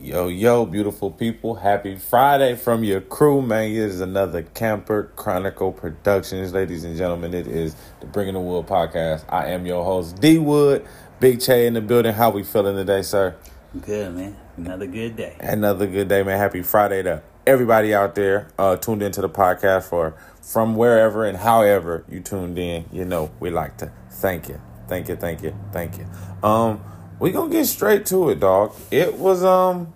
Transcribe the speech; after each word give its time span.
Yo, 0.00 0.28
yo, 0.28 0.64
beautiful 0.64 1.10
people. 1.10 1.56
Happy 1.56 1.96
Friday 1.96 2.54
from 2.54 2.84
your 2.84 3.00
crew, 3.00 3.42
man. 3.42 3.72
It 3.72 3.78
is 3.78 4.00
another 4.00 4.42
Camper 4.42 5.10
Chronicle 5.16 5.72
Productions. 5.72 6.52
Ladies 6.52 6.84
and 6.84 6.96
gentlemen, 6.96 7.34
it 7.34 7.48
is 7.48 7.74
the 7.98 8.06
Bringing 8.06 8.34
the 8.34 8.40
Wood 8.40 8.68
podcast. 8.68 9.24
I 9.28 9.46
am 9.48 9.66
your 9.66 9.84
host, 9.84 10.20
D 10.20 10.38
Wood. 10.38 10.86
Big 11.18 11.40
Che 11.40 11.66
in 11.66 11.74
the 11.74 11.80
building. 11.80 12.12
How 12.12 12.30
we 12.30 12.44
feeling 12.44 12.76
today, 12.76 13.02
sir? 13.02 13.34
Good, 13.80 14.14
man. 14.14 14.36
Another 14.56 14.86
good 14.86 15.16
day. 15.16 15.34
Another 15.40 15.88
good 15.88 16.06
day, 16.06 16.22
man. 16.22 16.38
Happy 16.38 16.62
Friday 16.62 17.02
to 17.02 17.20
everybody 17.44 17.92
out 17.92 18.14
there 18.14 18.46
uh, 18.56 18.76
tuned 18.76 19.02
into 19.02 19.20
the 19.20 19.28
podcast 19.28 19.88
for 19.88 20.14
from 20.40 20.76
wherever 20.76 21.24
and 21.24 21.38
however 21.38 22.04
you 22.08 22.20
tuned 22.20 22.56
in. 22.56 22.84
You 22.92 23.04
know, 23.04 23.32
we 23.40 23.50
like 23.50 23.78
to 23.78 23.90
thank 24.10 24.48
you. 24.48 24.60
Thank 24.86 25.08
you, 25.08 25.16
thank 25.16 25.42
you, 25.42 25.56
thank 25.72 25.98
you. 25.98 26.06
Um, 26.48 26.80
we 27.18 27.30
gonna 27.30 27.50
get 27.50 27.66
straight 27.66 28.06
to 28.06 28.30
it, 28.30 28.40
dog. 28.40 28.74
It 28.90 29.14
was 29.14 29.44
um 29.44 29.92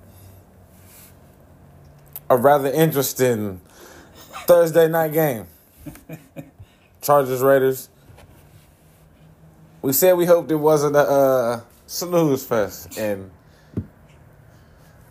a 2.28 2.36
rather 2.36 2.70
interesting 2.70 3.60
Thursday 4.46 4.88
night 4.88 5.12
game. 5.12 5.46
Chargers 7.02 7.42
Raiders. 7.42 7.88
We 9.82 9.92
said 9.92 10.12
we 10.14 10.26
hoped 10.26 10.50
it 10.50 10.56
wasn't 10.56 10.94
a 10.94 11.00
uh, 11.00 11.60
snooze 11.86 12.46
fest, 12.46 12.96
and 12.96 13.30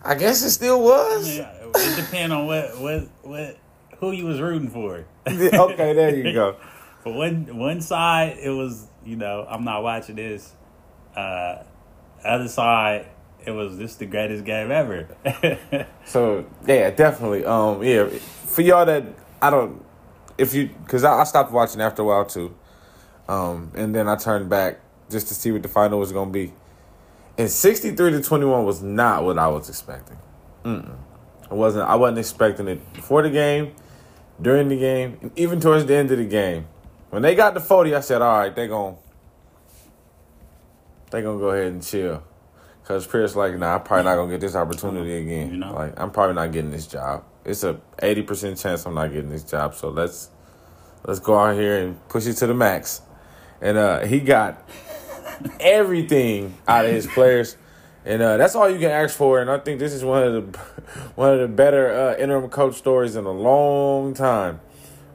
I 0.04 0.16
guess 0.16 0.44
it 0.44 0.52
still 0.52 0.82
was. 0.82 1.38
Yeah, 1.38 1.52
it 1.76 1.96
depends 1.98 2.34
on 2.34 2.48
what 2.48 2.80
what 2.80 3.08
what 3.22 3.58
who 4.00 4.12
you 4.12 4.26
was 4.26 4.40
rooting 4.40 4.70
for. 4.70 5.06
okay, 5.28 5.94
there 5.94 6.16
you 6.16 6.34
go. 6.34 6.56
For 7.04 7.12
one 7.12 7.58
one 7.58 7.82
side, 7.82 8.38
it 8.40 8.52
was 8.52 8.88
you 9.04 9.16
know 9.16 9.46
I'm 9.50 9.64
not 9.64 9.84
watching 9.84 10.16
this. 10.16 10.54
Uh, 11.16 11.64
other 12.24 12.48
side, 12.48 13.08
it 13.46 13.52
was 13.52 13.78
just 13.78 14.00
the 14.00 14.06
greatest 14.06 14.46
game 14.46 14.72
ever. 14.72 15.08
So 16.06 16.46
yeah, 16.68 16.90
definitely. 16.90 17.46
Um, 17.46 17.84
yeah, 17.84 18.08
for 18.08 18.62
y'all 18.62 18.86
that 18.86 19.06
I 19.42 19.50
don't, 19.50 19.86
if 20.38 20.54
you, 20.54 20.70
cause 20.88 21.04
I, 21.04 21.20
I 21.22 21.24
stopped 21.24 21.52
watching 21.52 21.80
after 21.80 22.02
a 22.02 22.06
while 22.06 22.26
too, 22.26 22.54
um, 23.30 23.72
and 23.76 23.96
then 23.96 24.10
I 24.10 24.18
turned 24.18 24.50
back 24.50 24.80
just 25.10 25.28
to 25.30 25.36
see 25.36 25.52
what 25.52 25.62
the 25.62 25.70
final 25.70 26.00
was 26.00 26.12
gonna 26.12 26.32
be. 26.32 26.52
And 27.38 27.50
sixty 27.50 27.92
three 27.92 28.12
to 28.12 28.22
twenty 28.22 28.46
one 28.46 28.66
was 28.66 28.82
not 28.82 29.24
what 29.24 29.40
I 29.40 29.48
was 29.48 29.70
expecting. 29.70 30.18
Mm-mm. 30.66 30.98
I 31.50 31.54
wasn't. 31.54 31.88
I 31.88 31.96
wasn't 31.96 32.20
expecting 32.20 32.68
it 32.68 32.94
before 32.94 33.22
the 33.22 33.30
game, 33.30 33.74
during 34.42 34.68
the 34.68 34.78
game, 34.78 35.18
and 35.22 35.32
even 35.38 35.62
towards 35.62 35.86
the 35.86 35.96
end 35.96 36.12
of 36.12 36.18
the 36.18 36.26
game. 36.26 36.68
When 37.10 37.22
they 37.22 37.36
got 37.36 37.54
to 37.54 37.60
forty, 37.60 37.96
I 37.96 38.02
said, 38.02 38.22
"All 38.22 38.38
right, 38.40 38.56
they 38.56 38.68
gon' 38.68 38.98
they 41.12 41.22
gonna 41.22 41.40
go 41.40 41.50
ahead 41.50 41.72
and 41.72 41.84
chill." 41.84 42.24
Cause 42.84 43.06
Pierce 43.06 43.36
like, 43.36 43.58
nah, 43.58 43.76
I'm 43.76 43.84
probably 43.84 44.06
not 44.06 44.16
gonna 44.16 44.32
get 44.32 44.42
this 44.42 44.56
opportunity 44.56 45.16
again. 45.16 45.52
You 45.52 45.58
know? 45.58 45.74
Like, 45.74 46.00
I'm 46.00 46.12
probably 46.12 46.36
not 46.36 46.52
getting 46.52 46.72
this 46.72 46.88
job. 46.88 47.24
It's 47.46 47.64
a 47.64 47.80
eighty 48.02 48.24
percent 48.24 48.58
chance 48.58 48.86
I'm 48.86 48.96
not 48.96 49.14
getting 49.14 49.30
this 49.30 49.44
job. 49.44 49.76
So 49.76 49.90
let's 49.90 50.30
let's 51.06 51.20
go 51.20 51.38
out 51.38 51.56
here 51.56 51.78
and 51.78 52.08
push 52.10 52.26
it 52.26 52.34
to 52.36 52.48
the 52.48 52.54
max. 52.54 53.02
And 53.62 53.78
uh, 53.78 54.06
he 54.06 54.20
got 54.20 54.68
everything 55.60 56.58
out 56.68 56.86
of 56.86 56.92
his 56.92 57.06
players, 57.06 57.56
and 58.04 58.22
uh, 58.22 58.38
that's 58.38 58.56
all 58.56 58.70
you 58.70 58.80
can 58.80 58.90
ask 58.90 59.16
for. 59.16 59.40
And 59.42 59.50
I 59.50 59.60
think 59.60 59.80
this 59.80 59.94
is 59.94 60.04
one 60.04 60.24
of 60.24 60.34
the 60.52 60.60
one 61.16 61.34
of 61.34 61.40
the 61.40 61.48
better 61.48 61.94
uh, 61.94 62.16
interim 62.18 62.50
coach 62.50 62.76
stories 62.76 63.16
in 63.16 63.26
a 63.26 63.32
long 63.32 64.14
time. 64.14 64.60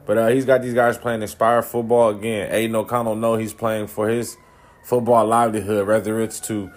But 0.05 0.17
uh, 0.17 0.27
he's 0.29 0.45
got 0.45 0.61
these 0.61 0.73
guys 0.73 0.97
playing 0.97 1.21
inspired 1.21 1.63
football 1.63 2.09
again. 2.09 2.49
Aidan 2.49 2.77
O'Connell 2.77 3.17
know 3.17 3.35
he's 3.35 3.53
playing 3.53 3.87
for 3.87 4.07
his 4.07 4.37
football 4.87 5.25
livelihood, 5.25 5.85
whether 5.85 6.21
it's 6.21 6.39
to 6.39 6.71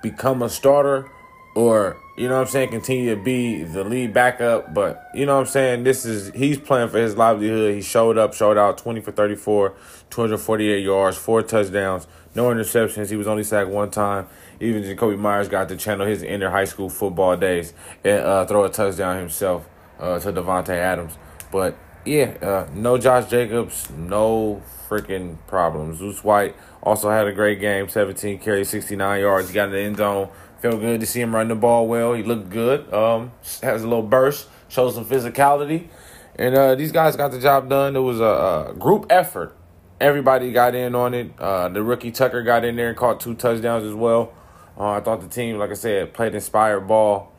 become 0.00 0.40
a 0.40 0.48
starter 0.48 1.10
or 1.56 1.96
you 2.16 2.28
know 2.28 2.36
what 2.36 2.42
I'm 2.42 2.46
saying, 2.46 2.70
continue 2.70 3.14
to 3.14 3.20
be 3.20 3.64
the 3.64 3.82
lead 3.82 4.14
backup. 4.14 4.72
But 4.72 5.10
you 5.14 5.26
know 5.26 5.34
what 5.34 5.40
I'm 5.40 5.46
saying, 5.46 5.82
this 5.82 6.04
is 6.04 6.32
he's 6.32 6.58
playing 6.58 6.90
for 6.90 6.98
his 6.98 7.16
livelihood. 7.16 7.74
He 7.74 7.82
showed 7.82 8.18
up, 8.18 8.34
showed 8.34 8.56
out 8.56 8.78
20 8.78 9.00
for 9.00 9.10
34, 9.10 9.74
248 10.10 10.82
yards, 10.82 11.16
four 11.18 11.42
touchdowns, 11.42 12.06
no 12.36 12.44
interceptions. 12.44 13.10
He 13.10 13.16
was 13.16 13.26
only 13.26 13.42
sacked 13.42 13.68
one 13.68 13.90
time. 13.90 14.28
Even 14.60 14.82
Jakobi 14.84 15.18
Meyers 15.18 15.48
got 15.48 15.68
to 15.68 15.76
channel 15.76 16.06
his 16.06 16.22
inner 16.22 16.50
high 16.50 16.64
school 16.64 16.88
football 16.88 17.36
days 17.36 17.74
and 18.04 18.20
uh, 18.20 18.46
throw 18.46 18.64
a 18.64 18.70
touchdown 18.70 19.18
himself 19.18 19.68
uh, 19.98 20.20
to 20.20 20.32
Davante 20.32 20.70
Adams. 20.70 21.18
But 21.50 21.76
yeah, 22.04 22.36
uh, 22.40 22.68
no 22.74 22.96
Josh 22.96 23.28
Jacobs, 23.28 23.90
no 23.90 24.62
freaking 24.88 25.36
problems. 25.46 25.98
Zeus 25.98 26.22
White 26.22 26.54
also 26.82 27.10
had 27.10 27.26
a 27.26 27.32
great 27.32 27.60
game, 27.60 27.88
17 27.88 28.38
carries, 28.38 28.68
69 28.68 29.20
yards. 29.20 29.48
He 29.48 29.54
got 29.54 29.68
in 29.68 29.72
the 29.72 29.80
end 29.80 29.96
zone. 29.96 30.28
Felt 30.60 30.80
good 30.80 31.00
to 31.00 31.06
see 31.06 31.20
him 31.20 31.34
run 31.34 31.48
the 31.48 31.54
ball 31.54 31.86
well. 31.86 32.14
He 32.14 32.22
looked 32.22 32.50
good. 32.50 32.92
Um, 32.92 33.32
has 33.62 33.82
a 33.82 33.88
little 33.88 34.02
burst, 34.02 34.48
shows 34.68 34.94
some 34.94 35.04
physicality, 35.04 35.88
and 36.36 36.54
uh, 36.54 36.74
these 36.74 36.92
guys 36.92 37.14
got 37.14 37.30
the 37.30 37.40
job 37.40 37.68
done. 37.68 37.94
It 37.94 38.00
was 38.00 38.20
a, 38.20 38.70
a 38.70 38.74
group 38.78 39.06
effort. 39.10 39.54
Everybody 40.00 40.52
got 40.52 40.74
in 40.74 40.94
on 40.94 41.14
it. 41.14 41.32
Uh, 41.38 41.68
the 41.68 41.82
rookie 41.82 42.10
Tucker 42.10 42.42
got 42.42 42.64
in 42.64 42.76
there 42.76 42.88
and 42.88 42.96
caught 42.96 43.20
two 43.20 43.34
touchdowns 43.34 43.84
as 43.84 43.94
well. 43.94 44.32
Uh, 44.78 44.92
I 44.92 45.00
thought 45.00 45.20
the 45.20 45.28
team, 45.28 45.58
like 45.58 45.70
I 45.70 45.74
said, 45.74 46.12
played 46.12 46.34
inspired 46.34 46.80
ball, 46.80 47.32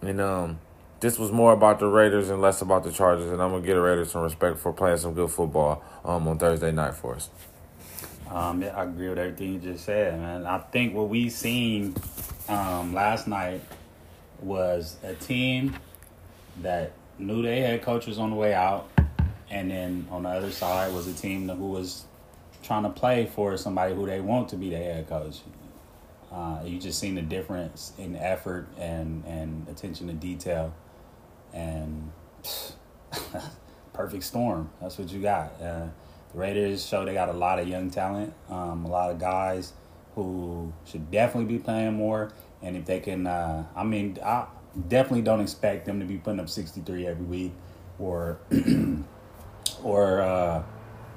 and 0.00 0.20
um, 0.20 0.58
this 1.02 1.18
was 1.18 1.32
more 1.32 1.52
about 1.52 1.80
the 1.80 1.86
Raiders 1.88 2.30
and 2.30 2.40
less 2.40 2.62
about 2.62 2.84
the 2.84 2.92
Chargers. 2.92 3.30
And 3.30 3.42
I'm 3.42 3.50
gonna 3.50 3.66
give 3.66 3.74
the 3.74 3.82
Raiders 3.82 4.12
some 4.12 4.22
respect 4.22 4.58
for 4.58 4.72
playing 4.72 4.98
some 4.98 5.14
good 5.14 5.30
football 5.30 5.82
um, 6.04 6.26
on 6.28 6.38
Thursday 6.38 6.70
night 6.70 6.94
for 6.94 7.16
us. 7.16 7.28
um, 8.30 8.62
yeah, 8.62 8.68
I 8.68 8.84
agree 8.84 9.08
with 9.08 9.18
everything 9.18 9.54
you 9.54 9.58
just 9.58 9.84
said, 9.84 10.18
man. 10.18 10.46
I 10.46 10.58
think 10.58 10.94
what 10.94 11.08
we 11.08 11.28
seen 11.28 11.94
um, 12.48 12.94
last 12.94 13.26
night 13.26 13.60
was 14.40 14.96
a 15.02 15.14
team 15.14 15.76
that 16.62 16.92
knew 17.18 17.42
their 17.42 17.56
head 17.56 17.82
coach 17.82 18.06
was 18.06 18.18
on 18.18 18.30
the 18.30 18.36
way 18.36 18.54
out, 18.54 18.88
and 19.50 19.70
then 19.70 20.06
on 20.08 20.22
the 20.22 20.28
other 20.28 20.52
side 20.52 20.92
was 20.94 21.08
a 21.08 21.12
team 21.12 21.48
who 21.48 21.66
was 21.66 22.04
trying 22.62 22.84
to 22.84 22.90
play 22.90 23.26
for 23.26 23.56
somebody 23.56 23.92
who 23.92 24.06
they 24.06 24.20
want 24.20 24.48
to 24.50 24.56
be 24.56 24.70
their 24.70 24.94
head 24.94 25.08
coach. 25.08 25.40
Uh, 26.30 26.60
you 26.64 26.78
just 26.78 26.98
seen 26.98 27.16
the 27.16 27.22
difference 27.22 27.92
in 27.98 28.16
effort 28.16 28.66
and, 28.78 29.22
and 29.26 29.66
attention 29.68 30.06
to 30.06 30.14
detail, 30.14 30.72
and 31.52 32.10
perfect 33.92 34.24
storm. 34.24 34.70
That's 34.80 34.98
what 34.98 35.10
you 35.12 35.20
got. 35.20 35.52
Uh, 35.60 35.86
the 36.32 36.38
Raiders 36.38 36.86
show 36.86 37.04
they 37.04 37.14
got 37.14 37.28
a 37.28 37.34
lot 37.34 37.58
of 37.58 37.68
young 37.68 37.90
talent, 37.90 38.32
um, 38.48 38.84
a 38.84 38.88
lot 38.88 39.10
of 39.10 39.18
guys 39.18 39.72
who 40.14 40.72
should 40.84 41.10
definitely 41.10 41.56
be 41.56 41.62
playing 41.62 41.94
more. 41.94 42.32
And 42.62 42.76
if 42.76 42.84
they 42.84 43.00
can, 43.00 43.26
uh, 43.26 43.66
I 43.74 43.84
mean, 43.84 44.18
I 44.24 44.46
definitely 44.88 45.22
don't 45.22 45.40
expect 45.40 45.86
them 45.86 46.00
to 46.00 46.06
be 46.06 46.16
putting 46.16 46.40
up 46.40 46.48
63 46.48 47.06
every 47.06 47.24
week 47.24 47.52
or 47.98 48.38
or 49.82 50.20
uh, 50.20 50.62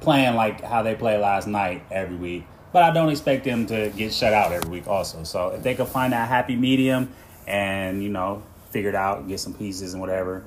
playing 0.02 0.36
like 0.36 0.62
how 0.62 0.84
they 0.84 0.96
played 0.96 1.20
last 1.20 1.48
night 1.48 1.84
every 1.92 2.16
week. 2.16 2.46
But 2.74 2.84
I 2.84 2.92
don't 2.92 3.10
expect 3.10 3.46
them 3.46 3.66
to 3.68 3.90
get 3.96 4.14
shut 4.14 4.34
out 4.34 4.52
every 4.52 4.70
week 4.70 4.88
also. 4.88 5.24
So 5.24 5.50
if 5.50 5.64
they 5.64 5.76
can 5.76 5.86
find 5.86 6.12
that 6.12 6.28
happy 6.28 6.58
medium 6.58 7.14
and, 7.48 8.04
you 8.04 8.10
know, 8.10 8.44
figure 8.76 8.90
it 8.90 8.96
out, 8.96 9.26
get 9.26 9.40
some 9.40 9.54
pieces 9.54 9.94
and 9.94 10.02
whatever, 10.02 10.44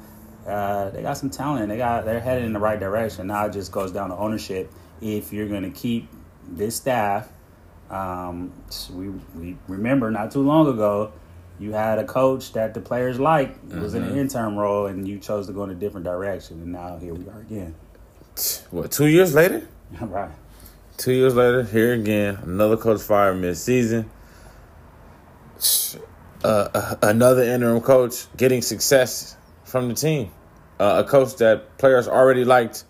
uh, 0.47 0.91
they 0.91 1.01
got 1.01 1.17
some 1.17 1.31
talent. 1.31 1.67
They 1.71 1.79
got 1.79 2.05
they're 2.05 2.21
headed 2.21 2.45
in 2.45 2.53
the 2.53 2.59
right 2.59 2.79
direction. 2.79 3.27
Now 3.27 3.47
it 3.47 3.55
just 3.55 3.73
goes 3.73 3.91
down 3.91 4.11
to 4.11 4.17
ownership. 4.17 4.71
If 5.01 5.33
you're 5.33 5.49
gonna 5.49 5.71
keep 5.71 6.11
this 6.47 6.77
staff, 6.77 7.31
um, 7.89 8.53
we 8.93 9.09
we 9.35 9.57
remember 9.67 10.11
not 10.11 10.31
too 10.31 10.43
long 10.43 10.67
ago, 10.67 11.11
you 11.59 11.73
had 11.73 11.99
a 11.99 12.05
coach 12.05 12.53
that 12.53 12.75
the 12.75 12.83
players 12.83 13.19
liked 13.19 13.65
was 13.73 13.95
in 13.95 14.03
an 14.03 14.19
interim 14.19 14.59
role, 14.59 14.87
and 14.87 15.09
you 15.09 15.19
chose 15.19 15.47
to 15.47 15.55
go 15.55 15.65
in 15.65 15.71
a 15.71 15.75
different 15.75 16.05
direction, 16.05 16.61
and 16.61 16.73
now 16.73 16.99
here 16.99 17.15
we 17.15 17.27
are 17.31 17.41
again. 17.41 17.75
What, 18.71 18.93
two 18.93 19.07
years 19.07 19.35
later? 19.35 19.67
right. 20.01 20.31
Two 20.99 21.13
years 21.13 21.35
later, 21.35 21.63
here 21.63 21.95
again, 21.95 22.39
another 22.43 22.77
coach 22.77 23.01
fired 23.01 23.41
mid-season. 23.41 24.11
Uh, 26.45 26.95
another 27.03 27.43
interim 27.43 27.81
coach 27.81 28.27
getting 28.37 28.63
success 28.63 29.37
from 29.65 29.89
the 29.89 29.95
team. 29.95 30.31
Uh, 30.79 31.03
a 31.05 31.09
coach 31.09 31.37
that 31.37 31.77
players 31.79 32.07
already 32.07 32.45
liked 32.45 32.85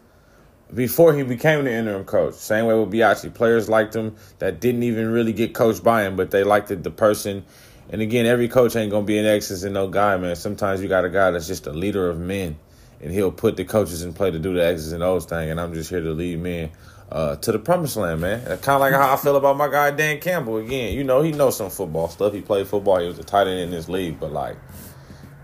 before 0.75 1.15
he 1.15 1.23
became 1.23 1.65
the 1.65 1.73
interim 1.73 2.05
coach. 2.05 2.35
Same 2.35 2.67
way 2.67 2.75
with 2.75 2.91
Bisaccia, 2.91 3.33
Players 3.33 3.69
liked 3.69 3.97
him 3.97 4.17
that 4.39 4.61
didn't 4.61 4.83
even 4.83 5.11
really 5.11 5.33
get 5.33 5.55
coached 5.55 5.83
by 5.83 6.03
him, 6.03 6.15
but 6.17 6.31
they 6.31 6.45
liked 6.45 6.69
the, 6.69 6.77
the 6.77 6.91
person. 6.91 7.45
And 7.91 8.03
again, 8.03 8.27
every 8.27 8.49
coach 8.49 8.77
ain't 8.77 8.91
gonna 8.91 9.07
be 9.07 9.17
an 9.17 9.25
X's 9.25 9.65
and 9.65 9.73
no 9.73 9.89
guy, 9.89 10.19
man. 10.19 10.37
Sometimes 10.37 10.83
you 10.83 10.89
got 10.89 11.07
a 11.07 11.11
guy 11.11 11.31
that's 11.31 11.47
just 11.47 11.67
a 11.67 11.73
leader 11.73 12.11
of 12.11 12.19
men, 12.19 12.59
and 13.01 13.11
he'll 13.11 13.33
put 13.33 13.57
the 13.57 13.65
coaches 13.65 14.03
in 14.03 14.13
play 14.13 14.31
to 14.31 14.39
do 14.39 14.53
the 14.53 14.63
X's 14.63 14.93
and 14.93 15.03
O's 15.03 15.25
thing. 15.25 15.51
And 15.51 15.59
I'm 15.59 15.73
just 15.73 15.89
here 15.89 16.03
to 16.03 16.11
lead 16.11 16.39
men 16.39 16.71
uh, 17.11 17.37
to 17.37 17.53
the 17.53 17.59
promised 17.59 17.97
land, 17.97 18.21
man. 18.21 18.45
Kind 18.45 18.69
of 18.69 18.81
like 18.81 18.93
how 18.93 19.13
I 19.13 19.17
feel 19.17 19.37
about 19.37 19.57
my 19.57 19.69
guy 19.69 19.91
Dan 19.91 20.21
Campbell. 20.21 20.59
Again, 20.59 20.95
you 20.95 21.05
know, 21.05 21.23
he 21.23 21.33
knows 21.33 21.57
some 21.57 21.71
football 21.71 22.09
stuff. 22.09 22.33
He 22.33 22.43
played 22.43 22.67
football. 22.67 23.01
He 23.01 23.07
was 23.07 23.19
a 23.19 23.25
tight 23.25 23.47
end 23.47 23.61
in 23.61 23.71
this 23.71 23.89
league, 23.89 24.21
but 24.21 24.33
like, 24.33 24.57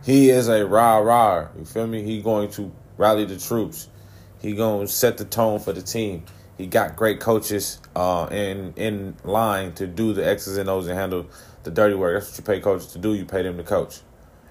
he 0.04 0.30
is 0.30 0.48
a 0.48 0.66
rah 0.66 0.98
rah. 0.98 1.48
You 1.58 1.64
feel 1.64 1.86
me? 1.86 2.02
He 2.02 2.20
going 2.20 2.50
to 2.52 2.70
rally 2.98 3.24
the 3.24 3.38
troops. 3.38 3.88
He 4.40 4.52
going 4.52 4.86
to 4.86 4.92
set 4.92 5.16
the 5.16 5.24
tone 5.24 5.58
for 5.58 5.72
the 5.72 5.82
team. 5.82 6.24
He 6.58 6.66
got 6.66 6.96
great 6.96 7.18
coaches 7.18 7.80
uh, 7.96 8.28
in 8.30 8.74
in 8.76 9.16
line 9.24 9.72
to 9.74 9.86
do 9.86 10.12
the 10.12 10.26
X's 10.26 10.58
and 10.58 10.68
O's 10.68 10.86
and 10.86 10.98
handle 10.98 11.26
the 11.62 11.70
dirty 11.70 11.94
work. 11.94 12.20
That's 12.20 12.30
what 12.30 12.38
you 12.38 12.44
pay 12.44 12.60
coaches 12.60 12.92
to 12.92 12.98
do. 12.98 13.14
You 13.14 13.24
pay 13.24 13.42
them 13.42 13.56
to 13.56 13.62
coach. 13.62 14.00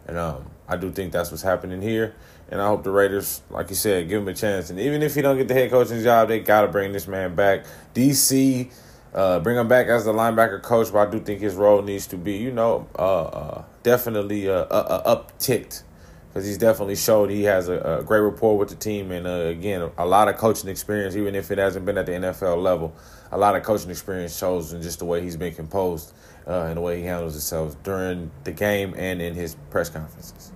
And 0.08 0.18
um, 0.18 0.50
I 0.68 0.76
do 0.76 0.92
think 0.92 1.14
that's 1.14 1.32
what's 1.32 1.44
happening 1.44 1.82
here. 1.82 2.16
And 2.54 2.62
I 2.62 2.68
hope 2.68 2.84
the 2.84 2.92
Raiders, 2.92 3.42
like 3.50 3.72
you 3.72 3.76
said, 3.76 4.08
give 4.08 4.22
him 4.22 4.28
a 4.28 4.34
chance. 4.36 4.70
And 4.70 4.80
even 4.80 5.02
if 5.02 5.16
he 5.16 5.24
don't 5.24 5.38
get 5.38 5.48
the 5.48 5.56
head 5.56 5.72
coaching 5.72 6.04
job, 6.04 6.28
they 6.28 6.40
got 6.40 6.62
to 6.62 6.68
bring 6.68 6.94
this 6.94 7.08
man 7.08 7.34
back. 7.34 7.66
DC, 7.96 8.72
uh, 9.12 9.40
bring 9.40 9.58
him 9.58 9.68
back 9.68 9.88
as 9.88 10.06
the 10.06 10.14
linebacker 10.14 10.62
coach, 10.62 10.94
but 10.94 11.08
I 11.08 11.10
do 11.10 11.20
think 11.20 11.42
his 11.42 11.56
role 11.56 11.82
needs 11.82 12.06
to 12.08 12.16
be, 12.16 12.34
you 12.34 12.52
know, 12.52 12.88
uh, 12.96 13.24
uh, 13.24 13.64
definitely 13.82 14.48
uh, 14.48 14.66
uh, 14.70 15.02
uh 15.04 15.16
upticked 15.16 15.82
because 16.28 16.46
he's 16.46 16.60
definitely 16.60 16.96
showed 16.96 17.32
he 17.32 17.42
has 17.46 17.70
a, 17.70 18.00
a 18.02 18.04
great 18.04 18.20
rapport 18.20 18.56
with 18.56 18.70
the 18.70 18.76
team 18.76 19.12
and 19.12 19.26
uh, 19.26 19.48
again 19.48 19.90
a 19.98 20.06
lot 20.06 20.28
of 20.28 20.38
coaching 20.38 20.70
experience 20.70 21.16
even 21.16 21.34
if 21.34 21.50
it 21.50 21.58
hasn't 21.58 21.86
been 21.86 21.98
at 21.98 22.06
the 22.06 22.12
NFL 22.12 22.62
level 22.62 22.96
a 23.32 23.38
lot 23.38 23.56
of 23.56 23.62
coaching 23.62 23.90
experience 23.92 24.36
shows 24.36 24.74
in 24.74 24.82
just 24.82 24.98
the 25.00 25.06
way 25.06 25.22
he's 25.22 25.38
been 25.38 25.54
composed 25.54 26.12
and 26.48 26.78
the 26.78 26.82
way 26.82 27.00
he 27.00 27.04
handles 27.06 27.34
himself 27.34 27.82
during 27.84 28.32
the 28.46 28.52
game 28.52 28.96
and 28.98 29.22
in 29.22 29.36
his 29.36 29.56
press 29.70 29.90
conferences 29.90 30.53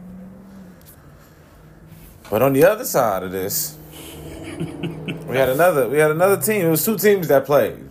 but 2.29 2.41
on 2.41 2.53
the 2.53 2.63
other 2.63 2.85
side 2.85 3.23
of 3.23 3.31
this 3.31 3.77
we 4.57 5.35
had 5.37 5.49
another 5.49 5.87
we 5.89 5.97
had 5.97 6.11
another 6.11 6.41
team 6.41 6.65
it 6.65 6.69
was 6.69 6.83
two 6.83 6.97
teams 6.97 7.27
that 7.27 7.45
played 7.45 7.89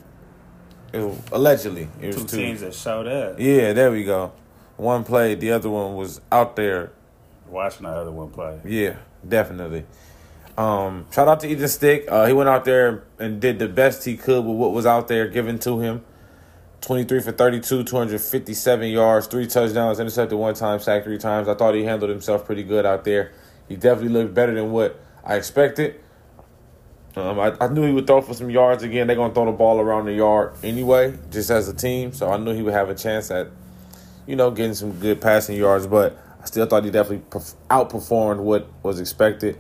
It 0.93 1.00
was, 1.00 1.19
allegedly 1.33 1.88
it 2.00 2.09
was 2.09 2.17
two, 2.17 2.27
two 2.27 2.37
teams 2.37 2.61
that 2.61 2.75
showed 2.75 3.06
up 3.06 3.38
yeah 3.38 3.73
there 3.73 3.91
we 3.91 4.05
go 4.05 4.33
one 4.77 5.05
played 5.05 5.41
the 5.41 5.53
other 5.53 5.71
one 5.71 5.94
was 5.94 6.21
out 6.31 6.56
there 6.56 6.93
watching 7.49 7.85
the 7.85 7.91
other 7.91 8.11
one 8.11 8.31
play. 8.31 8.61
Yeah, 8.65 8.97
definitely. 9.27 9.85
Um, 10.56 11.06
shout 11.12 11.29
out 11.29 11.41
to 11.41 11.49
Easton 11.49 11.69
Stick. 11.69 12.06
Uh, 12.09 12.27
he 12.27 12.32
went 12.32 12.49
out 12.49 12.65
there 12.65 13.05
and 13.19 13.41
did 13.41 13.59
the 13.59 13.69
best 13.69 14.05
he 14.05 14.17
could 14.17 14.44
with 14.44 14.56
what 14.56 14.73
was 14.73 14.87
out 14.87 15.09
there 15.09 15.29
given 15.29 15.59
to 15.61 15.81
him. 15.81 16.05
23 16.81 17.21
for 17.21 17.32
32, 17.32 17.85
257 17.85 18.91
yards, 18.91 19.27
three 19.27 19.47
touchdowns, 19.47 19.99
intercepted 19.99 20.39
one 20.39 20.55
time, 20.55 20.79
sacked 20.79 21.05
three 21.05 21.19
times. 21.19 21.49
I 21.49 21.55
thought 21.55 21.75
he 21.75 21.85
handled 21.85 22.11
himself 22.11 22.44
pretty 22.44 22.62
good 22.62 22.87
out 22.87 23.05
there. 23.05 23.32
He 23.69 23.77
definitely 23.77 24.11
looked 24.11 24.35
better 24.35 24.55
than 24.55 24.73
what 24.73 25.01
I 25.25 25.37
expected. 25.37 26.01
Um, 27.17 27.41
I, 27.41 27.57
I 27.61 27.69
knew 27.69 27.85
he 27.87 27.93
would 27.93 28.07
throw 28.07 28.21
for 28.21 28.35
some 28.35 28.51
yards 28.51 28.83
again. 28.83 29.07
They're 29.07 29.17
to 29.17 29.31
throw 29.33 29.47
the 29.47 29.53
ball 29.53 29.81
around 29.81 30.05
the 30.05 30.13
yard 30.13 30.53
anyway, 30.63 31.19
just 31.31 31.51
as 31.51 31.67
a 31.69 31.75
team. 31.75 32.13
So 32.13 32.31
I 32.31 32.37
knew 32.37 32.53
he 32.53 32.63
would 32.63 32.75
have 32.75 32.91
a 32.91 32.95
chance 32.95 33.31
at, 33.31 33.49
you 34.27 34.37
know, 34.37 34.51
getting 34.51 34.75
some 34.75 34.93
good 35.01 35.21
passing 35.21 35.57
yards. 35.57 35.87
But 35.87 36.19
I 36.43 36.45
still 36.45 36.67
thought 36.67 36.85
he 36.85 36.91
definitely 36.91 37.25
outperformed 37.71 38.41
what 38.41 38.69
was 38.83 39.01
expected. 39.01 39.57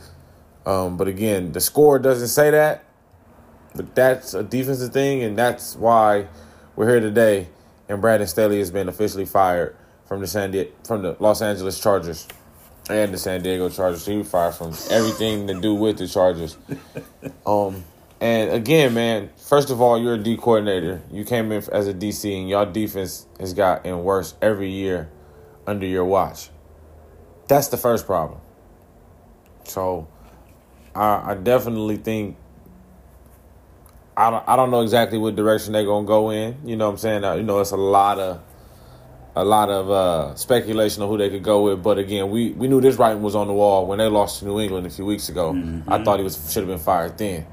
Um, 0.66 0.98
but 0.98 1.08
again, 1.08 1.52
the 1.52 1.60
score 1.60 1.98
doesn't 1.98 2.28
say 2.28 2.50
that. 2.50 2.84
But 3.74 3.94
that's 3.94 4.34
a 4.34 4.42
defensive 4.42 4.92
thing, 4.92 5.22
and 5.22 5.36
that's 5.36 5.76
why 5.76 6.28
we're 6.74 6.88
here 6.88 7.00
today. 7.00 7.48
And 7.88 8.00
Brandon 8.00 8.26
Staley 8.26 8.58
has 8.58 8.70
been 8.70 8.88
officially 8.88 9.26
fired 9.26 9.76
from 10.06 10.20
the 10.20 10.26
San 10.26 10.50
Di- 10.50 10.70
from 10.84 11.02
the 11.02 11.16
Los 11.20 11.40
Angeles 11.40 11.80
Chargers 11.80 12.26
and 12.88 13.12
the 13.12 13.18
San 13.18 13.42
Diego 13.42 13.68
Chargers. 13.68 14.06
He 14.06 14.16
was 14.16 14.28
fired 14.28 14.54
from 14.54 14.72
everything 14.90 15.46
to 15.48 15.60
do 15.60 15.74
with 15.74 15.98
the 15.98 16.06
Chargers. 16.06 16.56
Um, 17.44 17.84
and 18.20 18.50
again, 18.50 18.94
man, 18.94 19.30
first 19.36 19.70
of 19.70 19.80
all, 19.80 20.00
you're 20.00 20.14
a 20.14 20.18
D 20.18 20.36
coordinator. 20.36 21.02
You 21.10 21.24
came 21.24 21.52
in 21.52 21.62
as 21.70 21.86
a 21.86 21.94
DC, 21.94 22.38
and 22.38 22.48
your 22.48 22.64
defense 22.66 23.26
has 23.38 23.52
gotten 23.52 24.04
worse 24.04 24.34
every 24.40 24.70
year 24.70 25.10
under 25.66 25.86
your 25.86 26.04
watch. 26.04 26.50
That's 27.48 27.68
the 27.68 27.76
first 27.76 28.06
problem. 28.06 28.40
So, 29.64 30.08
I, 30.94 31.32
I 31.32 31.34
definitely 31.34 31.96
think 31.98 32.36
I 34.16 34.30
don't 34.30 34.48
I 34.48 34.56
don't 34.56 34.70
know 34.70 34.80
exactly 34.80 35.18
what 35.18 35.36
direction 35.36 35.72
they're 35.72 35.84
gonna 35.84 36.06
go 36.06 36.30
in. 36.30 36.56
You 36.64 36.76
know 36.76 36.86
what 36.86 36.92
I'm 36.92 36.98
saying? 36.98 37.24
Uh, 37.24 37.34
you 37.34 37.42
know, 37.42 37.60
it's 37.60 37.72
a 37.72 37.76
lot 37.76 38.18
of 38.18 38.42
a 39.36 39.44
lot 39.44 39.68
of 39.68 39.90
uh, 39.90 40.34
speculation 40.34 41.02
on 41.02 41.08
who 41.08 41.18
they 41.18 41.30
could 41.30 41.42
go 41.42 41.62
with. 41.62 41.82
But 41.82 41.98
again, 41.98 42.30
we, 42.30 42.50
we 42.52 42.68
knew 42.68 42.80
this 42.80 42.96
writing 42.96 43.22
was 43.22 43.34
on 43.34 43.46
the 43.46 43.52
wall 43.52 43.86
when 43.86 43.98
they 43.98 44.06
lost 44.06 44.40
to 44.40 44.46
New 44.46 44.58
England 44.58 44.86
a 44.86 44.90
few 44.90 45.04
weeks 45.04 45.28
ago. 45.28 45.52
Mm-hmm. 45.52 45.92
I 45.92 46.02
thought 46.02 46.18
he 46.18 46.24
was 46.24 46.52
should 46.52 46.62
have 46.62 46.68
been 46.68 46.78
fired 46.78 47.16
then. 47.18 47.46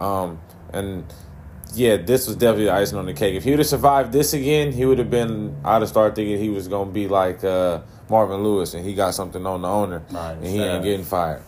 Um, 0.00 0.40
and 0.72 1.04
yeah, 1.74 1.96
this 1.96 2.26
was 2.26 2.36
definitely 2.36 2.70
icing 2.70 2.96
on 2.96 3.06
the 3.06 3.12
cake. 3.12 3.34
If 3.34 3.44
he 3.44 3.50
would 3.50 3.58
have 3.58 3.68
survived 3.68 4.12
this 4.12 4.32
again, 4.32 4.72
he 4.72 4.86
would 4.86 4.98
have 4.98 5.10
been. 5.10 5.56
I'd 5.64 5.82
have 5.82 5.88
started 5.88 6.14
thinking 6.14 6.38
he 6.38 6.48
was 6.48 6.68
gonna 6.68 6.90
be 6.90 7.08
like. 7.08 7.44
Uh, 7.44 7.80
Marvin 8.08 8.42
Lewis 8.42 8.74
and 8.74 8.84
he 8.84 8.94
got 8.94 9.14
something 9.14 9.44
on 9.46 9.62
the 9.62 9.68
owner 9.68 10.02
right, 10.10 10.32
and 10.32 10.46
he 10.46 10.60
ain't 10.60 10.82
getting 10.82 11.04
fired. 11.04 11.42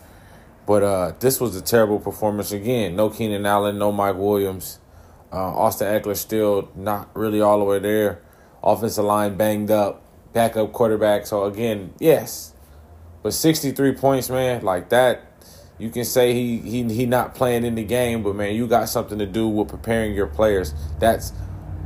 But 0.67 0.83
uh, 0.83 1.13
this 1.21 1.41
was 1.41 1.57
a 1.57 1.63
terrible 1.63 1.99
performance 1.99 2.53
again. 2.53 2.95
No 2.95 3.09
Keenan 3.09 3.47
Allen, 3.47 3.79
no 3.79 3.91
Mike 3.91 4.17
Williams. 4.17 4.81
Uh, 5.33 5.37
Austin 5.37 5.87
Ekeler 5.87 6.17
still 6.17 6.71
not 6.75 7.11
really 7.15 7.41
all 7.41 7.59
the 7.59 7.65
way 7.65 7.79
there. 7.79 8.23
Offensive 8.63 9.05
line 9.05 9.37
banged 9.37 9.71
up. 9.71 10.03
Backup 10.33 10.73
quarterback. 10.73 11.27
So 11.27 11.45
again, 11.45 11.95
yes. 11.99 12.55
But 13.23 13.35
63 13.35 13.93
points, 13.93 14.31
man, 14.31 14.63
like 14.63 14.91
that, 14.91 15.29
you 15.79 15.91
can 15.91 16.05
say 16.05 16.35
he 16.35 16.59
he 16.59 16.83
he 16.93 17.07
not 17.07 17.35
playing 17.35 17.65
in 17.65 17.77
the 17.77 17.85
game, 17.85 18.23
but 18.23 18.35
man, 18.35 18.55
you 18.55 18.67
got 18.67 18.89
something 18.89 19.19
to 19.19 19.27
do 19.27 19.49
with 19.49 19.69
preparing 19.69 20.13
your 20.15 20.27
players. 20.27 20.75
That's 20.99 21.33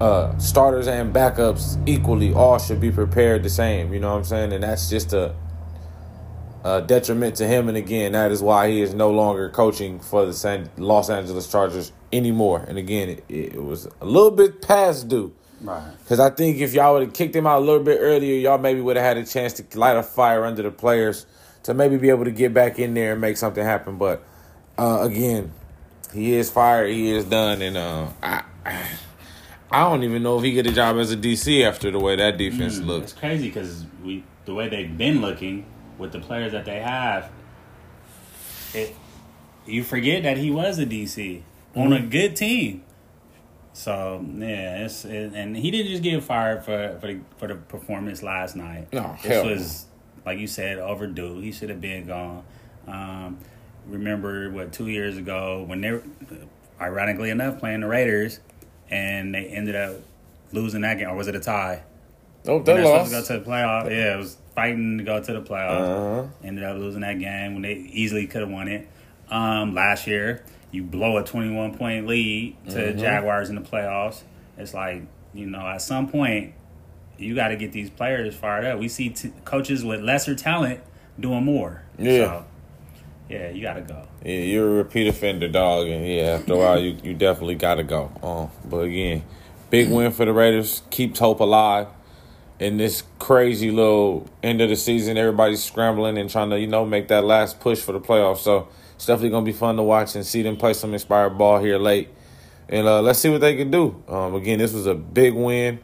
uh, 0.00 0.36
starters 0.38 0.88
and 0.88 1.14
backups 1.14 1.80
equally 1.86 2.32
all 2.32 2.58
should 2.58 2.80
be 2.80 2.90
prepared 2.90 3.42
the 3.42 3.50
same. 3.50 3.92
You 3.92 4.00
know 4.00 4.10
what 4.10 4.18
I'm 4.18 4.24
saying? 4.24 4.52
And 4.52 4.64
that's 4.64 4.90
just 4.90 5.12
a, 5.12 5.34
a 6.64 6.82
detriment 6.82 7.36
to 7.36 7.46
him. 7.46 7.68
And 7.68 7.76
again, 7.76 8.12
that 8.12 8.32
is 8.32 8.42
why 8.42 8.70
he 8.70 8.80
is 8.80 8.94
no 8.94 9.10
longer 9.10 9.48
coaching 9.50 10.00
for 10.00 10.26
the 10.26 10.32
San, 10.32 10.70
Los 10.76 11.08
Angeles 11.08 11.50
Chargers 11.50 11.92
anymore. 12.12 12.64
And 12.66 12.78
again, 12.78 13.10
it, 13.10 13.24
it 13.28 13.62
was 13.62 13.86
a 14.00 14.06
little 14.06 14.30
bit 14.30 14.62
past 14.62 15.08
due. 15.08 15.34
Right. 15.62 15.92
Because 15.98 16.20
I 16.20 16.30
think 16.30 16.58
if 16.58 16.74
y'all 16.74 16.94
would 16.94 17.02
have 17.02 17.12
kicked 17.12 17.34
him 17.34 17.46
out 17.46 17.58
a 17.58 17.64
little 17.64 17.82
bit 17.82 17.98
earlier, 18.00 18.34
y'all 18.36 18.58
maybe 18.58 18.80
would 18.80 18.96
have 18.96 19.04
had 19.04 19.16
a 19.16 19.24
chance 19.24 19.54
to 19.54 19.78
light 19.78 19.96
a 19.96 20.02
fire 20.02 20.44
under 20.44 20.62
the 20.62 20.70
players 20.70 21.26
to 21.64 21.74
maybe 21.74 21.96
be 21.96 22.10
able 22.10 22.24
to 22.24 22.30
get 22.30 22.52
back 22.52 22.78
in 22.78 22.94
there 22.94 23.12
and 23.12 23.20
make 23.20 23.36
something 23.36 23.64
happen. 23.64 23.96
But 23.96 24.22
uh, 24.76 25.00
again, 25.02 25.52
he 26.12 26.34
is 26.34 26.50
fired. 26.50 26.90
He 26.90 27.10
is 27.10 27.24
done. 27.24 27.62
And 27.62 27.76
uh, 27.76 28.08
I, 28.22 28.42
I 28.66 28.88
I 29.72 29.88
don't 29.88 30.02
even 30.02 30.22
know 30.22 30.36
if 30.36 30.44
he 30.44 30.52
get 30.52 30.66
a 30.66 30.72
job 30.72 30.98
as 30.98 31.12
a 31.12 31.16
DC 31.16 31.64
after 31.66 31.90
the 31.90 31.98
way 31.98 32.14
that 32.16 32.36
defense 32.36 32.78
mm, 32.78 32.86
looks. 32.86 33.12
It's 33.12 33.20
crazy 33.20 33.48
because 33.48 33.86
we 34.04 34.22
the 34.44 34.52
way 34.52 34.68
they've 34.68 34.96
been 34.98 35.22
looking 35.22 35.64
with 35.96 36.12
the 36.12 36.20
players 36.20 36.52
that 36.52 36.66
they 36.66 36.80
have. 36.80 37.30
It 38.74 38.94
you 39.64 39.82
forget 39.82 40.24
that 40.24 40.36
he 40.36 40.50
was 40.50 40.78
a 40.78 40.84
DC 40.84 41.16
mm-hmm. 41.16 41.80
on 41.80 41.92
a 41.92 41.96
mm-hmm. 41.96 42.10
good 42.10 42.36
team. 42.36 42.84
So 43.72 44.24
yeah, 44.36 44.84
it's 44.84 45.04
it, 45.04 45.32
and 45.34 45.56
he 45.56 45.70
didn't 45.70 45.90
just 45.90 46.02
get 46.02 46.22
fired 46.22 46.64
for 46.64 46.98
for 47.00 47.06
the, 47.06 47.20
for 47.38 47.48
the 47.48 47.54
performance 47.54 48.22
last 48.22 48.54
night. 48.54 48.92
No, 48.92 49.16
this 49.22 49.32
hell. 49.32 49.46
was 49.46 49.86
like 50.26 50.38
you 50.38 50.46
said 50.46 50.78
overdue. 50.78 51.40
He 51.40 51.52
should 51.52 51.70
have 51.70 51.80
been 51.80 52.06
gone. 52.06 52.44
Um, 52.86 53.38
remember 53.86 54.50
what 54.50 54.72
two 54.72 54.88
years 54.88 55.16
ago 55.16 55.64
when 55.66 55.80
they, 55.80 55.92
were, 55.92 56.02
ironically 56.80 57.30
enough, 57.30 57.58
playing 57.58 57.80
the 57.80 57.86
Raiders 57.86 58.40
and 58.90 59.34
they 59.34 59.46
ended 59.46 59.74
up 59.74 59.96
losing 60.52 60.82
that 60.82 60.98
game, 60.98 61.08
or 61.08 61.16
was 61.16 61.28
it 61.28 61.34
a 61.34 61.40
tie? 61.40 61.82
Oh, 62.46 62.60
they 62.60 62.82
lost. 62.82 63.10
to 63.10 63.20
go 63.20 63.24
to 63.24 63.38
the 63.38 63.50
playoff. 63.50 63.84
Yeah, 63.88 64.14
it 64.14 64.18
was 64.18 64.36
fighting 64.54 64.98
to 64.98 65.04
go 65.04 65.22
to 65.22 65.32
the 65.32 65.40
playoffs. 65.40 66.20
Uh-huh. 66.20 66.28
Ended 66.44 66.64
up 66.64 66.76
losing 66.76 67.00
that 67.02 67.18
game 67.18 67.54
when 67.54 67.62
they 67.62 67.74
easily 67.74 68.26
could 68.26 68.42
have 68.42 68.50
won 68.50 68.68
it. 68.68 68.88
Um, 69.30 69.74
last 69.74 70.06
year, 70.06 70.44
you 70.72 70.82
blow 70.82 71.18
a 71.18 71.24
twenty-one 71.24 71.76
point 71.76 72.08
lead 72.08 72.56
to 72.70 72.76
mm-hmm. 72.76 72.98
Jaguars 72.98 73.48
in 73.48 73.54
the 73.54 73.62
playoffs. 73.62 74.22
It's 74.58 74.74
like 74.74 75.02
you 75.34 75.46
know, 75.46 75.66
at 75.66 75.80
some 75.80 76.08
point, 76.08 76.54
you 77.18 77.34
got 77.34 77.48
to 77.48 77.56
get 77.56 77.72
these 77.72 77.90
players 77.90 78.34
fired 78.34 78.64
up. 78.64 78.78
We 78.78 78.88
see 78.88 79.10
t- 79.10 79.32
coaches 79.44 79.84
with 79.84 80.00
lesser 80.00 80.34
talent 80.34 80.80
doing 81.18 81.44
more. 81.44 81.82
Yeah. 81.98 82.26
So, 82.26 82.44
yeah, 83.28 83.50
you 83.50 83.62
gotta 83.62 83.80
go. 83.80 84.06
Yeah, 84.24 84.40
you're 84.40 84.68
a 84.68 84.74
repeat 84.74 85.06
offender, 85.06 85.48
dog, 85.48 85.86
and 85.86 86.06
yeah, 86.06 86.38
after 86.38 86.52
a 86.52 86.58
while, 86.58 86.78
you, 86.78 86.98
you 87.02 87.14
definitely 87.14 87.54
gotta 87.54 87.82
go. 87.82 88.10
Um, 88.22 88.68
but 88.68 88.80
again, 88.80 89.24
big 89.70 89.90
win 89.90 90.12
for 90.12 90.26
the 90.26 90.34
Raiders. 90.34 90.82
Keeps 90.90 91.18
hope 91.18 91.40
alive 91.40 91.86
in 92.58 92.76
this 92.76 93.04
crazy 93.18 93.70
little 93.70 94.28
end 94.42 94.60
of 94.60 94.68
the 94.68 94.76
season. 94.76 95.16
Everybody's 95.16 95.64
scrambling 95.64 96.18
and 96.18 96.28
trying 96.28 96.50
to 96.50 96.60
you 96.60 96.66
know 96.66 96.84
make 96.84 97.08
that 97.08 97.24
last 97.24 97.58
push 97.58 97.80
for 97.80 97.92
the 97.92 98.00
playoffs. 98.00 98.38
So 98.38 98.68
it's 99.02 99.08
definitely 99.08 99.30
gonna 99.30 99.44
be 99.44 99.52
fun 99.52 99.74
to 99.74 99.82
watch 99.82 100.14
and 100.14 100.24
see 100.24 100.42
them 100.42 100.56
play 100.56 100.72
some 100.74 100.92
inspired 100.92 101.30
ball 101.30 101.58
here 101.58 101.76
late. 101.76 102.08
And 102.68 102.86
uh, 102.86 103.02
let's 103.02 103.18
see 103.18 103.30
what 103.30 103.40
they 103.40 103.56
can 103.56 103.68
do. 103.68 104.00
Um, 104.06 104.36
again, 104.36 104.60
this 104.60 104.72
was 104.72 104.86
a 104.86 104.94
big 104.94 105.34
win 105.34 105.80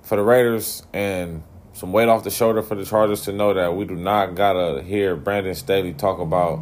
for 0.00 0.16
the 0.16 0.22
Raiders, 0.22 0.82
and 0.94 1.42
some 1.74 1.92
weight 1.92 2.08
off 2.08 2.24
the 2.24 2.30
shoulder 2.30 2.62
for 2.62 2.76
the 2.76 2.86
Chargers 2.86 3.20
to 3.26 3.32
know 3.32 3.52
that 3.52 3.76
we 3.76 3.84
do 3.84 3.94
not 3.94 4.36
gotta 4.36 4.82
hear 4.82 5.16
Brandon 5.16 5.54
Staley 5.54 5.92
talk 5.92 6.18
about. 6.18 6.60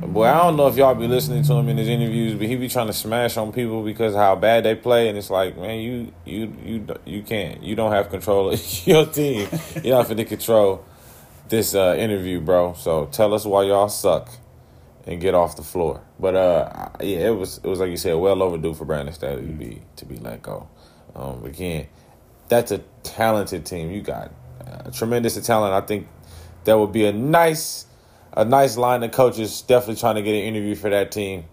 Boy, 0.00 0.26
I 0.26 0.44
don't 0.44 0.56
know 0.56 0.68
if 0.68 0.76
y'all 0.76 0.94
be 0.94 1.08
listening 1.08 1.42
to 1.42 1.54
him 1.54 1.68
in 1.68 1.76
his 1.76 1.88
interviews, 1.88 2.34
but 2.34 2.46
he 2.46 2.54
be 2.54 2.68
trying 2.68 2.86
to 2.86 2.92
smash 2.92 3.36
on 3.36 3.50
people 3.50 3.82
because 3.82 4.14
how 4.14 4.36
bad 4.36 4.64
they 4.64 4.76
play, 4.76 5.08
and 5.08 5.18
it's 5.18 5.28
like, 5.28 5.58
man, 5.58 5.80
you 5.80 6.12
you 6.24 6.56
you 6.64 6.86
you 7.04 7.22
can't, 7.24 7.64
you 7.64 7.74
don't 7.74 7.90
have 7.90 8.10
control 8.10 8.52
of 8.52 8.60
your 8.86 9.06
team. 9.06 9.48
You're 9.82 9.96
not 9.96 10.06
to 10.06 10.24
control 10.24 10.84
this 11.50 11.74
uh, 11.74 11.94
interview, 11.98 12.40
bro. 12.40 12.72
So 12.72 13.06
tell 13.12 13.34
us 13.34 13.44
why 13.44 13.64
y'all 13.64 13.90
suck 13.90 14.30
and 15.06 15.20
get 15.20 15.34
off 15.34 15.56
the 15.56 15.62
floor. 15.62 16.00
But 16.18 16.34
uh, 16.34 16.88
yeah, 17.00 17.28
it 17.28 17.36
was 17.36 17.58
it 17.58 17.66
was 17.66 17.80
like 17.80 17.90
you 17.90 17.98
said, 17.98 18.14
well 18.14 18.42
overdue 18.42 18.72
for 18.72 18.86
Brandon 18.86 19.14
Staley 19.14 19.46
to 19.46 19.52
be 19.52 19.82
to 19.96 20.06
be 20.06 20.16
let 20.16 20.40
go. 20.40 20.68
Um, 21.14 21.44
again 21.44 21.88
that's 22.50 22.72
a 22.72 22.78
talented 23.02 23.64
team. 23.64 23.90
You 23.90 24.02
got 24.02 24.30
a 24.84 24.90
tremendous 24.90 25.40
talent. 25.46 25.72
I 25.72 25.86
think 25.86 26.06
that 26.64 26.78
would 26.78 26.92
be 26.92 27.06
a 27.06 27.12
nice, 27.12 27.86
a 28.36 28.44
nice 28.44 28.76
line 28.76 29.02
of 29.02 29.12
coaches 29.12 29.62
definitely 29.62 29.96
trying 29.96 30.16
to 30.16 30.22
get 30.22 30.34
an 30.34 30.42
interview 30.42 30.74
for 30.74 30.90
that 30.90 31.12
team, 31.12 31.44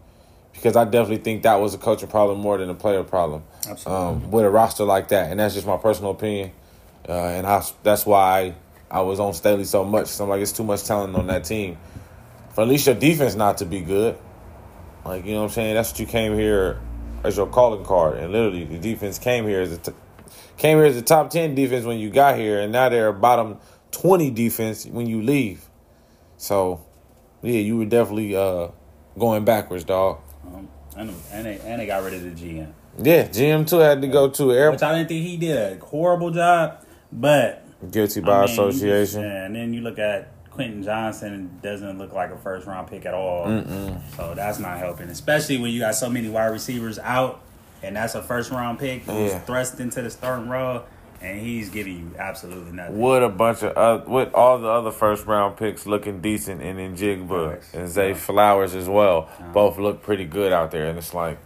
because 0.52 0.76
I 0.76 0.84
definitely 0.84 1.24
think 1.24 1.44
that 1.44 1.56
was 1.62 1.74
a 1.74 1.78
coaching 1.78 2.10
problem 2.10 2.40
more 2.40 2.58
than 2.58 2.70
a 2.70 2.76
player 2.76 3.04
problem. 3.04 3.44
Absolutely. 3.70 3.94
Um, 3.94 4.32
with 4.32 4.44
a 4.44 4.50
roster 4.50 4.84
like 4.84 5.10
that, 5.10 5.30
and 5.32 5.40
that's 5.40 5.54
just 5.54 5.68
my 5.68 5.78
personal 5.78 6.12
opinion, 6.12 6.52
uh, 7.08 7.14
and 7.14 7.48
I, 7.48 7.64
that's 7.84 8.06
why 8.06 8.40
I, 8.40 8.56
was 8.92 9.20
on 9.20 9.34
Staley 9.34 9.66
so 9.66 9.84
much. 9.84 10.08
So 10.08 10.24
I'm 10.24 10.30
like, 10.30 10.42
it's 10.42 10.52
too 10.52 10.64
much 10.64 10.84
talent 10.84 11.16
on 11.16 11.28
that 11.28 11.44
team. 11.44 11.78
For 12.54 12.62
at 12.62 12.68
least 12.68 12.88
your 12.88 12.96
defense 12.96 13.36
not 13.36 13.60
to 13.60 13.66
be 13.66 13.82
good, 13.82 14.18
like 15.06 15.26
you 15.26 15.34
know 15.34 15.40
what 15.40 15.46
I'm 15.46 15.52
saying. 15.52 15.76
That's 15.76 15.92
what 15.92 16.00
you 16.00 16.06
came 16.06 16.34
here 16.34 16.80
as 17.24 17.38
your 17.38 17.48
calling 17.48 17.86
card, 17.86 18.18
and 18.18 18.32
literally 18.32 18.66
the 18.66 18.80
defense 18.80 19.20
came 19.20 19.46
here 19.46 19.62
as 19.62 19.72
a 19.74 19.78
t- 19.78 19.92
came 20.58 20.78
here 20.78 20.86
as 20.86 20.98
a 20.98 21.02
top 21.02 21.30
ten 21.30 21.54
defense 21.54 21.86
when 21.86 22.00
you 22.00 22.10
got 22.10 22.38
here, 22.38 22.60
and 22.60 22.72
now 22.72 22.90
they're 22.90 23.10
a 23.10 23.14
bottom 23.14 23.58
twenty 23.92 24.32
defense 24.32 24.86
when 24.86 25.06
you 25.06 25.22
leave. 25.22 25.68
So, 26.38 26.86
yeah, 27.42 27.60
you 27.60 27.78
were 27.78 27.86
definitely 27.86 28.36
uh, 28.36 28.70
going 29.18 29.44
backwards, 29.44 29.84
dog. 29.84 30.20
Um, 30.46 30.68
and, 30.96 31.14
and, 31.32 31.46
they, 31.46 31.60
and 31.60 31.82
they 31.82 31.88
got 31.88 32.04
rid 32.04 32.14
of 32.14 32.24
the 32.24 32.30
GM. 32.30 32.72
Yeah, 33.00 33.28
GM 33.28 33.68
too 33.68 33.78
had 33.78 34.02
to 34.02 34.08
go 34.08 34.30
to 34.30 34.52
air. 34.52 34.72
Which 34.72 34.82
I 34.84 34.96
didn't 34.96 35.10
think 35.10 35.26
he 35.26 35.38
did 35.38 35.58
a 35.58 35.84
horrible 35.84 36.32
job, 36.32 36.84
but 37.12 37.67
guilty 37.92 38.22
by 38.22 38.32
I 38.38 38.42
mean, 38.46 38.52
association. 38.52 39.22
yeah, 39.22 39.46
and 39.46 39.56
then 39.56 39.74
you 39.74 39.82
look 39.82 40.00
at 40.00 40.32
Quentin 40.52 40.82
Johnston 40.84 41.60
doesn't 41.62 41.98
look 42.00 42.14
like 42.14 42.32
a 42.32 42.38
first 42.38 42.66
round 42.68 42.88
pick 42.88 43.06
at 43.06 43.14
all. 43.14 43.46
Mm-mm. 43.46 44.02
So 44.16 44.34
that's 44.36 44.60
not 44.60 44.78
helping, 44.80 45.10
especially 45.10 45.58
when 45.58 45.72
you 45.72 45.80
got 45.82 45.96
so 45.96 46.10
many 46.10 46.30
wide 46.30 46.48
receivers 46.48 46.98
out, 47.00 47.42
and 47.84 47.96
that's 47.96 48.16
a 48.16 48.24
first 48.24 48.50
round 48.52 48.80
pick 48.80 49.04
who's 49.04 49.32
Yeah. 49.32 49.40
thrust 49.42 49.80
into 49.80 50.02
the 50.02 50.10
starting 50.10 50.50
role, 50.50 50.84
and 51.22 51.40
he's 51.40 51.70
giving 51.70 51.94
you 52.00 52.12
absolutely 52.18 52.72
nothing. 52.72 53.00
With 53.00 53.24
a 53.24 53.30
bunch 53.30 53.62
of 53.64 53.78
uh, 53.78 54.04
with 54.10 54.34
all 54.34 54.58
the 54.58 54.68
other 54.68 54.92
first 54.92 55.28
round 55.28 55.58
picks 55.58 55.86
looking 55.86 56.22
decent, 56.22 56.62
and 56.64 56.80
then 56.80 56.98
Jigba 56.98 57.52
Facts. 57.52 57.74
and 57.76 57.88
Zay 57.88 58.10
Yeah. 58.10 58.16
Flowers 58.16 58.74
as 58.74 58.90
well, 58.90 59.30
Yeah. 59.40 59.48
both 59.52 59.78
look 59.78 60.02
pretty 60.02 60.26
good 60.26 60.52
out 60.52 60.72
there. 60.72 60.88
And 60.88 60.98
it's 60.98 61.14
like, 61.14 61.38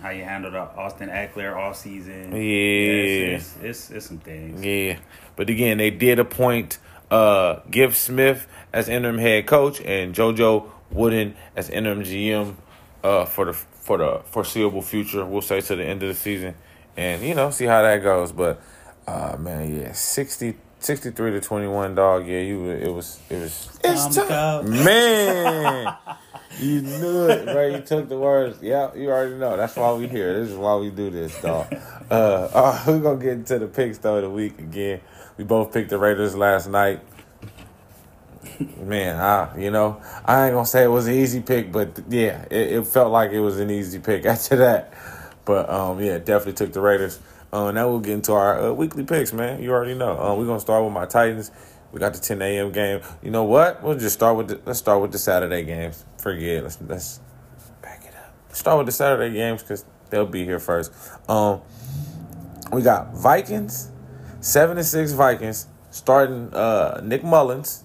how 0.00 0.10
you 0.10 0.24
handled 0.24 0.54
Austin 0.54 1.08
Ekeler 1.08 1.56
off 1.56 1.76
season? 1.76 2.32
Yeah. 2.32 2.38
it's, 2.38 3.46
it's, 3.46 3.62
it's, 3.62 3.90
it's 3.90 4.06
some 4.06 4.18
things. 4.18 4.64
yeah. 4.64 4.98
But 5.36 5.50
again, 5.50 5.78
they 5.78 5.90
did 5.90 6.18
appoint 6.18 6.78
uh, 7.10 7.60
Giff 7.70 7.96
Smith 7.96 8.46
as 8.72 8.88
interim 8.88 9.18
head 9.18 9.46
coach 9.46 9.80
and 9.80 10.14
JoJo 10.14 10.70
Wooden 10.90 11.36
as 11.54 11.68
interim 11.70 12.02
GM 12.02 12.54
uh, 13.02 13.24
for 13.24 13.46
the 13.46 13.52
for 13.52 13.98
the 13.98 14.22
foreseeable 14.26 14.82
future. 14.82 15.24
We'll 15.24 15.42
say 15.42 15.60
to 15.60 15.76
the 15.76 15.84
end 15.84 16.02
of 16.02 16.08
the 16.08 16.14
season, 16.14 16.54
and 16.96 17.22
you 17.22 17.34
know, 17.34 17.50
see 17.50 17.64
how 17.64 17.82
that 17.82 18.02
goes. 18.02 18.32
But 18.32 18.60
uh, 19.06 19.36
man, 19.38 19.74
yeah, 19.74 19.92
60, 19.92 20.56
63 20.80 21.32
to 21.32 21.40
twenty 21.40 21.66
one, 21.66 21.94
dog. 21.94 22.26
Yeah, 22.26 22.40
you. 22.40 22.70
It 22.70 22.92
was. 22.92 23.18
It 23.28 23.40
was. 23.40 23.78
Time 23.82 24.64
to. 24.64 24.70
Man, 24.70 25.96
you 26.60 26.82
knew 26.82 27.28
it, 27.28 27.46
bro. 27.46 27.66
You 27.66 27.80
took 27.80 28.08
the 28.08 28.18
words. 28.18 28.58
Yeah, 28.62 28.94
you 28.94 29.10
already 29.10 29.34
know. 29.34 29.56
That's 29.56 29.76
why 29.76 29.92
we 29.94 30.06
here. 30.06 30.38
This 30.38 30.50
is 30.50 30.56
why 30.56 30.76
we 30.76 30.90
do 30.90 31.10
this, 31.10 31.40
dog. 31.40 31.66
Uh, 32.10 32.14
uh, 32.14 32.84
we're 32.86 33.00
gonna 33.00 33.20
get 33.20 33.32
into 33.32 33.58
the 33.58 33.66
picks 33.66 33.98
though 33.98 34.16
of 34.16 34.22
the 34.22 34.30
week 34.30 34.58
again. 34.58 35.00
We 35.36 35.44
both 35.44 35.72
picked 35.72 35.90
the 35.90 35.98
Raiders 35.98 36.34
last 36.34 36.68
night. 36.68 37.00
Man, 38.76 39.16
I 39.16 39.58
you 39.58 39.70
know 39.70 40.00
I 40.24 40.46
ain't 40.46 40.54
gonna 40.54 40.66
say 40.66 40.84
it 40.84 40.88
was 40.88 41.06
an 41.06 41.14
easy 41.14 41.40
pick, 41.40 41.72
but 41.72 42.00
yeah, 42.08 42.44
it, 42.50 42.72
it 42.72 42.86
felt 42.86 43.12
like 43.12 43.32
it 43.32 43.40
was 43.40 43.58
an 43.58 43.70
easy 43.70 43.98
pick 43.98 44.24
after 44.26 44.56
that. 44.56 44.94
But 45.44 45.68
um, 45.68 46.00
yeah, 46.00 46.18
definitely 46.18 46.54
took 46.54 46.72
the 46.72 46.80
Raiders. 46.80 47.18
Uh, 47.52 47.70
now 47.70 47.88
we'll 47.88 48.00
get 48.00 48.12
into 48.12 48.32
our 48.32 48.60
uh, 48.60 48.72
weekly 48.72 49.04
picks, 49.04 49.32
man. 49.32 49.62
You 49.62 49.72
already 49.72 49.94
know. 49.94 50.18
Uh, 50.18 50.34
we're 50.34 50.46
gonna 50.46 50.60
start 50.60 50.84
with 50.84 50.92
my 50.92 51.06
Titans. 51.06 51.50
We 51.92 52.00
got 52.00 52.12
the 52.12 52.20
10 52.20 52.42
a.m. 52.42 52.72
game. 52.72 53.00
You 53.22 53.30
know 53.30 53.44
what? 53.44 53.82
We'll 53.82 53.98
just 53.98 54.14
start 54.14 54.36
with 54.36 54.48
the, 54.48 54.60
let's 54.66 54.78
start 54.78 55.00
with 55.00 55.12
the 55.12 55.18
Saturday 55.18 55.64
games. 55.64 56.04
Forget. 56.18 56.62
Let's 56.62 56.78
let's 56.86 57.20
back 57.80 58.04
it 58.04 58.14
up. 58.14 58.34
Start 58.54 58.78
with 58.78 58.86
the 58.86 58.92
Saturday 58.92 59.34
games 59.34 59.62
because 59.62 59.84
they'll 60.10 60.26
be 60.26 60.44
here 60.44 60.58
first. 60.58 60.92
Um, 61.28 61.62
we 62.72 62.82
got 62.82 63.14
Vikings, 63.14 63.90
seven 64.40 64.76
and 64.76 64.86
six 64.86 65.12
Vikings 65.12 65.66
starting 65.90 66.52
uh 66.52 67.00
Nick 67.02 67.24
Mullens 67.24 67.82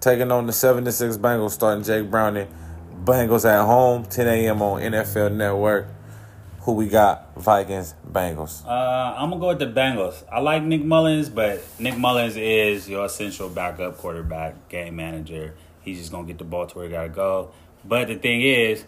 taking 0.00 0.30
on 0.30 0.46
the 0.46 0.52
seven 0.52 0.84
to 0.84 0.92
six 0.92 1.16
Bengals 1.16 1.52
starting 1.52 1.84
Jake 1.84 2.10
Browning. 2.10 2.48
Bengals 3.04 3.46
at 3.48 3.64
home, 3.64 4.04
10 4.04 4.26
a.m. 4.28 4.60
on 4.60 4.80
NFL 4.80 5.32
Network. 5.34 5.88
Who 6.70 6.76
we 6.76 6.86
got? 6.86 7.34
Vikings, 7.34 7.96
Bengals. 8.08 8.64
Uh, 8.64 8.68
I'm 9.18 9.30
gonna 9.30 9.40
go 9.40 9.48
with 9.48 9.58
the 9.58 9.66
Bengals. 9.66 10.22
I 10.30 10.38
like 10.38 10.62
Nick 10.62 10.84
Mullens, 10.84 11.28
but 11.28 11.60
Nick 11.80 11.94
Mullens 11.94 12.36
is 12.36 12.88
your 12.88 13.06
essential 13.06 13.48
backup 13.48 13.98
quarterback, 13.98 14.68
game 14.68 14.94
manager. 14.94 15.56
He's 15.82 15.98
just 15.98 16.12
gonna 16.12 16.28
get 16.28 16.38
the 16.38 16.44
ball 16.44 16.68
to 16.68 16.78
where 16.78 16.86
he 16.86 16.92
gotta 16.92 17.08
go. 17.08 17.50
But 17.84 18.06
the 18.06 18.14
thing 18.14 18.42
is, 18.42 18.84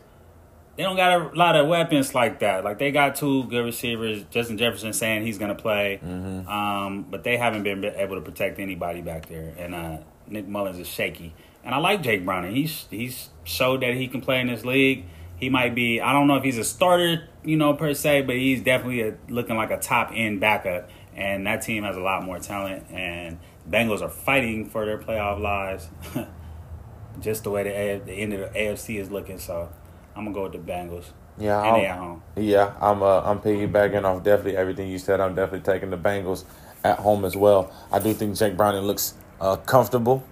they 0.76 0.84
don't 0.84 0.94
got 0.94 1.34
a 1.34 1.36
lot 1.36 1.56
of 1.56 1.66
weapons 1.66 2.14
like 2.14 2.38
that. 2.38 2.62
Like 2.62 2.78
they 2.78 2.92
got 2.92 3.16
two 3.16 3.46
good 3.46 3.64
receivers. 3.64 4.22
Justin 4.30 4.58
Jefferson 4.58 4.92
saying 4.92 5.26
he's 5.26 5.38
gonna 5.38 5.56
play, 5.56 5.98
um, 6.46 7.04
but 7.10 7.24
they 7.24 7.36
haven't 7.36 7.64
been 7.64 7.84
able 7.84 8.14
to 8.14 8.22
protect 8.22 8.60
anybody 8.60 9.00
back 9.00 9.26
there. 9.26 9.54
And 9.58 9.74
uh, 9.74 9.96
Nick 10.28 10.46
Mullens 10.46 10.78
is 10.78 10.86
shaky. 10.86 11.34
And 11.64 11.74
I 11.74 11.78
like 11.78 12.00
Jake 12.00 12.24
Browning. 12.24 12.54
He's 12.54 12.86
he's 12.90 13.30
showed 13.42 13.82
that 13.82 13.94
he 13.94 14.06
can 14.06 14.20
play 14.20 14.40
in 14.40 14.46
this 14.46 14.64
league. 14.64 15.06
He 15.42 15.50
might 15.50 15.74
be. 15.74 16.00
I 16.00 16.12
don't 16.12 16.28
know 16.28 16.36
if 16.36 16.44
he's 16.44 16.56
a 16.56 16.62
starter, 16.62 17.28
you 17.42 17.56
know, 17.56 17.74
per 17.74 17.94
se, 17.94 18.22
but 18.22 18.36
he's 18.36 18.62
definitely 18.62 19.00
a, 19.00 19.14
looking 19.28 19.56
like 19.56 19.72
a 19.72 19.76
top 19.76 20.12
end 20.14 20.38
backup. 20.38 20.88
And 21.16 21.44
that 21.48 21.62
team 21.62 21.82
has 21.82 21.96
a 21.96 22.00
lot 22.00 22.22
more 22.22 22.38
talent. 22.38 22.86
And 22.92 23.40
Bengals 23.68 24.02
are 24.02 24.08
fighting 24.08 24.70
for 24.70 24.86
their 24.86 24.98
playoff 24.98 25.40
lives. 25.40 25.88
Just 27.20 27.42
the 27.42 27.50
way 27.50 27.64
the, 27.64 27.70
A- 27.70 27.98
the 27.98 28.12
end 28.12 28.34
of 28.34 28.52
the 28.52 28.56
AFC 28.56 29.00
is 29.00 29.10
looking. 29.10 29.36
So 29.36 29.68
I'm 30.14 30.26
gonna 30.26 30.32
go 30.32 30.44
with 30.44 30.52
the 30.52 30.58
Bengals. 30.58 31.06
Yeah, 31.36 31.60
home. 31.96 32.22
Yeah, 32.36 32.74
I'm 32.80 33.02
uh, 33.02 33.22
I'm 33.22 33.40
piggybacking 33.40 34.04
off 34.04 34.22
definitely 34.22 34.56
everything 34.56 34.90
you 34.90 34.98
said. 35.00 35.20
I'm 35.20 35.34
definitely 35.34 35.72
taking 35.72 35.90
the 35.90 35.98
Bengals 35.98 36.44
at 36.84 37.00
home 37.00 37.24
as 37.24 37.34
well. 37.36 37.72
I 37.90 37.98
do 37.98 38.14
think 38.14 38.36
Jake 38.36 38.56
Browning 38.56 38.82
looks 38.82 39.14
uh, 39.40 39.56
comfortable. 39.56 40.22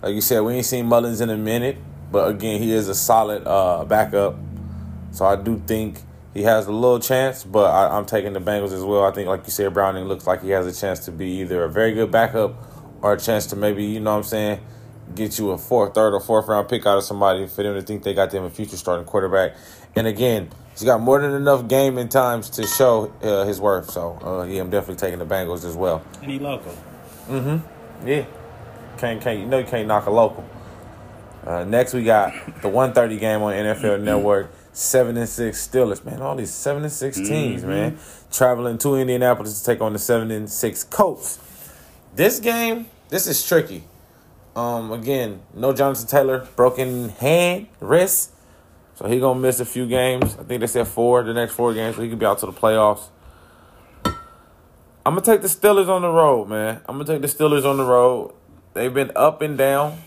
Like 0.00 0.14
you 0.14 0.22
said, 0.22 0.40
we 0.40 0.54
ain't 0.54 0.64
seen 0.64 0.86
Mullens 0.86 1.20
in 1.20 1.28
a 1.28 1.36
minute, 1.36 1.76
but 2.10 2.28
again, 2.28 2.60
he 2.60 2.72
is 2.72 2.88
a 2.88 2.94
solid 2.94 3.46
uh, 3.46 3.84
backup. 3.84 4.36
So 5.12 5.24
I 5.24 5.36
do 5.36 5.58
think 5.66 6.00
he 6.34 6.42
has 6.42 6.66
a 6.66 6.72
little 6.72 7.00
chance, 7.00 7.44
but 7.44 7.70
I, 7.70 7.96
I'm 7.96 8.06
taking 8.06 8.32
the 8.32 8.40
Bengals 8.40 8.72
as 8.72 8.82
well. 8.82 9.04
I 9.04 9.10
think, 9.10 9.28
like 9.28 9.44
you 9.44 9.50
said, 9.50 9.74
Browning 9.74 10.04
looks 10.04 10.26
like 10.26 10.42
he 10.42 10.50
has 10.50 10.66
a 10.66 10.78
chance 10.78 11.04
to 11.06 11.12
be 11.12 11.40
either 11.40 11.64
a 11.64 11.68
very 11.68 11.92
good 11.92 12.10
backup 12.10 12.54
or 13.02 13.14
a 13.14 13.18
chance 13.18 13.46
to 13.46 13.56
maybe, 13.56 13.84
you 13.84 14.00
know 14.00 14.12
what 14.12 14.18
I'm 14.18 14.22
saying, 14.24 14.60
get 15.14 15.38
you 15.38 15.50
a 15.50 15.58
fourth, 15.58 15.94
third, 15.94 16.14
or 16.14 16.20
fourth 16.20 16.46
round 16.48 16.68
pick 16.68 16.86
out 16.86 16.98
of 16.98 17.04
somebody 17.04 17.46
for 17.46 17.62
them 17.62 17.74
to 17.74 17.82
think 17.82 18.02
they 18.02 18.14
got 18.14 18.30
them 18.30 18.44
a 18.44 18.50
future 18.50 18.76
starting 18.76 19.06
quarterback. 19.06 19.56
And 19.96 20.06
again, 20.06 20.50
he's 20.72 20.84
got 20.84 21.00
more 21.00 21.20
than 21.20 21.32
enough 21.32 21.66
game 21.66 21.98
and 21.98 22.10
times 22.10 22.50
to 22.50 22.66
show 22.66 23.12
uh, 23.22 23.44
his 23.44 23.60
worth. 23.60 23.90
So 23.90 24.18
uh, 24.22 24.44
yeah, 24.44 24.60
I'm 24.60 24.70
definitely 24.70 24.96
taking 24.96 25.18
the 25.18 25.26
Bengals 25.26 25.64
as 25.64 25.74
well. 25.74 26.04
And 26.22 26.30
he 26.30 26.38
local. 26.38 26.72
Mm-hmm. 27.28 28.08
Yeah, 28.08 28.24
can't 28.98 29.20
can't 29.20 29.40
you 29.40 29.46
know 29.46 29.58
you 29.58 29.66
can't 29.66 29.88
knock 29.88 30.06
a 30.06 30.10
local. 30.10 30.48
Uh, 31.44 31.64
next 31.64 31.94
we 31.94 32.04
got 32.04 32.32
the 32.62 32.68
130 32.68 33.18
game 33.18 33.42
on 33.42 33.52
NFL 33.52 34.02
Network. 34.02 34.52
Seven 34.72 35.16
and 35.16 35.28
six 35.28 35.66
Steelers, 35.66 36.04
man. 36.04 36.22
All 36.22 36.36
these 36.36 36.54
seven 36.54 36.84
and 36.84 36.92
6 36.92 37.16
teams, 37.16 37.64
man, 37.64 37.98
traveling 38.30 38.78
to 38.78 38.94
Indianapolis 38.94 39.58
to 39.58 39.66
take 39.66 39.80
on 39.80 39.92
the 39.92 39.98
seven 39.98 40.30
and 40.30 40.48
six 40.48 40.84
Colts. 40.84 41.40
This 42.14 42.38
game, 42.38 42.86
this 43.08 43.26
is 43.26 43.44
tricky. 43.44 43.82
Um, 44.54 44.92
again, 44.92 45.40
no 45.54 45.72
Jonathan 45.72 46.06
Taylor, 46.06 46.48
broken 46.54 47.08
hand, 47.08 47.66
wrist, 47.80 48.32
so 48.94 49.08
he 49.08 49.18
gonna 49.18 49.40
miss 49.40 49.60
a 49.60 49.64
few 49.64 49.86
games. 49.86 50.36
I 50.38 50.42
think 50.42 50.60
they 50.60 50.66
said 50.66 50.86
four, 50.86 51.22
the 51.22 51.32
next 51.32 51.54
four 51.54 51.72
games, 51.72 51.96
so 51.96 52.02
he 52.02 52.08
could 52.08 52.18
be 52.18 52.26
out 52.26 52.38
to 52.40 52.46
the 52.46 52.52
playoffs. 52.52 53.08
I'm 54.04 55.14
gonna 55.14 55.22
take 55.22 55.40
the 55.40 55.48
Steelers 55.48 55.88
on 55.88 56.02
the 56.02 56.10
road, 56.10 56.48
man. 56.48 56.80
I'm 56.86 56.98
gonna 56.98 57.04
take 57.04 57.22
the 57.22 57.28
Steelers 57.28 57.64
on 57.64 57.76
the 57.78 57.84
road. 57.84 58.34
They've 58.74 58.92
been 58.92 59.10
up 59.16 59.40
and 59.40 59.56
down, 59.56 59.98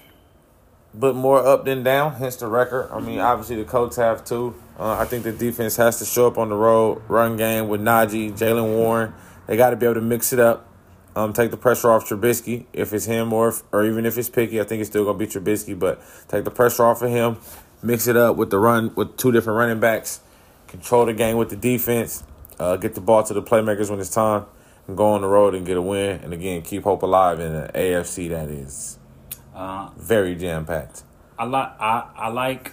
but 0.93 1.15
more 1.15 1.45
up 1.45 1.65
than 1.65 1.83
down. 1.83 2.13
Hence 2.13 2.35
the 2.35 2.47
record. 2.47 2.89
I 2.91 2.99
mean, 2.99 3.19
obviously 3.19 3.55
the 3.55 3.65
Colts 3.65 3.95
have 3.97 4.23
too. 4.23 4.55
Uh, 4.77 4.97
I 4.99 5.05
think 5.05 5.23
the 5.23 5.31
defense 5.31 5.75
has 5.77 5.99
to 5.99 6.05
show 6.05 6.27
up 6.27 6.37
on 6.37 6.49
the 6.49 6.55
road, 6.55 7.01
run 7.07 7.37
game 7.37 7.67
with 7.67 7.81
Najee, 7.81 8.31
Jaylen 8.31 8.75
Warren. 8.75 9.13
They 9.47 9.57
got 9.57 9.71
to 9.71 9.75
be 9.75 9.85
able 9.85 9.95
to 9.95 10.01
mix 10.01 10.33
it 10.33 10.39
up. 10.39 10.69
Um, 11.15 11.31
take 11.31 11.51
the 11.51 11.57
pressure 11.57 11.91
off 11.91 12.09
Trubisky 12.09 12.65
if 12.73 12.91
it's 12.91 13.05
him 13.05 13.33
or 13.33 13.49
if, 13.49 13.61
or 13.71 13.85
even 13.85 14.05
if 14.05 14.17
it's 14.17 14.29
Pickett. 14.29 14.59
I 14.59 14.63
think 14.63 14.81
it's 14.81 14.89
still 14.89 15.05
gonna 15.05 15.17
be 15.17 15.27
Trubisky, 15.27 15.77
but 15.77 16.01
take 16.27 16.43
the 16.43 16.49
pressure 16.49 16.83
off 16.85 17.03
of 17.03 17.11
him. 17.11 17.37
Mix 17.83 18.07
it 18.07 18.17
up 18.17 18.35
with 18.35 18.49
the 18.49 18.57
run 18.57 18.95
with 18.95 19.15
two 19.15 19.31
different 19.31 19.59
running 19.59 19.79
backs. 19.79 20.21
Control 20.67 21.05
the 21.05 21.13
game 21.13 21.37
with 21.37 21.51
the 21.51 21.55
defense. 21.55 22.23
Uh, 22.57 22.77
get 22.77 22.95
the 22.95 23.01
ball 23.01 23.21
to 23.23 23.33
the 23.33 23.43
playmakers 23.43 23.91
when 23.91 23.99
it's 23.99 24.09
time, 24.09 24.45
and 24.87 24.97
go 24.97 25.05
on 25.11 25.21
the 25.21 25.27
road 25.27 25.53
and 25.53 25.67
get 25.67 25.77
a 25.77 25.81
win. 25.83 26.19
And 26.23 26.33
again, 26.33 26.63
keep 26.63 26.83
hope 26.83 27.03
alive 27.03 27.39
in 27.39 27.53
an 27.53 27.71
AFC 27.75 28.29
that 28.29 28.49
is 28.49 28.97
Uh, 29.53 29.89
very 29.97 30.35
jam 30.35 30.65
packed. 30.65 31.03
I 31.37 31.45
like 31.45 31.69
I, 31.79 32.09
I 32.15 32.27
like 32.29 32.71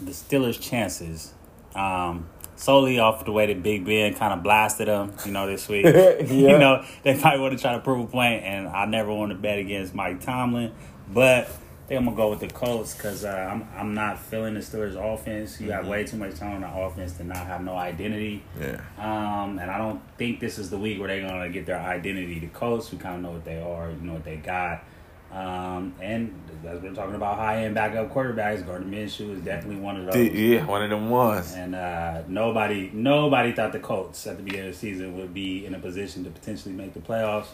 the 0.00 0.12
Steelers' 0.12 0.60
chances. 0.60 1.34
Um, 1.74 2.28
solely 2.56 2.98
off 2.98 3.24
the 3.24 3.32
way 3.32 3.46
that 3.46 3.62
Big 3.62 3.84
Ben 3.84 4.14
kind 4.14 4.32
of 4.32 4.42
blasted 4.42 4.88
them, 4.88 5.12
you 5.24 5.32
know, 5.32 5.46
this 5.46 5.68
week. 5.68 5.84
You 6.28 6.58
know, 6.58 6.84
they 7.02 7.18
probably 7.18 7.40
want 7.40 7.56
to 7.56 7.62
try 7.62 7.72
to 7.72 7.80
prove 7.80 8.04
a 8.04 8.06
point, 8.06 8.42
and 8.44 8.68
I 8.68 8.84
never 8.86 9.12
want 9.12 9.30
to 9.30 9.38
bet 9.38 9.58
against 9.58 9.94
Mike 9.94 10.20
Tomlin, 10.20 10.72
but 11.12 11.48
think 11.88 11.98
I'm 12.00 12.04
gonna 12.04 12.16
go 12.16 12.30
with 12.30 12.40
the 12.40 12.48
Colts 12.48 12.94
because 12.94 13.24
uh, 13.24 13.48
I'm 13.50 13.66
I'm 13.74 13.94
not 13.94 14.18
feeling 14.18 14.54
the 14.54 14.60
Steelers' 14.60 14.94
offense. 14.94 15.58
You 15.58 15.68
got 15.68 15.86
way 15.86 16.04
too 16.04 16.18
much 16.18 16.34
time 16.34 16.56
on 16.56 16.60
the 16.60 16.70
offense 16.70 17.14
to 17.14 17.24
not 17.24 17.38
have 17.38 17.64
no 17.64 17.76
identity. 17.76 18.42
Yeah. 18.60 18.80
Um, 18.98 19.58
and 19.58 19.70
I 19.70 19.78
don't 19.78 20.00
think 20.18 20.38
this 20.38 20.58
is 20.58 20.68
the 20.68 20.78
week 20.78 20.98
where 20.98 21.08
they're 21.08 21.26
gonna 21.26 21.48
get 21.48 21.64
their 21.64 21.80
identity. 21.80 22.38
The 22.40 22.48
Colts, 22.48 22.92
we 22.92 22.98
kind 22.98 23.16
of 23.16 23.22
know 23.22 23.30
what 23.30 23.44
they 23.44 23.60
are, 23.60 23.90
you 23.90 23.96
know 24.02 24.12
what 24.14 24.24
they 24.24 24.36
got. 24.36 24.84
Um, 25.32 25.94
and 26.00 26.34
as 26.66 26.80
we're 26.80 26.94
talking 26.94 27.14
about 27.14 27.36
high 27.36 27.64
end 27.64 27.74
backup 27.74 28.12
quarterbacks, 28.12 28.66
Gardner 28.66 28.86
Minshew 28.86 29.34
is 29.34 29.40
definitely 29.40 29.80
one 29.80 29.96
of 29.96 30.12
those. 30.12 30.28
Yeah, 30.28 30.64
one 30.64 30.82
of 30.82 30.90
them 30.90 31.10
ones. 31.10 31.54
And 31.54 31.74
uh, 31.74 32.22
nobody, 32.28 32.90
nobody 32.94 33.52
thought 33.52 33.72
the 33.72 33.78
Colts 33.78 34.26
at 34.26 34.38
the 34.38 34.42
beginning 34.42 34.68
of 34.68 34.74
the 34.74 34.78
season 34.78 35.18
would 35.18 35.34
be 35.34 35.66
in 35.66 35.74
a 35.74 35.78
position 35.78 36.24
to 36.24 36.30
potentially 36.30 36.74
make 36.74 36.94
the 36.94 37.00
playoffs, 37.00 37.48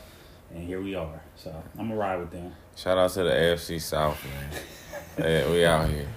and 0.55 0.65
here 0.65 0.81
we 0.81 0.95
are. 0.95 1.21
So 1.37 1.51
I'm 1.79 1.89
gonna 1.89 1.97
ride 1.97 2.21
with 2.21 2.31
them. 2.31 2.53
Shout 2.77 2.97
out 2.97 3.11
to 3.13 3.25
the 3.25 3.31
AFC 3.31 3.81
South, 3.81 4.19
man. 4.25 4.61
yeah, 5.19 5.51
we 5.51 5.65
out 5.65 5.89
here. 5.89 6.09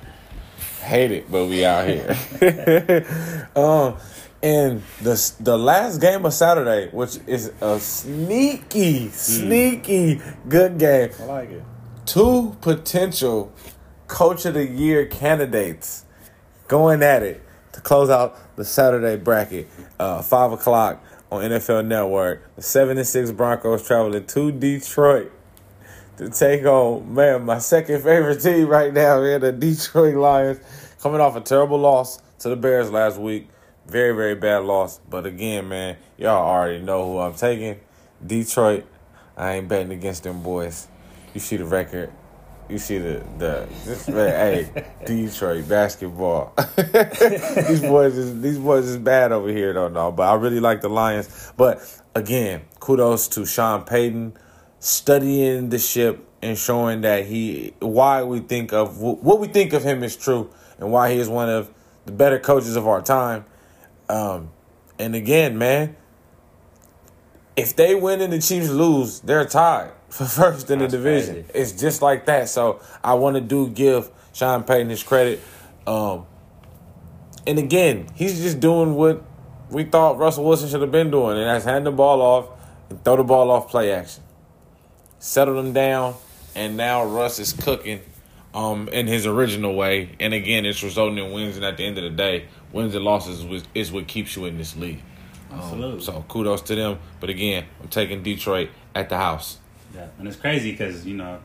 Hate 0.82 1.12
it, 1.12 1.32
but 1.32 1.46
we 1.48 1.66
out 1.66 1.88
here. 1.88 3.50
um, 3.56 3.98
and 4.42 4.82
the 5.02 5.34
the 5.40 5.58
last 5.58 6.00
game 6.00 6.26
of 6.26 6.34
Saturday, 6.34 6.90
which 6.92 7.18
is 7.26 7.52
a 7.62 7.80
sneaky, 7.80 9.10
sneaky 9.10 10.22
good 10.48 10.78
game. 10.78 11.10
I 11.20 11.26
like 11.26 11.50
it. 11.50 11.64
Two 12.06 12.56
potential 12.62 13.52
coach 14.08 14.46
of 14.46 14.54
the 14.54 14.66
year 14.66 15.06
candidates 15.06 16.06
going 16.68 17.04
at 17.04 17.24
it 17.24 17.44
to 17.74 17.82
close 17.82 18.10
out 18.10 18.56
the 18.56 18.64
Saturday 18.64 19.18
bracket. 19.18 19.68
Uh, 20.00 20.22
five 20.22 20.52
o'clock 20.52 21.04
on 21.32 21.42
NFL 21.42 21.86
Network. 21.86 22.56
The 22.56 22.62
seven 22.62 22.98
and 22.98 23.08
six 23.08 23.32
Broncos 23.32 23.86
traveling 23.86 24.26
to 24.26 24.52
Detroit 24.52 25.32
to 26.18 26.30
take 26.30 26.66
on 26.66 27.14
man 27.14 27.46
my 27.46 27.60
second 27.60 28.02
favorite 28.02 28.42
team 28.42 28.68
right 28.68 28.94
now, 28.94 29.22
man, 29.22 29.42
the 29.42 29.52
Detroit 29.52 30.16
Lions, 30.16 30.60
coming 31.02 31.22
off 31.22 31.36
a 31.36 31.42
terrible 31.42 31.78
loss 31.78 32.20
to 32.40 32.50
the 32.50 32.56
Bears 32.56 32.92
last 32.92 33.18
week. 33.20 33.48
Very 33.88 34.16
very 34.16 34.36
bad 34.36 34.64
loss, 34.64 35.00
but 35.10 35.26
again, 35.26 35.70
man, 35.70 35.98
y'all 36.18 36.46
already 36.46 36.82
know 36.82 37.06
who 37.06 37.20
I'm 37.20 37.34
taking. 37.34 37.80
Detroit. 38.26 38.86
I 39.38 39.54
ain't 39.54 39.68
betting 39.68 39.92
against 39.92 40.24
them 40.24 40.42
boys. 40.42 40.88
You 41.36 41.40
see 41.40 41.58
the 41.58 41.66
record. 41.66 42.12
You 42.70 42.78
see 42.80 42.98
the 42.98 43.24
the 43.38 43.68
this 43.86 44.10
man, 44.10 44.30
hey 44.30 44.86
Detroit 45.06 45.70
basketball. 45.70 46.54
these 46.76 47.82
boys 47.82 48.18
is 48.18 48.42
these 48.42 48.58
boys 48.58 48.86
is 48.86 48.98
bad 48.98 49.32
over 49.32 49.48
here 49.48 49.72
though, 49.72 49.88
no. 49.88 50.12
But 50.12 50.24
I 50.24 50.34
really 50.36 50.60
like 50.60 50.82
the 50.82 50.90
Lions. 50.90 51.54
But 51.56 51.80
again, 52.14 52.64
kudos 52.82 53.30
to 53.30 53.46
Sean 53.46 53.84
Payton 53.84 54.34
studying 54.80 55.70
the 55.70 55.80
ship 55.80 56.28
and 56.42 56.58
showing 56.58 57.02
that 57.02 57.26
he 57.26 57.74
why 57.80 58.24
we 58.24 58.42
think 58.42 58.74
of 58.74 59.00
what 59.00 59.40
we 59.40 59.48
think 59.48 59.72
of 59.72 59.84
him 59.84 60.04
is 60.04 60.18
true 60.18 60.50
and 60.78 60.92
why 60.92 61.14
he 61.14 61.20
is 61.20 61.30
one 61.30 61.50
of 61.50 61.72
the 62.06 62.12
better 62.12 62.38
coaches 62.38 62.76
of 62.76 62.86
our 62.86 63.02
time. 63.02 63.46
Um, 64.10 64.52
and 65.00 65.16
again, 65.16 65.58
man, 65.58 65.96
if 67.56 67.74
they 67.78 67.96
win 67.96 68.20
and 68.20 68.34
the 68.34 68.42
Chiefs 68.42 68.70
lose, 68.70 69.22
they're 69.22 69.46
tied 69.46 69.92
for 70.10 70.26
first 70.26 70.70
in 70.72 70.80
That's 70.80 70.92
the 70.92 70.98
division. 70.98 71.34
crazy. 71.44 71.50
It's 71.54 71.72
just 71.74 72.02
like 72.02 72.26
that. 72.26 72.50
So 72.50 72.82
I 73.04 73.14
want 73.16 73.36
to 73.36 73.42
do 73.42 73.70
give 73.70 74.10
Sean 74.34 74.64
Payton 74.64 74.90
his 74.90 75.04
credit. 75.04 75.42
Um, 75.86 76.26
and 77.46 77.58
again, 77.60 78.08
he's 78.16 78.42
just 78.42 78.60
doing 78.60 78.96
what 78.96 79.24
we 79.70 79.84
thought 79.84 80.18
Russell 80.18 80.46
Wilson 80.46 80.70
should 80.70 80.82
have 80.82 80.92
been 80.92 81.12
doing, 81.12 81.38
and 81.38 81.48
that's 81.48 81.66
hand 81.66 81.86
the 81.86 81.92
ball 81.92 82.22
off 82.22 82.50
and 82.90 83.04
throw 83.04 83.18
the 83.18 83.24
ball 83.24 83.52
off 83.52 83.70
play 83.70 83.92
action. 83.92 84.24
Settle 85.20 85.56
them 85.56 85.74
down, 85.74 86.16
and 86.56 86.78
now 86.78 87.04
Russ 87.04 87.40
is 87.40 87.54
cooking 87.54 88.02
um, 88.54 88.88
in 88.90 89.08
his 89.08 89.26
original 89.26 89.76
way. 89.76 90.16
And 90.20 90.34
again, 90.34 90.66
it's 90.66 90.84
resulting 90.84 91.18
in 91.24 91.32
wins. 91.32 91.56
And 91.56 91.66
at 91.66 91.78
the 91.78 91.86
end 91.86 91.98
of 91.98 92.04
the 92.04 92.10
day, 92.12 92.48
wins 92.72 92.96
and 92.96 93.04
losses 93.04 93.44
is, 93.44 93.64
is 93.74 93.92
what 93.92 94.08
keeps 94.08 94.36
you 94.36 94.46
in 94.46 94.58
this 94.58 94.76
league. 94.76 95.02
Um, 95.52 95.60
Absolutely. 95.60 96.02
so 96.02 96.26
kudos 96.28 96.62
to 96.64 96.76
them. 96.76 97.00
But 97.20 97.30
again, 97.30 97.66
I'm 97.82 97.88
taking 97.88 98.24
Detroit 98.24 98.70
at 98.94 99.10
the 99.10 99.18
house. 99.18 99.58
Yeah, 99.98 100.08
and 100.20 100.28
it's 100.28 100.38
crazy 100.38 100.72
because 100.72 101.06
you 101.06 101.16
know, 101.16 101.40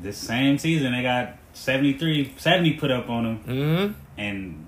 this 0.00 0.16
same 0.18 0.58
season 0.58 0.92
they 0.92 1.02
got 1.02 1.36
73, 1.54 2.34
70 2.36 2.72
put 2.74 2.90
up 2.90 3.08
on 3.08 3.24
them, 3.24 3.38
Mm-hmm. 3.44 3.92
and 4.18 4.66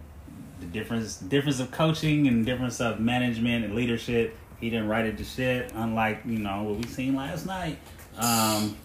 the 0.60 0.66
difference 0.66 1.16
difference 1.16 1.60
of 1.60 1.70
coaching 1.70 2.26
and 2.26 2.44
difference 2.46 2.80
of 2.80 2.98
management 3.00 3.64
and 3.64 3.74
leadership. 3.74 4.36
He 4.60 4.70
didn't 4.70 4.88
write 4.88 5.04
it 5.04 5.18
to 5.18 5.24
shit, 5.24 5.72
unlike 5.74 6.22
you 6.24 6.38
know 6.38 6.62
what 6.62 6.76
we 6.78 6.84
seen 6.86 7.14
last 7.14 7.44
night. 7.44 7.78
Um, 8.16 8.76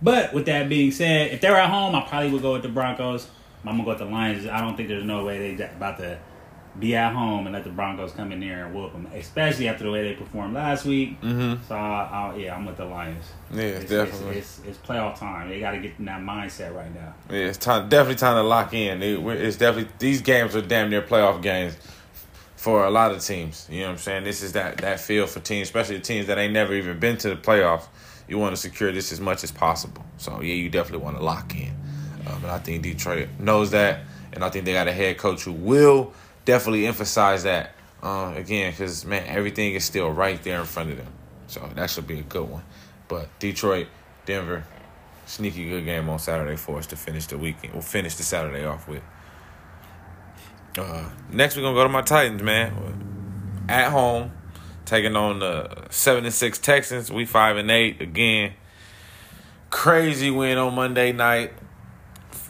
but 0.00 0.32
with 0.32 0.46
that 0.46 0.68
being 0.68 0.90
said, 0.92 1.32
if 1.32 1.40
they 1.40 1.50
were 1.50 1.56
at 1.56 1.68
home, 1.70 1.94
I 1.94 2.02
probably 2.08 2.30
would 2.30 2.42
go 2.42 2.52
with 2.54 2.62
the 2.62 2.68
Broncos. 2.68 3.28
I'm 3.64 3.72
gonna 3.72 3.84
go 3.84 3.90
with 3.90 3.98
the 3.98 4.04
Lions. 4.06 4.46
I 4.46 4.60
don't 4.60 4.76
think 4.76 4.88
there's 4.88 5.04
no 5.04 5.24
way 5.24 5.54
they 5.56 5.64
about 5.64 5.98
to 5.98 6.18
be 6.78 6.94
at 6.94 7.12
home 7.12 7.46
and 7.46 7.54
let 7.54 7.64
the 7.64 7.70
Broncos 7.70 8.12
come 8.12 8.32
in 8.32 8.40
there 8.40 8.66
and 8.66 8.74
whoop 8.74 8.92
them, 8.92 9.06
especially 9.14 9.68
after 9.68 9.84
the 9.84 9.90
way 9.90 10.02
they 10.02 10.14
performed 10.14 10.54
last 10.54 10.84
week. 10.84 11.20
Mm-hmm. 11.22 11.62
So 11.66 11.74
I, 11.74 12.32
I, 12.34 12.36
yeah, 12.36 12.54
I'm 12.54 12.66
with 12.66 12.76
the 12.76 12.84
Lions. 12.84 13.24
Yeah, 13.52 13.62
It's, 13.62 13.90
definitely. 13.90 14.38
It's, 14.38 14.58
it's, 14.58 14.68
it's 14.68 14.78
playoff 14.78 15.18
time. 15.18 15.48
They 15.48 15.60
got 15.60 15.72
to 15.72 15.78
get 15.78 15.92
in 15.98 16.04
that 16.04 16.20
mindset 16.20 16.74
right 16.74 16.92
now. 16.94 17.14
Yeah, 17.30 17.46
it's 17.46 17.58
time, 17.58 17.88
definitely 17.88 18.16
time 18.16 18.36
to 18.36 18.42
lock 18.42 18.74
in. 18.74 19.02
It- 19.02 19.20
it's 19.20 19.56
definitely 19.56 19.90
these 19.98 20.20
games 20.20 20.54
are 20.54 20.62
damn 20.62 20.90
near 20.90 21.02
playoff 21.02 21.40
games 21.42 21.76
for 22.56 22.84
a 22.84 22.90
lot 22.90 23.12
of 23.12 23.22
teams. 23.24 23.66
You 23.70 23.80
know 23.80 23.86
what 23.86 23.92
I'm 23.92 23.98
saying? 23.98 24.24
This 24.24 24.42
is 24.42 24.52
that 24.52 24.78
that 24.78 25.00
feel 25.00 25.26
for 25.26 25.40
teams, 25.40 25.68
especially 25.68 25.96
the 25.96 26.02
teams 26.02 26.26
that 26.26 26.36
ain't 26.38 26.52
never 26.52 26.74
even 26.74 26.98
been 26.98 27.16
to 27.18 27.28
the 27.30 27.36
playoffs. 27.36 27.86
You 28.28 28.38
want 28.38 28.54
to 28.56 28.60
secure 28.60 28.90
this 28.92 29.12
as 29.12 29.20
much 29.20 29.44
as 29.44 29.52
possible. 29.52 30.04
So 30.18 30.40
yeah, 30.42 30.54
you 30.54 30.68
definitely 30.68 31.04
want 31.04 31.16
to 31.16 31.22
lock 31.22 31.54
in. 31.54 31.72
Uh, 32.26 32.36
but 32.42 32.50
I 32.50 32.58
think 32.58 32.82
Detroit 32.82 33.28
knows 33.38 33.70
that, 33.70 34.00
and 34.32 34.42
I 34.42 34.50
think 34.50 34.64
they 34.64 34.72
got 34.72 34.88
a 34.88 34.92
head 34.92 35.16
coach 35.16 35.44
who 35.44 35.52
will 35.52 36.12
definitely 36.46 36.86
emphasize 36.86 37.42
that 37.42 37.72
uh, 38.02 38.32
again, 38.36 38.70
because 38.70 39.04
man, 39.04 39.24
everything 39.26 39.74
is 39.74 39.84
still 39.84 40.10
right 40.10 40.42
there 40.42 40.60
in 40.60 40.66
front 40.66 40.90
of 40.90 40.96
them. 40.96 41.12
So 41.48 41.68
that 41.74 41.90
should 41.90 42.06
be 42.06 42.20
a 42.20 42.22
good 42.22 42.48
one. 42.48 42.62
But 43.08 43.28
Detroit, 43.38 43.88
Denver, 44.24 44.64
sneaky 45.26 45.68
good 45.68 45.84
game 45.84 46.08
on 46.08 46.18
Saturday 46.18 46.56
for 46.56 46.78
us 46.78 46.86
to 46.88 46.96
finish 46.96 47.26
the 47.26 47.36
weekend. 47.36 47.72
We'll 47.72 47.82
finish 47.82 48.14
the 48.14 48.22
Saturday 48.22 48.64
off 48.64 48.88
with. 48.88 49.02
Uh, 50.78 51.08
next, 51.32 51.56
we're 51.56 51.62
gonna 51.62 51.74
go 51.74 51.82
to 51.82 51.88
my 51.88 52.02
Titans, 52.02 52.42
man. 52.42 53.64
At 53.68 53.90
home, 53.90 54.32
taking 54.84 55.16
on 55.16 55.40
the 55.40 55.86
seven 55.90 56.24
and 56.24 56.34
six 56.34 56.58
Texans. 56.58 57.10
We 57.10 57.24
five 57.24 57.56
and 57.56 57.70
eight 57.70 58.00
again. 58.00 58.52
Crazy 59.70 60.30
win 60.30 60.58
on 60.58 60.74
Monday 60.74 61.12
night. 61.12 61.52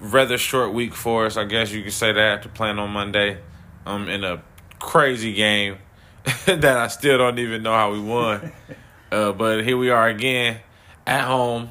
Rather 0.00 0.36
short 0.36 0.74
week 0.74 0.94
for 0.94 1.24
us, 1.24 1.38
I 1.38 1.44
guess 1.44 1.72
you 1.72 1.82
could 1.82 1.92
say 1.92 2.12
that 2.12 2.42
To 2.42 2.50
plan 2.50 2.78
on 2.78 2.90
Monday. 2.90 3.38
Um, 3.86 4.08
in 4.08 4.24
a 4.24 4.42
crazy 4.78 5.32
game 5.32 5.78
that 6.46 6.64
I 6.64 6.88
still 6.88 7.18
don't 7.18 7.38
even 7.38 7.62
know 7.62 7.72
how 7.72 7.92
we 7.92 8.00
won. 8.00 8.52
uh, 9.12 9.32
but 9.32 9.64
here 9.64 9.76
we 9.76 9.90
are 9.90 10.08
again 10.08 10.58
at 11.06 11.24
home. 11.24 11.70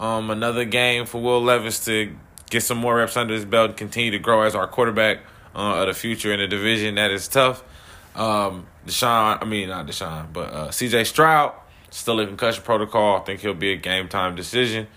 Um, 0.00 0.30
another 0.30 0.64
game 0.64 1.06
for 1.06 1.22
Will 1.22 1.42
Levis 1.42 1.84
to 1.86 2.14
get 2.50 2.62
some 2.62 2.78
more 2.78 2.96
reps 2.96 3.16
under 3.16 3.32
his 3.32 3.44
belt 3.44 3.70
and 3.70 3.76
continue 3.76 4.10
to 4.10 4.18
grow 4.18 4.42
as 4.42 4.54
our 4.54 4.66
quarterback 4.66 5.18
uh, 5.54 5.82
of 5.82 5.86
the 5.86 5.94
future 5.94 6.32
in 6.32 6.40
a 6.40 6.48
division 6.48 6.96
that 6.96 7.10
is 7.10 7.28
tough. 7.28 7.62
Um, 8.14 8.66
Deshaun, 8.86 9.38
I 9.40 9.44
mean 9.44 9.68
not 9.68 9.86
Deshaun, 9.86 10.32
but 10.32 10.50
uh, 10.50 10.70
C.J. 10.70 11.04
Stroud 11.04 11.54
still 11.90 12.18
in 12.20 12.26
concussion 12.28 12.62
protocol. 12.64 13.20
I 13.20 13.20
think 13.20 13.40
he'll 13.40 13.54
be 13.54 13.72
a 13.72 13.76
game 13.76 14.08
time 14.08 14.34
decision. 14.34 14.88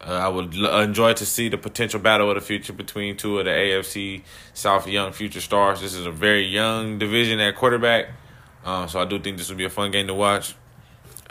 Uh, 0.00 0.12
I 0.12 0.28
would 0.28 0.54
l- 0.54 0.80
enjoy 0.80 1.14
to 1.14 1.26
see 1.26 1.48
the 1.48 1.58
potential 1.58 1.98
battle 1.98 2.30
of 2.30 2.34
the 2.34 2.40
future 2.40 2.72
between 2.72 3.16
two 3.16 3.38
of 3.38 3.46
the 3.46 3.50
AFC 3.50 4.22
South 4.54 4.86
young 4.86 5.12
future 5.12 5.40
stars. 5.40 5.80
This 5.80 5.94
is 5.94 6.06
a 6.06 6.10
very 6.10 6.44
young 6.44 6.98
division 6.98 7.40
at 7.40 7.56
quarterback, 7.56 8.08
uh, 8.64 8.86
so 8.86 9.00
I 9.00 9.04
do 9.04 9.18
think 9.18 9.38
this 9.38 9.48
will 9.48 9.56
be 9.56 9.64
a 9.64 9.70
fun 9.70 9.90
game 9.90 10.06
to 10.08 10.14
watch. 10.14 10.54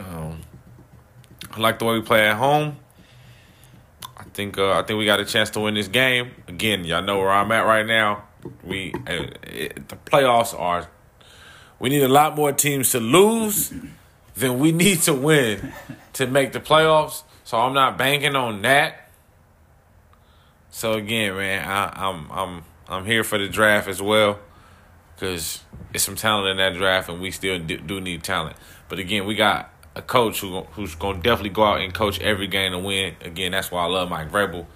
Um, 0.00 0.40
I 1.52 1.60
like 1.60 1.78
the 1.78 1.84
way 1.84 1.94
we 1.94 2.02
play 2.02 2.28
at 2.28 2.36
home. 2.36 2.76
I 4.16 4.24
think 4.34 4.58
uh, 4.58 4.72
I 4.72 4.82
think 4.82 4.98
we 4.98 5.06
got 5.06 5.20
a 5.20 5.24
chance 5.24 5.50
to 5.50 5.60
win 5.60 5.74
this 5.74 5.88
game. 5.88 6.32
Again, 6.48 6.84
y'all 6.84 7.02
know 7.02 7.18
where 7.18 7.30
I'm 7.30 7.50
at 7.52 7.64
right 7.66 7.86
now. 7.86 8.24
We 8.64 8.92
uh, 9.06 9.26
it, 9.44 9.88
the 9.88 9.96
playoffs 9.96 10.58
are. 10.58 10.88
We 11.78 11.88
need 11.90 12.02
a 12.02 12.08
lot 12.08 12.36
more 12.36 12.52
teams 12.52 12.90
to 12.92 13.00
lose 13.00 13.72
than 14.34 14.58
we 14.58 14.72
need 14.72 15.02
to 15.02 15.14
win 15.14 15.72
to 16.14 16.26
make 16.26 16.52
the 16.52 16.60
playoffs. 16.60 17.22
So 17.46 17.58
I'm 17.60 17.74
not 17.74 17.96
banking 17.96 18.34
on 18.34 18.62
that. 18.62 19.08
So 20.70 20.94
again, 20.94 21.36
man, 21.36 21.64
I, 21.66 22.08
I'm 22.08 22.28
I'm 22.32 22.64
I'm 22.88 23.04
here 23.04 23.22
for 23.22 23.38
the 23.38 23.48
draft 23.48 23.86
as 23.86 24.02
well, 24.02 24.40
because 25.14 25.62
it's 25.94 26.02
some 26.02 26.16
talent 26.16 26.48
in 26.48 26.56
that 26.56 26.74
draft, 26.76 27.08
and 27.08 27.20
we 27.20 27.30
still 27.30 27.60
do, 27.60 27.78
do 27.78 28.00
need 28.00 28.24
talent. 28.24 28.56
But 28.88 28.98
again, 28.98 29.26
we 29.26 29.36
got 29.36 29.72
a 29.94 30.02
coach 30.02 30.40
who 30.40 30.62
who's 30.72 30.96
gonna 30.96 31.22
definitely 31.22 31.50
go 31.50 31.62
out 31.62 31.80
and 31.80 31.94
coach 31.94 32.18
every 32.20 32.48
game 32.48 32.72
to 32.72 32.80
win. 32.80 33.14
Again, 33.20 33.52
that's 33.52 33.70
why 33.70 33.84
I 33.84 33.86
love 33.86 34.10
Mike 34.10 34.32
Vrabel. 34.32 34.66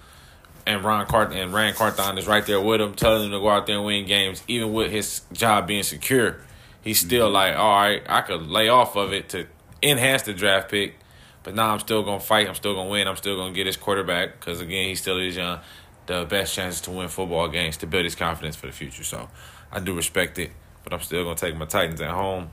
and 0.65 0.81
Ron 0.81 1.05
Cart 1.07 1.33
and 1.33 1.53
Ran 1.53 1.73
Carthon 1.73 2.17
is 2.17 2.25
right 2.25 2.45
there 2.45 2.61
with 2.61 2.79
him, 2.79 2.93
telling 2.93 3.25
him 3.25 3.31
to 3.31 3.39
go 3.39 3.49
out 3.49 3.67
there 3.67 3.75
and 3.75 3.85
win 3.85 4.05
games, 4.05 4.43
even 4.47 4.71
with 4.71 4.91
his 4.91 5.23
job 5.33 5.67
being 5.67 5.83
secure. 5.83 6.37
He's 6.81 7.01
still 7.01 7.25
Mm-hmm. 7.25 7.33
like, 7.33 7.55
all 7.57 7.81
right, 7.81 8.01
I 8.07 8.21
could 8.21 8.47
lay 8.47 8.69
off 8.69 8.95
of 8.95 9.11
it 9.11 9.27
to 9.29 9.47
enhance 9.83 10.21
the 10.23 10.33
draft 10.33 10.71
pick, 10.71 10.95
but 11.43 11.55
now 11.55 11.71
I'm 11.73 11.79
still 11.79 12.03
gonna 12.03 12.19
fight. 12.19 12.47
I'm 12.47 12.55
still 12.55 12.75
gonna 12.75 12.89
win. 12.89 13.07
I'm 13.07 13.17
still 13.17 13.35
gonna 13.37 13.53
get 13.53 13.65
his 13.65 13.77
quarterback 13.77 14.39
because 14.39 14.61
again, 14.61 14.87
he 14.87 14.95
still 14.95 15.17
is 15.17 15.35
young. 15.35 15.59
The 16.05 16.25
best 16.25 16.53
chances 16.53 16.81
to 16.81 16.91
win 16.91 17.07
football 17.07 17.47
games 17.47 17.77
to 17.77 17.87
build 17.87 18.03
his 18.03 18.15
confidence 18.15 18.55
for 18.55 18.67
the 18.67 18.73
future. 18.73 19.03
So 19.03 19.29
I 19.71 19.79
do 19.79 19.93
respect 19.93 20.37
it, 20.39 20.51
but 20.83 20.93
I'm 20.93 21.01
still 21.01 21.23
gonna 21.23 21.35
take 21.35 21.55
my 21.55 21.65
Titans 21.65 22.01
at 22.01 22.09
home 22.11 22.49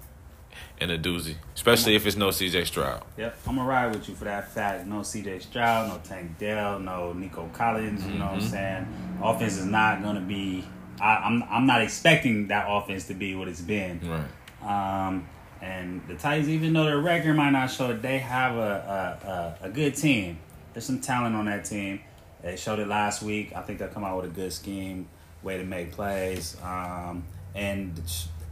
in 0.81 0.91
a 0.91 0.99
doozy, 0.99 1.35
especially 1.55 1.95
if 1.95 2.07
it's 2.07 2.17
no 2.17 2.29
CJ 2.29 2.67
Stroud. 2.67 3.03
Yep, 3.17 3.39
I'm 3.47 3.57
gonna 3.57 3.69
ride 3.69 3.95
with 3.95 4.09
you 4.09 4.15
for 4.15 4.25
that 4.25 4.53
fact. 4.53 4.87
No 4.87 5.01
CJ 5.01 5.43
Stroud, 5.43 5.89
no 5.89 6.01
Tank 6.03 6.39
Dell, 6.39 6.79
no 6.79 7.13
Nico 7.13 7.49
Collins. 7.53 8.07
You 8.07 8.15
know 8.19 8.27
what 8.27 8.35
I'm 8.35 8.41
saying? 8.41 9.19
Offense 9.23 9.59
is 9.59 9.67
not 9.67 10.03
gonna 10.03 10.21
be. 10.21 10.65
I, 11.01 11.17
I'm 11.17 11.43
I'm 11.45 11.67
not 11.67 11.83
expecting 11.83 12.49
that 12.49 12.67
offense 12.69 13.07
to 13.07 13.15
be 13.15 13.35
what 13.35 13.49
it's 13.49 13.61
been. 13.61 14.01
Right. 14.01 15.07
Um, 15.07 15.29
and 15.61 16.07
the 16.07 16.15
Titans, 16.15 16.49
even 16.49 16.73
though 16.73 16.85
their 16.85 16.99
record 17.01 17.35
might 17.35 17.51
not 17.51 17.71
show 17.71 17.91
it, 17.91 18.03
they 18.03 18.19
have 18.19 18.57
a, 18.57 19.57
a, 19.63 19.65
a, 19.65 19.67
a 19.67 19.71
good 19.71 19.95
team. 19.95 20.39
There's 20.73 20.85
some 20.85 21.01
talent 21.01 21.35
on 21.35 21.47
that 21.47 21.65
team. 21.65 22.01
They 22.43 22.57
showed 22.57 22.79
it 22.79 22.87
last 22.87 23.23
week. 23.23 23.53
I 23.57 23.63
think 23.63 23.79
they'll 23.79 23.89
come 23.89 24.05
out 24.05 24.17
with 24.17 24.31
a 24.31 24.35
good 24.35 24.53
scheme, 24.53 25.09
way 25.43 25.59
to 25.59 25.65
make 25.65 25.93
plays. 25.93 26.57
Um, 26.63 27.25
and 27.55 28.01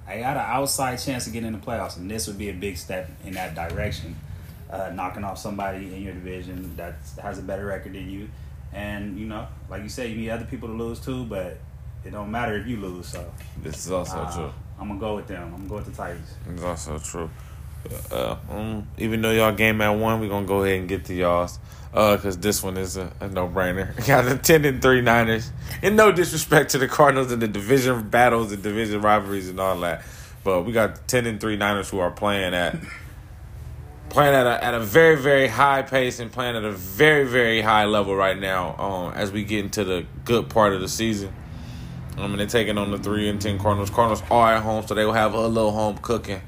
I 0.07 0.19
got 0.19 0.37
an 0.37 0.45
outside 0.47 0.97
chance 0.97 1.25
to 1.25 1.31
get 1.31 1.45
in 1.45 1.53
the 1.53 1.59
playoffs, 1.59 1.97
and 1.97 2.11
this 2.11 2.27
would 2.27 2.39
be 2.39 2.49
a 2.49 2.55
big 2.55 2.77
step 2.77 3.09
in 3.25 3.35
that 3.35 3.55
direction. 3.55 4.17
Uh, 4.69 4.91
knocking 4.93 5.23
off 5.23 5.39
somebody 5.39 5.95
in 5.95 6.03
your 6.03 6.13
division 6.13 6.75
that 6.77 6.97
has 7.23 7.39
a 7.39 7.43
better 7.43 7.67
record 7.67 7.93
than 7.93 8.11
you. 8.11 8.29
And, 8.73 9.17
you 9.17 9.27
know, 9.27 9.47
like 9.71 9.85
you 9.85 9.89
said, 9.89 10.11
you 10.11 10.17
need 10.17 10.31
other 10.31 10.45
people 10.45 10.69
to 10.69 10.75
lose 10.75 10.99
too, 10.99 11.25
but 11.25 11.59
it 12.05 12.11
don't 12.11 12.33
matter 12.33 12.57
if 12.57 12.67
you 12.67 12.77
lose. 12.77 13.07
So 13.07 13.33
This 13.63 13.87
is 13.87 13.93
also 13.93 14.17
uh, 14.17 14.35
true. 14.35 14.53
I'm 14.79 14.89
to 14.89 14.97
go 14.97 15.17
with 15.17 15.27
them. 15.27 15.53
I'm 15.55 15.63
to 15.63 15.69
go 15.69 15.77
with 15.77 15.87
the 15.87 15.93
Titans. 15.93 16.35
It's 16.51 16.63
also 16.63 16.99
true. 16.99 17.31
Uh, 18.11 18.37
um, 18.51 18.87
even 18.99 19.23
though 19.23 19.31
y'all 19.31 19.53
game 19.53 19.81
at 19.81 19.91
one, 19.91 20.21
we're 20.21 20.29
gonna 20.29 20.47
go 20.47 20.65
ahead 20.65 20.81
and 20.81 20.89
get 20.89 21.05
to 21.07 21.15
y'all's. 21.15 21.59
Uh, 21.95 22.17
cause 22.19 22.37
this 22.37 22.63
one 22.63 22.77
is 22.77 22.97
a, 22.97 23.11
a 23.21 23.29
no 23.29 23.49
brainer. 23.49 23.95
Got 24.07 24.25
the 24.29 24.37
ten 24.37 24.65
and 24.65 24.83
three 24.83 25.01
Niners. 25.01 25.51
And 25.83 25.97
no 25.97 26.13
disrespect 26.13 26.71
to 26.73 26.79
the 26.79 26.89
Cardinals 26.89 27.33
and 27.33 27.41
the 27.41 27.49
division 27.49 28.09
battles 28.09 28.53
and 28.53 28.63
division 28.63 29.01
rivalries 29.01 29.49
and 29.49 29.59
all 29.59 29.79
that. 29.81 30.05
But 30.45 30.63
we 30.63 30.73
got 30.73 31.09
ten 31.09 31.27
and 31.27 31.41
three 31.41 31.57
Niners 31.57 31.89
who 31.89 31.99
are 32.01 32.11
playing 32.11 32.55
at 32.55 32.77
playing 34.11 34.35
at 34.35 34.47
a, 34.47 34.63
at 34.63 34.75
a 34.75 34.81
very 34.81 35.17
very 35.17 35.49
high 35.49 35.83
pace 35.83 36.21
and 36.21 36.31
playing 36.31 36.57
at 36.57 36.65
a 36.65 36.73
very 36.73 37.25
very 37.25 37.63
high 37.63 37.85
level 37.85 38.15
right 38.15 38.39
now. 38.39 38.77
Um, 38.77 39.13
as 39.15 39.33
we 39.33 39.45
get 39.45 39.65
into 39.65 39.85
the 39.85 40.05
good 40.25 40.51
part 40.51 40.73
of 40.73 40.81
the 40.81 40.89
season. 40.89 41.33
I 42.19 42.27
mean, 42.27 42.39
they're 42.39 42.47
taking 42.47 42.79
on 42.79 42.91
the 42.91 42.99
three 42.99 43.29
and 43.29 43.41
ten 43.41 43.59
Cardinals. 43.59 43.91
Cardinals 43.91 44.23
are 44.31 44.55
at 44.55 44.63
home, 44.63 44.87
so 44.87 44.95
they 44.95 45.05
will 45.05 45.13
have 45.13 45.35
a 45.35 45.47
little 45.47 45.73
home 45.73 45.99
cooking. 45.99 46.41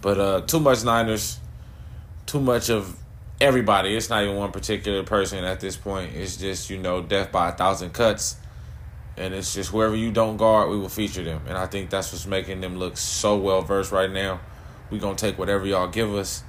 But 0.00 0.18
uh, 0.18 0.40
too 0.42 0.58
much 0.58 0.84
Niners, 0.84 1.38
too 2.26 2.40
much 2.40 2.70
of 2.70 2.96
everybody. 3.40 3.94
It's 3.96 4.10
not 4.10 4.24
even 4.24 4.36
one 4.36 4.50
particular 4.50 5.02
person 5.04 5.44
at 5.44 5.60
this 5.60 5.76
point. 5.76 6.14
It's 6.14 6.36
just 6.36 6.70
you 6.70 6.78
know 6.78 7.02
death 7.02 7.30
by 7.30 7.50
a 7.50 7.52
thousand 7.52 7.90
cuts, 7.92 8.36
and 9.16 9.32
it's 9.32 9.54
just 9.54 9.72
wherever 9.72 9.94
you 9.94 10.10
don't 10.10 10.36
guard, 10.36 10.70
we 10.70 10.78
will 10.78 10.88
feature 10.88 11.22
them. 11.22 11.42
And 11.46 11.56
I 11.56 11.66
think 11.66 11.90
that's 11.90 12.12
what's 12.12 12.26
making 12.26 12.60
them 12.60 12.78
look 12.78 12.96
so 12.96 13.36
well 13.36 13.62
versed 13.62 13.92
right 13.92 14.10
now. 14.10 14.40
We 14.90 14.98
gonna 14.98 15.16
take 15.16 15.38
whatever 15.38 15.64
y'all 15.66 15.88
give 15.88 16.12
us, 16.14 16.42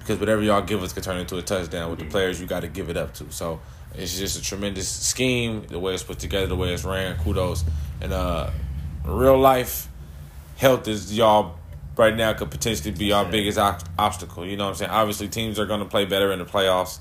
because 0.00 0.18
whatever 0.18 0.42
y'all 0.42 0.62
give 0.62 0.82
us 0.82 0.92
can 0.92 1.02
turn 1.02 1.18
into 1.18 1.36
a 1.36 1.42
touchdown 1.42 1.90
with 1.90 2.00
the 2.00 2.06
players 2.06 2.40
you 2.40 2.46
got 2.46 2.60
to 2.60 2.68
give 2.68 2.90
it 2.90 2.96
up 2.96 3.14
to. 3.14 3.30
So 3.30 3.60
it's 3.94 4.18
just 4.18 4.38
a 4.38 4.42
tremendous 4.42 4.88
scheme, 4.88 5.64
the 5.68 5.78
way 5.78 5.94
it's 5.94 6.02
put 6.02 6.18
together, 6.18 6.46
the 6.46 6.56
way 6.56 6.72
it's 6.72 6.84
ran. 6.84 7.16
Kudos. 7.18 7.64
And 8.00 8.12
uh, 8.12 8.50
real 9.04 9.38
life 9.38 9.88
health 10.60 10.86
is 10.86 11.16
y'all 11.16 11.56
right 11.96 12.14
now 12.14 12.32
could 12.34 12.50
potentially 12.50 12.92
be 12.92 13.12
our 13.12 13.24
biggest 13.24 13.58
ob- 13.58 13.82
obstacle. 13.98 14.46
You 14.46 14.56
know 14.56 14.64
what 14.64 14.70
I'm 14.70 14.76
saying? 14.76 14.90
Obviously, 14.90 15.28
teams 15.28 15.58
are 15.58 15.66
going 15.66 15.80
to 15.80 15.86
play 15.86 16.04
better 16.04 16.32
in 16.32 16.38
the 16.38 16.44
playoffs, 16.44 16.98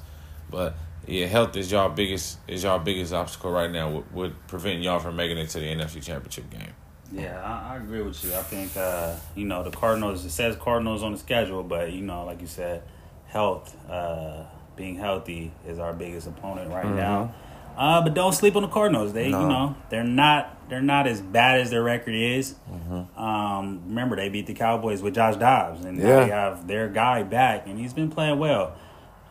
but 0.50 0.76
yeah, 1.06 1.26
health 1.26 1.56
is 1.56 1.72
y'all 1.72 1.90
biggest 1.90 2.38
is 2.48 2.64
y'all 2.64 2.80
biggest 2.80 3.14
obstacle 3.14 3.52
right 3.52 3.72
now. 3.72 3.90
Would, 3.90 4.14
would 4.14 4.48
prevent 4.48 4.82
y'all 4.82 5.00
from 5.00 5.16
making 5.16 5.38
it 5.38 5.50
to 5.50 5.60
the 5.60 5.66
NFC 5.66 6.04
Championship 6.04 6.50
game. 6.50 6.74
Yeah, 7.12 7.42
I, 7.44 7.74
I 7.74 7.78
agree 7.78 8.02
with 8.02 8.24
you. 8.24 8.34
I 8.36 8.44
think 8.44 8.76
uh, 8.78 9.16
you 9.36 9.46
know 9.46 9.64
the 9.64 9.72
Cardinals. 9.72 10.24
It 10.26 10.32
says 10.32 10.56
Cardinals 10.56 11.04
on 11.04 11.12
the 11.12 11.18
schedule, 11.18 11.64
but 11.64 11.92
you 11.92 12.02
know, 12.02 12.26
like 12.26 12.42
you 12.42 12.48
said, 12.48 12.84
health, 13.28 13.76
uh, 13.90 14.44
being 14.76 14.96
healthy 14.96 15.52
is 15.68 15.80
our 15.80 15.94
biggest 15.94 16.28
opponent 16.28 16.72
right 16.72 16.86
now. 16.86 17.34
Uh, 17.80 18.02
but 18.02 18.14
don't 18.14 18.34
sleep 18.34 18.58
on 18.58 18.62
the 18.62 18.68
Cardinals. 18.68 19.14
They, 19.14 19.30
No. 19.30 19.42
you 19.42 19.48
know, 19.48 19.76
they're 19.90 20.04
not 20.04 20.58
they're 20.70 20.82
not 20.82 21.08
as 21.08 21.20
bad 21.22 21.62
as 21.62 21.72
their 21.72 21.82
record 21.82 22.14
is. 22.14 22.54
Mm-hmm. 22.72 23.20
Um, 23.20 23.82
remember, 23.88 24.16
they 24.18 24.30
beat 24.30 24.46
the 24.46 24.54
Cowboys 24.54 25.02
with 25.02 25.16
Josh 25.16 25.36
Dobbs, 25.38 25.84
and 25.86 25.98
now 25.98 26.08
Yeah. 26.08 26.20
they 26.26 26.30
have 26.30 26.68
their 26.68 26.88
guy 26.90 27.24
back, 27.24 27.66
and 27.66 27.80
he's 27.80 27.94
been 27.94 28.12
playing 28.12 28.38
well. 28.38 28.74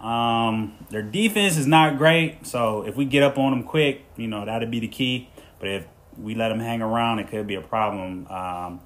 Um, 0.01 0.75
their 0.91 1.03
defense 1.03 1.57
is 1.57 1.67
not 1.67 1.99
great, 1.99 2.47
so 2.47 2.83
if 2.87 2.97
we 2.97 3.05
get 3.05 3.23
up 3.23 3.37
on 3.39 3.51
them 3.53 3.63
quick, 3.65 4.05
you 4.17 4.27
know 4.29 4.45
that'd 4.45 4.71
be 4.71 4.81
the 4.81 4.89
key. 4.89 5.29
But 5.61 5.69
if 5.69 5.87
we 6.17 6.35
let 6.35 6.49
them 6.49 6.61
hang 6.61 6.83
around, 6.83 7.19
it 7.19 7.29
could 7.29 7.47
be 7.47 7.55
a 7.57 7.61
problem. 7.61 8.27
Um, 8.29 8.81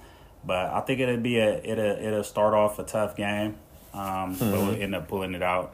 but 0.45 0.67
I 0.73 0.81
think 0.81 1.01
it'll 1.01 1.17
be 1.19 1.39
a 1.39 1.59
it'll 1.63 2.05
it'll 2.05 2.25
start 2.25 2.53
off 2.53 2.79
a 2.79 2.83
tough 2.85 3.15
game, 3.17 3.55
um, 3.95 4.35
but 4.39 4.51
we'll 4.53 4.75
end 4.75 4.95
up 4.95 5.07
pulling 5.09 5.35
it 5.35 5.43
out. 5.43 5.73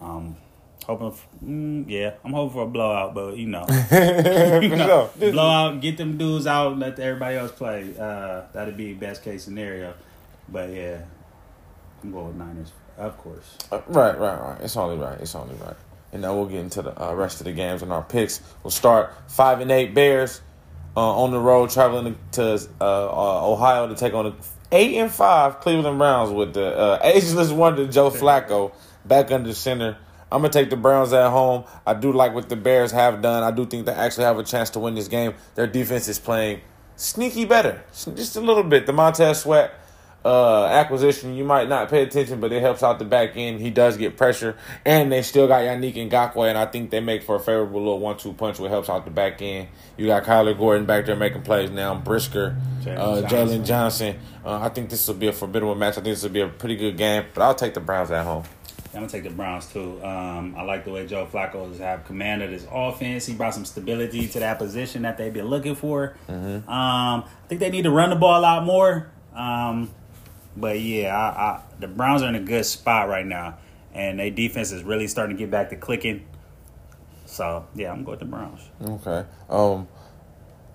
Um, 0.00 0.36
hoping, 0.84 1.08
f 1.08 1.26
mm, 1.44 1.84
yeah, 1.88 2.14
I'm 2.24 2.32
hoping 2.32 2.54
for 2.54 2.62
a 2.62 2.66
blowout, 2.66 3.14
but 3.14 3.36
you 3.36 3.46
know, 3.46 3.66
you 3.90 4.76
know, 4.76 5.10
blowout, 5.18 5.80
get 5.80 5.96
them 5.96 6.18
dudes 6.18 6.46
out, 6.46 6.78
let 6.78 6.98
everybody 6.98 7.36
else 7.36 7.52
play. 7.52 7.94
Uh, 7.98 8.42
that'd 8.52 8.76
be 8.76 8.94
best 8.94 9.22
case 9.22 9.44
scenario. 9.44 9.94
But 10.48 10.70
yeah, 10.70 11.02
I'm 12.02 12.12
going 12.12 12.26
with 12.28 12.36
Niners, 12.36 12.72
of 12.98 13.16
course. 13.18 13.56
Uh, 13.70 13.80
right, 13.88 14.18
right, 14.18 14.40
right. 14.40 14.60
It's 14.60 14.76
only 14.76 14.96
right. 14.96 15.18
It's 15.20 15.34
only 15.34 15.54
right. 15.56 15.76
And 16.12 16.22
now 16.22 16.34
we'll 16.34 16.46
get 16.46 16.60
into 16.60 16.82
the 16.82 17.02
uh, 17.02 17.14
rest 17.14 17.40
of 17.40 17.46
the 17.46 17.52
games 17.52 17.82
and 17.82 17.92
our 17.92 18.02
picks. 18.02 18.40
We'll 18.62 18.70
start 18.70 19.14
five 19.28 19.60
and 19.60 19.70
eight 19.70 19.94
Bears 19.94 20.42
uh, 20.96 21.22
on 21.22 21.30
the 21.30 21.38
road 21.38 21.70
traveling 21.70 22.18
to 22.32 22.60
uh, 22.80 22.84
uh, 22.84 23.50
Ohio 23.50 23.88
to 23.88 23.94
take 23.94 24.12
on 24.12 24.26
the 24.26 24.34
eight 24.72 24.96
and 24.96 25.10
five 25.10 25.60
Cleveland 25.60 25.98
Browns 25.98 26.30
with 26.30 26.54
the 26.54 26.76
uh, 26.76 27.00
ageless 27.02 27.50
wonder 27.50 27.86
Joe 27.86 28.10
Flacco 28.10 28.72
back 29.04 29.30
under 29.30 29.54
center. 29.54 29.96
I'm 30.32 30.40
gonna 30.40 30.48
take 30.48 30.70
the 30.70 30.76
Browns 30.76 31.12
at 31.12 31.30
home. 31.30 31.64
I 31.86 31.92
do 31.92 32.10
like 32.12 32.34
what 32.34 32.48
the 32.48 32.56
Bears 32.56 32.90
have 32.92 33.20
done. 33.20 33.42
I 33.42 33.50
do 33.50 33.66
think 33.66 33.84
they 33.84 33.92
actually 33.92 34.24
have 34.24 34.38
a 34.38 34.44
chance 34.44 34.70
to 34.70 34.78
win 34.78 34.94
this 34.94 35.08
game. 35.08 35.34
Their 35.54 35.66
defense 35.66 36.08
is 36.08 36.18
playing 36.18 36.62
sneaky 36.96 37.44
better, 37.44 37.82
just 37.92 38.36
a 38.36 38.40
little 38.40 38.62
bit. 38.62 38.86
The 38.86 38.94
Montez 38.94 39.42
Sweat 39.42 39.74
uh, 40.24 40.66
acquisition, 40.66 41.34
you 41.34 41.44
might 41.44 41.68
not 41.68 41.90
pay 41.90 42.02
attention, 42.02 42.40
but 42.40 42.52
it 42.52 42.62
helps 42.62 42.82
out 42.82 42.98
the 42.98 43.04
back 43.04 43.36
end. 43.36 43.60
He 43.60 43.70
does 43.70 43.96
get 43.96 44.16
pressure, 44.16 44.56
and 44.84 45.10
they 45.10 45.22
still 45.22 45.48
got 45.48 45.62
Yannick 45.62 45.94
Ngakoue, 45.94 46.48
and 46.48 46.56
I 46.56 46.66
think 46.66 46.90
they 46.90 47.00
make 47.00 47.24
for 47.24 47.36
a 47.36 47.40
favorable 47.40 47.80
little 47.80 47.98
one-two 47.98 48.32
punch, 48.34 48.58
which 48.58 48.70
helps 48.70 48.88
out 48.88 49.04
the 49.04 49.10
back 49.10 49.42
end. 49.42 49.68
You 49.96 50.06
got 50.06 50.24
Kyler 50.24 50.56
Gordon 50.56 50.86
back 50.86 51.06
there 51.06 51.16
making 51.16 51.42
plays 51.42 51.70
now, 51.70 51.94
Brisker, 51.96 52.56
Jaylon 52.82 52.96
uh, 52.96 53.28
Johnson. 53.28 53.62
Jaylon 53.62 53.66
Johnson. 53.66 54.18
Uh, 54.44 54.60
I 54.60 54.68
think 54.68 54.90
this 54.90 55.06
will 55.08 55.14
be 55.14 55.26
a 55.26 55.32
formidable 55.32 55.74
match. 55.74 55.92
I 55.92 55.94
think 55.96 56.06
this 56.06 56.22
will 56.22 56.30
be 56.30 56.40
a 56.40 56.48
pretty 56.48 56.76
good 56.76 56.96
game, 56.96 57.24
but 57.34 57.42
I'll 57.42 57.54
take 57.54 57.74
the 57.74 57.80
Browns 57.80 58.10
at 58.10 58.24
home. 58.24 58.44
I'm 58.94 59.00
gonna 59.00 59.08
take 59.08 59.24
the 59.24 59.30
Browns 59.30 59.66
too. 59.72 60.02
Um, 60.04 60.54
I 60.54 60.62
like 60.62 60.84
the 60.84 60.90
way 60.90 61.06
Joe 61.06 61.26
Flacco 61.30 61.66
has 61.68 61.78
have 61.78 62.04
command 62.04 62.42
of 62.42 62.50
his 62.50 62.66
offense. 62.70 63.24
He 63.24 63.32
brought 63.32 63.54
some 63.54 63.64
stability 63.64 64.28
to 64.28 64.40
that 64.40 64.58
position 64.58 65.02
that 65.02 65.16
they've 65.16 65.32
been 65.32 65.46
looking 65.46 65.74
for. 65.74 66.14
Um, 66.68 67.24
I 67.24 67.24
think 67.48 67.60
they 67.60 67.70
need 67.70 67.82
to 67.82 67.90
run 67.90 68.10
the 68.10 68.16
ball 68.16 68.38
a 68.38 68.42
lot 68.42 68.64
more. 68.64 69.10
Um, 69.34 69.90
but 70.56 70.78
yeah, 70.78 71.16
I, 71.16 71.42
I, 71.42 71.62
the 71.80 71.88
Browns 71.88 72.22
are 72.22 72.28
in 72.28 72.34
a 72.34 72.40
good 72.40 72.66
spot 72.66 73.08
right 73.08 73.24
now, 73.24 73.56
and 73.94 74.18
their 74.18 74.30
defense 74.30 74.72
is 74.72 74.82
really 74.82 75.06
starting 75.06 75.36
to 75.36 75.42
get 75.42 75.50
back 75.50 75.70
to 75.70 75.76
clicking. 75.76 76.26
So 77.24 77.66
yeah, 77.74 77.90
I'm 77.92 78.04
going 78.04 78.18
with 78.18 78.20
the 78.20 78.26
Browns. 78.26 78.60
Okay. 78.86 79.24
Um, 79.48 79.88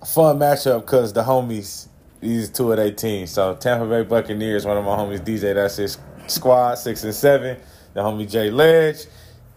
fun 0.04 0.40
matchup 0.40 0.80
because 0.80 1.12
the 1.12 1.22
homies, 1.22 1.86
these 2.20 2.50
two 2.50 2.72
of 2.72 2.78
their 2.78 2.90
teams. 2.90 3.30
So 3.30 3.54
Tampa 3.54 3.86
Bay 3.86 4.02
Buccaneers, 4.02 4.66
one 4.66 4.76
of 4.76 4.84
my 4.84 4.96
homies, 4.96 5.20
DJ, 5.20 5.54
that's 5.54 5.76
his 5.76 5.98
squad, 6.26 6.74
six 6.74 7.04
and 7.04 7.14
seven. 7.14 7.58
The 7.98 8.04
homie 8.04 8.30
Jay 8.30 8.48
Ledge, 8.48 9.06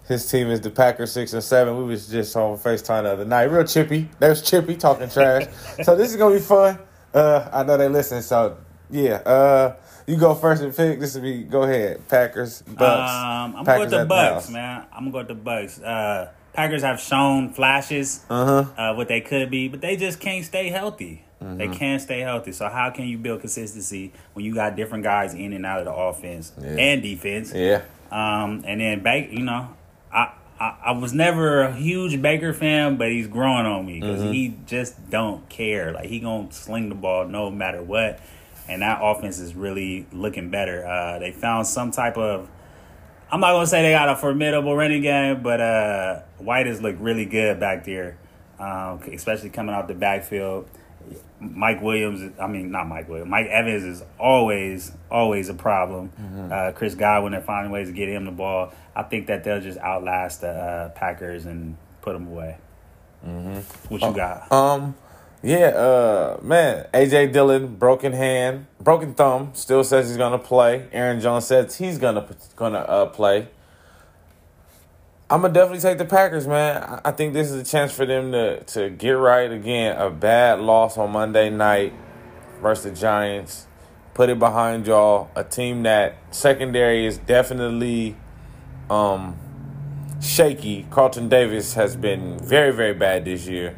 his 0.08 0.26
team 0.28 0.48
is 0.48 0.62
the 0.62 0.72
Packers, 0.72 1.12
six 1.12 1.32
and 1.34 1.44
seven. 1.44 1.78
We 1.78 1.84
was 1.84 2.08
just 2.08 2.36
on 2.36 2.58
FaceTime 2.58 3.04
the 3.04 3.12
other 3.12 3.24
night. 3.24 3.44
Real 3.44 3.64
chippy. 3.66 4.10
There's 4.18 4.42
Chippy 4.42 4.76
talking 4.78 5.10
trash. 5.10 5.46
so 5.84 5.96
this 5.96 6.10
is 6.10 6.16
gonna 6.18 6.34
be 6.34 6.42
fun. 6.42 6.80
Uh, 7.14 7.48
I 7.54 7.62
know 7.62 7.78
they 7.78 7.88
listen. 7.88 8.24
So 8.24 8.58
yeah. 8.90 9.18
Uh, 9.18 9.76
you 10.08 10.18
go 10.18 10.34
first 10.34 10.64
and 10.64 10.76
pick. 10.76 11.00
This 11.00 11.14
will 11.14 11.22
be. 11.22 11.44
Go 11.44 11.62
ahead. 11.62 12.08
Packers. 12.08 12.64
Bucks. 12.64 12.82
Um, 12.82 13.20
I'm 13.20 13.52
going 13.54 13.66
Packers 13.66 13.92
with 13.92 14.00
the 14.00 14.06
Bucks, 14.08 14.46
house. 14.46 14.50
man. 14.50 14.86
I'm 14.92 15.12
going 15.12 15.28
with 15.28 15.38
the 15.38 15.44
Bucks. 15.44 15.80
Uh, 15.80 16.32
Packers 16.54 16.82
have 16.82 17.00
shown 17.00 17.54
flashes 17.54 18.26
Uh-huh. 18.28 18.66
uh, 18.76 18.96
what 18.96 19.08
they 19.08 19.22
could 19.22 19.52
be, 19.52 19.68
but 19.68 19.82
they 19.82 19.98
just 19.98 20.20
can't 20.20 20.44
stay 20.44 20.70
healthy. 20.70 21.24
They 21.40 21.46
Mm-hmm. 21.68 21.74
can't 21.74 22.02
stay 22.02 22.22
healthy. 22.22 22.54
So 22.54 22.68
how 22.70 22.90
can 22.90 23.06
you 23.06 23.20
build 23.20 23.42
consistency 23.42 24.14
when 24.34 24.46
you 24.46 24.56
got 24.56 24.76
different 24.76 25.04
guys 25.04 25.36
in 25.36 25.54
and 25.54 25.64
out 25.64 25.78
of 25.80 25.86
the 25.86 25.94
offense 25.94 26.52
Yeah. 26.60 26.70
and 26.70 27.02
defense? 27.04 27.54
Yeah. 27.54 27.82
Um, 28.12 28.64
and 28.68 28.82
then 28.82 29.02
back, 29.04 29.32
you 29.32 29.44
know, 29.44 29.70
I 30.14 30.34
I, 30.60 30.78
I 30.88 30.92
was 30.92 31.14
never 31.14 31.62
a 31.62 31.74
huge 31.76 32.22
Baker 32.22 32.54
fan, 32.54 32.98
but 32.98 33.10
he's 33.10 33.28
growing 33.28 33.66
on 33.66 33.86
me 33.86 34.00
because 34.00 34.22
Mm-hmm. 34.22 34.32
he 34.34 34.58
just 34.68 35.10
don't 35.10 35.48
care. 35.50 35.92
Like 35.94 36.06
he 36.06 36.20
gonna 36.20 36.52
sling 36.52 36.90
the 36.90 36.96
ball 36.96 37.26
no 37.28 37.50
matter 37.50 37.82
what, 37.82 38.20
and 38.68 38.82
that 38.82 39.00
offense 39.02 39.40
is 39.40 39.56
really 39.56 40.06
looking 40.12 40.50
better. 40.50 40.86
Uh, 40.86 41.20
they 41.20 41.32
found 41.32 41.66
some 41.68 41.92
type 41.92 42.18
of. 42.18 42.50
I'm 43.32 43.40
not 43.40 43.54
gonna 43.54 43.66
say 43.66 43.82
they 43.82 43.92
got 43.92 44.10
a 44.10 44.16
formidable 44.18 44.76
running 44.76 45.02
game, 45.02 45.42
but 45.42 45.62
uh, 45.62 46.20
White 46.38 46.66
has 46.68 46.82
looked 46.82 47.00
really 47.00 47.24
good 47.26 47.60
back 47.62 47.86
there, 47.86 48.18
um, 48.60 49.02
especially 49.14 49.50
coming 49.52 49.74
out 49.74 49.88
the 49.88 49.94
backfield. 49.94 50.68
Mike 51.42 51.82
Williams, 51.82 52.32
I 52.40 52.48
mean 52.48 52.72
not 52.72 52.88
Mike 52.88 53.10
Williams. 53.10 53.30
Mike 53.30 53.48
Evans 53.48 53.84
is 53.84 54.04
always 54.20 54.92
always 55.10 55.50
a 55.50 55.54
problem. 55.54 56.12
Uh, 56.52 56.72
Chris 56.74 56.96
Godwin, 56.96 57.32
they're 57.32 57.42
finding 57.42 57.72
ways 57.72 57.88
to 57.88 57.94
get 57.94 58.08
him 58.08 58.26
the 58.26 58.32
ball. 58.32 58.72
I 58.96 59.04
think 59.04 59.28
that 59.28 59.44
they'll 59.44 59.62
just 59.62 59.80
outlast 59.80 60.42
the 60.42 60.50
uh, 60.50 60.90
Packers 60.90 61.46
and 61.46 61.78
put 62.02 62.14
them 62.14 62.28
away. 62.28 62.58
What 63.90 64.02
you 64.02 64.14
got? 64.14 64.52
Um, 64.52 64.96
yeah, 65.44 65.68
uh, 65.70 66.40
man, 66.42 66.88
AJ 66.94 67.34
Dillon, 67.34 67.76
broken 67.76 68.14
hand, 68.14 68.68
broken 68.80 69.14
thumb, 69.16 69.52
still 69.54 69.84
says 69.84 70.08
he's 70.08 70.18
gonna 70.18 70.38
play. 70.38 70.88
Aaron 70.92 71.20
Jones 71.20 71.48
says 71.48 71.78
he's 71.78 71.98
gonna 71.98 72.28
gonna 72.56 72.80
uh, 72.80 73.06
play. 73.08 73.48
I'm 75.32 75.42
gonna 75.42 75.54
definitely 75.54 75.80
take 75.80 75.98
the 75.98 76.04
Packers, 76.04 76.46
man. 76.46 77.00
I- 77.06 77.12
think 77.12 77.34
this 77.34 77.50
is 77.50 77.62
a 77.62 77.64
chance 77.64 77.94
for 77.94 78.06
them 78.06 78.34
to 78.34 78.64
to 78.66 78.90
get 78.90 79.12
right 79.12 79.50
again. 79.50 79.96
A 79.98 80.10
bad 80.10 80.60
loss 80.60 80.98
on 80.98 81.12
Monday 81.12 81.50
night 81.50 81.94
versus 82.62 82.84
the 82.84 82.92
Giants. 82.92 83.66
Put 84.14 84.30
it 84.30 84.40
behind 84.40 84.88
y'all. 84.88 85.30
A 85.38 85.46
team 85.46 85.84
that 85.84 86.16
secondary 86.32 87.06
is 87.06 87.18
definitely 87.18 88.18
um 88.90 89.38
shaky. 90.22 90.86
Carlton 90.90 91.30
Davis 91.30 91.76
has 91.76 91.96
been 91.96 92.38
very, 92.38 92.72
very 92.72 92.94
bad 92.94 93.24
this 93.24 93.48
year. 93.48 93.78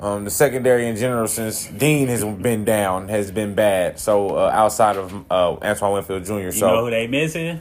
Um, 0.00 0.24
the 0.24 0.30
secondary 0.30 0.86
in 0.86 0.94
general, 0.94 1.26
since 1.26 1.66
Dean 1.66 2.06
has 2.06 2.24
been 2.24 2.64
down, 2.64 3.08
has 3.08 3.32
been 3.32 3.54
bad. 3.56 3.98
So 3.98 4.36
uh, 4.36 4.50
outside 4.54 4.96
of 4.96 5.12
uh, 5.28 5.54
Antoine 5.54 5.94
Winfield 5.94 6.24
Jr. 6.24 6.34
You 6.34 6.50
So 6.52 6.68
know 6.68 6.84
who 6.84 6.90
they 6.90 7.08
missing? 7.08 7.60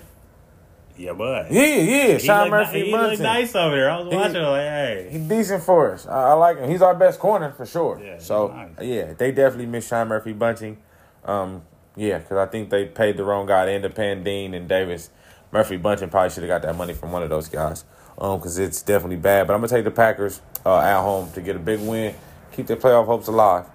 Yeah, 0.97 1.13
but 1.13 1.51
yeah, 1.51 1.63
yeah, 1.75 2.13
he 2.13 2.19
Sean 2.19 2.49
Murphy 2.49 2.85
He 2.85 2.91
look 2.91 3.01
Bunting. 3.01 3.21
nice 3.23 3.55
over 3.55 3.75
there. 3.75 3.89
I 3.91 3.99
was 3.99 4.09
He- 4.09 4.15
watching. 4.15 4.41
like, 4.41 4.61
hey, 4.61 5.07
He's 5.11 5.21
decent 5.21 5.63
for 5.63 5.93
us. 5.93 6.07
I, 6.07 6.29
I 6.29 6.33
like 6.33 6.57
him. 6.57 6.69
He's 6.69 6.81
our 6.81 6.95
best 6.95 7.19
corner 7.19 7.51
for 7.51 7.65
sure. 7.65 8.01
Yeah, 8.03 8.17
so 8.19 8.47
nice. 8.47 8.69
yeah, 8.81 9.13
they 9.13 9.31
definitely 9.31 9.67
miss 9.67 9.87
Sean 9.87 10.07
Murphy 10.07 10.33
Bunting. 10.33 10.77
Um, 11.23 11.61
yeah, 11.95 12.17
because 12.17 12.37
I 12.37 12.45
think 12.49 12.69
they 12.69 12.85
paid 12.85 13.17
the 13.17 13.23
wrong 13.23 13.45
guy. 13.45 13.65
They 13.65 13.75
ended 13.75 13.91
up 13.91 13.97
paying 13.97 14.23
Dean 14.23 14.53
and 14.53 14.67
Davis. 14.67 15.09
Murphy 15.51 15.77
Bunting 15.77 16.09
probably 16.09 16.29
should 16.31 16.43
have 16.43 16.49
got 16.49 16.61
that 16.63 16.75
money 16.75 16.93
from 16.93 17.11
one 17.11 17.21
of 17.23 17.29
those 17.29 17.47
guys. 17.47 17.85
Um, 18.19 18.39
because 18.39 18.57
it's 18.57 18.81
definitely 18.81 19.17
bad. 19.17 19.45
But 19.47 19.53
I'm 19.53 19.59
gonna 19.59 19.67
take 19.69 19.83
the 19.83 19.91
Packers 19.91 20.41
uh, 20.65 20.79
at 20.79 20.99
home 21.01 21.31
to 21.33 21.41
get 21.41 21.55
a 21.55 21.59
big 21.59 21.79
win, 21.81 22.15
keep 22.51 22.65
their 22.65 22.75
playoff 22.75 23.05
hopes 23.05 23.27
alive. 23.27 23.65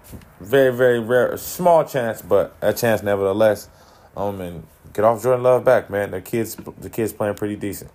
Very, 0.41 0.73
very 0.75 0.99
rare, 0.99 1.37
small 1.37 1.85
chance, 1.85 2.21
but 2.21 2.53
a 2.61 2.73
chance 2.73 3.01
nevertheless. 3.01 3.69
Um, 4.17 4.41
and 4.41 4.63
get 4.93 5.03
off 5.03 5.21
Jordan 5.21 5.43
Love 5.43 5.63
back, 5.63 5.89
man. 5.89 6.11
The 6.11 6.21
kids, 6.21 6.55
the 6.55 6.89
kids 6.89 7.13
playing 7.13 7.35
pretty 7.35 7.55
decent. 7.55 7.91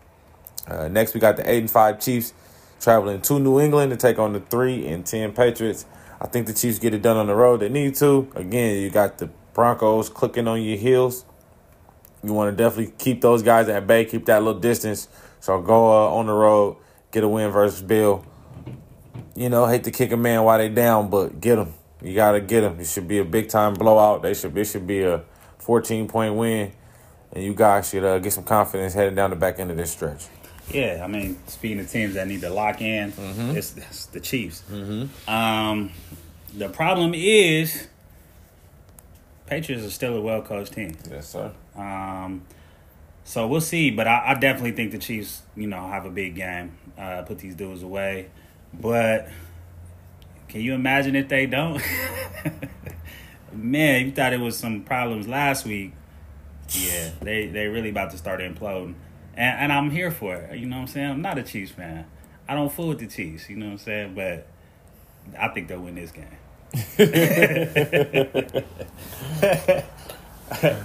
Uh, 0.66 0.88
next, 0.88 1.14
we 1.14 1.20
got 1.20 1.36
the 1.36 1.50
eight 1.50 1.60
and 1.60 1.70
five 1.70 2.00
Chiefs 2.00 2.34
traveling 2.80 3.20
to 3.22 3.38
New 3.38 3.60
England 3.60 3.90
to 3.90 3.96
take 3.96 4.18
on 4.18 4.32
the 4.32 4.40
three 4.40 4.86
and 4.86 5.06
ten 5.06 5.32
Patriots. 5.32 5.86
I 6.20 6.26
think 6.26 6.46
the 6.46 6.52
Chiefs 6.52 6.78
get 6.78 6.94
it 6.94 7.02
done 7.02 7.16
on 7.16 7.26
the 7.26 7.34
road. 7.34 7.60
They 7.60 7.68
need 7.68 7.94
to. 7.96 8.30
Again, 8.34 8.82
you 8.82 8.90
got 8.90 9.18
the 9.18 9.30
Broncos 9.54 10.08
clicking 10.08 10.48
on 10.48 10.62
your 10.62 10.76
heels. 10.76 11.24
You 12.22 12.32
want 12.32 12.56
to 12.56 12.62
definitely 12.62 12.92
keep 12.98 13.20
those 13.20 13.42
guys 13.42 13.68
at 13.68 13.86
bay, 13.86 14.04
keep 14.04 14.26
that 14.26 14.42
little 14.42 14.60
distance. 14.60 15.08
So 15.40 15.60
go 15.60 15.90
uh, 15.90 16.10
on 16.14 16.26
the 16.26 16.32
road, 16.32 16.76
get 17.12 17.22
a 17.22 17.28
win 17.28 17.50
versus 17.50 17.80
Bill. 17.80 18.24
You 19.36 19.48
know, 19.48 19.66
hate 19.66 19.84
to 19.84 19.92
kick 19.92 20.10
a 20.10 20.16
man 20.16 20.42
while 20.42 20.58
they 20.58 20.68
down, 20.68 21.10
but 21.10 21.40
get 21.40 21.56
them. 21.56 21.74
You 22.02 22.14
gotta 22.14 22.40
get 22.40 22.62
them. 22.62 22.78
It 22.80 22.86
should 22.86 23.08
be 23.08 23.18
a 23.18 23.24
big 23.24 23.48
time 23.48 23.74
blowout. 23.74 24.22
They 24.22 24.34
should. 24.34 24.56
It 24.56 24.64
should 24.64 24.86
be 24.86 25.02
a 25.02 25.22
14 25.58 26.08
point 26.08 26.34
win, 26.34 26.72
and 27.38 27.46
you 27.46 27.54
guys 27.54 27.88
should 27.88 28.02
uh, 28.04 28.18
get 28.18 28.32
some 28.32 28.42
confidence 28.42 28.94
heading 28.94 29.14
down 29.14 29.30
the 29.30 29.36
back 29.36 29.60
end 29.60 29.70
of 29.70 29.76
this 29.76 29.92
stretch. 29.92 30.26
Yeah, 30.72 31.02
I 31.04 31.06
mean, 31.06 31.38
speaking 31.46 31.78
of 31.78 31.88
teams 31.90 32.14
that 32.14 32.26
need 32.26 32.40
to 32.40 32.50
lock 32.50 32.82
in, 32.82 33.12
Mm-hmm. 33.12 33.56
it's, 33.56 33.76
it's 33.76 34.06
the 34.06 34.18
Chiefs. 34.20 34.64
Um, 35.28 35.92
the 36.52 36.68
problem 36.68 37.12
is, 37.14 37.86
Patriots 39.46 39.86
are 39.86 39.90
still 39.90 40.16
a 40.16 40.20
well 40.20 40.42
coached 40.42 40.72
team. 40.72 40.96
Yes, 41.08 41.28
sir. 41.28 41.52
Um, 41.76 42.42
so 43.24 43.46
we'll 43.46 43.60
see, 43.60 43.90
but 43.90 44.08
I, 44.08 44.32
I 44.32 44.34
definitely 44.34 44.72
think 44.72 44.90
the 44.90 44.98
Chiefs, 44.98 45.42
you 45.56 45.68
know, 45.68 45.86
have 45.88 46.04
a 46.06 46.10
big 46.10 46.34
game. 46.34 46.76
Uh, 46.98 47.22
put 47.22 47.38
these 47.38 47.54
dudes 47.54 47.84
away, 47.84 48.28
but 48.74 49.28
can 50.48 50.60
you 50.60 50.74
imagine 50.74 51.14
if 51.14 51.28
they 51.28 51.46
don't? 51.46 51.80
Man, 53.52 54.06
you 54.06 54.12
thought 54.12 54.32
it 54.32 54.40
was 54.40 54.58
some 54.58 54.82
problems 54.82 55.28
last 55.28 55.64
week. 55.64 55.92
Yeah, 56.70 57.10
they 57.20 57.46
they 57.46 57.66
really 57.66 57.90
about 57.90 58.10
to 58.10 58.18
start 58.18 58.40
imploding, 58.40 58.94
and 59.34 59.60
and 59.60 59.72
I'm 59.72 59.90
here 59.90 60.10
for 60.10 60.34
it. 60.36 60.58
You 60.58 60.66
know 60.66 60.76
what 60.76 60.82
I'm 60.82 60.88
saying? 60.88 61.10
I'm 61.10 61.22
not 61.22 61.38
a 61.38 61.42
Chiefs 61.42 61.72
fan. 61.72 62.06
I 62.48 62.54
don't 62.54 62.72
fool 62.72 62.88
with 62.88 62.98
the 62.98 63.06
Chiefs. 63.06 63.48
You 63.48 63.56
know 63.56 63.66
what 63.66 63.72
I'm 63.72 63.78
saying? 63.78 64.14
But 64.14 64.46
I 65.38 65.48
think 65.48 65.68
they'll 65.68 65.80
win 65.80 65.94
this 65.94 66.12
game. 66.12 66.26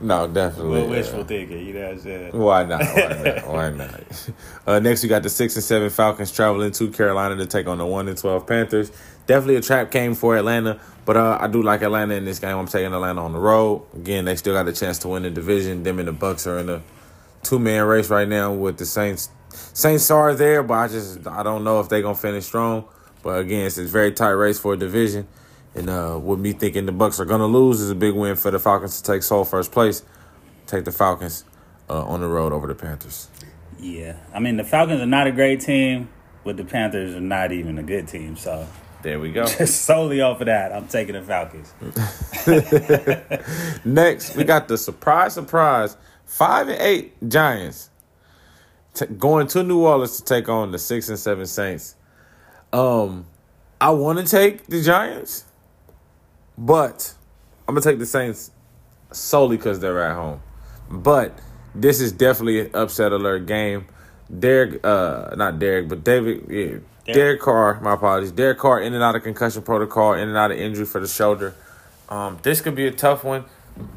No, 0.00 0.26
definitely. 0.26 0.72
Well, 0.72 0.86
uh, 0.86 0.90
wishful 0.90 1.24
thinking. 1.24 1.66
You 1.66 1.72
know 1.72 1.82
what 1.82 1.90
I'm 1.92 2.00
saying? 2.00 2.38
Why 2.38 2.64
not? 2.64 2.82
Why 2.82 3.22
not? 3.24 3.48
Why 3.48 3.70
not? 3.70 4.30
Uh, 4.66 4.78
next, 4.78 5.02
we 5.02 5.10
got 5.10 5.22
the 5.22 5.28
six 5.28 5.56
and 5.56 5.64
seven 5.64 5.90
Falcons 5.90 6.32
traveling 6.32 6.72
to 6.72 6.90
Carolina 6.90 7.36
to 7.36 7.44
take 7.46 7.66
on 7.66 7.76
the 7.76 7.84
one 7.84 8.08
and 8.08 8.16
twelve 8.16 8.46
Panthers. 8.46 8.90
Definitely 9.26 9.56
a 9.56 9.60
trap 9.62 9.90
game 9.90 10.14
for 10.14 10.36
Atlanta, 10.36 10.80
but 11.06 11.16
uh, 11.16 11.38
I 11.40 11.46
do 11.46 11.62
like 11.62 11.82
Atlanta 11.82 12.14
in 12.14 12.26
this 12.26 12.38
game. 12.38 12.58
I'm 12.58 12.66
taking 12.66 12.92
Atlanta 12.92 13.24
on 13.24 13.32
the 13.32 13.38
road. 13.38 13.86
Again, 13.94 14.26
they 14.26 14.36
still 14.36 14.54
got 14.54 14.68
a 14.68 14.72
chance 14.72 14.98
to 15.00 15.08
win 15.08 15.22
the 15.22 15.30
division. 15.30 15.82
Them 15.82 15.98
and 15.98 16.08
the 16.08 16.12
Bucks 16.12 16.46
are 16.46 16.58
in 16.58 16.68
a 16.68 16.82
two 17.42 17.58
man 17.58 17.84
race 17.84 18.10
right 18.10 18.28
now 18.28 18.52
with 18.52 18.76
the 18.76 18.84
Saints. 18.84 19.30
Saints 19.50 20.10
are 20.10 20.34
there, 20.34 20.62
but 20.62 20.74
I 20.74 20.88
just 20.88 21.26
I 21.26 21.42
don't 21.42 21.64
know 21.64 21.80
if 21.80 21.88
they're 21.88 22.02
gonna 22.02 22.14
finish 22.14 22.44
strong. 22.44 22.84
But 23.22 23.40
again, 23.40 23.66
it's 23.66 23.78
a 23.78 23.84
very 23.84 24.12
tight 24.12 24.30
race 24.30 24.58
for 24.58 24.74
a 24.74 24.76
division. 24.76 25.26
And 25.74 25.88
uh, 25.88 26.20
with 26.22 26.38
me 26.38 26.52
thinking 26.52 26.84
the 26.86 26.92
Bucks 26.92 27.18
are 27.18 27.24
gonna 27.24 27.46
lose 27.46 27.80
is 27.80 27.90
a 27.90 27.94
big 27.94 28.14
win 28.14 28.36
for 28.36 28.50
the 28.50 28.58
Falcons 28.58 29.00
to 29.00 29.12
take 29.12 29.22
sole 29.22 29.44
first 29.44 29.72
place. 29.72 30.02
Take 30.66 30.84
the 30.84 30.92
Falcons 30.92 31.44
uh, 31.88 32.04
on 32.04 32.20
the 32.20 32.28
road 32.28 32.52
over 32.52 32.66
the 32.66 32.74
Panthers. 32.74 33.28
Yeah, 33.80 34.16
I 34.34 34.40
mean 34.40 34.56
the 34.56 34.64
Falcons 34.64 35.00
are 35.00 35.06
not 35.06 35.26
a 35.26 35.32
great 35.32 35.60
team, 35.60 36.08
but 36.44 36.56
the 36.56 36.64
Panthers 36.64 37.14
are 37.14 37.20
not 37.20 37.52
even 37.52 37.78
a 37.78 37.82
good 37.82 38.06
team. 38.08 38.36
So 38.36 38.66
There 39.04 39.20
we 39.20 39.32
go. 39.32 39.44
just 39.58 39.82
solely 39.82 40.22
off 40.22 40.40
of 40.40 40.46
that, 40.46 40.72
I'm 40.72 40.88
taking 40.88 41.12
the 41.12 41.20
Falcons. 41.20 41.74
Next, 43.84 44.34
we 44.34 44.44
got 44.44 44.66
the 44.66 44.78
surprise, 44.78 45.34
surprise, 45.34 45.98
five 46.24 46.68
and 46.68 46.80
eight 46.80 47.12
Giants 47.28 47.90
t- 48.94 49.04
going 49.04 49.46
to 49.48 49.62
New 49.62 49.80
Orleans 49.80 50.16
to 50.16 50.24
take 50.24 50.48
on 50.48 50.72
the 50.72 50.78
six 50.78 51.10
and 51.10 51.18
seven 51.18 51.44
Saints. 51.44 51.96
Um, 52.72 53.26
I 53.78 53.90
want 53.90 54.20
to 54.20 54.24
take 54.24 54.68
the 54.68 54.80
Giants, 54.80 55.44
but 56.56 57.12
I'm 57.68 57.74
gonna 57.74 57.84
take 57.84 57.98
the 57.98 58.06
Saints 58.06 58.52
solely 59.12 59.58
because 59.58 59.80
they're 59.80 60.02
at 60.02 60.14
home. 60.14 60.40
But 60.90 61.38
this 61.74 62.00
is 62.00 62.10
definitely 62.10 62.60
an 62.60 62.70
upset 62.72 63.12
alert 63.12 63.44
game. 63.44 63.86
Derek, 64.38 64.82
uh, 64.82 65.34
not 65.36 65.58
Derek, 65.58 65.88
but 65.88 66.02
David, 66.02 66.46
yeah, 66.48 66.78
Derek 67.12 67.40
Carr. 67.40 67.80
My 67.80 67.94
apologies. 67.94 68.32
Derek 68.32 68.58
Carr 68.58 68.80
in 68.80 68.94
and 68.94 69.02
out 69.02 69.16
of 69.16 69.22
concussion 69.22 69.62
protocol, 69.62 70.14
in 70.14 70.28
and 70.28 70.36
out 70.36 70.50
of 70.50 70.58
injury 70.58 70.86
for 70.86 71.00
the 71.00 71.08
shoulder. 71.08 71.54
Um, 72.08 72.38
this 72.42 72.60
could 72.60 72.74
be 72.74 72.86
a 72.86 72.92
tough 72.92 73.24
one. 73.24 73.44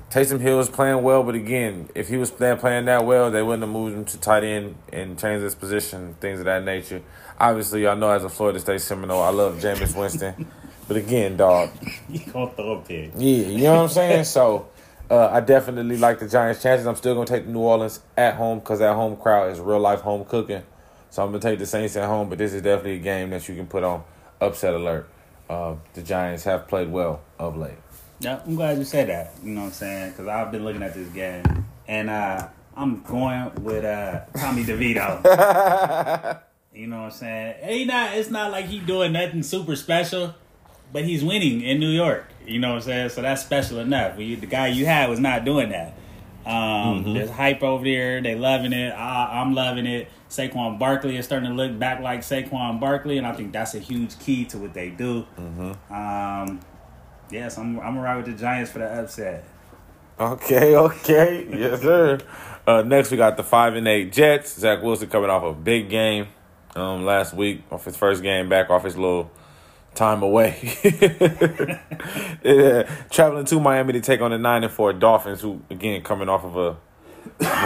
Taysom 0.10 0.40
Hill 0.40 0.60
is 0.60 0.70
playing 0.70 1.04
well, 1.04 1.22
but 1.24 1.36
again, 1.36 1.90
if 1.94 2.08
he 2.08 2.18
was 2.18 2.32
playing, 2.32 2.58
playing 2.58 2.86
that 2.86 3.06
well, 3.06 3.30
they 3.30 3.44
wouldn't 3.44 3.62
have 3.62 3.70
moved 3.70 3.96
him 3.96 4.06
to 4.06 4.18
tight 4.20 4.44
end 4.44 4.76
and 4.92 5.20
changed 5.20 5.44
his 5.44 5.54
position, 5.54 6.16
things 6.20 6.40
of 6.40 6.46
that 6.46 6.64
nature. 6.64 7.02
Obviously, 7.40 7.84
y'all 7.84 7.96
know 7.96 8.10
as 8.10 8.24
a 8.24 8.30
Florida 8.30 8.60
State 8.60 8.82
Seminole, 8.82 9.22
I 9.22 9.30
love 9.30 9.60
Jameis 9.60 9.96
Winston. 9.96 10.48
but 10.88 10.98
again, 10.98 11.38
dog, 11.38 11.70
you 12.10 12.20
gonna 12.32 12.52
throw 12.52 12.78
a 12.78 12.82
pig? 12.82 13.12
yeah, 13.16 13.48
you 13.48 13.64
know 13.64 13.76
what 13.76 13.82
I'm 13.84 13.90
saying? 13.90 14.24
So 14.24 14.70
uh, 15.10 15.30
I 15.32 15.40
definitely 15.42 15.98
like 15.98 16.20
the 16.20 16.28
Giants' 16.28 16.62
chances. 16.62 16.88
I'm 16.88 16.96
still 16.96 17.14
going 17.14 17.28
to 17.28 17.34
take 17.34 17.46
the 17.46 17.52
New 17.52 17.60
Orleans 17.60 18.00
at 18.18 18.36
home 18.36 18.60
because 18.60 18.80
that 18.80 18.96
home 18.96 19.16
crowd 19.16 19.52
is 19.52 19.60
real 19.60 19.80
life 19.80 20.02
home 20.02 20.26
cooking. 20.26 20.64
So 21.10 21.24
I'm 21.24 21.30
going 21.30 21.42
to 21.42 21.48
take 21.48 21.60
the 21.60 21.66
Saints 21.66 21.96
at 21.96 22.06
home, 22.06 22.30
but 22.30 22.38
this 22.38 22.54
is 22.54 22.62
definitely 22.62 22.96
a 22.96 23.00
game 23.00 23.30
that 23.32 23.48
you 23.48 23.56
can 23.56 23.68
put 23.68 23.84
on 23.84 24.04
upset 24.42 24.74
alert. 24.74 25.10
Uh, 25.50 25.76
the 25.94 26.02
Giants 26.02 26.44
have 26.44 26.68
played 26.68 26.92
well 26.92 27.22
of 27.40 27.56
late. 27.58 27.78
Yeah, 28.20 28.42
I'm 28.46 28.56
glad 28.56 28.78
you 28.78 28.84
said 28.84 29.10
that. 29.10 29.34
You 29.44 29.52
know 29.52 29.62
what 29.62 29.68
I'm 29.68 29.74
saying? 29.74 30.12
Because 30.12 30.28
I've 30.28 30.52
been 30.52 30.66
looking 30.66 30.84
at 30.84 30.94
this 30.94 31.08
game, 31.10 31.44
and 31.88 32.10
uh, 32.10 32.48
I'm 32.76 33.02
going 33.04 33.64
with 33.64 33.86
uh, 33.86 34.22
Tommy 34.36 34.64
DeVito. 34.64 35.24
you 36.74 36.88
know 36.88 36.98
what 36.98 37.06
I'm 37.06 37.12
saying? 37.12 37.56
He 37.64 37.86
not. 37.86 38.18
It's 38.18 38.30
not 38.30 38.52
like 38.52 38.66
he 38.66 38.80
doing 38.80 39.14
nothing 39.14 39.44
super 39.44 39.76
special, 39.76 40.34
but 40.92 41.06
he's 41.06 41.24
winning 41.24 41.62
in 41.62 41.80
New 41.80 41.90
York. 41.92 42.26
You 42.46 42.60
know 42.60 42.70
what 42.70 42.76
I'm 42.76 42.82
saying? 42.82 43.10
So 43.10 43.22
that's 43.22 43.42
special 43.44 43.80
enough. 43.80 44.18
The 44.18 44.36
guy 44.36 44.68
you 44.68 44.86
had 44.86 45.10
was 45.10 45.20
not 45.20 45.46
doing 45.46 45.70
that. 45.70 45.97
Um, 46.48 47.04
Mm-hmm. 47.04 47.14
There's 47.14 47.30
hype 47.30 47.62
over 47.62 47.84
there. 47.84 48.22
They 48.22 48.36
loving 48.36 48.74
it. 48.74 48.92
I, 48.92 49.42
I'm 49.42 49.54
loving 49.54 49.86
it. 49.86 50.10
Saquon 50.30 50.80
Barkley 50.80 51.18
is 51.18 51.26
starting 51.26 51.50
to 51.50 51.56
look 51.56 51.78
back 51.78 52.02
like 52.02 52.22
Saquon 52.22 52.80
Barkley, 52.80 53.18
and 53.18 53.28
I 53.28 53.34
think 53.34 53.52
that's 53.52 53.76
a 53.76 53.80
huge 53.80 54.18
key 54.20 54.46
to 54.46 54.58
what 54.58 54.74
they 54.74 54.90
do. 54.90 55.26
Mm-hmm. 55.38 55.94
Um, 55.94 56.60
yes, 57.30 57.58
I'm 57.58 57.80
I'm 57.80 57.98
right 57.98 58.16
with 58.18 58.26
the 58.26 58.34
Giants 58.34 58.72
for 58.72 58.80
the 58.80 58.86
upset. 58.86 59.44
Okay, 60.20 60.76
okay, 60.76 61.48
yes 61.50 61.82
sir. 61.82 62.18
Uh, 62.66 62.82
next 62.82 63.12
we 63.12 63.18
got 63.18 63.38
the 63.38 63.44
five 63.44 63.76
and 63.76 63.88
eight 63.88 64.12
Jets. 64.12 64.58
Zach 64.58 64.82
Wilson 64.82 65.10
coming 65.10 65.30
off 65.30 65.44
a 65.44 65.54
big 65.54 65.90
game 65.90 66.28
um, 66.76 67.06
last 67.06 67.34
week, 67.34 67.64
off 67.72 67.86
his 67.86 67.96
first 67.96 68.24
game 68.24 68.50
back, 68.50 68.70
off 68.70 68.84
his 68.84 68.98
little 68.98 69.32
time 69.98 70.22
away. 70.24 70.56
yeah, 72.44 72.84
traveling 73.10 73.46
to 73.46 73.60
Miami 73.60 73.94
to 73.94 74.02
take 74.02 74.22
on 74.22 74.32
the 74.32 74.38
nine 74.38 74.64
and 74.64 74.72
four 74.72 74.94
Dolphins, 74.94 75.42
who 75.42 75.62
again 75.70 76.02
coming 76.04 76.30
off 76.30 76.44
of 76.46 76.56
a 76.58 76.78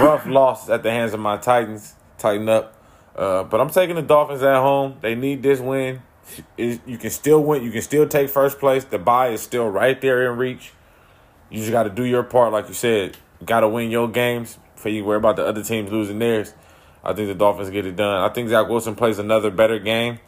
rough 0.02 0.26
loss 0.28 0.70
at 0.70 0.84
the 0.84 0.91
hands 0.91 1.13
of 1.13 1.20
my 1.20 1.38
Titans. 1.38 1.96
Tighten 2.17 2.48
up, 2.50 2.76
uh, 3.15 3.44
but 3.44 3.60
I'm 3.60 3.70
taking 3.72 3.96
the 3.96 4.04
Dolphins 4.04 4.44
at 4.44 4.58
home. 4.58 4.98
They 5.02 5.15
need 5.15 5.41
this 5.41 5.60
win. 5.60 6.02
Is- 6.58 6.80
You 6.86 6.98
can 7.00 7.10
still 7.10 7.44
win. 7.44 7.63
You 7.63 7.72
can 7.72 7.82
still 7.82 8.08
take 8.08 8.30
first 8.30 8.60
place. 8.60 8.84
The 8.84 9.00
bye 9.00 9.30
is 9.30 9.41
still 9.41 9.67
right 9.67 10.00
there 10.00 10.32
in 10.32 10.38
reach. 10.38 10.72
You 11.50 11.58
just 11.58 11.72
got 11.72 11.84
to 11.84 11.89
do 11.89 12.04
your 12.04 12.22
part, 12.24 12.52
like 12.52 12.67
you 12.67 12.76
said. 12.76 13.17
Got 13.44 13.62
to 13.62 13.67
win 13.70 13.89
your 13.89 14.08
games 14.08 14.60
for 14.76 14.89
you. 14.89 15.04
Worry 15.04 15.17
about 15.17 15.36
the 15.36 15.46
other 15.46 15.63
teams 15.63 15.91
losing 15.91 16.20
theirs. 16.20 16.54
I 17.04 17.13
think 17.13 17.28
the 17.28 17.34
Dolphins 17.34 17.72
get 17.72 17.88
it 17.88 17.96
done. 17.96 18.22
I 18.24 18.32
think 18.32 18.50
Zach 18.50 18.70
Wilson 18.70 18.94
plays 18.96 19.17
another 19.17 19.50
better 19.50 19.80
game, 19.80 20.20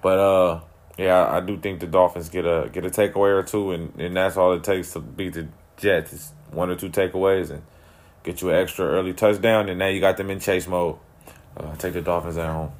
but 0.00 0.18
uh, 0.18 0.60
yeah, 0.98 1.28
I 1.28 1.40
do 1.40 1.58
think 1.58 1.80
the 1.80 1.86
Dolphins 1.86 2.28
get 2.28 2.44
a 2.44 2.70
get 2.72 2.84
a 2.84 2.90
takeaway 2.90 3.32
or 3.32 3.42
two, 3.42 3.72
and, 3.72 3.98
and 4.00 4.16
that's 4.16 4.36
all 4.36 4.52
it 4.52 4.62
takes 4.62 4.92
to 4.92 5.00
beat 5.00 5.34
the 5.34 5.48
Jets. 5.76 6.12
Is 6.12 6.32
one 6.50 6.70
or 6.70 6.76
two 6.76 6.88
takeaways 6.88 7.50
and 7.50 7.62
get 8.22 8.40
you 8.40 8.50
an 8.50 8.56
extra 8.56 8.86
early 8.86 9.12
touchdown, 9.12 9.68
and 9.68 9.78
now 9.78 9.88
you 9.88 10.00
got 10.00 10.16
them 10.16 10.30
in 10.30 10.38
chase 10.38 10.66
mode. 10.66 10.96
Uh, 11.56 11.74
take 11.76 11.92
the 11.92 12.00
Dolphins 12.00 12.36
at 12.38 12.48
home. 12.48 12.72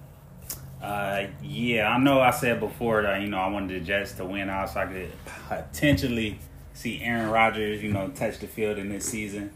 Uh, 0.81 1.27
yeah, 1.43 1.89
I 1.89 1.99
know 1.99 2.21
I 2.21 2.31
said 2.31 2.61
before 2.61 3.03
that 3.03 3.21
you 3.21 3.29
know 3.29 3.39
I 3.39 3.49
wanted 3.49 3.81
the 3.81 3.85
Jets 3.85 4.13
to 4.15 4.25
win 4.25 4.51
out 4.51 4.71
so 4.71 4.81
I 4.81 4.87
could 4.87 5.13
potentially 5.49 6.39
see 6.73 7.01
Aaron 7.03 7.31
Rodgers 7.31 7.83
you 7.83 7.93
know 7.93 8.09
touch 8.09 8.39
the 8.39 8.47
field 8.47 8.79
in 8.79 8.91
this 8.91 9.07
season. 9.07 9.51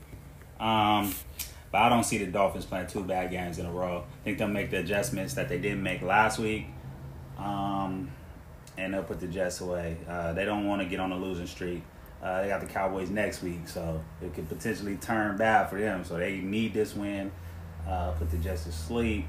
Um, 0.58 1.14
but 1.70 1.82
I 1.82 1.88
don't 1.88 2.04
see 2.04 2.18
the 2.18 2.26
Dolphins 2.26 2.64
playing 2.64 2.86
two 2.86 3.04
bad 3.04 3.30
games 3.30 3.58
in 3.58 3.66
a 3.66 3.70
row. 3.70 4.04
I 4.08 4.24
think 4.24 4.38
they'll 4.38 4.48
make 4.48 4.70
the 4.70 4.78
adjustments 4.78 5.34
that 5.34 5.48
they 5.48 5.58
didn't 5.58 5.82
make 5.82 6.02
last 6.02 6.38
week, 6.38 6.66
um, 7.38 8.10
and 8.78 8.94
they'll 8.94 9.02
put 9.02 9.20
the 9.20 9.26
Jets 9.26 9.60
away. 9.60 9.96
Uh, 10.08 10.32
they 10.32 10.44
don't 10.44 10.66
want 10.66 10.80
to 10.80 10.88
get 10.88 11.00
on 11.00 11.12
a 11.12 11.16
losing 11.16 11.46
streak. 11.46 11.82
Uh, 12.22 12.42
they 12.42 12.48
got 12.48 12.60
the 12.60 12.66
Cowboys 12.66 13.10
next 13.10 13.42
week, 13.42 13.68
so 13.68 14.02
it 14.22 14.32
could 14.34 14.48
potentially 14.48 14.96
turn 14.96 15.36
bad 15.36 15.68
for 15.68 15.78
them. 15.78 16.04
So 16.04 16.16
they 16.16 16.38
need 16.38 16.72
this 16.72 16.94
win. 16.94 17.30
Uh, 17.86 18.12
put 18.12 18.30
the 18.30 18.38
Jets 18.38 18.64
to 18.64 18.72
sleep. 18.72 19.24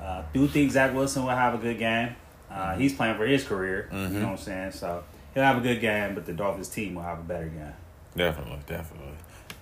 Uh, 0.00 0.22
do 0.32 0.46
think 0.46 0.70
Zach 0.72 0.94
Wilson 0.94 1.22
will 1.22 1.30
have 1.30 1.54
a 1.54 1.58
good 1.58 1.78
game. 1.78 2.14
Uh, 2.50 2.76
he's 2.76 2.94
playing 2.94 3.16
for 3.16 3.26
his 3.26 3.44
career. 3.44 3.88
You 3.92 3.98
know 3.98 4.20
what 4.26 4.30
I'm 4.32 4.36
saying? 4.38 4.72
So 4.72 5.02
he'll 5.34 5.42
have 5.42 5.58
a 5.58 5.60
good 5.60 5.80
game, 5.80 6.14
but 6.14 6.26
the 6.26 6.32
Dolphins 6.32 6.68
team 6.68 6.94
will 6.94 7.02
have 7.02 7.18
a 7.18 7.22
better 7.22 7.46
game. 7.46 7.72
Definitely, 8.14 8.60
definitely. 8.66 9.12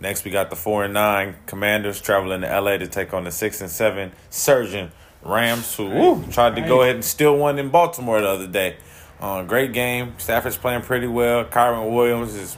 Next, 0.00 0.24
we 0.24 0.30
got 0.30 0.50
the 0.50 0.56
four 0.56 0.84
and 0.84 0.92
nine 0.92 1.36
Commanders 1.46 2.00
traveling 2.00 2.42
to 2.42 2.60
LA 2.60 2.76
to 2.76 2.86
take 2.86 3.14
on 3.14 3.24
the 3.24 3.30
six 3.30 3.60
and 3.60 3.70
seven 3.70 4.12
Surgeon 4.28 4.90
Rams, 5.22 5.74
who 5.74 5.88
woo, 5.88 6.24
tried 6.30 6.56
to 6.56 6.62
go 6.62 6.82
ahead 6.82 6.96
and 6.96 7.04
steal 7.04 7.36
one 7.36 7.58
in 7.58 7.70
Baltimore 7.70 8.20
the 8.20 8.28
other 8.28 8.46
day. 8.46 8.76
Uh, 9.20 9.42
great 9.42 9.72
game. 9.72 10.14
Stafford's 10.18 10.56
playing 10.56 10.82
pretty 10.82 11.06
well. 11.06 11.44
Kyren 11.44 11.94
Williams 11.94 12.34
is 12.34 12.56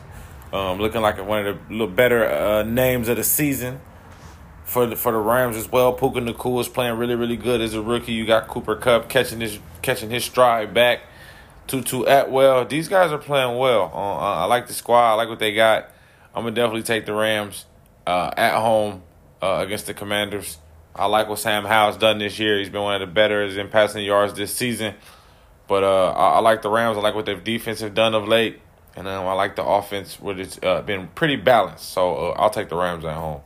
um, 0.53 0.79
looking 0.79 1.03
like 1.03 1.25
one 1.25 1.47
of 1.47 1.57
the 1.57 1.73
little 1.73 1.87
better 1.87 2.25
uh, 2.25 2.62
names 2.62 3.09
of 3.09 3.16
the 3.16 3.25
season 3.25 3.81
for 4.64 4.87
the 4.87 4.97
for 4.97 5.12
the 5.12 5.19
Rams 5.19 5.57
as 5.57 5.71
well. 5.71 5.92
Puka 5.92 6.21
Nacua 6.21 6.61
is 6.61 6.69
playing 6.69 6.99
really 6.99 7.14
really 7.14 7.37
good 7.37 7.61
as 7.61 7.75
a 7.75 7.83
rookie. 7.83 8.12
You 8.12 8.27
got 8.27 8.49
Cooper 8.49 8.77
Kupp 8.77 9.09
catching 9.09 9.40
his 9.40 9.59
catching 9.83 10.11
his 10.11 10.25
stride 10.25 10.75
back. 10.75 11.01
Tutu 11.66 12.03
Atwell. 12.03 12.64
These 12.64 12.88
guys 12.88 13.11
are 13.11 13.19
playing 13.19 13.59
well. 13.59 13.90
Uh, 13.92 14.42
I 14.42 14.45
like 14.45 14.66
the 14.66 14.73
squad. 14.73 15.12
I 15.12 15.14
like 15.14 15.29
what 15.29 15.38
they 15.38 15.53
got. 15.53 15.90
I'm 16.35 16.42
gonna 16.42 16.55
definitely 16.55 16.83
take 16.83 17.07
the 17.07 17.14
Rams 17.14 17.64
uh, 18.07 18.31
at 18.37 18.61
home 18.61 19.03
uh, 19.42 19.62
against 19.64 19.87
the 19.87 19.95
Commanders. 19.95 20.59
I 20.95 21.07
like 21.07 21.29
what 21.29 21.38
Sam 21.38 21.64
Howell's 21.64 21.99
done 21.99 22.19
this 22.19 22.38
year. 22.38 22.59
He's 22.59 22.71
been 22.71 22.83
one 22.83 23.01
of 23.01 23.07
the 23.07 23.12
better 23.12 23.42
in 23.42 23.69
passing 23.69 24.05
yards 24.05 24.35
this 24.35 24.55
season. 24.55 24.95
But 25.68 25.83
uh, 25.85 26.11
I, 26.12 26.29
I 26.35 26.38
like 26.40 26.62
the 26.62 26.70
Rams. 26.70 26.96
I 26.96 27.00
like 27.00 27.14
what 27.14 27.26
their 27.26 27.37
defense 27.40 27.81
have 27.81 27.94
done 27.94 28.14
of 28.14 28.29
late, 28.29 28.61
and 28.96 29.09
um, 29.09 29.26
I 29.26 29.33
like 29.33 29.57
the 29.57 29.64
offense, 29.64 30.20
which 30.20 30.38
has 30.38 30.59
uh, 30.62 30.83
been 30.83 31.09
pretty 31.09 31.37
balanced. 31.37 31.88
So 31.90 32.14
uh, 32.16 32.35
I'll 32.38 32.50
take 32.50 32.68
the 32.68 32.76
Rams 32.76 33.05
at 33.05 33.14
home. 33.14 33.40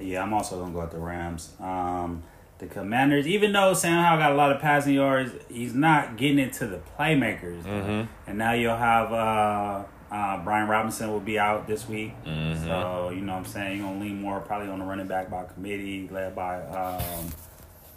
Yeah, 0.00 0.22
I'm 0.22 0.32
also 0.32 0.58
gonna 0.60 0.72
go 0.72 0.80
with 0.80 0.90
the 0.92 0.98
Rams. 0.98 1.52
Um, 1.60 2.22
the 2.58 2.66
Commanders, 2.66 3.26
even 3.26 3.52
though 3.52 3.74
Sam 3.74 4.02
Howell 4.02 4.18
got 4.18 4.32
a 4.32 4.34
lot 4.34 4.52
of 4.52 4.60
passing 4.62 4.94
yards, 4.94 5.32
he's 5.50 5.74
not 5.74 6.16
getting 6.16 6.38
into 6.38 6.66
the 6.66 6.80
playmakers. 6.98 7.62
Mhm. 7.64 8.08
And 8.26 8.38
now 8.38 8.52
you'll 8.52 8.76
have 8.76 9.12
uh, 9.12 9.82
uh, 10.10 10.42
Brian 10.44 10.68
Robinson 10.68 11.10
will 11.10 11.20
be 11.20 11.38
out 11.38 11.66
this 11.66 11.88
week, 11.88 12.14
Mhm. 12.24 12.64
so 12.64 13.10
you 13.10 13.20
know 13.20 13.32
what 13.32 13.38
I'm 13.40 13.44
saying 13.44 13.78
you're 13.78 13.86
gonna 13.88 14.00
lean 14.00 14.20
more 14.20 14.40
probably 14.40 14.68
on 14.68 14.78
the 14.78 14.84
running 14.84 15.06
back 15.06 15.30
by 15.30 15.44
committee 15.44 16.08
led 16.10 16.34
by 16.34 16.62
um, 16.62 17.32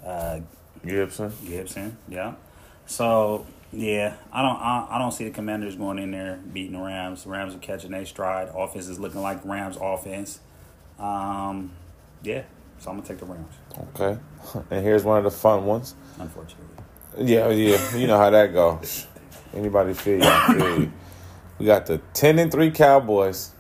uh, 0.06 0.40
Gibson. 0.86 1.32
Gibson. 1.48 1.98
Yeah. 2.10 2.34
So 2.86 3.46
yeah, 3.72 4.16
I 4.32 4.42
don't 4.42 4.56
I, 4.56 4.88
I 4.92 4.98
don't 4.98 5.12
see 5.12 5.26
the 5.26 5.32
Commanders 5.32 5.76
going 5.76 6.00
in 6.00 6.12
there 6.12 6.40
beating 6.54 6.74
the 6.74 6.80
Rams. 6.80 7.24
The 7.24 7.30
Rams 7.30 7.56
are 7.56 7.60
catching 7.60 7.92
their 7.92 8.06
stride. 8.06 8.50
Offense 8.56 8.88
is 8.88 9.00
looking 9.00 9.22
like 9.22 9.44
Rams 9.46 9.78
offense. 9.80 10.40
Um, 10.98 11.72
yeah. 12.24 12.44
So 12.80 12.92
I'm 12.92 12.98
gonna 12.98 13.08
take 13.08 13.20
the 13.20 13.26
Rams. 13.26 13.54
Okay. 13.96 14.20
And 14.70 14.86
here's 14.86 15.04
one 15.04 15.18
of 15.18 15.24
the 15.24 15.32
fun 15.32 15.66
ones. 15.66 15.96
Unfortunately. 16.20 16.66
Yeah, 17.18 17.50
yeah. 17.50 17.96
You 17.96 18.08
know 18.08 18.18
how 18.18 18.30
that 18.30 18.54
goes. 18.54 19.08
Anybody 19.54 19.94
feel 19.94 20.20
you? 20.20 20.30
I 20.30 20.54
feel 20.54 20.80
you. 20.82 20.92
We 21.58 21.66
got 21.66 21.86
the 21.86 22.00
ten 22.14 22.38
and 22.40 22.52
three 22.52 22.72
Cowboys 22.72 23.52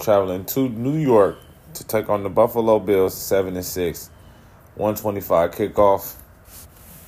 traveling 0.00 0.44
to 0.46 0.68
New 0.68 0.98
York 0.98 1.38
to 1.74 1.84
take 1.84 2.08
on 2.08 2.22
the 2.22 2.28
Buffalo 2.28 2.78
Bills, 2.78 3.16
seven 3.16 3.56
and 3.56 3.64
six, 3.64 4.10
one 4.74 4.94
twenty 4.94 5.20
five 5.20 5.52
kickoff. 5.52 6.16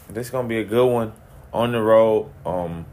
This 0.09 0.27
is 0.27 0.31
gonna 0.31 0.49
be 0.49 0.59
a 0.59 0.65
good 0.65 0.87
one 0.87 1.13
on 1.53 1.73
the 1.73 1.81
road. 1.81 2.31
Um, 2.45 2.87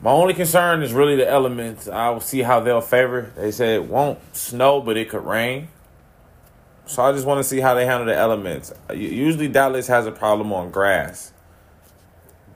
my 0.00 0.10
only 0.10 0.34
concern 0.34 0.82
is 0.82 0.92
really 0.92 1.16
the 1.16 1.28
elements. 1.28 1.88
I 1.88 2.10
will 2.10 2.20
see 2.20 2.42
how 2.42 2.60
they'll 2.60 2.80
favor. 2.80 3.32
They 3.36 3.52
said 3.52 3.68
it 3.68 3.84
won't 3.84 4.18
snow, 4.34 4.80
but 4.80 4.96
it 4.96 5.08
could 5.08 5.24
rain. 5.24 5.68
So 6.86 7.02
I 7.02 7.12
just 7.12 7.24
want 7.24 7.38
to 7.38 7.44
see 7.44 7.60
how 7.60 7.74
they 7.74 7.86
handle 7.86 8.06
the 8.06 8.16
elements. 8.16 8.72
Usually 8.92 9.46
Dallas 9.48 9.86
has 9.86 10.06
a 10.06 10.12
problem 10.12 10.52
on 10.52 10.70
grass. 10.70 11.32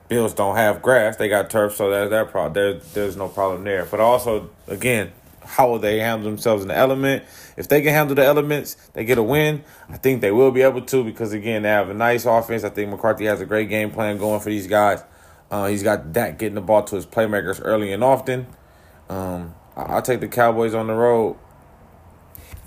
Bills 0.09 0.33
don't 0.33 0.55
have 0.55 0.81
grass; 0.81 1.15
they 1.15 1.27
got 1.27 1.49
turf, 1.49 1.75
so 1.75 1.89
that's 1.89 2.09
their 2.09 2.25
problem. 2.25 2.53
There, 2.53 2.73
there's 2.93 3.17
no 3.17 3.27
problem 3.29 3.63
there. 3.63 3.85
But 3.85 3.99
also, 3.99 4.49
again, 4.67 5.11
how 5.47 5.69
will 5.69 5.79
they 5.79 5.99
handle 5.99 6.29
themselves 6.29 6.61
in 6.61 6.67
the 6.67 6.77
element? 6.77 7.23
If 7.55 7.67
they 7.69 7.81
can 7.81 7.93
handle 7.93 8.15
the 8.15 8.25
elements, 8.25 8.75
they 8.93 9.05
get 9.05 9.17
a 9.17 9.23
win. 9.23 9.63
I 9.89 9.97
think 9.97 10.21
they 10.21 10.31
will 10.31 10.51
be 10.51 10.61
able 10.61 10.81
to 10.81 11.03
because 11.03 11.33
again, 11.33 11.63
they 11.63 11.69
have 11.69 11.89
a 11.89 11.93
nice 11.93 12.25
offense. 12.25 12.63
I 12.63 12.69
think 12.69 12.91
McCarthy 12.91 13.25
has 13.25 13.41
a 13.41 13.45
great 13.45 13.69
game 13.69 13.91
plan 13.91 14.17
going 14.17 14.39
for 14.41 14.49
these 14.49 14.67
guys. 14.67 15.03
Uh, 15.49 15.67
he's 15.67 15.83
got 15.83 16.11
Dak 16.11 16.37
getting 16.37 16.55
the 16.55 16.61
ball 16.61 16.83
to 16.83 16.95
his 16.95 17.05
playmakers 17.05 17.61
early 17.63 17.93
and 17.93 18.03
often. 18.03 18.47
Um, 19.09 19.55
I- 19.75 19.83
I'll 19.83 20.01
take 20.01 20.19
the 20.19 20.27
Cowboys 20.27 20.73
on 20.73 20.87
the 20.87 20.93
road 20.93 21.37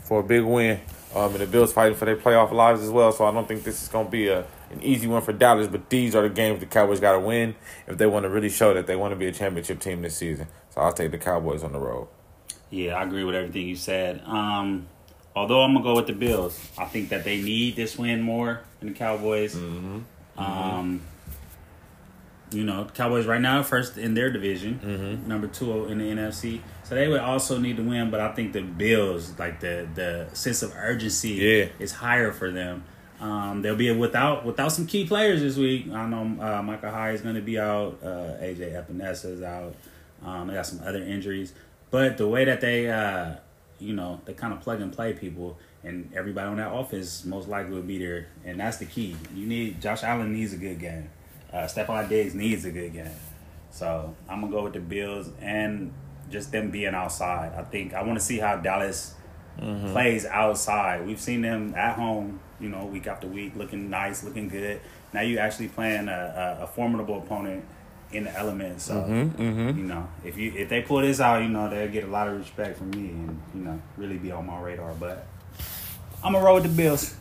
for 0.05 0.21
a 0.21 0.25
big 0.25 0.45
win. 0.45 0.81
Um, 1.14 1.33
and 1.33 1.40
the 1.40 1.47
Bills 1.47 1.73
fighting 1.73 1.97
for 1.97 2.05
their 2.05 2.16
playoff 2.16 2.53
lives 2.53 2.83
as 2.83 2.90
well. 2.90 3.11
So 3.12 3.25
I 3.25 3.33
don't 3.33 3.47
think 3.49 3.64
this 3.64 3.83
is 3.83 3.88
going 3.88 4.07
to 4.07 4.11
be 4.11 4.29
a 4.29 4.47
an 4.71 4.81
easy 4.83 5.09
one 5.09 5.23
for 5.23 5.33
Dallas. 5.33 5.66
But 5.66 5.90
these 5.90 6.14
are 6.14 6.23
the 6.23 6.29
games 6.29 6.61
the 6.61 6.66
Cowboys 6.66 7.01
got 7.01 7.12
to 7.12 7.21
win 7.21 7.57
if 7.88 7.99
they 7.99 8.07
want 8.07 8.23
to 8.23 8.29
really 8.31 8.49
show 8.49 8.73
that 8.75 8.87
they 8.87 8.95
want 8.97 9.12
to 9.12 9.16
be 9.16 9.27
a 9.27 9.33
championship 9.33 9.81
team 9.81 10.03
this 10.03 10.16
season. 10.16 10.47
So 10.71 10.81
I'll 10.81 10.93
take 10.93 11.11
the 11.11 11.19
Cowboys 11.19 11.64
on 11.64 11.73
the 11.73 11.81
road. 11.81 12.07
Yeah, 12.70 12.94
I 12.96 13.02
agree 13.04 13.24
with 13.24 13.35
everything 13.35 13.66
you 13.66 13.76
said. 13.76 14.22
Um, 14.26 14.87
although 15.35 15.62
I'm 15.62 15.72
gonna 15.74 15.85
go 15.85 15.96
with 15.96 16.06
the 16.06 16.12
Bills, 16.12 16.59
I 16.78 16.85
think 16.87 17.09
that 17.11 17.24
they 17.24 17.40
need 17.40 17.76
this 17.76 17.98
win 17.98 18.20
more 18.22 18.61
than 18.78 18.90
the 18.90 18.94
Cowboys. 18.94 19.56
Um, 20.38 21.00
you 22.52 22.64
know, 22.64 22.87
Cowboys 22.94 23.26
right 23.26 23.40
now 23.40 23.62
first 23.62 23.96
in 23.96 24.14
their 24.14 24.30
division, 24.30 25.22
number 25.26 25.47
two 25.47 25.86
in 25.86 25.99
the 25.99 26.05
NFC. 26.05 26.61
So 26.84 26.95
they 26.97 27.07
would 27.07 27.20
also 27.20 27.59
need 27.59 27.76
to 27.76 27.82
win, 27.84 28.11
but 28.11 28.20
I 28.20 28.32
think 28.32 28.53
the 28.53 28.62
Bills, 28.62 29.38
like 29.38 29.61
the 29.61 29.86
the 29.95 30.28
sense 30.32 30.62
of 30.62 30.72
urgency, 30.76 31.30
Yeah. 31.30 31.66
is 31.78 31.92
higher 31.92 32.32
for 32.32 32.51
them. 32.51 32.82
Um, 33.20 33.61
they'll 33.62 33.76
be 33.76 33.90
without 33.92 34.45
without 34.47 34.72
some 34.72 34.86
key 34.86 35.07
players 35.07 35.40
this 35.42 35.57
week. 35.57 35.90
I 35.92 36.07
know 36.07 36.22
uh, 36.42 36.62
Micah 36.62 36.90
Hyde 36.90 37.14
is 37.14 37.20
going 37.20 37.34
to 37.36 37.40
be 37.42 37.59
out. 37.59 37.99
Uh, 38.03 38.38
AJ 38.40 38.72
Epenesa 38.72 39.26
is 39.26 39.42
out. 39.42 39.74
Um, 40.24 40.49
they 40.49 40.55
got 40.55 40.66
some 40.66 40.80
other 40.84 41.03
injuries, 41.03 41.53
but 41.91 42.16
the 42.16 42.28
way 42.28 42.45
that 42.45 42.61
they, 42.61 42.88
uh, 42.88 43.34
you 43.78 43.95
know, 43.95 44.20
they 44.24 44.34
kind 44.34 44.53
of 44.53 44.61
plug 44.61 44.80
and 44.80 44.93
play 44.93 45.12
people, 45.12 45.59
and 45.82 46.12
everybody 46.14 46.49
on 46.49 46.57
that 46.59 46.72
offense 46.72 47.24
most 47.24 47.49
likely 47.49 47.72
will 47.72 47.82
be 47.82 47.99
there, 47.99 48.28
and 48.45 48.61
that's 48.61 48.78
the 48.78 48.86
key. 48.86 49.16
You 49.34 49.47
need 49.47 49.80
Josh 49.80 50.03
Allen 50.03 50.32
needs 50.32 50.53
a 50.53 50.57
good 50.57 50.78
game. 50.78 51.11
Uh, 51.53 51.64
Stefon 51.64 52.09
Diggs 52.09 52.34
needs 52.34 52.64
a 52.64 52.70
good 52.70 52.93
game. 52.93 53.11
So 53.70 54.14
I'm 54.28 54.41
gonna 54.41 54.53
go 54.53 54.64
with 54.64 54.74
the 54.74 54.80
Bills 54.80 55.30
and 55.41 55.93
just 56.30 56.53
them 56.53 56.70
being 56.70 56.95
outside. 56.95 57.53
I 57.57 57.62
think 57.62 57.95
I 57.95 58.03
want 58.03 58.18
to 58.18 58.24
see 58.24 58.38
how 58.38 58.57
Dallas 58.57 59.14
mm-hmm. 59.59 59.93
plays 59.93 60.26
outside. 60.26 61.07
We've 61.07 61.20
seen 61.20 61.43
them 61.43 61.74
at 61.74 61.97
home, 61.97 62.41
you 62.61 62.68
know, 62.68 62.84
week 62.84 63.07
after 63.07 63.26
week, 63.26 63.57
looking 63.57 63.91
nice, 63.91 64.22
looking 64.22 64.49
good. 64.49 64.80
Now 65.12 65.22
you 65.22 65.38
actually 65.38 65.68
playing 65.68 66.09
a, 66.09 66.59
a, 66.61 66.64
a 66.64 66.66
formidable 66.66 67.18
opponent 67.18 67.64
in 68.12 68.24
the 68.24 68.36
element. 68.36 68.80
So 68.80 68.94
mm-hmm, 68.94 69.42
mm-hmm. 69.42 69.78
you 69.78 69.84
know, 69.84 70.08
if 70.24 70.36
you 70.36 70.52
if 70.56 70.68
they 70.68 70.82
pull 70.82 71.00
this 71.00 71.20
out, 71.20 71.42
you 71.42 71.48
know, 71.48 71.68
they'll 71.68 71.90
get 71.90 72.04
a 72.04 72.08
lot 72.08 72.28
of 72.28 72.38
respect 72.38 72.78
from 72.78 72.90
me 72.90 73.11
and 73.11 73.40
you 73.54 73.61
know 73.62 73.80
really 73.96 74.18
be 74.18 74.32
on 74.32 74.46
my 74.46 74.61
radar. 74.61 74.92
But 74.94 75.26
I'm 76.22 76.32
gonna 76.32 76.44
roll 76.44 76.56
with 76.56 76.64
the 76.64 76.70
Bills. 76.70 77.16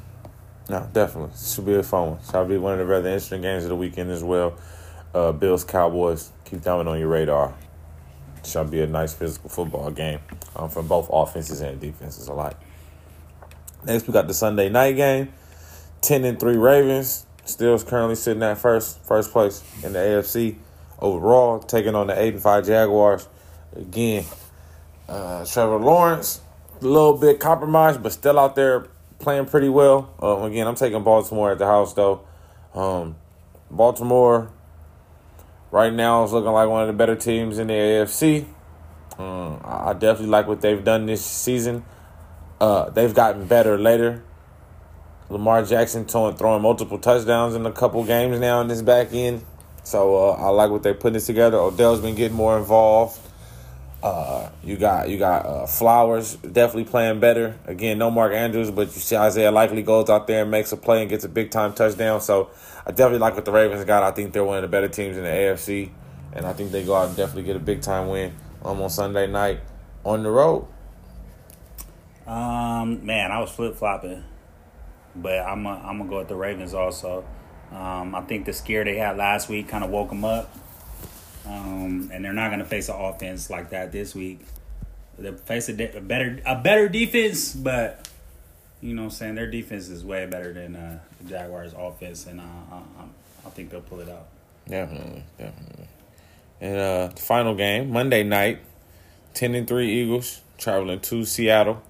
No, 0.70 0.88
definitely. 0.94 1.32
Should 1.38 1.66
be 1.66 1.76
a 1.76 1.84
fun 1.84 2.12
one. 2.12 2.20
Should 2.32 2.48
be 2.48 2.58
one 2.58 2.74
of 2.74 2.80
the 2.80 2.86
rather 2.86 3.10
interesting 3.10 3.42
games 3.42 3.64
of 3.64 3.70
the 3.70 3.76
weekend 3.76 4.12
as 4.12 4.24
well. 4.24 4.58
Uh, 5.14 5.32
Bills 5.32 5.64
Cowboys. 5.64 6.32
Keep 6.46 6.62
that 6.62 6.74
one 6.74 6.88
on 6.88 7.00
your 7.00 7.08
radar. 7.08 7.56
Shall 8.46 8.66
be 8.66 8.82
a 8.82 8.88
nice 8.88 9.14
physical 9.14 9.50
football 9.50 9.90
game 9.92 10.20
um, 10.56 10.70
from 10.70 10.88
both 10.88 11.10
offenses 11.12 11.62
and 11.62 11.80
defenses 11.80 12.28
alike. 12.28 12.56
Next, 13.84 14.08
we 14.08 14.14
got 14.14 14.28
the 14.28 14.34
Sunday 14.34 14.70
night 14.70 14.96
game. 14.96 15.34
Ten 16.02 16.24
and 16.24 16.40
three 16.40 16.58
Ravens. 16.58 17.26
Still 17.46 17.78
currently 17.80 18.16
sitting 18.16 18.44
at 18.44 18.60
first 18.60 19.04
first 19.04 19.32
place 19.32 19.64
in 19.84 19.94
the 19.94 20.00
AFC 20.00 20.56
overall, 21.00 21.60
taking 21.60 21.96
on 21.96 22.08
the 22.08 22.20
eight 22.20 22.34
and 22.34 22.44
five 22.44 22.66
Jaguars. 22.66 23.28
Again, 23.76 24.26
uh, 25.08 25.46
Trevor 25.46 25.78
Lawrence, 25.78 26.42
a 26.82 26.86
little 26.86 27.18
bit 27.18 27.40
compromised, 27.40 28.02
but 28.04 28.12
still 28.12 28.40
out 28.40 28.56
there 28.56 28.88
playing 29.20 29.46
pretty 29.46 29.70
well. 29.70 30.14
Uh, 30.22 30.44
again, 30.44 30.68
I'm 30.68 30.76
taking 30.76 31.04
Baltimore 31.04 31.52
at 31.52 31.60
the 31.60 31.66
house 31.66 31.94
though. 31.94 32.22
Um, 32.74 33.16
Baltimore 33.70 34.52
right 35.72 35.94
now 35.94 36.24
is 36.24 36.32
looking 36.32 36.52
like 36.52 36.70
one 36.70 36.82
of 36.82 36.88
the 36.88 36.94
better 36.94 37.16
teams 37.16 37.60
in 37.60 37.68
the 37.68 37.74
AFC. 37.74 38.46
Um, 39.18 39.60
I 39.64 39.94
definitely 39.94 40.28
like 40.28 40.48
what 40.48 40.62
they've 40.62 40.84
done 40.84 41.06
this 41.06 41.24
season. 41.24 41.84
Uh, 42.60 42.90
they've 42.90 43.14
gotten 43.14 43.46
better 43.46 43.78
later. 43.78 44.24
Lamar 45.30 45.64
Jackson 45.64 46.06
throwing, 46.06 46.36
throwing 46.38 46.62
multiple 46.62 46.98
touchdowns 46.98 47.54
in 47.54 47.66
a 47.66 47.72
couple 47.72 48.04
games 48.04 48.40
now 48.40 48.62
in 48.62 48.68
this 48.68 48.82
back 48.82 49.14
end. 49.14 49.46
So 49.84 50.30
uh, 50.30 50.32
I 50.34 50.50
like 50.50 50.70
what 50.70 50.84
they're 50.84 50.94
putting 50.94 51.22
together. 51.22 51.58
Odell's 51.58 52.02
been 52.02 52.16
getting 52.16 52.38
more 52.38 52.58
involved. 52.58 53.20
Uh, 54.02 54.50
you 54.64 54.78
got 54.78 55.10
you 55.10 55.18
got 55.18 55.46
uh, 55.46 55.66
Flowers 55.66 56.36
definitely 56.36 56.86
playing 56.86 57.20
better. 57.20 57.58
Again, 57.66 57.98
no 57.98 58.10
Mark 58.10 58.32
Andrews, 58.32 58.72
but 58.72 58.88
you 58.88 59.02
see 59.02 59.18
Isaiah 59.18 59.52
Likely 59.52 59.84
goes 59.84 60.10
out 60.10 60.26
there 60.26 60.44
and 60.44 60.52
makes 60.52 60.72
a 60.72 60.78
play 60.78 61.02
and 61.02 61.10
gets 61.10 61.26
a 61.26 61.30
big 61.30 61.52
time 61.52 61.74
touchdown. 61.74 62.22
So 62.22 62.50
I 62.86 62.92
definitely 62.92 63.20
like 63.20 63.36
what 63.36 63.44
the 63.44 63.52
Ravens 63.52 63.84
got. 63.84 64.04
I 64.04 64.12
think 64.12 64.32
they're 64.32 64.44
one 64.44 64.58
of 64.58 64.62
the 64.62 64.70
better 64.70 64.88
teams 64.88 65.18
in 65.18 65.24
the 65.24 65.30
AFC, 65.30 65.90
and 66.32 66.46
I 66.46 66.54
think 66.54 66.72
they 66.72 66.86
go 66.86 66.96
out 66.96 67.10
and 67.10 67.18
definitely 67.18 67.44
get 67.44 67.58
a 67.58 67.60
big 67.60 67.82
time 67.82 68.08
win 68.08 68.34
um, 68.64 68.82
on 68.82 68.90
Sunday 68.90 69.28
night 69.28 69.60
on 70.06 70.24
the 70.24 70.32
road. 70.32 70.66
Um, 72.26 73.06
man, 73.06 73.32
I 73.32 73.40
was 73.40 73.52
flip 73.52 73.76
flopping, 73.76 74.24
but 75.14 75.40
I'm 75.40 75.66
a, 75.66 75.72
I'm 75.72 75.98
gonna 75.98 76.10
go 76.10 76.18
with 76.20 76.30
the 76.30 76.36
Ravens 76.36 76.74
also. 76.74 77.26
Um, 77.72 78.16
I 78.16 78.22
think 78.22 78.46
the 78.46 78.54
scare 78.54 78.84
they 78.84 78.98
had 78.98 79.18
last 79.18 79.50
week 79.50 79.68
kind 79.68 79.84
of 79.84 79.90
woke 79.90 80.10
them 80.10 80.26
up. 80.26 80.52
Um, 81.46 82.10
and 82.14 82.24
they're 82.24 82.34
not 82.34 82.50
going 82.50 82.60
to 82.60 82.66
face 82.66 82.90
an 82.90 82.96
offense 82.96 83.50
like 83.50 83.72
that 83.72 83.92
this 83.92 84.14
week. 84.14 84.42
They 85.18 85.32
face 85.32 85.70
a, 85.70 85.74
de- 85.74 85.98
a, 85.98 86.02
better 86.02 86.40
a 86.46 86.56
better 86.56 86.88
defense, 86.88 87.54
but 87.54 88.08
you 88.82 88.94
know 88.94 89.04
what 89.04 89.08
I'm 89.08 89.12
saying 89.12 89.36
their 89.36 89.50
defense 89.50 89.90
is 89.90 90.04
way 90.04 90.26
better 90.26 90.54
than 90.54 90.76
uh, 90.76 91.00
the 91.22 91.30
Jaguars' 91.30 91.74
offense, 91.78 92.26
and 92.26 92.40
I, 92.40 92.46
I, 93.46 93.50
think 93.50 93.70
they'll 93.70 93.82
pull 93.82 94.00
it 94.00 94.10
out. 94.10 94.28
Definitely, 94.68 95.24
definitely. 95.38 95.88
And 96.62 96.78
uh, 96.78 97.08
the 97.08 97.22
final 97.22 97.56
game 97.56 97.92
Monday 97.92 98.24
night, 98.24 98.60
ten 99.34 99.56
and 99.56 99.68
three 99.68 99.92
Eagles 99.92 100.42
traveling 100.58 101.02
to 101.02 101.26
Seattle 101.26 101.82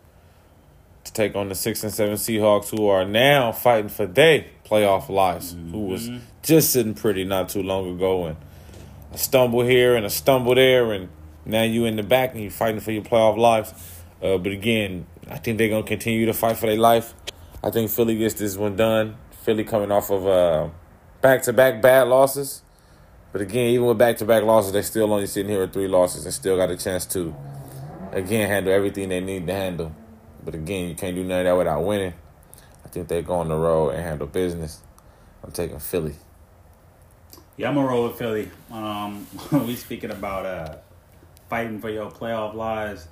to 1.03 1.13
take 1.13 1.35
on 1.35 1.49
the 1.49 1.55
six 1.55 1.83
and 1.83 1.93
seven 1.93 2.15
Seahawks, 2.15 2.75
who 2.75 2.87
are 2.87 3.05
now 3.05 3.51
fighting 3.51 3.89
for 3.89 4.07
their 4.07 4.45
playoff 4.69 5.09
lives. 5.09 5.53
Mm-hmm. 5.53 5.71
Who 5.71 5.85
was 5.85 6.09
mm-hmm. 6.09 6.19
just 6.43 6.71
sitting 6.71 6.93
pretty 6.93 7.23
not 7.23 7.49
too 7.49 7.63
long 7.63 7.89
ago 7.89 8.25
and 8.25 8.37
a 9.11 9.17
stumble 9.17 9.61
here 9.61 9.95
and 9.95 10.05
a 10.05 10.09
stumble 10.09 10.55
there, 10.55 10.93
and 10.93 11.09
now 11.45 11.63
you 11.63 11.85
in 11.85 11.95
the 11.95 12.03
back 12.03 12.33
and 12.33 12.41
you're 12.41 12.51
fighting 12.51 12.79
for 12.79 12.91
your 12.91 13.03
playoff 13.03 13.37
lives. 13.37 13.73
Uh, 14.21 14.37
but 14.37 14.51
again, 14.51 15.07
I 15.29 15.37
think 15.37 15.57
they're 15.57 15.69
gonna 15.69 15.83
continue 15.83 16.25
to 16.25 16.33
fight 16.33 16.57
for 16.57 16.67
their 16.67 16.77
life. 16.77 17.13
I 17.63 17.71
think 17.71 17.89
Philly 17.89 18.17
gets 18.17 18.35
this 18.35 18.55
one 18.55 18.75
done. 18.75 19.17
Philly 19.43 19.63
coming 19.63 19.91
off 19.91 20.11
of 20.11 20.71
back 21.21 21.41
to 21.43 21.53
back 21.53 21.81
bad 21.81 22.07
losses. 22.07 22.61
But 23.31 23.41
again, 23.41 23.67
even 23.67 23.85
with 23.85 23.97
back 23.97 24.17
to 24.17 24.25
back 24.25 24.43
losses, 24.43 24.71
they 24.71 24.81
still 24.81 25.11
only 25.13 25.27
sitting 25.27 25.51
here 25.51 25.61
with 25.61 25.73
three 25.73 25.87
losses 25.87 26.25
and 26.25 26.33
still 26.33 26.57
got 26.57 26.71
a 26.71 26.77
chance 26.77 27.05
to 27.07 27.35
again 28.11 28.49
handle 28.49 28.73
everything 28.73 29.09
they 29.09 29.19
need 29.19 29.45
to 29.47 29.53
handle. 29.53 29.95
But 30.43 30.55
again, 30.55 30.89
you 30.89 30.95
can't 30.95 31.15
do 31.15 31.23
none 31.23 31.39
of 31.39 31.45
that 31.45 31.57
without 31.57 31.83
winning. 31.83 32.13
I 32.85 32.87
think 32.89 33.07
they 33.07 33.21
go 33.21 33.35
on 33.35 33.49
the 33.49 33.55
road 33.55 33.89
and 33.89 34.01
handle 34.01 34.27
business. 34.27 34.81
I'm 35.43 35.51
taking 35.51 35.79
Philly. 35.79 36.15
Yeah, 37.57 37.69
I'm 37.69 37.75
gonna 37.75 37.87
roll 37.87 38.07
with 38.07 38.17
Philly. 38.17 38.49
Um, 38.71 39.27
we 39.51 39.75
speaking 39.75 40.11
about 40.11 40.45
uh, 40.45 40.75
fighting 41.49 41.79
for 41.79 41.89
your 41.89 42.09
playoff 42.09 42.53
lives. 42.53 43.07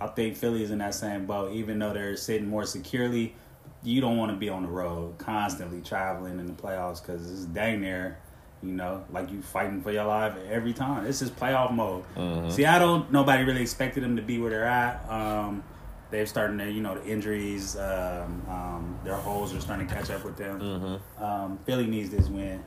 I 0.00 0.06
think 0.06 0.36
Philly's 0.36 0.70
in 0.70 0.78
that 0.78 0.94
same 0.94 1.26
boat. 1.26 1.52
Even 1.52 1.78
though 1.78 1.92
they're 1.92 2.16
sitting 2.16 2.48
more 2.48 2.64
securely, 2.64 3.34
you 3.82 4.00
don't 4.00 4.16
want 4.16 4.30
to 4.30 4.36
be 4.36 4.48
on 4.48 4.62
the 4.62 4.68
road 4.68 5.18
constantly 5.18 5.80
traveling 5.80 6.38
in 6.38 6.46
the 6.46 6.52
playoffs 6.52 7.02
because 7.02 7.30
it's 7.30 7.44
dang 7.46 7.80
near, 7.80 8.18
you 8.62 8.72
know, 8.72 9.04
like 9.10 9.30
you 9.30 9.42
fighting 9.42 9.82
for 9.82 9.92
your 9.92 10.04
life 10.04 10.34
every 10.48 10.72
time. 10.72 11.04
This 11.04 11.22
is 11.22 11.30
playoff 11.30 11.72
mode. 11.72 12.04
Mm-hmm. 12.16 12.50
Seattle, 12.50 13.06
nobody 13.10 13.44
really 13.44 13.62
expected 13.62 14.02
them 14.02 14.16
to 14.16 14.22
be 14.22 14.38
where 14.38 14.50
they're 14.50 14.64
at. 14.64 15.08
Um, 15.10 15.62
they're 16.10 16.26
starting 16.26 16.58
to, 16.58 16.70
you 16.70 16.80
know, 16.80 16.96
the 16.96 17.06
injuries, 17.06 17.76
um, 17.76 18.42
um, 18.48 18.98
their 19.04 19.14
holes 19.14 19.54
are 19.54 19.60
starting 19.60 19.86
to 19.86 19.94
catch 19.94 20.10
up 20.10 20.24
with 20.24 20.36
them. 20.36 20.60
Mm-hmm. 20.60 21.22
Um, 21.24 21.58
Philly 21.64 21.86
needs 21.86 22.10
this 22.10 22.28
win. 22.28 22.62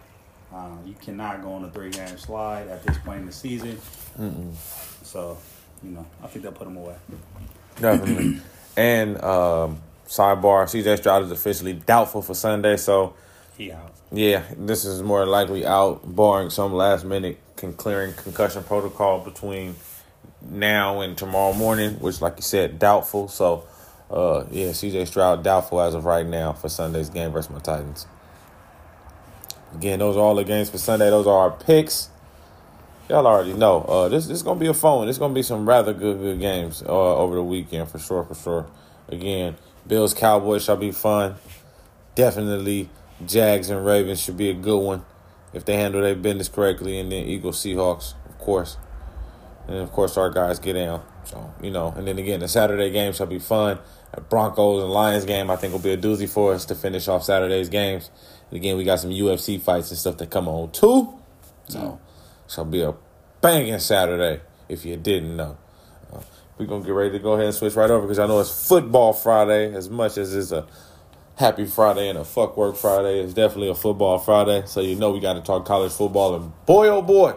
Uh, 0.54 0.76
you 0.86 0.94
cannot 0.94 1.42
go 1.42 1.54
on 1.54 1.64
a 1.66 1.72
three 1.72 1.90
game 1.90 2.18
slide 2.18 2.68
at 2.68 2.84
this 2.84 2.98
point 3.00 3.22
in 3.22 3.26
the 3.26 3.32
season. 3.32 3.78
Mm-mm. 4.20 4.54
So, 5.04 5.38
you 5.82 5.92
know, 5.92 6.06
I 6.24 6.28
think 6.28 6.44
they'll 6.44 6.52
put 6.52 6.66
them 6.66 6.78
away. 6.78 6.96
Definitely. 7.80 8.40
and 8.78 9.22
um, 9.24 9.82
sidebar, 10.08 10.66
CJ 10.66 11.00
Stroud 11.00 11.24
is 11.24 11.32
officially 11.32 11.74
doubtful 11.74 12.22
for 12.22 12.36
Sunday. 12.36 12.78
So, 12.78 13.16
he 13.58 13.72
out. 13.72 13.94
Yeah, 14.12 14.44
this 14.56 14.86
is 14.86 15.02
more 15.02 15.26
likely 15.26 15.66
out, 15.66 16.16
barring 16.16 16.52
some 16.52 16.72
last 16.74 17.04
minute 17.04 17.40
con- 17.56 17.74
clearing 17.74 18.14
concussion 18.14 18.64
protocol 18.64 19.20
between 19.20 19.76
now 20.50 21.02
and 21.02 21.18
tomorrow 21.18 21.54
morning, 21.54 21.94
which, 22.00 22.22
like 22.22 22.36
you 22.38 22.42
said, 22.42 22.80
doubtful. 22.80 23.28
So, 23.28 23.66
uh, 24.12 24.46
yeah, 24.52 24.70
CJ 24.70 25.08
Stroud 25.08 25.44
doubtful 25.44 25.82
as 25.82 25.96
of 25.96 26.06
right 26.06 26.26
now 26.26 26.54
for 26.54 26.70
Sunday's 26.70 27.10
game 27.10 27.32
versus 27.32 27.52
my 27.52 27.60
Titans. 27.60 28.06
Again, 29.74 30.00
those 30.00 30.16
are 30.16 30.20
all 30.20 30.36
the 30.36 30.44
games 30.44 30.70
for 30.70 30.78
Sunday. 30.78 31.10
Those 31.10 31.26
are 31.26 31.38
our 31.38 31.52
picks. 31.52 32.10
Y'all 33.10 33.26
already 33.28 33.54
know. 33.54 33.82
Uh, 33.82 34.08
this 34.08 34.28
this 34.28 34.38
is 34.38 34.44
gonna 34.44 34.60
be 34.60 34.68
a 34.68 34.74
phone. 34.74 35.10
It's 35.10 35.18
gonna 35.18 35.34
be 35.34 35.44
some 35.44 35.68
rather 35.68 35.94
good 35.94 36.20
good 36.20 36.40
games 36.40 36.84
uh, 36.84 37.18
over 37.18 37.36
the 37.36 37.44
weekend 37.44 37.90
for 37.90 38.00
sure, 38.00 38.24
for 38.24 38.36
sure. 38.36 38.66
Again, 39.10 39.56
Bills 39.86 40.14
Cowboys 40.14 40.64
shall 40.64 40.78
be 40.78 40.92
fun. 40.92 41.36
Definitely, 42.16 42.90
Jags 43.26 43.70
and 43.70 43.86
Ravens 43.86 44.22
should 44.22 44.38
be 44.38 44.50
a 44.50 44.54
good 44.54 44.80
one 44.80 45.04
if 45.52 45.66
they 45.66 45.76
handle 45.76 46.02
their 46.02 46.16
business 46.16 46.48
correctly, 46.48 47.00
and 47.00 47.12
then 47.12 47.26
Eagles 47.26 47.62
Seahawks, 47.62 48.14
of 48.26 48.38
course, 48.40 48.78
and 49.68 49.78
of 49.78 49.92
course 49.92 50.18
our 50.18 50.30
guys 50.30 50.60
get 50.60 50.74
down. 50.74 51.04
So 51.26 51.54
you 51.62 51.72
know, 51.72 51.94
and 51.96 52.08
then 52.08 52.18
again, 52.20 52.40
the 52.40 52.48
Saturday 52.48 52.92
game 52.92 53.14
shall 53.14 53.28
be 53.28 53.40
fun. 53.40 53.80
Broncos 54.30 54.84
and 54.84 54.92
Lions 54.92 55.26
game, 55.26 55.50
I 55.50 55.56
think, 55.56 55.74
will 55.74 55.80
be 55.80 55.92
a 55.92 55.98
doozy 55.98 56.30
for 56.30 56.54
us 56.54 56.66
to 56.66 56.76
finish 56.76 57.08
off 57.08 57.24
Saturday's 57.24 57.70
games. 57.70 58.12
And 58.50 58.58
again, 58.58 58.78
we 58.78 58.84
got 58.84 59.00
some 59.00 59.10
UFC 59.10 59.60
fights 59.60 59.90
and 59.90 59.98
stuff 59.98 60.18
that 60.18 60.30
come 60.30 60.48
on 60.48 60.72
too. 60.72 61.20
So, 61.68 62.00
shall 62.48 62.66
be 62.66 62.82
a 62.82 62.94
banging 63.42 63.80
Saturday 63.80 64.42
if 64.70 64.86
you 64.86 64.98
didn't 64.98 65.36
know. 65.36 65.58
Uh, 66.14 66.22
we're 66.58 66.66
going 66.66 66.82
to 66.82 66.86
get 66.86 66.94
ready 66.94 67.12
to 67.12 67.20
go 67.20 67.34
ahead 67.34 67.48
and 67.48 67.56
switch 67.56 67.76
right 67.76 67.90
over 67.90 68.02
because 68.02 68.20
I 68.20 68.28
know 68.28 68.40
it's 68.40 68.68
football 68.68 69.14
Friday 69.14 69.74
as 69.74 69.90
much 69.90 70.18
as 70.18 70.36
it's 70.36 70.52
a 70.52 70.68
happy 71.38 71.66
Friday 71.66 72.10
and 72.10 72.18
a 72.20 72.24
fuck 72.24 72.56
work 72.58 72.76
Friday. 72.76 73.20
It's 73.20 73.34
definitely 73.34 73.70
a 73.70 73.76
football 73.76 74.20
Friday. 74.20 74.64
So, 74.68 74.82
you 74.82 74.96
know, 74.96 75.12
we 75.12 75.20
got 75.20 75.34
to 75.34 75.42
talk 75.42 75.66
college 75.66 75.92
football. 75.92 76.36
And 76.36 76.66
boy, 76.66 76.88
oh 76.90 77.02
boy, 77.02 77.36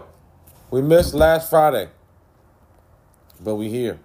we 0.70 0.82
missed 0.82 1.14
last 1.14 1.48
Friday, 1.48 1.88
but 3.42 3.56
we 3.56 3.68
here 3.68 3.98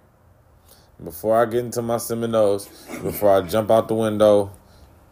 before 1.02 1.40
I 1.40 1.46
get 1.46 1.64
into 1.64 1.82
my 1.82 1.96
Seminoles, 1.98 2.68
before 3.02 3.36
I 3.36 3.40
jump 3.42 3.70
out 3.70 3.88
the 3.88 3.94
window 3.94 4.52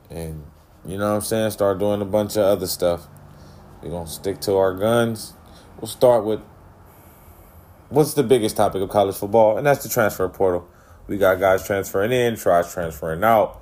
and, 0.08 0.44
you 0.86 0.98
know 0.98 1.10
what 1.10 1.16
I'm 1.16 1.20
saying, 1.22 1.50
start 1.50 1.78
doing 1.78 2.00
a 2.00 2.04
bunch 2.04 2.36
of 2.36 2.44
other 2.44 2.66
stuff, 2.66 3.06
we're 3.82 3.90
going 3.90 4.06
to 4.06 4.10
stick 4.10 4.40
to 4.42 4.56
our 4.56 4.74
guns. 4.74 5.34
We'll 5.80 5.88
start 5.88 6.24
with 6.24 6.40
what's 7.88 8.14
the 8.14 8.22
biggest 8.22 8.56
topic 8.56 8.82
of 8.82 8.88
college 8.88 9.16
football, 9.16 9.56
and 9.56 9.66
that's 9.66 9.82
the 9.82 9.88
transfer 9.88 10.28
portal. 10.28 10.68
We 11.06 11.16
got 11.16 11.40
guys 11.40 11.66
transferring 11.66 12.12
in, 12.12 12.36
tries 12.36 12.72
transferring 12.72 13.24
out. 13.24 13.60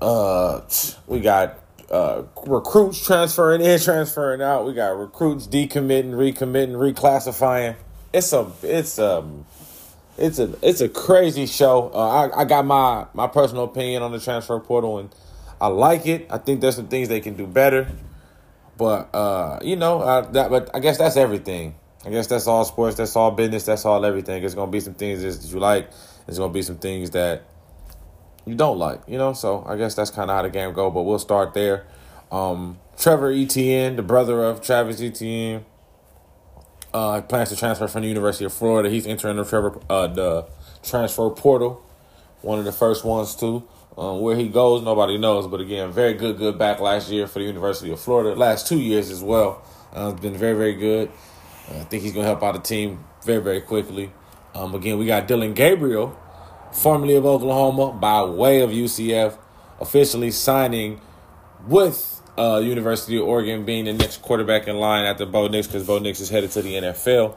Uh, 0.00 0.62
we 1.06 1.20
got 1.20 1.58
uh, 1.90 2.22
recruits 2.46 3.04
transferring 3.04 3.60
in, 3.60 3.78
transferring 3.78 4.42
out. 4.42 4.66
We 4.66 4.74
got 4.74 4.98
recruits 4.98 5.46
decommitting, 5.46 6.12
recommitting, 6.12 6.72
reclassifying. 6.72 7.76
It's 8.12 8.32
a 8.32 8.50
it's 8.62 8.98
um 8.98 9.44
it's 10.18 10.38
a 10.38 10.54
it's 10.62 10.80
a 10.80 10.88
crazy 10.88 11.46
show. 11.46 11.90
Uh, 11.92 12.28
I 12.28 12.40
I 12.40 12.44
got 12.44 12.64
my 12.64 13.06
my 13.12 13.26
personal 13.26 13.64
opinion 13.64 14.02
on 14.02 14.12
the 14.12 14.20
transfer 14.20 14.58
portal, 14.60 14.98
and 14.98 15.14
I 15.60 15.68
like 15.68 16.06
it. 16.06 16.26
I 16.30 16.38
think 16.38 16.60
there's 16.60 16.76
some 16.76 16.88
things 16.88 17.08
they 17.08 17.20
can 17.20 17.34
do 17.34 17.46
better, 17.46 17.88
but 18.76 19.14
uh, 19.14 19.58
you 19.62 19.76
know 19.76 20.00
uh, 20.00 20.22
that. 20.32 20.50
But 20.50 20.70
I 20.74 20.80
guess 20.80 20.98
that's 20.98 21.16
everything. 21.16 21.74
I 22.04 22.10
guess 22.10 22.28
that's 22.28 22.46
all 22.46 22.64
sports. 22.64 22.96
That's 22.96 23.16
all 23.16 23.30
business. 23.30 23.64
That's 23.64 23.84
all 23.84 24.04
everything. 24.04 24.42
It's 24.42 24.54
gonna 24.54 24.70
be 24.70 24.80
some 24.80 24.94
things 24.94 25.22
that 25.22 25.52
you 25.52 25.58
like. 25.58 25.90
There's 26.24 26.38
gonna 26.38 26.52
be 26.52 26.62
some 26.62 26.78
things 26.78 27.10
that 27.10 27.42
you 28.46 28.54
don't 28.54 28.78
like. 28.78 29.00
You 29.06 29.18
know. 29.18 29.32
So 29.32 29.64
I 29.66 29.76
guess 29.76 29.94
that's 29.94 30.10
kind 30.10 30.30
of 30.30 30.36
how 30.36 30.42
the 30.42 30.50
game 30.50 30.72
go. 30.72 30.90
But 30.90 31.02
we'll 31.02 31.18
start 31.18 31.52
there. 31.52 31.86
Um, 32.32 32.78
Trevor 32.96 33.30
Etienne, 33.30 33.96
the 33.96 34.02
brother 34.02 34.44
of 34.44 34.62
Travis 34.62 35.00
Etienne 35.00 35.64
uh, 36.96 37.20
plans 37.20 37.50
to 37.50 37.56
transfer 37.56 37.86
from 37.86 38.02
the 38.02 38.08
University 38.08 38.46
of 38.46 38.52
Florida. 38.54 38.88
He's 38.88 39.06
entering 39.06 39.36
the 39.36 39.44
Trevor 39.44 39.78
uh, 39.90 40.06
the 40.06 40.46
transfer 40.82 41.28
portal, 41.28 41.84
one 42.40 42.58
of 42.58 42.64
the 42.64 42.72
first 42.72 43.04
ones 43.04 43.34
too. 43.34 43.68
Um, 43.98 44.20
where 44.20 44.36
he 44.36 44.48
goes, 44.48 44.82
nobody 44.82 45.18
knows. 45.18 45.46
But 45.46 45.60
again, 45.60 45.90
very 45.90 46.14
good, 46.14 46.38
good 46.38 46.58
back 46.58 46.80
last 46.80 47.10
year 47.10 47.26
for 47.26 47.38
the 47.38 47.44
University 47.44 47.90
of 47.92 48.00
Florida. 48.00 48.38
Last 48.38 48.66
two 48.66 48.78
years 48.78 49.10
as 49.10 49.22
well, 49.22 49.62
uh, 49.92 50.12
been 50.12 50.34
very, 50.34 50.54
very 50.54 50.74
good. 50.74 51.10
Uh, 51.70 51.80
I 51.80 51.84
think 51.84 52.02
he's 52.02 52.12
going 52.12 52.24
to 52.24 52.28
help 52.28 52.42
out 52.42 52.54
the 52.54 52.60
team 52.60 53.04
very, 53.24 53.42
very 53.42 53.60
quickly. 53.60 54.10
Um, 54.54 54.74
again, 54.74 54.98
we 54.98 55.06
got 55.06 55.26
Dillon 55.26 55.54
Gabriel, 55.54 56.18
formerly 56.72 57.14
of 57.16 57.26
Oklahoma, 57.26 57.92
by 57.92 58.22
way 58.22 58.60
of 58.60 58.70
UCF, 58.70 59.38
officially 59.80 60.30
signing 60.30 61.00
with 61.66 62.15
uh, 62.38 62.58
University 62.58 63.16
of 63.16 63.24
Oregon 63.24 63.64
being 63.64 63.86
the 63.86 63.92
next 63.92 64.22
quarterback 64.22 64.68
in 64.68 64.76
line 64.76 65.04
after 65.04 65.26
Bo 65.26 65.48
Nix 65.48 65.66
because 65.66 65.86
Bo 65.86 65.98
Nix 65.98 66.20
is 66.20 66.28
headed 66.28 66.50
to 66.52 66.62
the 66.62 66.74
NFL. 66.74 67.34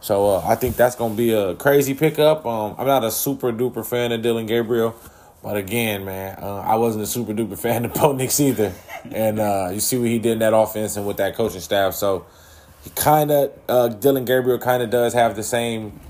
So 0.00 0.30
uh, 0.30 0.44
I 0.46 0.54
think 0.54 0.76
that's 0.76 0.96
going 0.96 1.12
to 1.12 1.16
be 1.16 1.32
a 1.32 1.54
crazy 1.54 1.94
pickup. 1.94 2.46
Um, 2.46 2.74
I'm 2.78 2.86
not 2.86 3.04
a 3.04 3.10
super 3.10 3.52
duper 3.52 3.84
fan 3.84 4.12
of 4.12 4.22
Dillon 4.22 4.46
Gabriel, 4.46 4.94
but 5.42 5.56
again, 5.56 6.06
man, 6.06 6.38
uh, 6.42 6.60
I 6.60 6.76
wasn't 6.76 7.04
a 7.04 7.06
super 7.06 7.34
duper 7.34 7.58
fan 7.62 7.84
of 7.84 7.94
Bo 7.94 8.12
Nix 8.12 8.40
either. 8.40 8.72
And 9.12 9.38
uh, 9.38 9.70
you 9.72 9.80
see 9.80 9.98
what 9.98 10.08
he 10.08 10.18
did 10.18 10.32
in 10.32 10.38
that 10.38 10.54
offense 10.54 10.96
and 10.96 11.06
with 11.06 11.18
that 11.18 11.34
coaching 11.34 11.60
staff. 11.60 11.94
So 11.94 12.26
he 12.82 12.90
kind 12.90 13.30
of 13.30 13.52
uh, 13.68 13.88
Dillon 13.88 14.24
Gabriel 14.24 14.58
kind 14.58 14.82
of 14.82 14.90
does 14.90 15.12
have 15.12 15.36
the 15.36 15.42
same 15.42 16.00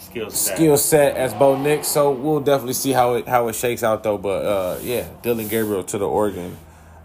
skill 0.00 0.30
set. 0.30 0.56
skill 0.56 0.76
set 0.76 1.16
as 1.16 1.32
Bo 1.34 1.60
Nix. 1.60 1.86
So 1.86 2.10
we'll 2.10 2.40
definitely 2.40 2.74
see 2.74 2.90
how 2.90 3.14
it 3.14 3.28
how 3.28 3.46
it 3.48 3.54
shakes 3.54 3.84
out 3.84 4.02
though. 4.02 4.18
But 4.18 4.44
uh, 4.44 4.78
yeah, 4.82 5.08
Dillon 5.22 5.46
Gabriel 5.46 5.84
to 5.84 5.98
the 5.98 6.08
Oregon 6.08 6.56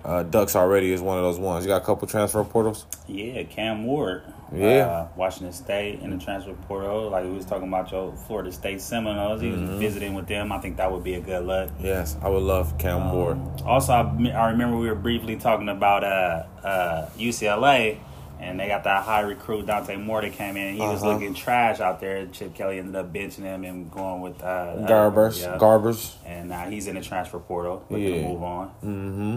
uh, 0.03 0.23
Ducks 0.23 0.55
already 0.55 0.91
is 0.91 1.01
one 1.01 1.17
of 1.17 1.23
those 1.23 1.39
ones. 1.39 1.63
You 1.65 1.69
got 1.69 1.81
a 1.81 1.85
couple 1.85 2.07
transfer 2.07 2.43
portals. 2.43 2.85
Yeah, 3.07 3.43
Cam 3.43 3.85
Ward. 3.85 4.23
Yeah. 4.53 4.85
Uh, 4.87 5.07
Washington 5.15 5.51
State 5.53 5.99
in 6.01 6.11
the 6.11 6.23
transfer 6.23 6.53
portal. 6.67 7.09
Like 7.09 7.23
we 7.25 7.31
was 7.31 7.45
talking 7.45 7.67
about 7.67 7.91
your 7.91 8.13
Florida 8.27 8.51
State 8.51 8.81
Seminoles. 8.81 9.41
He 9.41 9.47
Mm-hmm. 9.49 9.67
was 9.71 9.79
visiting 9.79 10.13
with 10.13 10.27
them. 10.27 10.51
I 10.51 10.59
think 10.59 10.77
that 10.77 10.91
would 10.91 11.03
be 11.03 11.15
a 11.15 11.21
good 11.21 11.45
look. 11.45 11.71
Yes, 11.79 12.15
I 12.21 12.29
would 12.29 12.43
love 12.43 12.77
Cam 12.77 13.11
Ward. 13.13 13.39
Also, 13.65 13.93
I, 13.93 13.99
I 14.29 14.49
remember 14.51 14.77
we 14.77 14.87
were 14.89 14.95
briefly 14.95 15.37
talking 15.37 15.69
about 15.69 16.03
uh, 16.03 16.43
uh, 16.63 17.09
UCLA, 17.17 17.97
and 18.39 18.59
they 18.59 18.67
got 18.67 18.83
that 18.83 19.03
high 19.03 19.21
recruit 19.21 19.65
Dante 19.65 19.95
Moore 19.95 20.21
that 20.21 20.33
came 20.33 20.55
in. 20.57 20.75
He 20.75 20.81
was 20.81 21.01
Uh-huh. 21.01 21.13
looking 21.13 21.33
trash 21.33 21.79
out 21.79 21.99
there. 22.01 22.27
Chip 22.27 22.53
Kelly 22.53 22.77
ended 22.77 22.95
up 22.95 23.11
benching 23.11 23.43
him 23.43 23.63
and 23.63 23.89
going 23.89 24.21
with 24.21 24.41
uh, 24.43 24.75
Garbers, 24.87 25.43
Uh, 25.47 25.51
yeah. 25.53 25.57
Garbers. 25.57 26.13
and 26.25 26.49
now 26.49 26.65
he's 26.69 26.87
in 26.87 26.95
the 26.95 27.01
transfer 27.01 27.39
portal. 27.39 27.85
Looking 27.89 28.07
Yeah. 28.15 28.21
to 28.21 28.27
move 28.27 28.43
on. 28.43 28.67
Mm-hmm. 28.83 29.35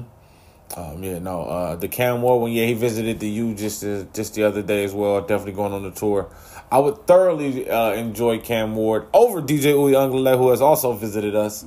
Um, 0.77 1.03
yeah, 1.03 1.19
no, 1.19 1.43
uh, 1.43 1.77
the 1.77 1.89
Cam 1.89 2.23
Ward 2.23 2.43
one, 2.43 2.53
yeah, 2.53 2.67
he 2.67 2.75
visited 2.75 3.21
the 3.21 3.29
U 3.29 3.55
just 3.55 3.85
uh, 3.85 4.05
just 4.13 4.35
the 4.35 4.45
other 4.45 4.63
day 4.63 4.85
as 4.85 4.93
well. 4.93 5.21
Definitely 5.21 5.53
going 5.53 5.73
on 5.73 5.83
the 5.85 5.91
tour. 5.91 6.29
I 6.71 6.81
would 6.81 7.07
thoroughly 7.07 7.71
uh, 7.71 7.93
enjoy 7.93 8.41
Cam 8.41 8.75
Ward 8.75 9.07
over 9.15 9.41
DJ 9.41 9.73
Uiagalelei, 9.75 10.37
who 10.37 10.51
has 10.51 10.61
also 10.61 10.93
visited 10.93 11.37
us. 11.37 11.65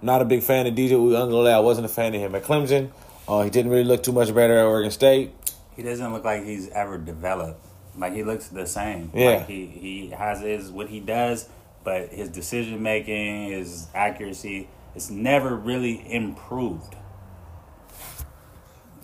Not 0.00 0.22
a 0.22 0.24
big 0.24 0.42
fan 0.42 0.66
of 0.66 0.74
DJ 0.74 0.92
Uiagalelei. 0.92 1.52
I 1.52 1.60
wasn't 1.60 1.86
a 1.86 1.88
fan 1.88 2.14
of 2.14 2.20
him 2.20 2.34
at 2.34 2.44
Clemson. 2.44 2.90
Uh, 3.26 3.42
he 3.42 3.50
didn't 3.50 3.70
really 3.70 3.84
look 3.84 4.02
too 4.02 4.12
much 4.12 4.34
better 4.34 4.56
at 4.56 4.64
Oregon 4.64 4.90
State. 4.90 5.32
He 5.76 5.82
doesn't 5.82 6.12
look 6.12 6.24
like 6.24 6.44
he's 6.44 6.68
ever 6.70 6.96
developed. 6.96 7.64
Like 7.96 8.14
he 8.14 8.22
looks 8.22 8.48
the 8.48 8.66
same. 8.66 9.10
Yeah. 9.12 9.30
Like 9.30 9.46
he 9.48 9.66
he 9.66 10.10
has 10.10 10.40
his 10.40 10.70
what 10.70 10.88
he 10.88 11.00
does, 11.00 11.48
but 11.84 12.08
his 12.08 12.28
decision 12.28 12.82
making, 12.82 13.50
his 13.50 13.88
accuracy, 13.94 14.68
it's 14.94 15.10
never 15.10 15.54
really 15.54 16.10
improved. 16.10 16.94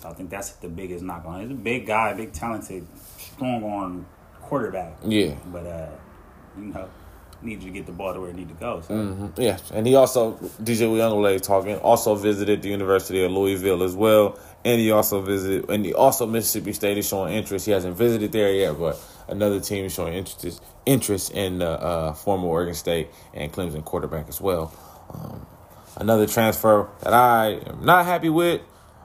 So 0.04 0.10
I 0.10 0.12
think 0.12 0.28
that's 0.28 0.50
the 0.56 0.68
biggest 0.68 1.02
knock 1.02 1.24
on. 1.24 1.40
him. 1.40 1.48
He's 1.48 1.58
a 1.58 1.60
big 1.62 1.86
guy, 1.86 2.12
big 2.12 2.34
talented, 2.34 2.86
strong 3.16 3.64
arm 3.64 4.06
quarterback. 4.42 4.98
Yeah. 5.02 5.34
But 5.46 5.66
uh, 5.66 5.88
you 6.58 6.64
know, 6.66 6.90
need 7.40 7.62
you 7.62 7.70
to 7.70 7.74
get 7.74 7.86
the 7.86 7.92
ball 7.92 8.12
to 8.12 8.20
where 8.20 8.28
it 8.28 8.36
need 8.36 8.48
to 8.48 8.54
go. 8.54 8.82
So 8.82 8.94
hmm 8.94 9.40
Yeah, 9.40 9.56
and 9.72 9.86
he 9.86 9.94
also 9.94 10.34
DJ 10.62 10.88
Uiagalelei 10.88 11.40
talking 11.40 11.76
also 11.76 12.16
visited 12.16 12.60
the 12.60 12.68
University 12.68 13.24
of 13.24 13.32
Louisville 13.32 13.82
as 13.82 13.94
well, 13.94 14.38
and 14.62 14.78
he 14.78 14.90
also 14.90 15.22
visited 15.22 15.70
and 15.70 15.86
he 15.86 15.94
also 15.94 16.26
Mississippi 16.26 16.74
State 16.74 16.98
is 16.98 17.08
showing 17.08 17.32
interest. 17.32 17.64
He 17.64 17.72
hasn't 17.72 17.96
visited 17.96 18.30
there 18.30 18.52
yet, 18.52 18.78
but 18.78 19.02
another 19.26 19.58
team 19.58 19.86
is 19.86 19.94
showing 19.94 20.12
interest 20.12 20.62
interest 20.84 21.32
in 21.32 21.60
the 21.60 21.70
uh, 21.70 22.12
former 22.12 22.46
Oregon 22.46 22.74
State 22.74 23.08
and 23.32 23.50
Clemson 23.50 23.82
quarterback 23.82 24.28
as 24.28 24.38
well. 24.38 24.70
Um, 25.14 25.46
another 25.96 26.26
transfer 26.26 26.90
that 27.00 27.14
I 27.14 27.52
am 27.52 27.86
not 27.86 28.04
happy 28.04 28.28
with. 28.28 28.60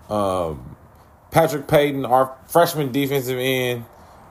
Um, 0.09 0.68
Patrick 1.31 1.67
Payton, 1.67 2.05
our 2.05 2.35
freshman 2.47 2.91
defensive 2.91 3.37
end, 3.37 3.85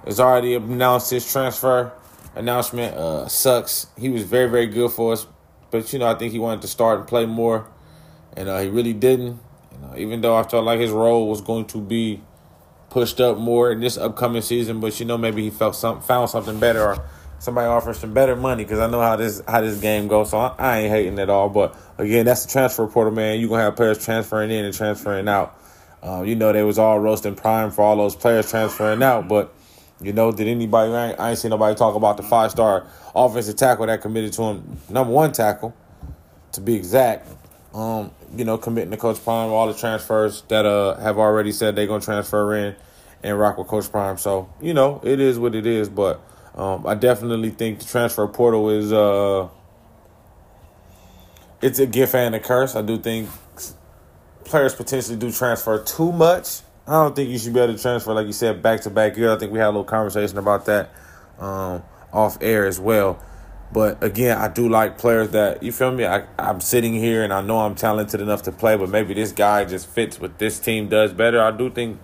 has 0.04 0.18
already 0.18 0.54
announced 0.54 1.10
his 1.10 1.30
transfer 1.30 1.92
announcement. 2.34 2.94
Uh, 2.96 3.28
sucks. 3.28 3.86
He 3.96 4.08
was 4.08 4.24
very, 4.24 4.48
very 4.48 4.66
good 4.66 4.90
for 4.90 5.12
us, 5.12 5.26
but 5.70 5.92
you 5.92 5.98
know, 5.98 6.06
I 6.06 6.14
think 6.14 6.32
he 6.32 6.38
wanted 6.38 6.62
to 6.62 6.68
start 6.68 6.98
and 6.98 7.08
play 7.08 7.26
more, 7.26 7.68
and 8.36 8.48
uh, 8.48 8.58
he 8.60 8.68
really 8.68 8.94
didn't. 8.94 9.38
You 9.72 9.78
know, 9.80 9.94
even 9.96 10.20
though 10.20 10.36
I 10.36 10.42
felt 10.42 10.64
like 10.64 10.80
his 10.80 10.90
role 10.90 11.28
was 11.28 11.40
going 11.40 11.66
to 11.66 11.80
be 11.80 12.22
pushed 12.90 13.20
up 13.20 13.38
more 13.38 13.70
in 13.70 13.80
this 13.80 13.96
upcoming 13.96 14.42
season, 14.42 14.80
but 14.80 14.98
you 14.98 15.06
know, 15.06 15.18
maybe 15.18 15.42
he 15.42 15.50
felt 15.50 15.76
some 15.76 16.00
found 16.00 16.30
something 16.30 16.58
better 16.58 16.82
or 16.82 17.04
somebody 17.38 17.66
offered 17.66 17.94
some 17.94 18.12
better 18.12 18.34
money 18.34 18.64
because 18.64 18.80
I 18.80 18.88
know 18.88 19.00
how 19.00 19.16
this 19.16 19.42
how 19.46 19.60
this 19.60 19.80
game 19.80 20.08
goes. 20.08 20.30
So 20.30 20.38
I, 20.38 20.54
I 20.58 20.78
ain't 20.78 20.90
hating 20.90 21.18
at 21.18 21.30
all. 21.30 21.48
But 21.48 21.76
again, 21.98 22.26
that's 22.26 22.44
the 22.44 22.52
transfer 22.52 22.86
portal, 22.86 23.12
man. 23.12 23.38
You 23.38 23.48
gonna 23.48 23.62
have 23.62 23.76
players 23.76 24.04
transferring 24.04 24.50
in 24.50 24.64
and 24.64 24.74
transferring 24.74 25.28
out. 25.28 25.56
Um, 26.02 26.26
you 26.26 26.36
know, 26.36 26.52
they 26.52 26.62
was 26.62 26.78
all 26.78 26.98
roasting 27.00 27.34
prime 27.34 27.70
for 27.70 27.82
all 27.82 27.96
those 27.96 28.14
players 28.14 28.50
transferring 28.50 29.02
out, 29.02 29.28
but 29.28 29.54
you 30.00 30.12
know, 30.12 30.30
did 30.30 30.46
anybody? 30.46 30.92
I 30.92 31.10
ain't, 31.10 31.20
I 31.20 31.30
ain't 31.30 31.38
seen 31.38 31.50
nobody 31.50 31.76
talk 31.76 31.96
about 31.96 32.16
the 32.16 32.22
five 32.22 32.52
star 32.52 32.86
offensive 33.14 33.56
tackle 33.56 33.86
that 33.86 34.00
committed 34.00 34.32
to 34.34 34.42
him, 34.42 34.78
number 34.88 35.12
one 35.12 35.32
tackle, 35.32 35.74
to 36.52 36.60
be 36.60 36.74
exact. 36.74 37.28
Um, 37.74 38.12
you 38.36 38.44
know, 38.44 38.58
committing 38.58 38.90
to 38.92 38.96
Coach 38.96 39.22
Prime, 39.22 39.50
all 39.50 39.66
the 39.66 39.74
transfers 39.74 40.42
that 40.48 40.66
uh 40.66 40.96
have 40.96 41.18
already 41.18 41.52
said 41.52 41.74
they're 41.74 41.86
gonna 41.86 42.00
transfer 42.00 42.54
in 42.54 42.76
and 43.22 43.38
rock 43.38 43.58
with 43.58 43.66
Coach 43.66 43.90
Prime. 43.90 44.18
So 44.18 44.48
you 44.60 44.72
know, 44.72 45.00
it 45.02 45.20
is 45.20 45.38
what 45.38 45.54
it 45.54 45.66
is. 45.66 45.88
But 45.88 46.20
um, 46.54 46.86
I 46.86 46.94
definitely 46.94 47.50
think 47.50 47.80
the 47.80 47.84
transfer 47.84 48.26
portal 48.28 48.70
is 48.70 48.92
uh, 48.92 49.48
it's 51.60 51.78
a 51.78 51.86
gift 51.86 52.14
and 52.14 52.34
a 52.34 52.40
curse. 52.40 52.76
I 52.76 52.82
do 52.82 52.98
think 52.98 53.28
players 54.48 54.74
potentially 54.74 55.16
do 55.16 55.30
transfer 55.30 55.82
too 55.82 56.12
much. 56.12 56.60
I 56.86 56.92
don't 56.92 57.14
think 57.14 57.28
you 57.28 57.38
should 57.38 57.52
be 57.52 57.60
able 57.60 57.74
to 57.74 57.80
transfer, 57.80 58.14
like 58.14 58.26
you 58.26 58.32
said, 58.32 58.62
back 58.62 58.80
to 58.82 58.90
back 58.90 59.16
year. 59.16 59.32
I 59.32 59.38
think 59.38 59.52
we 59.52 59.58
had 59.58 59.66
a 59.66 59.68
little 59.68 59.84
conversation 59.84 60.38
about 60.38 60.64
that 60.66 60.90
um, 61.38 61.82
off 62.12 62.38
air 62.40 62.66
as 62.66 62.80
well. 62.80 63.22
But 63.70 64.02
again, 64.02 64.38
I 64.38 64.48
do 64.48 64.68
like 64.68 64.96
players 64.96 65.30
that 65.30 65.62
you 65.62 65.72
feel 65.72 65.92
me. 65.92 66.06
I, 66.06 66.24
I'm 66.38 66.62
sitting 66.62 66.94
here 66.94 67.22
and 67.22 67.32
I 67.32 67.42
know 67.42 67.58
I'm 67.58 67.74
talented 67.74 68.22
enough 68.22 68.42
to 68.44 68.52
play, 68.52 68.76
but 68.76 68.88
maybe 68.88 69.12
this 69.12 69.32
guy 69.32 69.66
just 69.66 69.86
fits 69.86 70.18
what 70.18 70.38
this 70.38 70.58
team 70.58 70.88
does 70.88 71.12
better. 71.12 71.42
I 71.42 71.50
do 71.50 71.68
think 71.68 72.00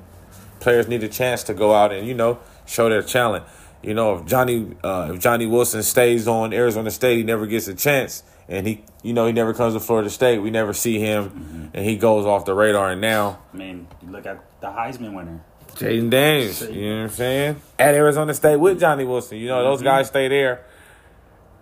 players 0.61 0.87
need 0.87 1.03
a 1.03 1.09
chance 1.09 1.43
to 1.45 1.55
go 1.55 1.75
out 1.75 1.93
and 1.93 2.07
you 2.07 2.15
know 2.15 2.39
show 2.67 2.91
their 2.91 3.03
talent. 3.03 3.45
You 3.85 3.95
know, 3.95 4.17
if 4.17 4.27
Johnny 4.27 4.75
uh, 4.83 5.13
if 5.15 5.21
Johnny 5.21 5.47
Wilson 5.47 5.83
stays 5.83 6.27
on 6.27 6.53
Arizona 6.53 6.91
State, 6.91 7.19
he 7.19 7.23
never 7.23 7.47
gets 7.47 7.69
a 7.69 7.75
chance, 7.75 8.23
and 8.49 8.67
he 8.67 8.85
you 9.03 9.13
know 9.13 9.27
he 9.27 9.33
never 9.33 9.53
comes 9.53 9.75
to 9.75 9.81
Florida 9.81 10.11
State. 10.11 10.39
We 10.39 10.51
never 10.51 10.73
see 10.73 10.99
him, 10.99 11.71
and 11.75 11.85
he 11.85 11.97
goes 11.97 12.25
off 12.25 12.45
the 12.45 12.55
radar. 12.55 12.93
And 12.93 13.01
now 13.01 13.41
I 13.53 13.57
mean, 13.57 13.87
you 14.03 14.11
look 14.11 14.27
at 14.27 14.43
the 14.61 14.69
Heisman 14.69 15.15
winner. 15.15 15.41
Jayden 15.75 16.09
Daniels, 16.09 16.63
you 16.63 16.89
know 16.89 16.97
what 16.97 17.03
I'm 17.03 17.09
saying? 17.11 17.63
At 17.79 17.95
Arizona 17.95 18.33
State 18.33 18.57
with 18.57 18.79
Johnny 18.79 19.05
Wilson, 19.05 19.39
you 19.39 19.49
know 19.49 19.63
those 19.65 19.83
guys 19.83 20.07
stay 20.07 20.29
there 20.29 20.65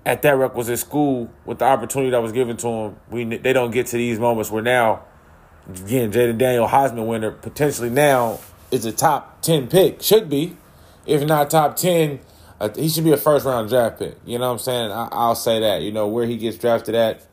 at 0.04 0.22
that 0.22 0.36
requisite 0.36 0.78
school 0.78 1.30
with 1.44 1.58
the 1.58 1.64
opportunity 1.64 2.10
that 2.10 2.20
was 2.20 2.32
given 2.32 2.56
to 2.58 2.66
them. 2.66 2.96
We 3.10 3.24
they 3.24 3.52
don't 3.52 3.70
get 3.70 3.86
to 3.88 3.96
these 3.96 4.18
moments 4.18 4.50
where 4.50 4.62
now 4.62 5.04
again 5.68 6.12
Jayden 6.12 6.38
Daniel 6.38 6.68
Heisman 6.68 7.06
winner 7.06 7.30
potentially 7.30 7.90
now 7.90 8.40
is 8.70 8.84
a 8.84 8.92
top 8.92 9.40
ten 9.42 9.66
pick 9.66 10.02
should 10.02 10.28
be, 10.28 10.56
if 11.06 11.24
not 11.26 11.50
top 11.50 11.76
ten. 11.76 12.20
Uh, 12.60 12.68
he 12.76 12.88
should 12.88 13.02
be 13.02 13.12
a 13.12 13.16
first 13.16 13.44
round 13.44 13.68
draft 13.68 13.98
pick. 13.98 14.14
You 14.24 14.38
know 14.38 14.46
what 14.46 14.52
I'm 14.52 14.58
saying? 14.60 14.92
I, 14.92 15.08
I'll 15.10 15.34
say 15.34 15.60
that. 15.60 15.82
You 15.82 15.90
know 15.90 16.06
where 16.06 16.26
he 16.26 16.36
gets 16.36 16.56
drafted 16.58 16.94
at. 16.94 17.26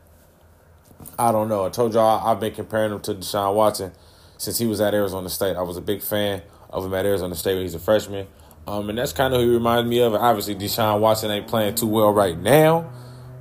I 1.18 1.32
don't 1.32 1.48
know. 1.48 1.64
I 1.64 1.68
told 1.68 1.94
y'all 1.94 2.26
I've 2.26 2.40
been 2.40 2.52
comparing 2.52 2.92
him 2.92 3.00
to 3.02 3.14
Deshaun 3.14 3.54
Watson 3.54 3.92
since 4.38 4.58
he 4.58 4.66
was 4.66 4.80
at 4.80 4.92
Arizona 4.92 5.28
State. 5.28 5.56
I 5.56 5.62
was 5.62 5.76
a 5.76 5.80
big 5.80 6.02
fan 6.02 6.42
of 6.68 6.84
him 6.84 6.94
at 6.94 7.06
Arizona 7.06 7.34
State 7.34 7.54
when 7.54 7.62
he's 7.62 7.74
a 7.74 7.78
freshman. 7.78 8.26
Um, 8.66 8.88
and 8.88 8.98
that's 8.98 9.12
kind 9.12 9.32
of 9.34 9.40
who 9.40 9.48
he 9.48 9.54
reminds 9.54 9.88
me 9.88 10.00
of. 10.00 10.14
Obviously, 10.14 10.54
Deshaun 10.54 11.00
Watson 11.00 11.30
ain't 11.30 11.48
playing 11.48 11.74
too 11.76 11.86
well 11.86 12.12
right 12.12 12.38
now, 12.38 12.90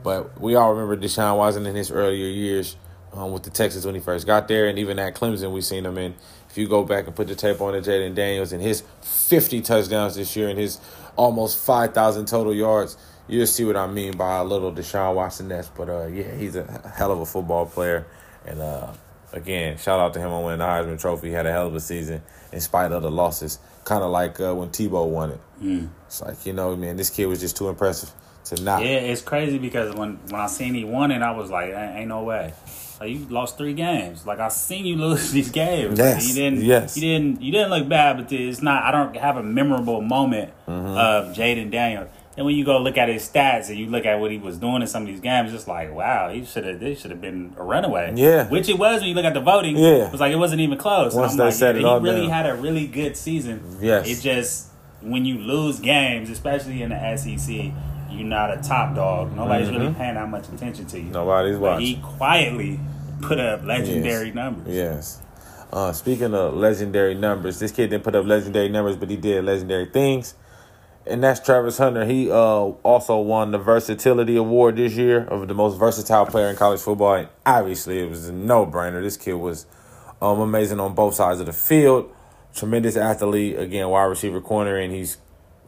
But 0.03 0.39
we 0.39 0.55
all 0.55 0.73
remember 0.73 0.95
Deshaun 0.95 1.37
Watson 1.37 1.65
in 1.65 1.75
his 1.75 1.91
earlier 1.91 2.27
years 2.27 2.77
um, 3.13 3.31
with 3.31 3.43
the 3.43 3.49
Texans 3.49 3.85
when 3.85 3.95
he 3.95 4.01
first 4.01 4.25
got 4.25 4.47
there, 4.47 4.67
and 4.67 4.79
even 4.79 4.97
at 4.99 5.15
Clemson, 5.15 5.51
we've 5.51 5.65
seen 5.65 5.85
him 5.85 5.97
in. 5.97 6.15
If 6.49 6.57
you 6.57 6.67
go 6.67 6.83
back 6.83 7.05
and 7.05 7.15
put 7.15 7.27
the 7.27 7.35
tape 7.35 7.61
on 7.61 7.73
to 7.73 7.81
Jayden 7.81 8.15
Daniels 8.15 8.51
and 8.51 8.61
his 8.61 8.83
50 9.01 9.61
touchdowns 9.61 10.15
this 10.15 10.35
year 10.35 10.49
and 10.49 10.57
his 10.57 10.79
almost 11.15 11.63
5,000 11.63 12.25
total 12.25 12.53
yards, 12.53 12.97
you'll 13.27 13.45
see 13.45 13.63
what 13.63 13.77
I 13.77 13.85
mean 13.87 14.17
by 14.17 14.37
a 14.37 14.43
little 14.43 14.71
Deshaun 14.71 15.13
Watson 15.13 15.49
nest. 15.49 15.71
But 15.75 15.89
uh, 15.89 16.07
yeah, 16.07 16.35
he's 16.35 16.55
a 16.55 16.91
hell 16.95 17.11
of 17.11 17.19
a 17.19 17.25
football 17.25 17.67
player. 17.67 18.07
And 18.45 18.61
uh, 18.61 18.93
again, 19.31 19.77
shout 19.77 19.99
out 19.99 20.13
to 20.15 20.19
him 20.19 20.31
on 20.31 20.43
winning 20.43 20.59
the 20.59 20.65
Heisman 20.65 20.99
Trophy. 20.99 21.27
He 21.27 21.33
had 21.33 21.45
a 21.45 21.51
hell 21.51 21.67
of 21.67 21.75
a 21.75 21.79
season 21.79 22.23
in 22.51 22.61
spite 22.61 22.91
of 22.91 23.03
the 23.03 23.11
losses. 23.11 23.59
Kind 23.85 24.03
of 24.03 24.11
like 24.11 24.39
uh, 24.39 24.53
when 24.55 24.69
Tebow 24.69 25.07
won 25.07 25.31
it. 25.31 25.39
Mm. 25.61 25.89
It's 26.07 26.21
like, 26.21 26.45
you 26.45 26.53
know, 26.53 26.75
man, 26.75 26.97
this 26.97 27.09
kid 27.09 27.27
was 27.27 27.39
just 27.39 27.57
too 27.57 27.69
impressive 27.69 28.11
to 28.45 28.61
not. 28.63 28.81
Yeah, 28.81 28.97
it's 28.97 29.21
crazy 29.21 29.57
because 29.57 29.93
when, 29.95 30.19
when 30.29 30.41
I 30.41 30.47
seen 30.47 30.73
he 30.73 30.83
won 30.83 31.11
it, 31.11 31.21
I 31.21 31.31
was 31.31 31.49
like, 31.49 31.71
ain't 31.71 32.07
no 32.07 32.23
way. 32.23 32.53
Like 32.99 33.11
you 33.11 33.25
lost 33.29 33.57
three 33.57 33.73
games. 33.73 34.25
Like 34.25 34.39
I 34.39 34.49
seen 34.49 34.85
you 34.85 34.95
lose 35.07 35.31
these 35.31 35.49
games. 35.51 35.97
Yes. 35.97 36.27
You 36.27 36.35
didn't. 36.35 36.61
Yes. 36.61 36.97
You 36.97 37.01
didn't. 37.01 37.41
You 37.41 37.51
didn't 37.51 37.69
look 37.69 37.87
bad, 37.87 38.17
but 38.17 38.31
it's 38.31 38.61
not. 38.61 38.83
I 38.83 38.91
don't 38.91 39.15
have 39.15 39.37
a 39.37 39.43
memorable 39.43 40.01
moment 40.01 40.51
Mm-hmm. 40.67 40.97
of 40.97 41.35
Jayden 41.35 41.71
Daniels. 41.71 42.09
And 42.37 42.45
when 42.45 42.55
you 42.55 42.63
go 42.63 42.77
look 42.79 42.97
at 42.97 43.09
his 43.09 43.27
stats 43.27 43.69
and 43.69 43.77
you 43.77 43.87
look 43.87 44.05
at 44.05 44.19
what 44.19 44.31
he 44.31 44.37
was 44.37 44.57
doing 44.57 44.81
in 44.81 44.87
some 44.87 45.01
of 45.03 45.07
these 45.09 45.19
games, 45.19 45.51
it's 45.53 45.67
like, 45.67 45.91
wow, 45.93 46.29
he 46.29 46.45
should 46.45 46.63
have. 46.63 46.79
This 46.79 47.01
should 47.01 47.11
have 47.11 47.19
been 47.19 47.53
a 47.57 47.63
runaway. 47.63 48.13
Yeah. 48.15 48.47
Which 48.47 48.69
it 48.69 48.77
was 48.77 49.01
when 49.01 49.09
you 49.09 49.15
look 49.15 49.25
at 49.25 49.33
the 49.33 49.41
voting. 49.41 49.75
Yeah. 49.75 50.05
It 50.07 50.11
was 50.11 50.21
like 50.21 50.31
it 50.31 50.37
wasn't 50.37 50.61
even 50.61 50.77
close. 50.77 51.13
Once 51.15 51.31
I'm 51.33 51.37
they 51.39 51.43
like, 51.45 51.53
set 51.53 51.75
yeah, 51.75 51.81
it 51.81 51.85
all 51.85 51.99
he 51.99 52.05
really 52.05 52.21
down. 52.27 52.29
had 52.29 52.45
a 52.45 52.55
really 52.55 52.85
good 52.87 53.17
season. 53.17 53.77
Yes. 53.81 54.07
It 54.07 54.21
just 54.21 54.67
when 55.01 55.25
you 55.25 55.39
lose 55.39 55.79
games, 55.79 56.29
especially 56.29 56.81
in 56.81 56.89
the 56.91 57.17
SEC. 57.17 57.71
You're 58.09 58.27
not 58.27 58.51
a 58.57 58.61
top 58.61 58.95
dog. 58.95 59.35
Nobody's 59.35 59.69
really 59.69 59.93
paying 59.93 60.15
that 60.15 60.29
much 60.29 60.47
attention 60.49 60.85
to 60.87 60.97
you. 60.97 61.03
Mm-hmm. 61.05 61.13
Nobody's 61.13 61.55
But 61.57 61.61
watching. 61.61 61.85
he 61.85 61.95
quietly 62.01 62.79
put 63.21 63.39
up 63.39 63.63
legendary 63.63 64.27
Yes. 64.27 64.35
numbers. 64.35 64.75
Yes. 64.75 65.21
Uh, 65.71 65.91
speaking 65.93 66.33
of 66.33 66.55
legendary 66.55 67.13
numbers, 67.13 67.59
this 67.59 67.71
kid 67.71 67.89
didn't 67.91 68.03
put 68.03 68.15
up 68.15 68.25
legendary 68.25 68.69
numbers, 68.69 68.95
but 68.95 69.09
he 69.09 69.15
did 69.17 69.43
legendary 69.45 69.85
things. 69.85 70.33
And 71.05 71.23
that's 71.23 71.39
Travis 71.39 71.77
Hunter. 71.77 72.05
He 72.05 72.29
uh, 72.29 72.35
also 72.35 73.17
won 73.19 73.51
the 73.51 73.57
Versatility 73.57 74.35
Award 74.35 74.75
this 74.75 74.93
year 74.93 75.23
of 75.25 75.47
the 75.47 75.53
most 75.53 75.77
versatile 75.77 76.25
player 76.25 76.49
in 76.49 76.55
college 76.55 76.81
football. 76.81 77.13
And 77.15 77.29
obviously, 77.45 77.99
it 78.03 78.09
was 78.09 78.27
a 78.29 78.33
no 78.33 78.65
brainer. 78.65 79.01
This 79.01 79.17
kid 79.17 79.33
was 79.33 79.65
um, 80.21 80.39
amazing 80.39 80.79
on 80.79 80.93
both 80.95 81.15
sides 81.15 81.39
of 81.39 81.45
the 81.45 81.53
field. 81.53 82.11
Tremendous 82.53 82.95
athlete. 82.97 83.57
Again, 83.57 83.87
wide 83.89 84.03
receiver 84.05 84.41
corner, 84.41 84.75
and 84.77 84.91
he's 84.93 85.17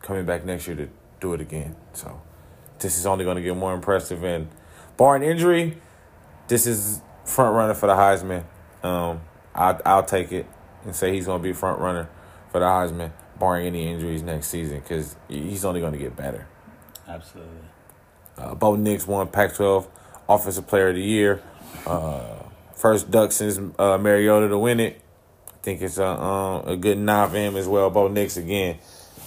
coming 0.01 0.25
back 0.25 0.45
next 0.45 0.67
year 0.67 0.75
to 0.75 0.89
do 1.19 1.33
it 1.33 1.41
again. 1.41 1.75
So 1.93 2.19
this 2.81 2.97
is 2.97 3.05
only 3.05 3.23
going 3.23 3.37
to 3.37 3.41
get 3.41 3.55
more 3.55 3.73
impressive. 3.73 4.23
And 4.23 4.49
barring 4.97 5.23
injury, 5.23 5.77
this 6.47 6.67
is 6.67 7.01
front 7.25 7.55
runner 7.55 7.73
for 7.73 7.87
the 7.87 7.93
Heisman. 7.93 8.43
Um, 8.83 9.21
I, 9.55 9.77
I'll 9.85 10.03
take 10.03 10.31
it 10.31 10.45
and 10.83 10.95
say 10.95 11.13
he's 11.13 11.27
going 11.27 11.41
to 11.41 11.43
be 11.43 11.53
front 11.53 11.79
runner 11.79 12.09
for 12.51 12.59
the 12.59 12.65
Heisman, 12.65 13.11
barring 13.39 13.67
any 13.67 13.87
injuries 13.87 14.23
next 14.23 14.47
season, 14.47 14.79
because 14.79 15.15
he's 15.27 15.63
only 15.63 15.79
going 15.79 15.93
to 15.93 15.99
get 15.99 16.15
better. 16.15 16.47
Absolutely. 17.07 17.51
Uh, 18.37 18.55
Bo 18.55 18.75
Nix 18.75 19.07
won 19.07 19.27
Pac-12 19.27 19.87
Offensive 20.27 20.67
Player 20.67 20.89
of 20.89 20.95
the 20.95 21.03
Year. 21.03 21.41
Uh, 21.85 22.43
first 22.75 23.11
Duck 23.11 23.31
since 23.31 23.59
uh, 23.77 23.97
Mariota 23.97 24.47
to 24.49 24.57
win 24.57 24.79
it. 24.79 25.01
I 25.47 25.63
think 25.63 25.81
it's 25.81 25.99
a 25.99 26.07
um, 26.07 26.67
a 26.67 26.75
good 26.75 26.97
nod 26.97 27.29
for 27.29 27.37
him 27.37 27.55
as 27.55 27.67
well. 27.67 27.91
Bo 27.91 28.07
Nix 28.07 28.35
again 28.35 28.79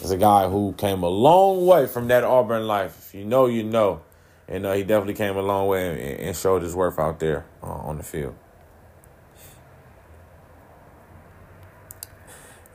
is 0.04 0.10
a 0.10 0.16
guy 0.16 0.48
who 0.48 0.74
came 0.76 1.02
a 1.02 1.08
long 1.08 1.66
way 1.66 1.86
from 1.86 2.08
that 2.08 2.24
Auburn 2.24 2.66
life. 2.66 2.96
If 3.08 3.14
you 3.14 3.24
know, 3.24 3.46
you 3.46 3.62
know, 3.62 4.02
and 4.46 4.66
uh, 4.66 4.72
he 4.74 4.82
definitely 4.82 5.14
came 5.14 5.36
a 5.36 5.42
long 5.42 5.66
way 5.68 5.88
and, 5.88 6.20
and 6.20 6.36
showed 6.36 6.62
his 6.62 6.74
worth 6.74 6.98
out 6.98 7.20
there 7.20 7.46
uh, 7.62 7.66
on 7.66 7.96
the 7.96 8.02
field. 8.02 8.34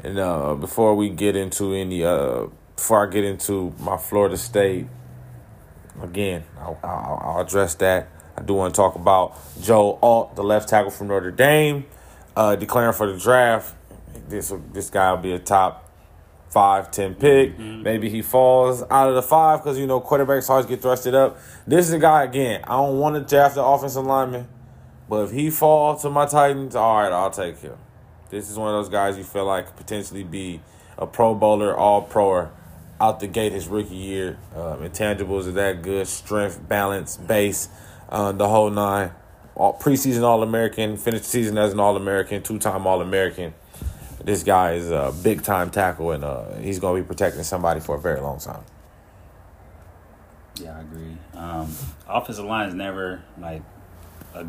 And 0.01 0.17
uh, 0.17 0.55
before 0.55 0.95
we 0.95 1.09
get 1.09 1.36
into 1.36 1.73
any, 1.73 2.03
uh, 2.03 2.47
before 2.75 3.05
I 3.07 3.11
get 3.11 3.25
into 3.25 3.73
my 3.80 3.97
Florida 3.97 4.38
State 4.38 4.88
again, 6.01 6.45
I'll, 6.57 6.80
I'll, 6.84 7.21
I'll 7.23 7.41
address 7.41 7.75
that. 7.75 8.07
I 8.38 8.41
do 8.41 8.53
want 8.53 8.73
to 8.73 8.77
talk 8.77 8.95
about 8.95 9.38
Joe 9.61 9.99
Alt, 10.01 10.38
the 10.38 10.43
left 10.43 10.69
tackle 10.69 10.91
from 10.91 11.07
Notre 11.07 11.32
Dame, 11.32 11.86
uh, 12.36 12.55
declaring 12.55 12.93
for 12.93 13.11
the 13.11 13.19
draft. 13.19 13.75
This 14.30 14.53
this 14.71 14.89
guy 14.89 15.11
will 15.11 15.19
be 15.19 15.34
a 15.34 15.39
top 15.39 15.89
five, 16.50 16.91
ten 16.91 17.16
pick. 17.16 17.58
Maybe 17.60 18.10
he 18.10 18.22
falls 18.22 18.84
out 18.89 19.10
of 19.10 19.16
the 19.16 19.22
five 19.22 19.64
because 19.64 19.78
you 19.78 19.88
know 19.88 20.02
quarterbacks 20.02 20.50
always 20.50 20.66
get 20.66 20.82
thrusted 20.82 21.14
up. 21.14 21.38
This 21.68 21.88
is 21.88 21.93
a 21.93 22.00
guy 22.00 22.24
again. 22.24 22.62
I 22.64 22.78
don't 22.78 23.00
want 23.00 23.16
to 23.16 23.22
draft 23.22 23.56
the 23.56 23.64
offensive 23.64 24.06
lineman, 24.06 24.47
but 25.08 25.26
if 25.26 25.32
he 25.32 25.50
falls 25.50 26.02
to 26.02 26.10
my 26.10 26.26
Titans, 26.26 26.76
all 26.76 27.02
right, 27.02 27.12
I'll 27.12 27.32
take 27.32 27.60
him. 27.60 27.78
This 28.30 28.50
is 28.50 28.58
one 28.58 28.74
of 28.74 28.76
those 28.76 28.89
guys 28.89 29.18
you 29.18 29.24
feel 29.24 29.45
like 29.45 29.68
could 29.68 29.76
potentially 29.76 30.24
be 30.24 30.62
a 30.97 31.08
Pro 31.08 31.34
Bowler, 31.34 31.76
All 31.76 32.02
Proer 32.02 32.52
out 33.02 33.20
the 33.20 33.28
gate 33.28 33.52
his 33.52 33.68
rookie 33.68 33.95
year. 33.95 34.38
Um, 34.54 34.80
intangibles 34.80 35.47
are 35.47 35.52
that 35.52 35.82
good. 35.82 36.08
Strength, 36.08 36.68
balance, 36.68 37.18
base, 37.18 37.70
uh, 38.10 38.32
the 38.32 38.47
whole 38.47 38.70
nine. 38.70 39.12
All, 39.56 39.74
preseason 39.74 40.24
All 40.24 40.43
American, 40.43 40.97
finished 40.97 41.24
the 41.24 41.30
season 41.30 41.58
as 41.58 41.74
an 41.74 41.80
All 41.80 41.95
American, 41.95 42.41
two 42.41 42.60
time 42.60 42.86
All 42.86 43.02
American. 43.02 43.54
This 44.24 44.43
guy 44.43 44.74
is 44.74 44.91
a 44.91 45.13
big 45.24 45.43
time 45.43 45.70
tackle, 45.70 46.11
and 46.11 46.24
uh, 46.24 46.55
he's 46.55 46.80
going 46.80 46.97
to 46.97 47.03
be 47.03 47.07
protecting 47.07 47.43
somebody 47.43 47.80
for 47.80 47.95
a 47.95 47.99
very 47.99 48.20
long 48.20 48.39
time. 48.39 48.63
Yeah, 50.61 50.78
I 50.78 50.82
agree. 50.82 51.17
Um, 51.34 51.74
offensive 52.07 52.45
line 52.45 52.67
is 52.67 52.76
never 52.76 53.24
like 53.39 53.61
a 54.34 54.45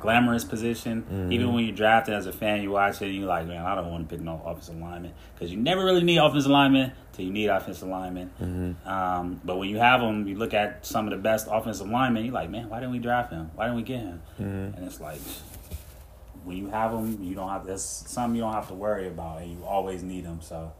glamorous 0.00 0.44
position. 0.44 1.02
Mm-hmm. 1.02 1.32
Even 1.32 1.52
when 1.52 1.64
you 1.64 1.72
draft 1.72 2.08
it 2.08 2.12
as 2.12 2.26
a 2.26 2.32
fan, 2.32 2.62
you 2.62 2.70
watch 2.70 3.00
it 3.00 3.06
and 3.06 3.14
you're 3.14 3.26
like, 3.26 3.46
man, 3.46 3.64
I 3.64 3.74
don't 3.74 3.90
want 3.90 4.08
to 4.08 4.14
pick 4.14 4.24
no 4.24 4.42
offensive 4.44 4.76
lineman 4.76 5.12
because 5.34 5.52
you 5.52 5.58
never 5.58 5.84
really 5.84 6.02
need 6.02 6.18
offensive 6.18 6.50
linemen 6.50 6.92
till 7.12 7.24
you 7.24 7.32
need 7.32 7.46
offensive 7.46 7.88
linemen. 7.88 8.30
Mm-hmm. 8.40 8.88
Um, 8.88 9.40
but 9.44 9.58
when 9.58 9.68
you 9.68 9.78
have 9.78 10.00
them, 10.00 10.26
you 10.26 10.36
look 10.36 10.54
at 10.54 10.84
some 10.84 11.06
of 11.06 11.12
the 11.12 11.18
best 11.18 11.46
offensive 11.50 11.88
linemen. 11.88 12.24
You're 12.24 12.34
like, 12.34 12.50
man, 12.50 12.68
why 12.68 12.80
didn't 12.80 12.92
we 12.92 12.98
draft 12.98 13.32
him? 13.32 13.50
Why 13.54 13.66
didn't 13.66 13.76
we 13.76 13.82
get 13.82 14.00
him? 14.00 14.22
Mm-hmm. 14.40 14.76
And 14.76 14.84
it's 14.84 15.00
like. 15.00 15.20
When 16.44 16.56
you 16.56 16.68
have 16.68 16.92
them, 16.92 17.22
you 17.22 17.34
don't 17.34 17.48
have 17.48 17.66
that's 17.66 17.82
something 17.82 18.36
you 18.36 18.42
don't 18.42 18.52
have 18.52 18.68
to 18.68 18.74
worry 18.74 19.08
about, 19.08 19.42
and 19.42 19.50
you 19.50 19.64
always 19.64 20.02
need 20.02 20.24
them. 20.24 20.40
So, 20.42 20.72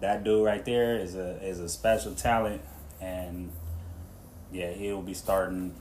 that 0.00 0.24
dude 0.24 0.44
right 0.44 0.64
there 0.64 0.96
is 0.96 1.16
a 1.16 1.42
is 1.44 1.58
a 1.60 1.68
special 1.68 2.14
talent, 2.14 2.62
and 3.00 3.50
yeah, 4.52 4.70
he'll 4.70 5.02
be 5.02 5.14
starting 5.14 5.74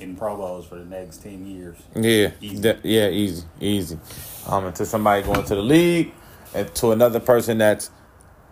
in 0.00 0.16
Pro 0.16 0.36
Bowls 0.36 0.66
for 0.66 0.76
the 0.76 0.84
next 0.84 1.22
ten 1.22 1.46
years. 1.46 1.78
Yeah, 1.94 2.32
Easy. 2.40 2.74
yeah, 2.82 3.08
easy, 3.08 3.44
easy. 3.60 3.98
Um, 4.48 4.66
and 4.66 4.74
to 4.76 4.84
somebody 4.86 5.22
going 5.22 5.44
to 5.44 5.54
the 5.54 5.62
league, 5.62 6.12
and 6.54 6.74
to 6.76 6.90
another 6.90 7.20
person 7.20 7.58
that's 7.58 7.90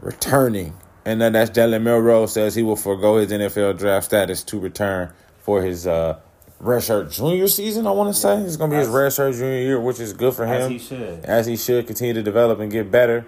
returning, 0.00 0.74
and 1.04 1.20
then 1.20 1.32
that's 1.32 1.50
Jalen 1.50 1.82
Milroe 1.82 2.26
says 2.26 2.54
he 2.54 2.62
will 2.62 2.76
forego 2.76 3.16
his 3.16 3.32
NFL 3.32 3.78
draft 3.78 4.06
status 4.06 4.42
to 4.44 4.58
return 4.60 5.12
for 5.38 5.62
his 5.62 5.86
uh, 5.86 6.20
redshirt 6.62 7.12
junior 7.12 7.48
season. 7.48 7.86
I 7.86 7.90
want 7.92 8.14
to 8.14 8.20
say 8.20 8.38
it's 8.38 8.56
gonna 8.56 8.70
be 8.70 8.76
his 8.76 8.88
redshirt 8.88 9.32
junior 9.32 9.58
year, 9.58 9.80
which 9.80 9.98
is 10.00 10.12
good 10.12 10.34
for 10.34 10.46
him. 10.46 10.62
As 10.62 10.68
he 10.68 10.78
should. 10.78 11.24
as 11.24 11.46
he 11.46 11.56
should 11.56 11.86
continue 11.86 12.14
to 12.14 12.22
develop 12.22 12.60
and 12.60 12.70
get 12.70 12.90
better. 12.90 13.26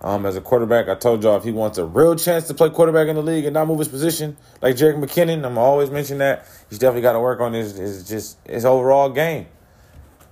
Um, 0.00 0.26
as 0.26 0.34
a 0.34 0.40
quarterback, 0.40 0.88
I 0.88 0.96
told 0.96 1.22
y'all 1.22 1.36
if 1.36 1.44
he 1.44 1.52
wants 1.52 1.78
a 1.78 1.84
real 1.84 2.16
chance 2.16 2.48
to 2.48 2.54
play 2.54 2.70
quarterback 2.70 3.06
in 3.06 3.14
the 3.14 3.22
league 3.22 3.44
and 3.44 3.54
not 3.54 3.68
move 3.68 3.78
his 3.78 3.86
position 3.86 4.36
like 4.60 4.74
Jerick 4.74 4.96
McKinnon, 5.00 5.46
I'm 5.46 5.56
always 5.56 5.90
mention 5.90 6.18
that 6.18 6.44
he's 6.68 6.80
definitely 6.80 7.02
got 7.02 7.12
to 7.12 7.20
work 7.20 7.38
on 7.40 7.52
his, 7.52 7.76
his 7.76 8.08
just 8.08 8.36
his 8.44 8.64
overall 8.64 9.10
game. 9.10 9.46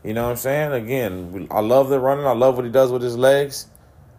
You 0.02 0.14
know 0.14 0.24
what 0.24 0.30
I'm 0.30 0.36
saying? 0.36 0.72
Again, 0.72 1.46
I 1.52 1.60
love 1.60 1.88
the 1.88 2.00
running. 2.00 2.26
I 2.26 2.32
love 2.32 2.56
what 2.56 2.64
he 2.64 2.70
does 2.72 2.90
with 2.90 3.02
his 3.02 3.16
legs. 3.16 3.68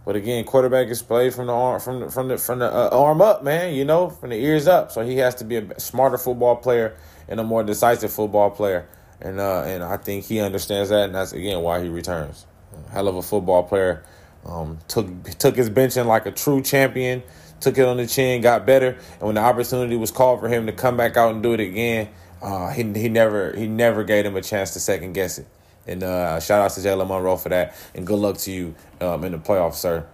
But 0.06 0.16
again, 0.16 0.46
quarterback 0.46 0.88
is 0.88 1.02
played 1.02 1.34
from 1.34 1.48
the 1.48 1.54
arm 1.54 1.80
from 1.82 2.00
the 2.00 2.10
from 2.10 2.30
the 2.30 2.38
from 2.38 2.60
the 2.60 2.74
uh, 2.74 2.90
arm 2.92 3.22
up, 3.22 3.44
man. 3.44 3.76
You 3.76 3.84
know, 3.84 4.10
from 4.10 4.30
the 4.30 4.38
ears 4.38 4.68
up. 4.68 4.92
So 4.92 5.02
he 5.02 5.18
has 5.18 5.36
to 5.36 5.44
be 5.44 5.58
a 5.58 5.80
smarter 5.80 6.18
football 6.18 6.56
player 6.56 6.96
and 7.32 7.40
a 7.40 7.44
more 7.44 7.64
decisive 7.64 8.12
football 8.12 8.52
player. 8.52 8.88
And 9.22 9.40
uh, 9.40 9.64
and 9.64 9.84
I 9.84 9.98
think 9.98 10.26
he 10.26 10.40
understands 10.40 10.90
that, 10.90 11.06
and 11.06 11.16
that's 11.16 11.32
again 11.32 11.62
why 11.62 11.82
he 11.82 11.90
returns. 11.90 12.46
Hell 12.92 13.08
of 13.08 13.16
a 13.16 13.22
football 13.22 13.64
player. 13.64 14.04
Um, 14.46 14.80
took 14.88 15.08
took 15.40 15.56
his 15.56 15.70
benching 15.70 16.06
like 16.06 16.26
a 16.26 16.32
true 16.32 16.62
champion. 16.62 17.24
Took 17.62 17.78
it 17.78 17.86
on 17.86 17.98
the 17.98 18.08
chin, 18.08 18.42
got 18.42 18.66
better, 18.66 18.98
and 19.14 19.22
when 19.22 19.36
the 19.36 19.42
opportunity 19.42 19.96
was 19.96 20.10
called 20.10 20.40
for 20.40 20.50
him 20.50 20.66
to 20.66 20.72
come 20.72 20.98
back 20.98 21.16
out 21.16 21.32
and 21.32 21.44
do 21.44 21.54
it 21.54 21.60
again, 21.60 22.10
uh, 22.42 22.72
he 22.72 22.82
he 22.94 23.08
never 23.08 23.56
he 23.56 23.68
never 23.68 24.04
gave 24.04 24.26
him 24.26 24.36
a 24.36 24.42
chance 24.42 24.74
to 24.74 24.80
second 24.80 25.14
guess 25.14 25.38
it. 25.38 25.48
And 25.86 26.02
uh, 26.02 26.40
shout 26.40 26.60
out 26.60 26.72
to 26.72 26.82
Jalen 26.82 27.08
Monroe 27.08 27.38
for 27.38 27.50
that, 27.50 27.76
and 27.94 28.06
good 28.06 28.18
luck 28.18 28.38
to 28.40 28.52
you 28.52 28.76
um, 29.00 29.24
in 29.24 29.34
the 29.34 29.38
playoffs, 29.38 29.76
sir. 29.76 30.08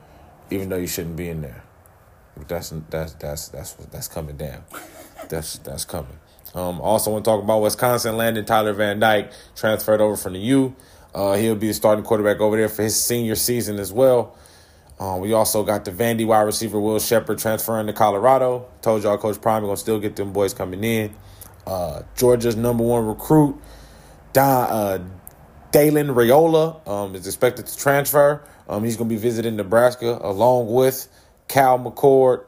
Even 0.51 0.68
though 0.68 0.78
you 0.78 0.88
shouldn't 0.88 1.15
be 1.15 1.30
in 1.30 1.41
there, 1.41 1.63
that's 2.49 2.74
that's 2.89 3.13
that's 3.13 3.47
that's 3.47 3.74
that's 3.74 4.07
coming 4.09 4.36
down. 4.36 4.65
That's 5.30 5.57
that's 5.59 5.86
coming. 5.86 6.20
Um, 6.55 6.81
also 6.81 7.11
want 7.11 7.25
to 7.25 7.31
talk 7.31 7.43
about 7.43 7.61
Wisconsin 7.61 8.17
landing 8.17 8.45
Tyler 8.45 8.73
Van 8.73 8.99
Dyke 8.99 9.31
transferred 9.55 10.01
over 10.01 10.15
from 10.15 10.33
the 10.33 10.39
U. 10.39 10.75
Uh, 11.13 11.35
he'll 11.35 11.55
be 11.55 11.67
the 11.67 11.73
starting 11.73 12.03
quarterback 12.03 12.39
over 12.39 12.57
there 12.57 12.69
for 12.69 12.83
his 12.83 12.99
senior 12.99 13.35
season 13.35 13.79
as 13.79 13.91
well. 13.91 14.37
Um, 14.99 15.19
we 15.19 15.33
also 15.33 15.63
got 15.63 15.85
the 15.85 15.91
Vandy 15.91 16.25
wide 16.25 16.41
receiver 16.41 16.79
Will 16.79 16.99
Sheppard 16.99 17.37
transferring 17.37 17.87
to 17.87 17.93
Colorado. 17.93 18.67
Told 18.81 19.03
y'all 19.03 19.17
Coach 19.17 19.39
Prime 19.41 19.63
gonna 19.63 19.77
still 19.77 19.99
get 19.99 20.15
them 20.15 20.33
boys 20.33 20.53
coming 20.53 20.83
in. 20.83 21.15
Uh, 21.65 22.01
Georgia's 22.15 22.55
number 22.55 22.83
one 22.83 23.05
recruit, 23.05 23.59
Don 24.33 24.69
uh, 24.69 25.03
Dylan 25.71 26.13
Raiola, 26.15 26.87
um, 26.87 27.13
is 27.15 27.27
expected 27.27 27.67
to 27.67 27.77
transfer. 27.77 28.41
Um, 28.67 28.83
he's 28.83 28.95
to 29.09 29.15
be 29.15 29.19
visiting 29.19 29.55
Nebraska 29.55 30.17
along 30.21 30.71
with 30.71 31.07
Kyle 31.47 31.77
McCord, 31.77 32.45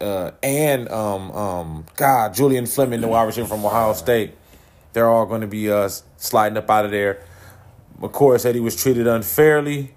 uh, 0.00 0.30
and 0.42 0.88
um, 0.88 1.30
um, 1.32 1.86
God, 1.96 2.34
Julian 2.34 2.66
Fleming, 2.66 3.00
the 3.00 3.08
wide 3.08 3.24
receiver 3.24 3.48
from 3.48 3.64
Ohio 3.64 3.92
State. 3.92 4.34
They're 4.92 5.08
all 5.08 5.26
going 5.26 5.40
to 5.40 5.46
be 5.46 5.70
uh, 5.70 5.88
sliding 6.16 6.56
up 6.56 6.70
out 6.70 6.84
of 6.84 6.90
there. 6.90 7.22
McCord 8.00 8.40
said 8.40 8.54
he 8.54 8.60
was 8.60 8.80
treated 8.80 9.06
unfairly, 9.06 9.94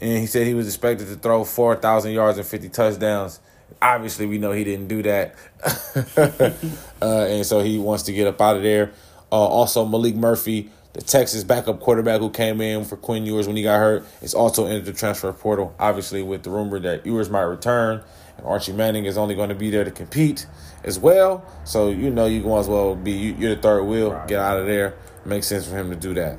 and 0.00 0.18
he 0.18 0.26
said 0.26 0.46
he 0.46 0.54
was 0.54 0.66
expected 0.66 1.08
to 1.08 1.16
throw 1.16 1.44
4,000 1.44 2.12
yards 2.12 2.38
and 2.38 2.46
50 2.46 2.68
touchdowns. 2.68 3.40
Obviously, 3.80 4.26
we 4.26 4.38
know 4.38 4.52
he 4.52 4.64
didn't 4.64 4.88
do 4.88 5.02
that. 5.02 5.34
uh, 7.02 7.24
and 7.26 7.46
so 7.46 7.60
he 7.60 7.78
wants 7.78 8.02
to 8.04 8.12
get 8.12 8.26
up 8.26 8.40
out 8.40 8.56
of 8.56 8.62
there. 8.62 8.92
Uh, 9.32 9.36
also, 9.36 9.86
Maalik 9.86 10.14
Murphy, 10.14 10.70
the 10.92 11.00
Texas 11.00 11.44
backup 11.44 11.80
quarterback 11.80 12.20
who 12.20 12.30
came 12.30 12.60
in 12.60 12.84
for 12.84 12.96
Quinn 12.96 13.24
Ewers 13.24 13.46
when 13.46 13.56
he 13.56 13.62
got 13.62 13.78
hurt, 13.78 14.04
is 14.22 14.34
also 14.34 14.66
entered 14.66 14.86
the 14.86 14.92
transfer 14.92 15.32
portal. 15.32 15.74
Obviously, 15.78 16.22
with 16.22 16.42
the 16.42 16.50
rumor 16.50 16.78
that 16.80 17.06
Ewers 17.06 17.30
might 17.30 17.42
return, 17.42 18.02
and 18.40 18.48
Archie 18.48 18.72
Manning 18.72 19.04
is 19.04 19.18
only 19.18 19.34
going 19.34 19.50
to 19.50 19.54
be 19.54 19.70
there 19.70 19.84
to 19.84 19.90
compete 19.90 20.46
as 20.84 20.98
well. 20.98 21.44
So 21.64 21.90
you 21.90 22.10
know 22.10 22.26
you 22.26 22.42
going 22.42 22.60
as 22.60 22.68
well 22.68 22.96
be 22.96 23.12
you're 23.12 23.54
the 23.54 23.60
third 23.60 23.84
wheel. 23.84 24.12
Right. 24.12 24.28
Get 24.28 24.40
out 24.40 24.58
of 24.58 24.66
there. 24.66 24.94
Makes 25.24 25.48
sense 25.48 25.66
for 25.66 25.76
him 25.76 25.90
to 25.90 25.96
do 25.96 26.14
that. 26.14 26.38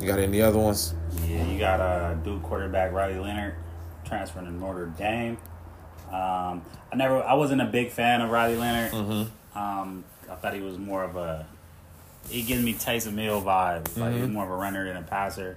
You 0.00 0.06
got 0.06 0.18
any 0.18 0.42
other 0.42 0.58
ones? 0.58 0.94
Yeah, 1.26 1.44
you 1.46 1.58
got 1.58 1.80
uh, 1.80 2.14
Duke 2.14 2.42
quarterback 2.42 2.92
Riley 2.92 3.18
Leonard 3.18 3.54
transferring 4.04 4.46
to 4.46 4.52
Notre 4.52 4.86
Dame. 4.86 5.38
Um, 6.08 6.62
I 6.92 6.96
never, 6.96 7.22
I 7.22 7.34
wasn't 7.34 7.62
a 7.62 7.64
big 7.64 7.90
fan 7.90 8.20
of 8.20 8.30
Riley 8.30 8.56
Leonard. 8.56 8.92
Mm-hmm. 8.92 9.58
Um, 9.58 10.04
I 10.30 10.34
thought 10.34 10.52
he 10.52 10.60
was 10.60 10.76
more 10.76 11.02
of 11.02 11.16
a, 11.16 11.46
he 12.28 12.42
gives 12.42 12.62
me 12.62 12.74
Taysom 12.74 13.18
Hill 13.18 13.40
vibes. 13.40 13.84
Mm-hmm. 13.84 14.00
Like 14.00 14.12
he's 14.12 14.22
mm-hmm. 14.24 14.34
more 14.34 14.44
of 14.44 14.50
a 14.50 14.56
runner 14.56 14.84
than 14.84 14.98
a 14.98 15.02
passer. 15.02 15.56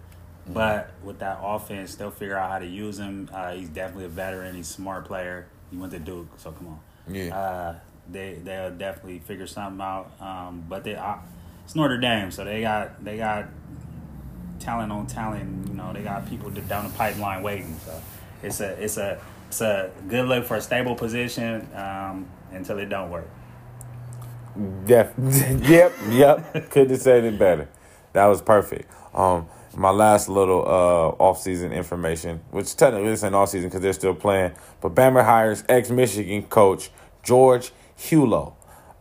Mm-hmm. 0.50 0.54
But 0.54 0.92
with 1.04 1.20
that 1.20 1.40
offense, 1.42 1.96
they'll 1.96 2.12
figure 2.12 2.38
out 2.38 2.50
how 2.50 2.60
to 2.60 2.66
use 2.66 2.98
him. 2.98 3.30
Uh, 3.32 3.54
he's 3.54 3.70
definitely 3.70 4.06
a 4.06 4.10
veteran. 4.10 4.56
He's 4.56 4.70
a 4.70 4.74
smart 4.74 5.06
player. 5.06 5.48
He 5.70 5.78
went 5.78 5.94
to 5.94 6.00
Duke, 6.00 6.28
so 6.38 6.52
come 6.52 6.68
on. 6.68 6.80
Yeah. 7.14 7.38
Uh, 7.38 7.76
they 8.12 8.40
they'll 8.44 8.72
definitely 8.72 9.20
figure 9.20 9.46
something 9.46 9.82
out. 9.82 10.12
Um, 10.20 10.64
but 10.68 10.84
they, 10.84 10.96
uh, 10.96 11.18
it's 11.64 11.76
Notre 11.76 12.00
Dame, 12.00 12.32
so 12.32 12.44
they 12.44 12.62
got 12.62 13.04
they 13.04 13.18
got 13.18 13.46
talent 14.60 14.92
on 14.92 15.06
talent. 15.06 15.68
You 15.68 15.76
know, 15.76 15.94
they 15.94 16.02
got 16.02 16.28
people 16.28 16.50
down 16.50 16.88
the 16.88 16.94
pipeline 16.98 17.44
waiting. 17.44 17.78
So 17.86 18.02
it's 18.42 18.60
a 18.60 18.84
it's 18.84 18.98
a 18.98 19.22
it's 19.48 19.62
a 19.62 19.92
good 20.08 20.28
look 20.28 20.46
for 20.46 20.56
a 20.56 20.62
stable 20.62 20.96
position 20.96 21.68
um, 21.76 22.28
until 22.52 22.80
it 22.80 22.90
don't 22.90 23.12
work. 23.12 23.30
Def- 24.86 25.14
yep, 25.62 25.94
yep. 26.10 26.72
Couldn't 26.72 26.90
have 26.90 27.02
said 27.02 27.24
it 27.24 27.38
better. 27.38 27.70
That 28.14 28.26
was 28.26 28.42
perfect. 28.42 28.92
Um, 29.14 29.48
my 29.80 29.92
last 29.92 30.28
little 30.28 30.62
uh, 30.66 31.24
off-season 31.24 31.72
information, 31.72 32.42
which 32.52 32.76
technically 32.76 33.10
this 33.10 33.24
ain't 33.24 33.34
off-season 33.34 33.70
because 33.70 33.82
they're 33.82 33.94
still 33.94 34.14
playing, 34.14 34.52
but 34.82 34.94
Bama 34.94 35.24
hires 35.24 35.64
ex-Michigan 35.70 36.44
coach 36.44 36.90
George 37.24 37.72
Helow 37.98 38.54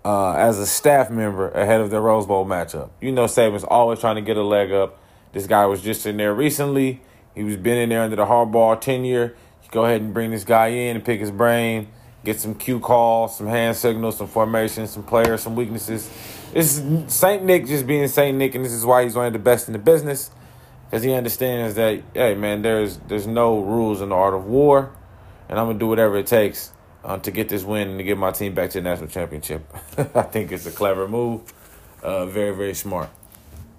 uh, 0.05 0.35
as 0.35 0.61
a 0.61 0.66
staff 0.66 1.11
member 1.11 1.51
ahead 1.51 1.81
of 1.81 1.91
the 1.91 2.01
Rose 2.01 2.26
Bowl 2.26 2.47
matchup. 2.47 2.91
You 3.01 3.11
know 3.11 3.24
Saban's 3.24 3.64
always 3.64 3.99
trying 3.99 4.14
to 4.16 4.22
get 4.22 4.37
a 4.37 4.43
leg 4.43 4.70
up. 4.70 5.03
This 5.33 5.49
guy 5.49 5.66
was 5.66 5.83
just 5.83 6.07
in 6.07 6.16
there 6.16 6.33
recently. 6.33 7.03
He 7.35 7.43
was 7.43 7.57
been 7.57 7.79
in 7.79 7.89
there 7.89 8.03
under 8.03 8.14
the 8.14 8.26
Harbaugh 8.26 8.81
tenure. 8.81 9.35
You 9.64 9.68
go 9.72 9.85
ahead 9.85 10.01
and 10.01 10.14
bring 10.14 10.31
this 10.31 10.45
guy 10.45 10.68
in 10.68 10.95
and 10.95 11.05
pick 11.05 11.18
his 11.18 11.33
brain, 11.33 11.89
get 12.24 12.39
some 12.39 12.55
cue 12.55 12.79
calls, 12.79 13.37
some 13.37 13.49
hand 13.49 13.76
signals, 13.76 14.16
some 14.16 14.29
formations, 14.29 14.91
some 14.91 15.03
players, 15.03 15.43
some 15.43 15.57
weaknesses. 15.57 16.09
Is 16.55 16.85
Saint 17.09 17.45
Nick 17.45 17.66
just 17.66 17.85
being 17.85 18.07
Saint 18.07 18.39
Nick, 18.39 18.55
and 18.55 18.64
this 18.64 18.72
is 18.72 18.87
why 18.87 19.03
he's 19.03 19.16
one 19.16 19.26
of 19.26 19.33
the 19.33 19.41
best 19.41 19.66
in 19.66 19.72
the 19.72 19.79
business 19.81 20.31
because 20.89 21.03
he 21.03 21.12
understands 21.12 21.74
that 21.74 22.03
hey 22.14 22.34
man, 22.34 22.62
there's 22.62 22.97
there's 23.09 23.26
no 23.26 23.61
rules 23.61 24.01
in 24.01 24.09
the 24.09 24.14
art 24.14 24.34
of 24.34 24.47
war, 24.47 24.91
and 25.49 25.59
I'm 25.59 25.66
gonna 25.66 25.78
do 25.78 25.86
whatever 25.86 26.16
it 26.16 26.26
takes 26.26 26.72
uh, 27.05 27.18
to 27.18 27.30
get 27.30 27.49
this 27.49 27.62
win 27.62 27.89
and 27.91 27.99
to 27.99 28.05
get 28.05 28.16
my 28.16 28.30
team 28.30 28.55
back 28.55 28.70
to 28.70 28.78
the 28.80 28.89
national 28.89 29.09
championship. 29.09 29.64
I 30.14 30.22
think 30.22 30.53
it's 30.53 30.66
a 30.66 30.70
clever 30.70 31.07
move, 31.07 31.53
uh, 32.03 32.26
very 32.26 32.55
very 32.55 32.74
smart. 32.74 33.11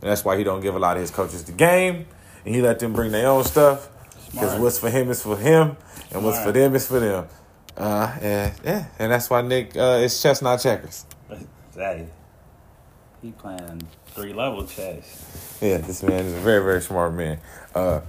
And 0.01 0.09
that's 0.09 0.23
why 0.23 0.37
he 0.37 0.43
don't 0.43 0.61
give 0.61 0.75
a 0.75 0.79
lot 0.79 0.95
of 0.97 1.01
his 1.01 1.11
coaches 1.11 1.43
the 1.43 1.51
game, 1.51 2.05
and 2.45 2.55
he 2.55 2.61
let 2.61 2.79
them 2.79 2.93
bring 2.93 3.11
their 3.11 3.27
own 3.27 3.43
stuff. 3.43 3.89
Because 4.31 4.59
what's 4.59 4.77
for 4.77 4.89
him 4.91 5.09
is 5.09 5.23
for 5.23 5.35
him, 5.35 5.69
and 5.69 6.09
Smart. 6.09 6.23
what's 6.23 6.43
for 6.43 6.51
them 6.51 6.75
is 6.75 6.87
for 6.87 6.99
them. 6.99 7.27
Uh, 7.75 8.15
and 8.21 8.53
yeah, 8.63 8.85
and 8.99 9.11
that's 9.11 9.29
why 9.29 9.41
Nick 9.41 9.75
uh, 9.75 9.99
is 10.01 10.21
chestnut 10.21 10.61
checkers. 10.61 11.05
Hey, 11.75 12.07
he 13.21 13.31
playing 13.31 13.87
three 14.07 14.33
level 14.33 14.65
chess. 14.65 15.57
Yeah, 15.61 15.77
this 15.77 16.03
man 16.03 16.25
is 16.25 16.33
a 16.33 16.39
very 16.39 16.63
very 16.63 16.81
smart 16.81 17.13
man. 17.13 17.39
Uh, 17.75 18.01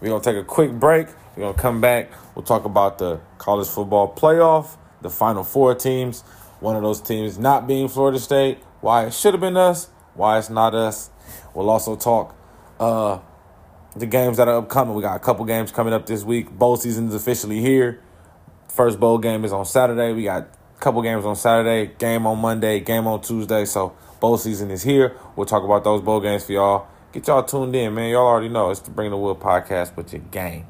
we're 0.00 0.08
gonna 0.08 0.24
take 0.24 0.36
a 0.36 0.44
quick 0.44 0.72
break. 0.72 1.08
We're 1.36 1.44
gonna 1.44 1.58
come 1.58 1.80
back. 1.80 2.10
We'll 2.34 2.44
talk 2.44 2.64
about 2.64 2.98
the 2.98 3.20
college 3.38 3.68
football 3.68 4.14
playoff, 4.14 4.76
the 5.02 5.10
final 5.10 5.44
four 5.44 5.74
teams. 5.74 6.22
One 6.60 6.76
of 6.76 6.82
those 6.82 7.00
teams 7.00 7.38
not 7.38 7.66
being 7.66 7.88
Florida 7.88 8.18
State. 8.18 8.58
Why 8.80 9.06
it 9.06 9.14
should 9.14 9.34
have 9.34 9.40
been 9.40 9.56
us 9.56 9.88
why 10.14 10.38
it's 10.38 10.50
not 10.50 10.74
us. 10.74 11.10
We'll 11.54 11.70
also 11.70 11.96
talk 11.96 12.36
uh, 12.78 13.18
the 13.96 14.06
games 14.06 14.36
that 14.36 14.48
are 14.48 14.58
upcoming. 14.58 14.94
We 14.94 15.02
got 15.02 15.16
a 15.16 15.20
couple 15.20 15.44
games 15.44 15.72
coming 15.72 15.92
up 15.92 16.06
this 16.06 16.22
week. 16.24 16.50
Bowl 16.50 16.76
season 16.76 17.08
is 17.08 17.14
officially 17.14 17.60
here. 17.60 18.00
First 18.68 19.00
bowl 19.00 19.18
game 19.18 19.44
is 19.44 19.52
on 19.52 19.64
Saturday. 19.64 20.12
We 20.12 20.24
got 20.24 20.48
couple 20.80 21.02
games 21.02 21.26
on 21.26 21.36
Saturday, 21.36 21.92
game 21.98 22.26
on 22.26 22.38
Monday, 22.38 22.80
game 22.80 23.06
on 23.06 23.20
Tuesday. 23.20 23.66
So 23.66 23.94
bowl 24.18 24.38
season 24.38 24.70
is 24.70 24.82
here. 24.82 25.14
We'll 25.36 25.46
talk 25.46 25.62
about 25.62 25.84
those 25.84 26.00
bowl 26.00 26.20
games 26.20 26.44
for 26.44 26.52
y'all. 26.52 26.88
Get 27.12 27.26
y'all 27.26 27.42
tuned 27.42 27.76
in, 27.76 27.94
man. 27.94 28.10
Y'all 28.10 28.26
already 28.26 28.48
know 28.48 28.70
it's 28.70 28.80
the 28.80 28.90
Bring 28.90 29.10
the 29.10 29.16
Wood 29.18 29.38
podcast 29.40 29.94
with 29.94 30.12
your 30.12 30.22
game. 30.30 30.64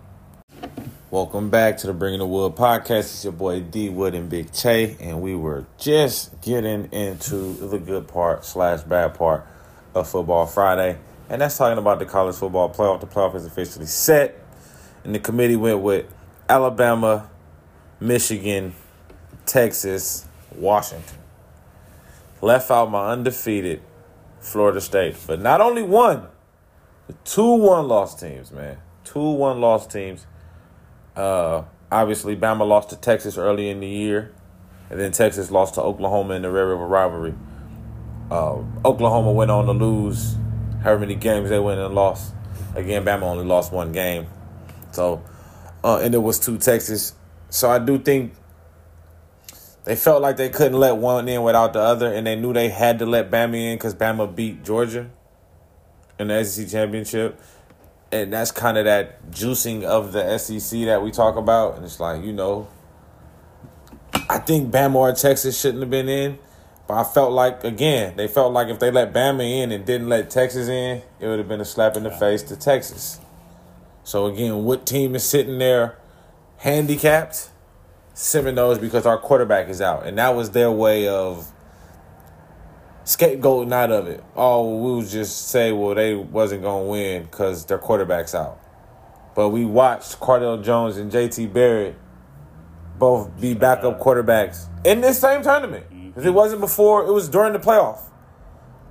Welcome 1.13 1.49
back 1.49 1.77
to 1.79 1.87
the 1.87 1.93
Bringing 1.93 2.19
the 2.19 2.27
Wood 2.27 2.57
podcast. 2.57 2.99
It's 2.99 3.25
your 3.25 3.33
boy 3.33 3.61
D 3.61 3.89
Wood 3.89 4.15
and 4.15 4.29
Big 4.29 4.53
Che, 4.53 4.97
and 5.01 5.23
we 5.23 5.37
were 5.37 5.67
just 5.79 6.41
getting 6.41 6.91
into 6.93 7.55
the 7.55 7.79
good 7.79 8.09
part 8.09 8.45
slash 8.45 8.83
bad 8.83 9.15
part 9.15 9.47
of 9.95 10.09
Football 10.09 10.47
Friday, 10.47 10.99
and 11.29 11.41
that's 11.41 11.57
talking 11.57 11.79
about 11.79 12.01
the 12.01 12.07
college 12.07 12.37
football 12.37 12.69
playoff. 12.73 13.01
The 13.01 13.07
playoff 13.07 13.37
is 13.37 13.47
officially 13.47 13.87
set, 13.87 14.37
and 15.05 15.15
the 15.15 15.19
committee 15.21 15.57
went 15.57 15.81
with 15.81 16.07
Alabama, 16.49 17.29
Michigan, 18.01 18.75
Texas, 19.51 20.27
Washington. 20.55 21.19
Left 22.41 22.71
out 22.71 22.91
my 22.91 23.11
undefeated 23.11 23.83
Florida 24.41 24.81
State, 24.81 25.17
but 25.27 25.41
not 25.41 25.61
only 25.61 25.83
one, 25.83 26.29
two 27.25 27.55
one 27.55 27.89
loss 27.89 28.19
teams, 28.19 28.53
man. 28.53 28.79
Two 29.05 29.31
one 29.33 29.61
loss 29.61 29.87
teams 29.87 30.27
uh, 31.17 31.65
obviously, 31.91 32.37
Bama 32.37 32.67
lost 32.67 32.91
to 32.91 32.97
Texas 32.97 33.37
early 33.37 33.69
in 33.69 33.81
the 33.81 33.89
year, 33.89 34.33
and 34.89 34.99
then 34.99 35.13
Texas 35.13 35.51
lost 35.51 35.75
to 35.75 35.83
Oklahoma 35.83 36.35
in 36.35 36.43
the 36.43 36.51
Red 36.51 36.63
River 36.63 36.87
rivalry. 36.87 37.35
Uh, 38.31 38.63
Oklahoma 38.85 39.33
went 39.33 39.51
on 39.51 39.67
to 39.67 39.73
lose 39.73 40.37
however 40.83 41.01
many 41.01 41.17
games 41.17 41.51
they 41.51 41.59
went 41.59 41.81
and 41.81 41.95
lost. 41.95 42.33
Again, 42.75 43.05
Bama 43.05 43.23
only 43.23 43.45
lost 43.45 43.73
one 43.73 43.93
game. 43.93 44.27
So, 44.93 45.23
uh, 45.83 45.99
and 45.99 46.15
it 46.15 46.19
was 46.19 46.39
two 46.39 46.59
Texas. 46.59 47.15
So 47.49 47.69
I 47.71 47.81
do 47.81 47.99
think 47.99 48.33
they 49.91 49.97
felt 49.97 50.23
like 50.23 50.37
they 50.37 50.49
couldn't 50.49 50.79
let 50.79 50.97
one 50.97 51.29
in 51.29 51.43
without 51.43 51.73
the 51.73 51.81
other, 51.81 52.13
and 52.13 52.25
they 52.27 52.37
knew 52.37 52.53
they 52.53 52.69
had 52.69 53.01
to 53.01 53.07
let 53.07 53.31
Bama 53.31 53.57
in 53.57 53.77
because 53.77 53.95
Bama 53.95 54.33
beat 54.33 54.63
Georgia 54.63 55.11
in 56.19 56.29
the 56.29 56.45
SEC 56.45 56.69
championship 56.69 57.41
and 58.13 58.33
that's 58.33 58.51
kind 58.51 58.77
of 58.77 58.85
that 58.85 59.31
juicing 59.31 59.85
of 59.85 60.13
the 60.13 60.39
SEC 60.39 60.81
that 60.83 61.03
we 61.03 61.11
talk 61.11 61.37
about. 61.37 61.77
And 61.77 61.85
it's 61.85 62.01
like, 62.01 62.25
you 62.25 62.33
know, 62.33 62.69
I 64.29 64.39
think 64.39 64.73
Bama 64.73 64.95
or 64.97 65.13
Texas 65.13 65.61
shouldn't 65.61 65.83
have 65.83 65.91
been 65.91 66.09
in. 66.09 66.39
But 66.89 66.95
I 66.95 67.05
felt 67.05 67.33
like, 67.33 67.63
again, 67.63 68.17
they 68.17 68.27
felt 68.27 68.53
like 68.53 68.67
if 68.69 68.81
they 68.81 68.91
let 68.91 69.13
Bama 69.13 69.49
in 69.49 69.71
and 69.71 69.85
didn't 69.85 70.09
let 70.09 70.29
Texas 70.29 70.67
in, 70.67 71.03
it 71.21 71.29
would 71.29 71.39
have 71.39 71.47
been 71.47 71.61
a 71.61 71.65
slap 71.65 71.97
in 71.97 72.03
the 72.03 72.11
face 72.11 72.43
to 72.45 72.57
Texas. 72.57 73.21
So, 74.03 74.27
again, 74.27 74.65
what 74.65 74.87
team 74.87 75.15
is 75.15 75.23
sitting 75.23 75.59
there 75.59 75.97
handicapped? 76.57 77.51
Seminoles 78.21 78.79
because 78.79 79.07
our 79.07 79.17
quarterback 79.17 79.71
is 79.71 79.81
out. 79.81 80.07
And 80.07 80.19
that 80.19 80.37
was 80.37 80.51
their 80.51 80.71
way 80.71 81.09
of 81.09 81.51
scapegoating 83.05 83.73
out 83.73 83.91
of 83.91 84.09
it. 84.09 84.23
Oh, 84.37 84.77
we 84.77 84.97
would 84.97 85.09
just 85.09 85.49
say, 85.49 85.73
well, 85.73 85.95
they 85.95 86.15
wasn't 86.15 86.63
gonna 86.63 86.85
win 86.85 87.23
because 87.23 87.65
their 87.65 87.79
quarterback's 87.79 88.35
out. 88.35 88.61
But 89.35 89.49
we 89.49 89.65
watched 89.65 90.21
Cardale 90.21 90.63
Jones 90.63 90.99
and 90.99 91.11
JT 91.11 91.51
Barrett 91.51 91.97
both 92.99 93.41
be 93.41 93.55
backup 93.55 93.99
quarterbacks 93.99 94.67
in 94.85 95.01
this 95.01 95.19
same 95.19 95.43
tournament. 95.43 95.87
Mm-hmm. 95.87 96.09
Because 96.09 96.27
it 96.27 96.35
wasn't 96.35 96.61
before; 96.61 97.07
it 97.07 97.13
was 97.13 97.27
during 97.31 97.55
the 97.55 97.59
playoff. 97.59 98.01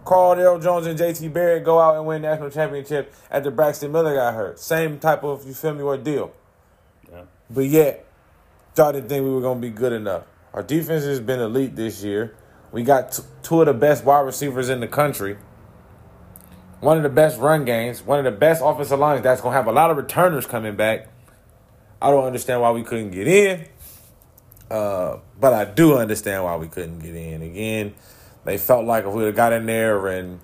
Cardale 0.05 0.61
Jones 0.63 0.87
and 0.87 0.97
JT 0.97 1.31
Barrett 1.31 1.63
go 1.63 1.79
out 1.79 1.97
and 1.97 2.07
win 2.07 2.23
national 2.23 2.49
championship 2.49 3.13
after 3.29 3.51
Braxton 3.51 3.91
Miller 3.91 4.15
got 4.15 4.33
hurt. 4.33 4.59
Same 4.59 4.97
type 4.97 5.23
of 5.23 5.45
you 5.45 5.53
feel 5.53 5.75
me 5.75 5.83
ordeal. 5.83 6.33
Yeah. 7.11 7.25
But 7.47 7.65
yet, 7.65 8.08
y'all 8.77 8.91
didn't 8.91 9.09
think 9.09 9.23
we 9.23 9.31
were 9.31 9.41
gonna 9.41 9.59
be 9.59 9.69
good 9.69 9.93
enough. 9.93 10.23
Our 10.53 10.63
defense 10.63 11.03
has 11.05 11.19
been 11.19 11.39
elite 11.39 11.75
this 11.75 12.03
year. 12.03 12.35
We 12.71 12.83
got 12.83 13.11
t- 13.11 13.23
two 13.43 13.61
of 13.61 13.67
the 13.67 13.73
best 13.73 14.03
wide 14.03 14.21
receivers 14.21 14.69
in 14.69 14.79
the 14.79 14.87
country. 14.87 15.37
One 16.79 16.97
of 16.97 17.03
the 17.03 17.09
best 17.09 17.39
run 17.39 17.65
games, 17.65 18.01
one 18.01 18.19
of 18.19 18.25
the 18.25 18.37
best 18.37 18.61
offensive 18.63 18.99
lines 18.99 19.21
that's 19.21 19.41
going 19.41 19.51
to 19.51 19.57
have 19.57 19.67
a 19.67 19.71
lot 19.71 19.91
of 19.91 19.97
returners 19.97 20.45
coming 20.45 20.75
back. 20.75 21.09
I 22.01 22.09
don't 22.09 22.23
understand 22.23 22.61
why 22.61 22.71
we 22.71 22.83
couldn't 22.83 23.11
get 23.11 23.27
in. 23.27 23.65
Uh, 24.71 25.17
but 25.39 25.53
I 25.53 25.65
do 25.65 25.97
understand 25.97 26.43
why 26.43 26.55
we 26.55 26.67
couldn't 26.67 26.99
get 26.99 27.15
in. 27.15 27.41
Again, 27.41 27.95
they 28.45 28.57
felt 28.57 28.85
like 28.85 29.03
if 29.03 29.09
we 29.09 29.17
would 29.17 29.25
have 29.27 29.35
got 29.35 29.51
in 29.51 29.65
there 29.65 30.07
and 30.07 30.39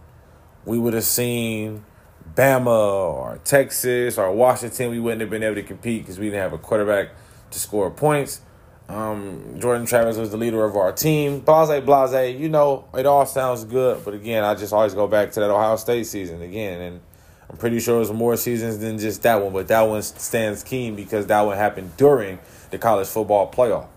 we 0.66 0.78
would 0.78 0.94
have 0.94 1.04
seen 1.04 1.86
Bama 2.34 2.68
or 2.68 3.40
Texas 3.44 4.18
or 4.18 4.32
Washington, 4.32 4.90
we 4.90 5.00
wouldn't 5.00 5.22
have 5.22 5.30
been 5.30 5.44
able 5.44 5.56
to 5.56 5.64
compete 5.64 6.02
because 6.04 6.20
we 6.20 6.26
didn't 6.26 6.42
have 6.42 6.54
a 6.54 6.58
quarterback 6.58 7.10
to 7.56 7.60
score 7.60 7.90
points. 7.90 8.42
Um, 8.88 9.56
Jordan 9.60 9.88
Travis 9.88 10.18
was 10.18 10.30
the 10.30 10.38
leader 10.38 10.64
of 10.64 10.76
our 10.76 10.92
team. 10.92 11.40
Blase, 11.40 11.84
blase, 11.84 12.40
you 12.40 12.50
know, 12.50 12.86
it 12.94 13.08
all 13.08 13.26
sounds 13.26 13.64
good. 13.64 14.06
But 14.06 14.14
again, 14.14 14.44
I 14.44 14.54
just 14.54 14.74
always 14.74 14.94
go 14.94 15.08
back 15.08 15.32
to 15.32 15.40
that 15.40 15.50
Ohio 15.50 15.76
State 15.78 16.06
season 16.06 16.42
again. 16.42 16.82
And 16.82 17.02
I'm 17.50 17.58
pretty 17.58 17.80
sure 17.80 17.96
it 17.96 18.00
was 18.00 18.12
more 18.12 18.38
seasons 18.38 18.78
than 18.78 19.00
just 19.00 19.24
that 19.24 19.42
one. 19.42 19.54
But 19.54 19.70
that 19.70 19.82
one 19.82 20.04
stands 20.04 20.62
keen 20.62 20.96
because 20.96 21.26
that 21.28 21.42
one 21.42 21.58
happened 21.58 21.98
during 21.98 22.38
the 22.70 22.78
college 22.78 23.08
football 23.08 23.52
playoff. 23.52 23.88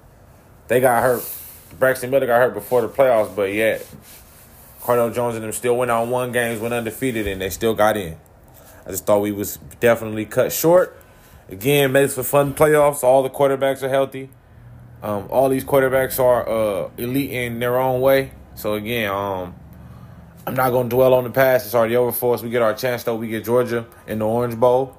They 0.68 0.80
got 0.80 1.02
hurt. 1.02 1.22
Braxton 1.78 2.10
Miller 2.10 2.26
got 2.26 2.40
hurt 2.40 2.54
before 2.54 2.80
the 2.80 2.88
playoffs, 2.88 3.34
but 3.36 3.52
yet 3.52 3.86
Cardale 4.80 5.14
Jones 5.14 5.34
and 5.34 5.44
them 5.44 5.52
still 5.52 5.76
went 5.76 5.90
on 5.90 6.08
one 6.08 6.32
games, 6.32 6.60
went 6.60 6.72
undefeated, 6.72 7.26
and 7.26 7.42
they 7.42 7.50
still 7.50 7.74
got 7.74 7.96
in. 7.96 8.16
I 8.86 8.90
just 8.90 9.04
thought 9.04 9.20
we 9.20 9.32
was 9.32 9.58
definitely 9.80 10.24
cut 10.24 10.50
short. 10.50 10.97
Again, 11.48 11.92
makes 11.92 12.14
for 12.14 12.22
fun 12.22 12.54
playoffs. 12.54 13.02
All 13.02 13.22
the 13.22 13.30
quarterbacks 13.30 13.82
are 13.82 13.88
healthy. 13.88 14.28
Um, 15.02 15.28
all 15.30 15.48
these 15.48 15.64
quarterbacks 15.64 16.18
are 16.18 16.48
uh, 16.48 16.90
elite 16.98 17.30
in 17.30 17.58
their 17.60 17.78
own 17.78 18.00
way. 18.00 18.32
So 18.54 18.74
again, 18.74 19.10
um, 19.10 19.54
I'm 20.46 20.54
not 20.54 20.70
gonna 20.70 20.88
dwell 20.88 21.14
on 21.14 21.24
the 21.24 21.30
past. 21.30 21.66
It's 21.66 21.74
already 21.74 21.96
over 21.96 22.12
for 22.12 22.34
us. 22.34 22.42
We 22.42 22.50
get 22.50 22.62
our 22.62 22.74
chance 22.74 23.04
though. 23.04 23.14
We 23.16 23.28
get 23.28 23.44
Georgia 23.44 23.86
in 24.06 24.18
the 24.18 24.26
Orange 24.26 24.56
Bowl, 24.56 24.96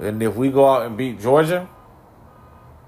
and 0.00 0.22
if 0.22 0.34
we 0.34 0.50
go 0.50 0.68
out 0.68 0.86
and 0.86 0.96
beat 0.96 1.20
Georgia 1.20 1.68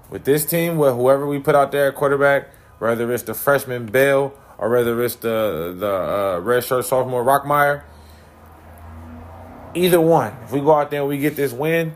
with 0.09 0.25
this 0.25 0.45
team, 0.45 0.77
with 0.77 0.95
whoever 0.95 1.27
we 1.27 1.39
put 1.39 1.55
out 1.55 1.71
there 1.71 1.89
at 1.89 1.95
quarterback, 1.95 2.49
whether 2.79 3.11
it's 3.13 3.23
the 3.23 3.33
freshman 3.33 3.85
Bell 3.85 4.33
or 4.57 4.69
whether 4.69 5.01
it's 5.03 5.15
the 5.15 5.75
the 5.77 5.87
uh, 5.87 6.39
redshirt 6.41 6.85
sophomore 6.85 7.23
Rodemaker, 7.23 7.83
either 9.75 10.01
one. 10.01 10.33
If 10.43 10.51
we 10.51 10.59
go 10.59 10.73
out 10.73 10.89
there 10.89 11.01
and 11.01 11.09
we 11.09 11.19
get 11.19 11.35
this 11.35 11.51
win, 11.51 11.95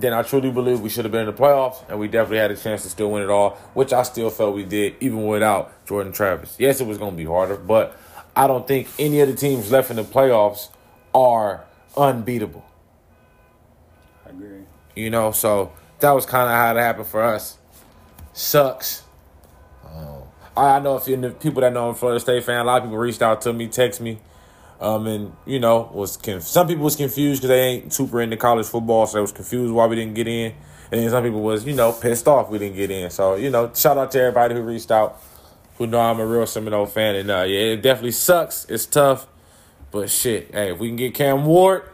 then 0.00 0.12
I 0.12 0.22
truly 0.22 0.50
believe 0.50 0.80
we 0.80 0.88
should 0.88 1.04
have 1.04 1.12
been 1.12 1.28
in 1.28 1.34
the 1.34 1.40
playoffs, 1.40 1.88
and 1.88 1.98
we 1.98 2.08
definitely 2.08 2.38
had 2.38 2.50
a 2.50 2.56
chance 2.56 2.82
to 2.82 2.88
still 2.88 3.10
win 3.10 3.22
it 3.22 3.30
all, 3.30 3.50
which 3.74 3.92
I 3.92 4.02
still 4.02 4.30
felt 4.30 4.54
we 4.54 4.64
did, 4.64 4.94
even 5.00 5.26
without 5.26 5.86
Jordan 5.86 6.12
Travis. 6.12 6.56
Yes, 6.58 6.80
it 6.80 6.86
was 6.86 6.98
going 6.98 7.12
to 7.12 7.16
be 7.16 7.24
harder, 7.24 7.56
but 7.56 7.96
I 8.34 8.46
don't 8.46 8.66
think 8.66 8.88
any 8.98 9.20
of 9.20 9.28
the 9.28 9.34
teams 9.34 9.70
left 9.70 9.90
in 9.90 9.96
the 9.96 10.02
playoffs 10.02 10.68
are 11.14 11.64
unbeatable. 11.96 12.64
I 14.26 14.30
agree. 14.30 14.60
You 14.94 15.10
know, 15.10 15.32
so 15.32 15.72
that 16.00 16.10
was 16.12 16.26
kind 16.26 16.48
of 16.48 16.54
how 16.54 16.76
it 16.76 16.80
happened 16.80 17.06
for 17.06 17.22
us. 17.22 17.58
Sucks. 18.32 19.02
Um, 19.84 20.22
I 20.56 20.78
know 20.80 20.96
a 20.96 21.00
few 21.00 21.16
the 21.16 21.30
people 21.30 21.62
that 21.62 21.72
know 21.72 21.88
I'm 21.88 21.90
a 21.90 21.94
Florida 21.94 22.20
State 22.20 22.44
fan. 22.44 22.60
A 22.60 22.64
lot 22.64 22.78
of 22.78 22.84
people 22.84 22.98
reached 22.98 23.22
out 23.22 23.40
to 23.42 23.52
me, 23.52 23.68
text 23.68 24.00
me, 24.00 24.18
um, 24.80 25.06
and 25.06 25.32
you 25.46 25.60
know 25.60 25.90
was 25.92 26.16
conf- 26.16 26.42
some 26.42 26.66
people 26.66 26.84
was 26.84 26.96
confused 26.96 27.42
because 27.42 27.48
they 27.48 27.60
ain't 27.62 27.92
super 27.92 28.20
into 28.20 28.36
college 28.36 28.66
football, 28.66 29.06
so 29.06 29.18
they 29.18 29.20
was 29.20 29.32
confused 29.32 29.72
why 29.72 29.86
we 29.86 29.96
didn't 29.96 30.14
get 30.14 30.28
in, 30.28 30.54
and 30.92 31.10
some 31.10 31.22
people 31.24 31.42
was 31.42 31.64
you 31.66 31.74
know 31.74 31.92
pissed 31.92 32.28
off 32.28 32.50
we 32.50 32.58
didn't 32.58 32.76
get 32.76 32.90
in. 32.90 33.10
So 33.10 33.34
you 33.34 33.50
know, 33.50 33.72
shout 33.74 33.98
out 33.98 34.10
to 34.12 34.20
everybody 34.20 34.54
who 34.54 34.62
reached 34.62 34.90
out, 34.90 35.20
who 35.78 35.86
know 35.86 36.00
I'm 36.00 36.20
a 36.20 36.26
real 36.26 36.46
Seminole 36.46 36.86
fan, 36.86 37.16
and 37.16 37.30
uh, 37.30 37.42
yeah, 37.42 37.72
it 37.72 37.82
definitely 37.82 38.12
sucks. 38.12 38.64
It's 38.66 38.86
tough, 38.86 39.26
but 39.90 40.10
shit, 40.10 40.52
hey, 40.52 40.72
if 40.72 40.78
we 40.78 40.88
can 40.88 40.96
get 40.96 41.14
Cam 41.14 41.44
Ward 41.44 41.90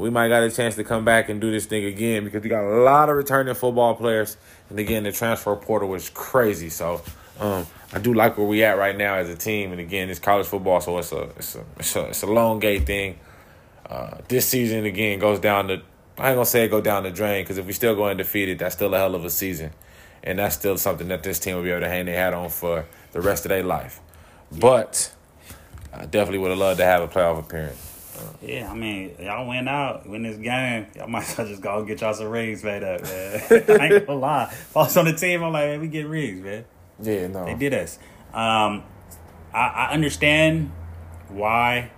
we 0.00 0.08
might 0.08 0.28
got 0.28 0.42
a 0.42 0.50
chance 0.50 0.76
to 0.76 0.84
come 0.84 1.04
back 1.04 1.28
and 1.28 1.40
do 1.40 1.50
this 1.50 1.66
thing 1.66 1.84
again 1.84 2.24
because 2.24 2.42
we 2.42 2.48
got 2.48 2.64
a 2.64 2.80
lot 2.82 3.10
of 3.10 3.16
returning 3.16 3.54
football 3.54 3.94
players. 3.94 4.36
And 4.70 4.78
again, 4.78 5.02
the 5.02 5.12
transfer 5.12 5.54
portal 5.56 5.88
was 5.88 6.08
crazy. 6.08 6.70
So 6.70 7.02
um, 7.38 7.66
I 7.92 7.98
do 7.98 8.14
like 8.14 8.38
where 8.38 8.46
we 8.46 8.62
at 8.62 8.78
right 8.78 8.96
now 8.96 9.14
as 9.14 9.28
a 9.28 9.36
team. 9.36 9.72
And 9.72 9.80
again, 9.80 10.10
it's 10.10 10.20
college 10.20 10.46
football, 10.46 10.80
so 10.80 10.98
it's 10.98 11.12
a 11.12 11.22
it's 11.36 11.54
a 11.56 11.64
it's 11.78 11.96
a, 11.96 12.04
it's 12.06 12.22
a 12.22 12.26
long 12.26 12.58
gate 12.58 12.86
thing. 12.86 13.18
Uh, 13.88 14.18
this 14.28 14.46
season 14.46 14.84
again 14.84 15.18
goes 15.18 15.40
down 15.40 15.66
the. 15.66 15.82
I 16.18 16.28
ain't 16.28 16.36
gonna 16.36 16.46
say 16.46 16.64
it 16.64 16.68
go 16.68 16.80
down 16.80 17.02
the 17.02 17.10
drain 17.10 17.42
because 17.42 17.58
if 17.58 17.66
we 17.66 17.72
still 17.72 17.94
go 17.94 18.04
undefeated, 18.04 18.58
that's 18.58 18.74
still 18.74 18.94
a 18.94 18.98
hell 18.98 19.14
of 19.14 19.24
a 19.24 19.30
season, 19.30 19.72
and 20.22 20.38
that's 20.38 20.54
still 20.54 20.76
something 20.76 21.08
that 21.08 21.22
this 21.22 21.38
team 21.38 21.56
will 21.56 21.62
be 21.62 21.70
able 21.70 21.80
to 21.80 21.88
hang 21.88 22.06
their 22.06 22.16
hat 22.16 22.34
on 22.34 22.50
for 22.50 22.86
the 23.12 23.20
rest 23.20 23.44
of 23.44 23.48
their 23.48 23.64
life. 23.64 24.00
But 24.52 25.12
I 25.92 26.06
definitely 26.06 26.38
would 26.38 26.50
have 26.50 26.58
loved 26.58 26.78
to 26.78 26.84
have 26.84 27.02
a 27.02 27.08
playoff 27.08 27.40
appearance. 27.40 27.86
Yeah, 28.42 28.70
I 28.70 28.74
mean, 28.74 29.16
y'all 29.18 29.48
went 29.48 29.68
out, 29.68 30.06
win 30.06 30.22
this 30.22 30.36
game. 30.36 30.86
Y'all 30.94 31.08
might 31.08 31.28
as 31.28 31.38
well 31.38 31.46
just 31.46 31.62
go 31.62 31.84
get 31.84 32.02
y'all 32.02 32.14
some 32.14 32.28
rings 32.28 32.62
made 32.62 32.82
up, 32.82 33.02
man. 33.02 33.42
I 33.50 33.86
ain't 33.86 34.06
gonna 34.06 34.18
lie. 34.18 34.54
Was 34.74 34.96
on 34.96 35.06
the 35.06 35.14
team, 35.14 35.42
I'm 35.42 35.52
like, 35.52 35.66
man, 35.66 35.80
we 35.80 35.88
get 35.88 36.06
rings, 36.06 36.44
man. 36.44 36.64
Yeah, 37.02 37.26
no. 37.28 37.44
They 37.46 37.54
did 37.54 37.74
us. 37.74 37.98
Um, 38.32 38.84
I, 39.52 39.66
I 39.68 39.90
understand 39.92 40.70
why 41.28 41.90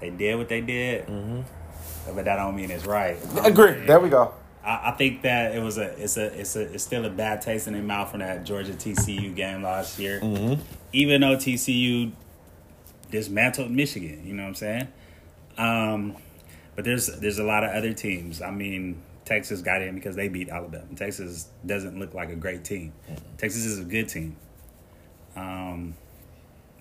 they 0.00 0.10
did 0.10 0.36
what 0.36 0.48
they 0.48 0.60
did, 0.60 1.06
Mm-hmm. 1.06 2.14
but 2.14 2.24
that 2.24 2.36
don't 2.36 2.56
mean 2.56 2.70
it's 2.70 2.86
right. 2.86 3.16
Agree. 3.44 3.84
There 3.86 4.00
we 4.00 4.08
go. 4.08 4.32
I, 4.64 4.90
I 4.90 4.90
think 4.92 5.22
that 5.22 5.54
it 5.54 5.62
was 5.62 5.78
a 5.78 5.96
it's 6.02 6.16
a 6.16 6.26
it's 6.40 6.56
a 6.56 6.62
it's 6.72 6.82
still 6.84 7.04
a 7.04 7.10
bad 7.10 7.40
taste 7.42 7.66
in 7.68 7.72
their 7.74 7.82
mouth 7.82 8.10
from 8.10 8.20
that 8.20 8.44
Georgia 8.44 8.72
TCU 8.72 9.34
game 9.34 9.62
last 9.62 9.98
year. 9.98 10.20
Mm-hmm. 10.20 10.60
Even 10.92 11.20
though 11.20 11.36
TCU 11.36 12.12
dismantled 13.10 13.70
Michigan, 13.70 14.26
you 14.26 14.34
know 14.34 14.42
what 14.42 14.48
I'm 14.48 14.54
saying? 14.54 14.88
Um, 15.58 16.16
but 16.74 16.84
there's 16.84 17.06
there's 17.06 17.38
a 17.38 17.44
lot 17.44 17.64
of 17.64 17.70
other 17.70 17.92
teams. 17.92 18.42
I 18.42 18.50
mean, 18.50 19.00
Texas 19.24 19.62
got 19.62 19.82
in 19.82 19.94
because 19.94 20.16
they 20.16 20.28
beat 20.28 20.48
Alabama. 20.48 20.84
Texas 20.96 21.48
doesn't 21.64 21.98
look 21.98 22.12
like 22.14 22.30
a 22.30 22.36
great 22.36 22.64
team. 22.64 22.92
Texas 23.38 23.64
is 23.64 23.78
a 23.78 23.84
good 23.84 24.08
team. 24.08 24.36
Um, 25.36 25.94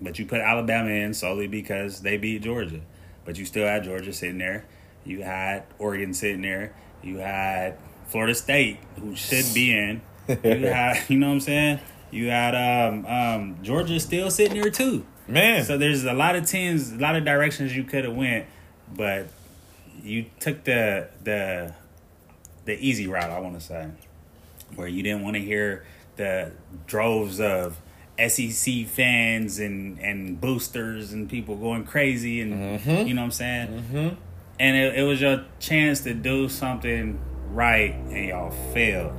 but 0.02 0.18
you 0.20 0.26
put 0.26 0.42
Alabama 0.42 0.90
in 0.90 1.14
solely 1.14 1.48
because 1.48 2.02
they 2.02 2.18
beat 2.18 2.42
Georgia. 2.42 2.82
But 3.26 3.38
you 3.38 3.46
still 3.46 3.66
had 3.66 3.84
Georgia 3.84 4.14
sitting 4.14 4.38
there. 4.38 4.66
You 5.04 5.22
had 5.24 5.64
Oregon 5.80 6.14
sitting 6.14 6.42
there. 6.42 6.74
You 7.04 7.18
had 7.18 7.78
Florida 8.08 8.36
State, 8.36 8.80
who 9.00 9.16
should 9.16 9.46
be 9.54 9.72
in. 9.72 10.02
You 10.28 10.36
had, 10.68 11.10
you 11.10 11.18
know 11.18 11.28
what 11.28 11.34
I'm 11.34 11.40
saying? 11.40 11.80
You 12.12 12.30
had 12.30 12.56
um, 12.56 13.06
um, 13.06 13.58
Georgia 13.62 14.00
still 14.00 14.32
sitting 14.32 14.60
there 14.60 14.72
too. 14.72 15.06
Man. 15.28 15.66
So 15.66 15.78
there's 15.78 16.04
a 16.04 16.14
lot 16.14 16.36
of 16.36 16.46
teams, 16.48 16.92
a 16.92 16.98
lot 16.98 17.16
of 17.16 17.26
directions 17.26 17.76
you 17.76 17.84
could 17.84 18.06
have 18.06 18.16
went, 18.16 18.46
but 18.96 19.28
you 20.04 20.26
took 20.40 20.64
the 20.64 21.10
the 21.24 21.74
the 22.66 22.80
easy 22.80 23.08
route. 23.08 23.32
I 23.32 23.40
want 23.40 23.60
to 23.60 23.66
say, 23.66 23.90
where 24.76 24.88
you 24.88 25.02
didn't 25.02 25.24
want 25.24 25.36
to 25.36 25.42
hear 25.42 25.86
the 26.16 26.52
droves 26.86 27.40
of 27.40 27.78
SEC 28.18 28.86
fans 28.88 29.60
and 29.60 30.00
and 30.00 30.40
boosters 30.40 31.12
and 31.14 31.30
people 31.30 31.56
going 31.56 31.84
crazy 31.86 32.42
and 32.42 32.52
you 33.08 33.14
know 33.14 33.22
what 33.22 33.26
I'm 33.26 33.32
saying. 33.32 33.68
Mm-hmm. 33.68 34.16
And 34.58 34.78
it, 34.78 35.00
it 35.00 35.04
was 35.04 35.20
your 35.20 35.44
chance 35.60 36.02
to 36.02 36.14
do 36.14 36.48
something 36.48 37.20
right, 37.50 37.94
and 37.94 38.26
y'all 38.30 38.52
failed. 38.74 39.14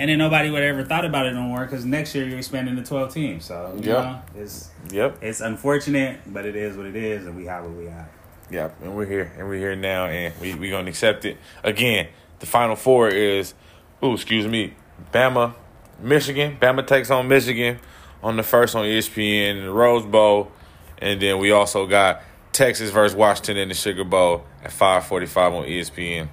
And 0.00 0.10
then 0.10 0.18
nobody 0.18 0.50
would 0.50 0.62
ever 0.62 0.82
thought 0.82 1.04
about 1.04 1.26
it 1.26 1.34
no 1.34 1.42
more 1.42 1.60
because 1.64 1.84
next 1.84 2.14
year 2.14 2.26
you're 2.26 2.38
expanding 2.38 2.74
to 2.76 2.82
12 2.82 3.14
teams. 3.14 3.44
So, 3.44 3.72
you 3.80 3.92
Yeah. 3.92 4.02
know, 4.34 4.40
it's 4.42 4.70
Yep. 4.90 5.18
it's 5.22 5.40
unfortunate, 5.40 6.20
but 6.26 6.44
it 6.46 6.56
is 6.56 6.76
what 6.76 6.86
it 6.86 6.96
is, 6.96 7.26
and 7.26 7.36
we 7.36 7.44
have 7.44 7.64
what 7.64 7.74
we 7.74 7.84
have. 7.86 8.08
Yep. 8.50 8.76
And 8.82 8.96
we're 8.96 9.06
here. 9.06 9.30
And 9.38 9.46
we're 9.48 9.58
here 9.58 9.76
now. 9.76 10.06
And 10.06 10.34
we 10.40 10.54
we 10.54 10.70
gonna 10.70 10.88
accept 10.88 11.24
it. 11.24 11.36
Again, 11.62 12.08
the 12.40 12.46
final 12.46 12.74
four 12.74 13.08
is 13.08 13.54
oh, 14.02 14.14
excuse 14.14 14.48
me, 14.48 14.72
Bama, 15.12 15.54
Michigan. 16.02 16.58
Bama 16.60 16.86
takes 16.86 17.10
on 17.10 17.28
Michigan 17.28 17.78
on 18.22 18.36
the 18.36 18.42
first 18.42 18.74
on 18.74 18.84
ESPN 18.84 19.62
the 19.62 19.70
Rose 19.70 20.04
Bowl. 20.04 20.52
And 20.98 21.20
then 21.20 21.38
we 21.38 21.50
also 21.50 21.86
got 21.86 22.22
Texas 22.52 22.90
versus 22.90 23.16
Washington 23.16 23.56
in 23.56 23.68
the 23.68 23.74
Sugar 23.74 24.04
Bowl 24.04 24.44
at 24.62 24.72
five 24.72 25.06
forty 25.06 25.26
five 25.26 25.52
on 25.52 25.64
ESPN. 25.64 26.28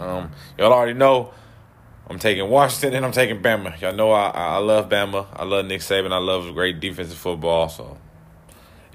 Um, 0.00 0.30
y'all 0.58 0.72
already 0.72 0.94
know 0.94 1.32
I'm 2.08 2.18
taking 2.18 2.48
Washington 2.48 2.94
and 2.94 3.04
I'm 3.04 3.12
taking 3.12 3.42
Bama. 3.42 3.78
Y'all 3.80 3.94
know 3.94 4.12
I 4.12 4.28
I 4.28 4.44
I 4.54 4.58
love 4.58 4.88
Bama. 4.88 5.26
I 5.32 5.44
love 5.44 5.66
Nick 5.66 5.80
Saban. 5.80 6.12
I 6.12 6.18
love 6.18 6.52
great 6.54 6.80
defensive 6.80 7.18
football. 7.18 7.68
So, 7.68 7.98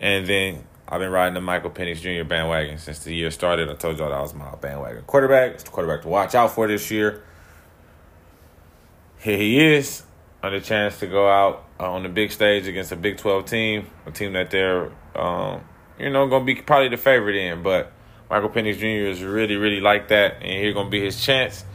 and 0.02 0.26
then 0.26 0.64
I've 0.88 1.00
been 1.00 1.12
riding 1.12 1.36
the 1.36 1.42
Michael 1.42 1.70
Penix 1.70 2.02
Jr. 2.02 2.28
bandwagon 2.28 2.80
since 2.80 3.00
the 3.00 3.14
year 3.14 3.30
started. 3.30 3.70
I 3.70 3.76
told 3.76 4.00
y'all 4.00 4.10
that 4.10 4.22
was 4.22 4.34
my 4.34 4.56
bandwagon 4.56 5.04
quarterback. 5.04 5.54
It's 5.54 5.64
the 5.64 5.70
quarterback 5.70 6.02
to 6.02 6.08
watch 6.08 6.34
out 6.34 6.52
for 6.52 6.68
this 6.68 6.90
year. 6.90 7.24
Here 9.20 9.38
he 9.38 9.76
is 9.76 10.04
on 10.42 10.54
the 10.54 10.62
chance 10.62 11.00
to 11.00 11.08
go 11.08 11.30
out 11.30 11.66
uh, 11.80 11.92
on 11.92 12.04
the 12.04 12.10
big 12.10 12.32
stage 12.32 12.68
against 12.68 12.92
a 12.92 12.96
Big 12.96 13.18
12 13.18 13.46
team, 13.46 13.88
a 14.06 14.12
team 14.12 14.34
that 14.34 14.52
they're, 14.52 14.92
um, 15.16 15.62
you 15.98 16.10
know, 16.10 16.28
going 16.28 16.46
to 16.46 16.54
be 16.54 16.62
probably 16.62 16.90
the 16.90 16.98
favorite 16.98 17.36
in. 17.36 17.62
But 17.62 17.92
Michael 18.30 18.50
Penix 18.50 18.78
Jr. 18.78 19.10
is 19.10 19.22
really, 19.22 19.56
really 19.56 19.82
like 19.82 20.08
that, 20.10 20.36
and 20.42 20.52
here 20.52 20.74
going 20.74 20.88
to 20.88 20.92
be 20.92 21.04
his 21.04 21.24
chance. 21.24 21.66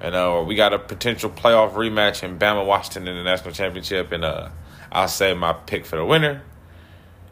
And 0.00 0.14
uh, 0.14 0.44
we 0.46 0.56
got 0.56 0.72
a 0.72 0.78
potential 0.78 1.30
playoff 1.30 1.74
rematch 1.74 2.22
in 2.22 2.38
Bama 2.38 2.66
Washington 2.66 3.08
in 3.08 3.16
the 3.16 3.22
national 3.22 3.52
championship, 3.52 4.12
and 4.12 4.24
uh, 4.24 4.50
I'll 4.90 5.08
say 5.08 5.34
my 5.34 5.52
pick 5.52 5.86
for 5.86 5.96
the 5.96 6.04
winner 6.04 6.42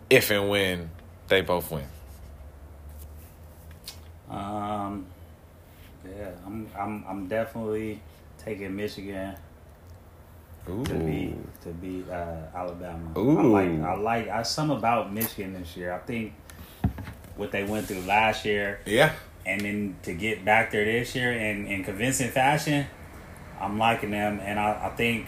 if 0.09 0.31
and 0.31 0.49
when 0.49 0.91
they 1.29 1.41
both 1.41 1.71
win. 1.71 1.85
Um, 4.29 5.07
yeah, 6.05 6.31
I'm 6.47 6.69
I'm 6.79 7.05
I'm 7.09 7.29
definitely 7.29 8.01
taking 8.39 8.75
Michigan 8.77 9.37
Ooh. 10.69 10.85
to 10.85 10.95
beat 10.95 11.63
to 11.63 11.69
beat 11.71 12.09
uh, 12.09 12.37
Alabama. 12.55 13.11
I 13.17 13.43
like 13.43 13.71
I 13.81 13.95
like 13.95 14.29
I 14.29 14.43
some 14.43 14.71
about 14.71 15.13
Michigan 15.13 15.53
this 15.55 15.77
year. 15.77 15.93
I 15.93 15.99
think 15.99 16.35
what 17.37 17.51
they 17.53 17.65
went 17.65 17.87
through 17.87 18.03
last 18.03 18.45
year 18.45 18.81
Yeah. 18.85 19.13
and 19.47 19.61
then 19.63 19.97
to 20.03 20.13
get 20.13 20.45
back 20.45 20.71
there 20.73 20.85
this 20.85 21.15
year 21.15 21.33
in, 21.33 21.67
in 21.67 21.83
convincing 21.85 22.29
fashion, 22.31 22.87
I'm 23.59 23.79
liking 23.79 24.11
them. 24.11 24.41
And 24.43 24.61
I, 24.61 24.89
I 24.89 24.97
think 24.97 25.27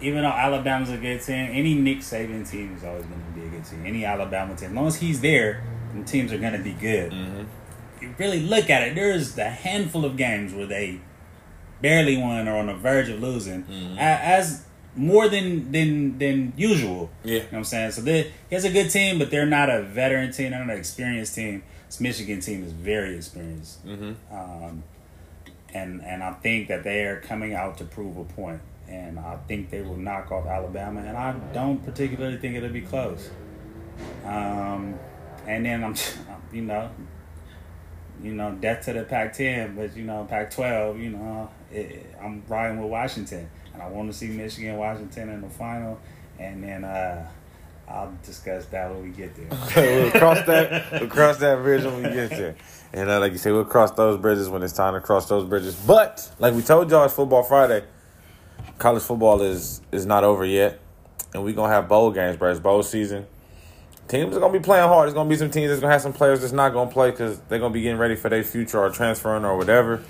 even 0.00 0.22
though 0.22 0.28
Alabama's 0.28 0.90
a 0.90 0.96
good 0.96 1.20
team, 1.20 1.50
any 1.52 1.74
Nick 1.74 1.98
Saban 1.98 2.48
team 2.48 2.76
is 2.76 2.84
always 2.84 3.04
going 3.06 3.20
to 3.20 3.40
be 3.40 3.44
a 3.46 3.50
good 3.50 3.64
team. 3.64 3.84
Any 3.84 4.04
Alabama 4.04 4.54
team, 4.54 4.68
as 4.70 4.74
long 4.76 4.86
as 4.86 4.96
he's 4.96 5.20
there, 5.20 5.64
the 5.92 6.04
teams 6.04 6.32
are 6.32 6.38
going 6.38 6.52
to 6.52 6.62
be 6.62 6.72
good. 6.74 7.12
You 8.00 8.14
really 8.16 8.40
look 8.40 8.70
at 8.70 8.82
it, 8.86 8.94
there's 8.94 9.36
a 9.38 9.50
handful 9.50 10.04
of 10.04 10.16
games 10.16 10.54
where 10.54 10.66
they 10.66 11.00
barely 11.80 12.16
won 12.16 12.48
or 12.48 12.56
on 12.56 12.66
the 12.66 12.74
verge 12.74 13.08
of 13.08 13.20
losing, 13.20 13.64
a- 13.98 14.00
as 14.00 14.64
more 14.96 15.28
than 15.28 15.70
than 15.70 16.18
than 16.18 16.52
usual. 16.56 17.10
Yeah. 17.22 17.32
You 17.34 17.38
know 17.38 17.44
what 17.46 17.58
I'm 17.58 17.64
saying? 17.64 17.90
So 17.92 18.00
they, 18.02 18.32
he 18.48 18.54
has 18.54 18.64
a 18.64 18.70
good 18.70 18.90
team, 18.90 19.18
but 19.18 19.30
they're 19.30 19.46
not 19.46 19.70
a 19.70 19.82
veteran 19.82 20.32
team. 20.32 20.50
They're 20.50 20.60
not 20.64 20.72
an 20.72 20.78
experienced 20.78 21.34
team. 21.34 21.62
This 21.86 22.00
Michigan 22.00 22.40
team 22.40 22.64
is 22.64 22.72
very 22.72 23.16
experienced. 23.16 23.86
Mm-hmm. 23.86 24.34
Um, 24.34 24.82
and 25.72 26.02
and 26.04 26.22
I 26.22 26.32
think 26.34 26.68
that 26.68 26.82
they 26.84 27.04
are 27.04 27.20
coming 27.20 27.54
out 27.54 27.78
to 27.78 27.84
prove 27.84 28.16
a 28.16 28.24
point. 28.24 28.60
And 28.88 29.18
I 29.18 29.36
think 29.46 29.68
they 29.70 29.82
will 29.82 29.96
knock 29.96 30.32
off 30.32 30.46
Alabama. 30.46 31.00
And 31.00 31.16
I 31.16 31.32
don't 31.52 31.84
particularly 31.84 32.38
think 32.38 32.56
it'll 32.56 32.70
be 32.70 32.80
close. 32.80 33.28
Um, 34.24 34.98
and 35.46 35.66
then 35.66 35.84
I'm, 35.84 35.94
you 36.52 36.62
know, 36.62 36.90
you 38.22 38.32
know, 38.32 38.52
death 38.52 38.86
to 38.86 38.94
the 38.94 39.04
Pac-10, 39.04 39.76
but 39.76 39.96
you 39.96 40.04
know, 40.04 40.26
Pac-12, 40.28 41.02
you 41.02 41.10
know, 41.10 41.50
it, 41.72 42.14
I'm 42.22 42.42
riding 42.48 42.80
with 42.80 42.90
Washington, 42.90 43.48
and 43.72 43.82
I 43.82 43.88
want 43.88 44.10
to 44.10 44.16
see 44.16 44.28
Michigan, 44.28 44.76
Washington 44.76 45.30
in 45.30 45.40
the 45.40 45.50
final, 45.50 45.98
and 46.38 46.62
then 46.62 46.84
uh, 46.84 47.28
I'll 47.88 48.12
discuss 48.24 48.66
that 48.66 48.90
when 48.90 49.02
we 49.02 49.10
get 49.10 49.34
there. 49.34 49.48
we'll 50.02 50.10
cross 50.10 50.44
that. 50.46 50.92
We'll 50.92 51.08
cross 51.08 51.38
that 51.38 51.62
bridge 51.62 51.84
when 51.84 51.96
we 51.96 52.02
get 52.02 52.30
there. 52.30 52.56
And 52.92 53.08
uh, 53.10 53.20
like 53.20 53.32
you 53.32 53.38
say, 53.38 53.52
we'll 53.52 53.64
cross 53.64 53.90
those 53.92 54.18
bridges 54.18 54.48
when 54.48 54.62
it's 54.62 54.72
time 54.72 54.94
to 54.94 55.00
cross 55.00 55.28
those 55.28 55.44
bridges. 55.44 55.74
But 55.74 56.30
like 56.38 56.54
we 56.54 56.62
told 56.62 56.90
y'all, 56.90 57.04
it's 57.04 57.14
Football 57.14 57.42
Friday. 57.42 57.84
College 58.78 59.02
football 59.02 59.42
is 59.42 59.80
is 59.90 60.06
not 60.06 60.22
over 60.24 60.44
yet, 60.44 60.80
and 61.34 61.42
we're 61.42 61.54
gonna 61.54 61.72
have 61.72 61.88
bowl 61.88 62.10
games, 62.10 62.36
bro. 62.36 62.50
It's 62.50 62.60
bowl 62.60 62.82
season. 62.82 63.26
Teams 64.06 64.36
are 64.36 64.40
gonna 64.40 64.52
be 64.52 64.60
playing 64.60 64.86
hard. 64.86 65.06
There's 65.06 65.14
gonna 65.14 65.28
be 65.28 65.36
some 65.36 65.50
teams 65.50 65.68
that's 65.68 65.80
gonna 65.80 65.92
have 65.92 66.00
some 66.00 66.12
players 66.12 66.40
that's 66.40 66.52
not 66.52 66.72
gonna 66.72 66.90
play 66.90 67.10
because 67.10 67.40
they're 67.48 67.58
gonna 67.58 67.74
be 67.74 67.82
getting 67.82 67.98
ready 67.98 68.14
for 68.16 68.28
their 68.28 68.44
future 68.44 68.78
or 68.78 68.90
transferring 68.90 69.44
or 69.44 69.56
whatever. 69.56 70.02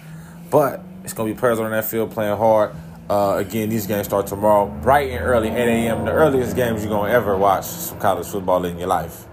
But 0.51 0.83
it's 1.09 1.15
gonna 1.15 1.33
be 1.33 1.39
players 1.39 1.59
on 1.59 1.71
that 1.71 1.87
field 1.87 2.11
playing 2.11 2.37
hard. 2.37 2.71
Uh, 3.09 3.37
again, 3.39 3.71
these 3.71 3.87
games 3.87 4.07
start 4.07 4.27
tomorrow, 4.27 4.67
bright 4.67 5.11
and 5.11 5.25
early, 5.25 5.49
8 5.49 5.57
a.m. 5.57 6.05
The 6.05 6.13
earliest 6.13 6.55
games 6.55 6.83
you're 6.85 6.91
gonna 6.91 7.11
ever 7.11 7.35
watch 7.35 7.65
some 7.65 7.99
college 7.99 8.27
football 8.27 8.63
in 8.67 8.79
your 8.79 8.89
life. 8.89 9.25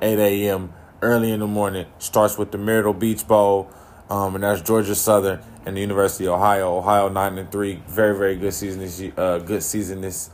8 0.00 0.16
a.m. 0.16 0.72
early 1.02 1.32
in 1.32 1.40
the 1.40 1.48
morning. 1.48 1.86
Starts 1.98 2.38
with 2.38 2.52
the 2.52 2.58
Myrtle 2.58 2.94
Beach 2.94 3.26
Bowl, 3.26 3.68
um, 4.08 4.36
and 4.36 4.44
that's 4.44 4.62
Georgia 4.62 4.94
Southern 4.94 5.40
and 5.66 5.76
the 5.76 5.80
University 5.80 6.28
of 6.28 6.34
Ohio. 6.34 6.78
Ohio 6.78 7.08
nine 7.08 7.36
and 7.36 7.50
three, 7.50 7.82
very 7.88 8.16
very 8.16 8.36
good 8.36 8.54
season 8.54 8.80
this 8.80 9.00
year. 9.00 9.12
Uh, 9.16 9.38
good 9.38 9.64
season 9.64 10.00
this 10.00 10.30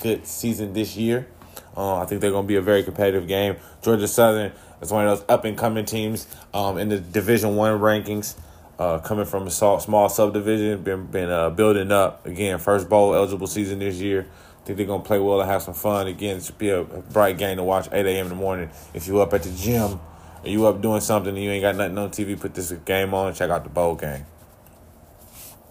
good 0.00 0.26
season 0.26 0.72
this 0.72 0.96
year. 0.96 1.28
Uh, 1.76 1.98
I 1.98 2.06
think 2.06 2.20
they're 2.20 2.32
going 2.32 2.42
to 2.44 2.48
be 2.48 2.56
a 2.56 2.60
very 2.60 2.82
competitive 2.82 3.28
game. 3.28 3.54
Georgia 3.82 4.08
Southern 4.08 4.50
is 4.82 4.90
one 4.90 5.06
of 5.06 5.20
those 5.20 5.28
up 5.28 5.44
and 5.44 5.56
coming 5.56 5.84
teams 5.84 6.26
um, 6.52 6.76
in 6.76 6.88
the 6.88 6.98
Division 6.98 7.54
One 7.54 7.78
rankings. 7.78 8.34
Uh, 8.78 9.00
coming 9.00 9.24
from 9.24 9.48
a 9.48 9.50
small, 9.50 10.08
subdivision, 10.08 10.80
been 10.82 11.06
been 11.06 11.28
uh, 11.28 11.50
building 11.50 11.90
up 11.90 12.24
again. 12.24 12.58
First 12.58 12.88
bowl 12.88 13.12
eligible 13.12 13.48
season 13.48 13.80
this 13.80 13.96
year. 13.96 14.28
I 14.62 14.64
think 14.64 14.76
they're 14.76 14.86
gonna 14.86 15.02
play 15.02 15.18
well 15.18 15.40
and 15.40 15.50
have 15.50 15.62
some 15.62 15.74
fun. 15.74 16.06
Again, 16.06 16.36
it 16.36 16.44
should 16.44 16.58
be 16.58 16.68
a, 16.68 16.84
bright 16.84 17.38
game 17.38 17.56
to 17.56 17.64
watch. 17.64 17.88
8 17.90 18.06
a.m. 18.06 18.26
in 18.26 18.28
the 18.28 18.34
morning. 18.36 18.70
If 18.94 19.08
you 19.08 19.20
up 19.20 19.34
at 19.34 19.42
the 19.42 19.50
gym 19.50 19.98
or 20.44 20.48
you 20.48 20.64
up 20.66 20.80
doing 20.80 21.00
something 21.00 21.34
and 21.34 21.42
you 21.42 21.50
ain't 21.50 21.62
got 21.62 21.74
nothing 21.74 21.98
on 21.98 22.10
TV, 22.10 22.38
put 22.38 22.54
this 22.54 22.70
game 22.70 23.14
on. 23.14 23.28
And 23.28 23.36
check 23.36 23.50
out 23.50 23.64
the 23.64 23.70
bowl 23.70 23.96
game. 23.96 24.24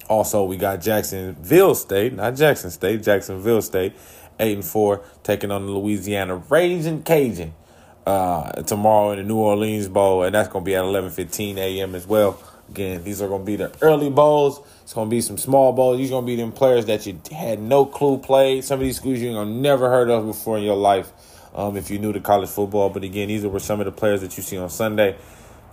Also, 0.10 0.44
we 0.44 0.58
got 0.58 0.82
Jacksonville 0.82 1.76
State, 1.76 2.14
not 2.14 2.36
Jackson 2.36 2.72
State, 2.72 3.04
Jacksonville 3.04 3.62
State, 3.62 3.94
eight 4.40 4.56
and 4.56 4.66
four, 4.66 5.02
taking 5.24 5.52
on 5.52 5.66
the 5.66 5.72
Louisiana 5.72 6.38
Raging 6.50 7.04
Cajun 7.04 7.54
uh, 8.06 8.62
tomorrow 8.64 9.12
in 9.12 9.20
the 9.20 9.24
New 9.24 9.38
Orleans 9.38 9.88
Bowl, 9.88 10.24
and 10.24 10.34
that's 10.36 10.50
gonna 10.50 10.66
be 10.66 10.76
at 10.76 10.84
eleven 10.84 11.10
fifteen 11.10 11.58
a.m. 11.58 11.94
as 11.96 12.08
well. 12.08 12.42
Again, 12.70 13.04
these 13.04 13.22
are 13.22 13.28
gonna 13.28 13.44
be 13.44 13.56
the 13.56 13.72
early 13.82 14.10
bowls. 14.10 14.60
It's 14.84 14.94
gonna 14.94 15.10
be 15.10 15.22
some 15.22 15.38
small 15.38 15.74
bowls. 15.74 15.98
These 15.98 16.12
are 16.12 16.16
gonna 16.16 16.28
be 16.28 16.36
them 16.36 16.52
players 16.52 16.86
that 16.88 17.06
you 17.06 17.20
had 17.32 17.62
no 17.62 17.86
clue 17.86 18.18
played. 18.18 18.64
Some 18.64 18.80
of 18.80 18.86
these 18.86 18.98
schools 18.98 19.20
you 19.20 19.28
ain't 19.30 19.36
gonna 19.36 19.52
never 19.52 19.90
heard 19.90 20.10
of 20.10 20.26
before 20.26 20.58
in 20.58 20.64
your 20.64 20.76
life. 20.76 21.12
Um, 21.56 21.78
if 21.78 21.90
you're 21.90 22.00
new 22.00 22.14
to 22.14 22.20
college 22.20 22.50
football, 22.50 22.90
but 22.90 23.04
again, 23.04 23.30
these 23.30 23.46
were 23.46 23.60
some 23.60 23.80
of 23.80 23.86
the 23.86 23.92
players 23.92 24.22
that 24.22 24.38
you 24.38 24.44
see 24.44 24.58
on 24.58 24.70
Sunday 24.70 25.16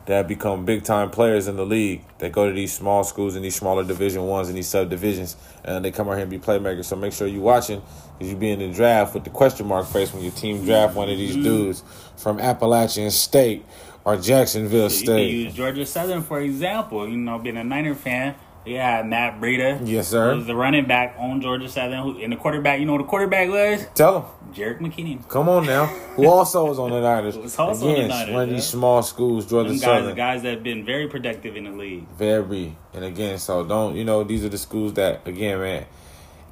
that 0.07 0.29
become 0.29 0.65
big 0.65 0.85
time 0.85 1.11
players 1.11 1.49
in 1.49 1.57
the 1.57 1.65
league. 1.65 2.03
They 2.19 2.29
go 2.29 2.47
to 2.47 2.55
these 2.55 2.73
small 2.73 3.05
schools 3.05 3.37
and 3.37 3.45
these 3.45 3.57
smaller 3.57 3.85
division 3.85 4.23
ones 4.25 4.49
and 4.49 4.57
these 4.57 4.69
subdivisions, 4.69 5.37
and 5.65 5.85
they 5.85 5.91
come 5.91 6.09
out 6.09 6.13
here 6.13 6.23
and 6.23 6.31
be 6.31 6.39
playmakers. 6.39 6.85
So 6.87 6.97
make 6.97 7.13
sure 7.13 7.27
you're 7.27 7.43
watching 7.43 7.83
because 8.19 8.33
you 8.33 8.37
be 8.37 8.51
in 8.51 8.59
the 8.59 8.71
draft 8.73 9.15
with 9.15 9.25
the 9.25 9.31
question 9.31 9.67
mark 9.67 9.87
face 9.87 10.13
when 10.13 10.23
your 10.23 10.33
team 10.33 10.65
draft 10.65 10.95
one 10.95 11.09
of 11.09 11.17
these 11.17 11.35
dudes 11.35 11.83
from 12.17 12.39
Appalachian 12.39 13.11
State 13.11 13.65
or 14.05 14.17
Jacksonville 14.17 14.91
State. 14.91 15.31
You 15.31 15.39
use 15.45 15.55
Georgia 15.55 15.87
Southern 15.87 16.23
for 16.23 16.41
example. 16.41 17.09
You 17.09 17.17
know, 17.17 17.39
being 17.39 17.57
a 17.57 17.65
Niner 17.65 17.95
fan, 17.95 18.37
had 18.73 19.07
Matt 19.07 19.41
Breida. 19.41 19.81
Yes, 19.85 20.09
sir. 20.09 20.35
was 20.35 20.47
the 20.47 20.57
running 20.57 20.87
back 20.87 21.17
on 21.19 21.41
Georgia 21.41 21.69
Southern, 21.69 22.03
who, 22.03 22.19
and 22.21 22.33
the 22.33 22.37
quarterback. 22.37 22.81
You 22.81 22.87
know 22.87 22.93
what 22.93 23.03
the 23.03 23.09
quarterback 23.09 23.49
was? 23.49 23.87
Tell 23.95 24.21
them. 24.21 24.55
Jerick 24.55 24.79
McKinnon. 24.79 25.29
Come 25.29 25.49
on 25.49 25.67
now. 25.67 25.87
Who 25.87 26.27
also 26.29 26.67
was 26.67 26.79
on 26.79 26.91
the 26.91 27.01
Niners? 27.01 27.37
Was 27.37 27.59
also 27.59 27.89
on 27.89 27.95
the 27.95 28.09
Niners, 28.09 28.33
one 28.33 28.43
of 28.45 28.49
yeah. 28.49 28.55
these 28.55 28.67
small 28.67 29.03
schools, 29.03 29.47
Georgia 29.47 29.71
Them 29.71 29.79
guys, 29.79 29.85
Southern. 29.85 30.07
the 30.07 30.15
guys 30.15 30.43
that 30.43 30.55
have 30.55 30.63
been 30.63 30.85
very 30.85 31.09
productive 31.09 31.57
in 31.57 31.65
the 31.65 31.73
league. 31.73 32.09
Very. 32.17 32.77
And 32.95 33.05
again, 33.05 33.39
so 33.39 33.65
don't, 33.65 33.97
you 33.97 34.05
know, 34.05 34.25
these 34.25 34.45
are 34.45 34.49
the 34.49 34.59
schools 34.59 34.95
that, 34.95 35.27
again, 35.27 35.59
man, 35.59 35.87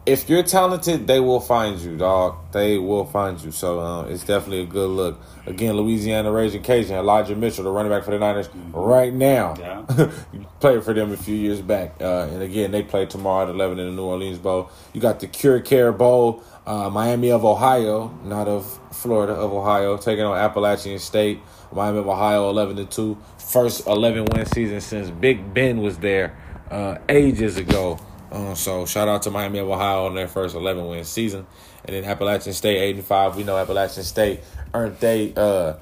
if 0.04 0.28
you're 0.28 0.42
talented, 0.42 1.06
they 1.06 1.20
will 1.20 1.38
find 1.40 1.78
you, 1.78 1.96
dog. 1.96 2.36
They 2.52 2.76
will 2.76 3.04
find 3.04 3.40
you. 3.40 3.52
So 3.52 3.78
um, 3.78 4.10
it's 4.10 4.24
definitely 4.24 4.62
a 4.62 4.66
good 4.66 4.90
look. 4.90 5.20
Again, 5.46 5.74
Louisiana 5.74 6.32
Raging 6.32 6.62
Cajun, 6.62 6.96
Elijah 6.96 7.36
Mitchell, 7.36 7.64
the 7.64 7.70
running 7.70 7.92
back 7.92 8.02
for 8.04 8.10
the 8.10 8.18
Niners, 8.18 8.48
right 8.72 9.12
now. 9.12 9.54
Yeah. 9.58 10.10
Played 10.60 10.82
for 10.82 10.92
them 10.92 11.12
a 11.12 11.16
few 11.16 11.36
years 11.36 11.60
back. 11.60 11.94
Uh, 12.00 12.28
and 12.32 12.42
again, 12.42 12.72
they 12.72 12.82
play 12.82 13.06
tomorrow 13.06 13.44
at 13.44 13.54
11 13.54 13.78
in 13.78 13.86
the 13.86 13.92
New 13.92 14.04
Orleans 14.04 14.38
Bowl. 14.38 14.70
You 14.92 15.00
got 15.00 15.20
the 15.20 15.28
Cure 15.28 15.60
Care 15.60 15.92
Bowl, 15.92 16.42
uh, 16.66 16.90
Miami 16.90 17.30
of 17.30 17.44
Ohio, 17.44 18.08
not 18.24 18.48
of 18.48 18.78
Florida, 18.94 19.34
of 19.34 19.52
Ohio, 19.52 19.96
taking 19.96 20.24
on 20.24 20.36
Appalachian 20.36 20.98
State. 20.98 21.40
Miami 21.72 21.98
of 21.98 22.08
Ohio, 22.08 22.50
11 22.50 22.76
to 22.76 22.84
2. 22.84 23.18
First 23.38 23.86
11 23.86 24.26
win 24.26 24.46
season 24.46 24.80
since 24.80 25.10
Big 25.10 25.54
Ben 25.54 25.80
was 25.80 25.98
there 25.98 26.36
uh, 26.70 26.98
ages 27.08 27.56
ago. 27.56 27.98
Uh, 28.32 28.54
so 28.54 28.86
shout 28.86 29.06
out 29.06 29.22
to 29.22 29.30
Miami 29.30 29.58
of 29.58 29.68
Ohio 29.68 30.06
on 30.06 30.14
their 30.14 30.26
first 30.26 30.56
11 30.56 30.88
win 30.88 31.04
season. 31.04 31.46
And 31.84 31.94
then 31.94 32.04
Appalachian 32.04 32.54
State, 32.54 32.78
8 32.78 32.96
and 32.96 33.04
5. 33.04 33.36
We 33.36 33.44
know 33.44 33.56
Appalachian 33.58 34.02
State 34.02 34.40
earned 34.74 34.98
they. 34.98 35.32
Uh, 35.36 35.74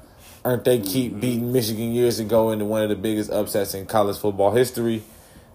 Aren't 0.43 0.63
they 0.63 0.79
keep 0.79 1.19
beating 1.19 1.51
Michigan 1.51 1.91
years 1.91 2.19
ago 2.19 2.49
into 2.49 2.65
one 2.65 2.81
of 2.81 2.89
the 2.89 2.95
biggest 2.95 3.29
upsets 3.29 3.75
in 3.75 3.85
college 3.85 4.17
football 4.17 4.51
history? 4.51 5.03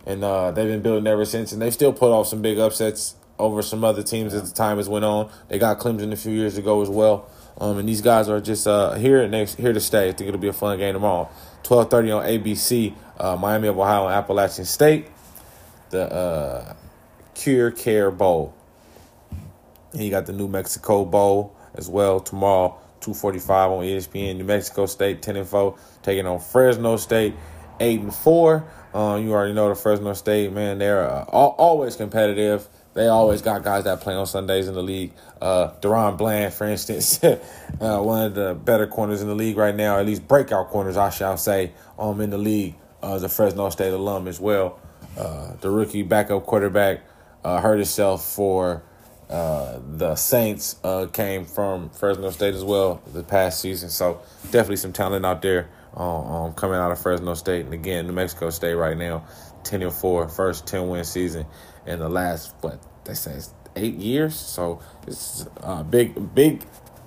And 0.06 0.22
uh, 0.22 0.52
they've 0.52 0.68
been 0.68 0.82
building 0.82 1.08
ever 1.08 1.24
since. 1.24 1.50
And 1.50 1.60
they 1.60 1.72
still 1.72 1.92
put 1.92 2.12
off 2.12 2.28
some 2.28 2.40
big 2.40 2.58
upsets 2.58 3.16
over 3.36 3.62
some 3.62 3.82
other 3.82 4.04
teams 4.04 4.32
as 4.32 4.48
the 4.48 4.56
time 4.56 4.76
has 4.76 4.88
went 4.88 5.04
on. 5.04 5.28
They 5.48 5.58
got 5.58 5.80
Clemson 5.80 6.12
a 6.12 6.16
few 6.16 6.32
years 6.32 6.56
ago 6.56 6.80
as 6.82 6.88
well. 6.88 7.28
Um, 7.58 7.78
and 7.78 7.88
these 7.88 8.00
guys 8.00 8.28
are 8.28 8.40
just 8.40 8.68
uh, 8.68 8.94
here 8.94 9.22
and 9.22 9.34
they're 9.34 9.46
here 9.46 9.72
to 9.72 9.80
stay. 9.80 10.08
I 10.08 10.12
think 10.12 10.28
it'll 10.28 10.40
be 10.40 10.48
a 10.48 10.52
fun 10.52 10.78
game 10.78 10.94
tomorrow. 10.94 11.28
12:30 11.64 12.18
on 12.18 12.24
ABC, 12.24 12.94
uh, 13.18 13.36
Miami 13.36 13.66
of 13.66 13.78
Ohio 13.78 14.06
and 14.06 14.14
Appalachian 14.14 14.66
State. 14.66 15.08
The 15.90 16.12
uh, 16.12 16.74
Cure 17.36 17.70
Care 17.70 18.10
Bowl. 18.10 18.54
And 19.92 20.02
you 20.02 20.10
got 20.10 20.26
the 20.26 20.32
New 20.32 20.48
Mexico 20.48 21.04
Bowl 21.04 21.54
as 21.74 21.88
well 21.88 22.18
tomorrow, 22.18 22.78
245 23.00 23.70
on 23.70 23.84
ESPN. 23.84 24.36
New 24.38 24.44
Mexico 24.44 24.86
State 24.86 25.22
10 25.22 25.36
and 25.36 25.46
4 25.46 25.78
taking 26.02 26.26
on 26.26 26.40
Fresno 26.40 26.96
State 26.96 27.34
8 27.78 28.00
and 28.00 28.14
4. 28.14 28.68
Um, 28.94 29.24
you 29.24 29.32
already 29.32 29.52
know 29.52 29.68
the 29.68 29.74
Fresno 29.74 30.14
State, 30.14 30.52
man, 30.52 30.78
they're 30.78 31.08
uh, 31.08 31.26
al- 31.32 31.54
always 31.58 31.96
competitive. 31.96 32.66
They 32.94 33.08
always 33.08 33.42
got 33.42 33.62
guys 33.62 33.84
that 33.84 34.00
play 34.00 34.14
on 34.14 34.26
Sundays 34.26 34.68
in 34.68 34.74
the 34.74 34.82
league. 34.82 35.12
Uh, 35.38 35.72
DaRon 35.82 36.16
Bland, 36.16 36.54
for 36.54 36.66
instance, 36.66 37.22
uh, 37.24 37.38
one 37.78 38.24
of 38.24 38.34
the 38.34 38.54
better 38.54 38.86
corners 38.86 39.20
in 39.20 39.28
the 39.28 39.34
league 39.34 39.58
right 39.58 39.76
now, 39.76 39.98
at 39.98 40.06
least 40.06 40.26
breakout 40.26 40.68
corners, 40.70 40.96
I 40.96 41.10
shall 41.10 41.36
say, 41.36 41.72
um, 41.98 42.22
in 42.22 42.30
the 42.30 42.38
league. 42.38 42.74
Uh, 43.02 43.20
a 43.22 43.28
Fresno 43.28 43.68
State 43.68 43.92
alum 43.92 44.26
as 44.26 44.40
well. 44.40 44.80
Uh, 45.18 45.54
the 45.60 45.68
rookie 45.68 46.02
backup 46.02 46.46
quarterback 46.46 47.02
uh, 47.46 47.60
hurt 47.60 47.78
himself 47.78 48.18
for 48.24 48.82
Uh, 49.28 49.80
the 49.98 50.14
Saints 50.14 50.76
uh, 50.84 51.06
came 51.10 51.44
from 51.44 51.90
Fresno 51.90 52.30
State 52.30 52.54
as 52.54 52.62
well 52.62 53.02
the 53.12 53.24
past 53.24 53.58
season, 53.60 53.90
so 53.90 54.20
definitely 54.54 54.76
some 54.76 54.92
talent 54.92 55.26
out 55.26 55.42
there 55.42 55.66
um, 55.96 56.26
um, 56.32 56.52
coming 56.54 56.78
out 56.78 56.92
of 56.92 56.98
Fresno 57.00 57.34
State. 57.34 57.64
And 57.66 57.74
again, 57.74 58.06
New 58.06 58.14
Mexico 58.14 58.50
State 58.50 58.76
right 58.78 58.96
now, 58.96 59.26
ten 59.64 59.82
and 59.82 59.92
four, 59.92 60.28
first 60.28 60.68
ten 60.70 60.86
win 60.88 61.02
season 61.04 61.44
in 61.86 61.98
the 61.98 62.08
last 62.08 62.54
what 62.62 62.78
they 63.04 63.14
say 63.14 63.32
it's 63.32 63.52
eight 63.74 63.98
years. 63.98 64.36
So 64.36 64.78
it's 65.08 65.46
uh, 65.60 65.82
big, 65.82 66.14
big 66.32 66.62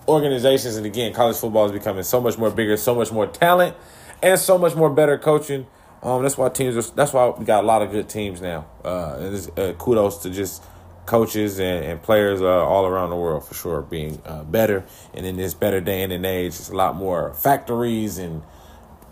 organizations. 0.06 0.76
And 0.76 0.86
again, 0.86 1.14
college 1.14 1.38
football 1.38 1.68
is 1.68 1.72
becoming 1.72 2.04
so 2.04 2.20
much 2.20 2.38
more 2.38 2.52
bigger, 2.52 2.76
so 2.76 2.94
much 2.94 3.14
more 3.14 3.28
talent, 3.28 3.78
and 4.22 4.38
so 4.38 4.58
much 4.58 4.76
more 4.76 4.90
better 4.90 5.18
coaching. 5.18 5.68
Um, 6.02 6.24
that's 6.24 6.38
why 6.38 6.50
teams. 6.50 6.78
Are, 6.78 6.96
that's 6.96 7.14
why 7.14 7.30
we 7.30 7.46
got 7.46 7.64
a 7.64 7.68
lot 7.68 7.82
of 7.82 7.92
good 7.92 8.10
teams 8.10 8.42
now. 8.42 8.66
Uh, 8.84 9.16
and 9.20 9.60
uh, 9.60 9.74
kudos 9.74 10.20
to 10.20 10.30
just 10.30 10.64
coaches 11.06 11.60
and, 11.60 11.84
and 11.84 12.02
players 12.04 12.42
uh, 12.42 12.46
all 12.46 12.86
around 12.86 13.10
the 13.10 13.16
world 13.16 13.46
for 13.46 13.56
sure 13.56 13.82
being 13.82 14.22
uh, 14.26 14.44
better. 14.44 14.86
And 15.14 15.26
in 15.26 15.36
this 15.36 15.54
better 15.54 15.82
day 15.82 16.04
and 16.04 16.26
age, 16.26 16.48
it's 16.54 16.70
a 16.70 16.76
lot 16.76 16.96
more 16.96 17.34
factories 17.34 18.18
and 18.18 18.44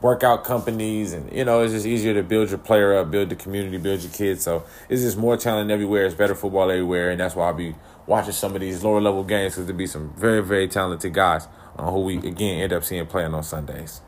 workout 0.02 0.44
companies, 0.44 1.14
and 1.14 1.32
you 1.34 1.44
know 1.44 1.62
it's 1.62 1.74
just 1.74 1.86
easier 1.86 2.14
to 2.14 2.24
build 2.24 2.50
your 2.50 2.60
player 2.60 2.98
up, 2.98 3.12
build 3.12 3.30
the 3.30 3.36
community, 3.36 3.78
build 3.78 4.02
your 4.02 4.12
kids. 4.12 4.44
So 4.44 4.64
it's 4.90 5.02
just 5.02 5.18
more 5.18 5.38
talent 5.38 5.72
everywhere. 5.72 6.06
It's 6.06 6.16
better 6.16 6.36
football 6.36 6.70
everywhere, 6.70 7.10
and 7.10 7.20
that's 7.20 7.36
why 7.36 7.48
I'll 7.48 7.54
be 7.54 7.76
watching 8.06 8.34
some 8.34 8.56
of 8.56 8.62
these 8.62 8.84
lower 8.84 9.02
level 9.02 9.24
games 9.24 9.54
because 9.54 9.66
there'll 9.66 9.78
be 9.78 9.88
some 9.88 10.14
very 10.16 10.42
very 10.42 10.68
talented 10.68 11.14
guys 11.14 11.48
uh, 11.78 11.92
who 11.92 12.02
we 12.02 12.18
again 12.18 12.62
end 12.62 12.74
up 12.74 12.84
seeing 12.84 13.06
playing 13.08 13.34
on 13.34 13.44
Sundays. 13.44 14.02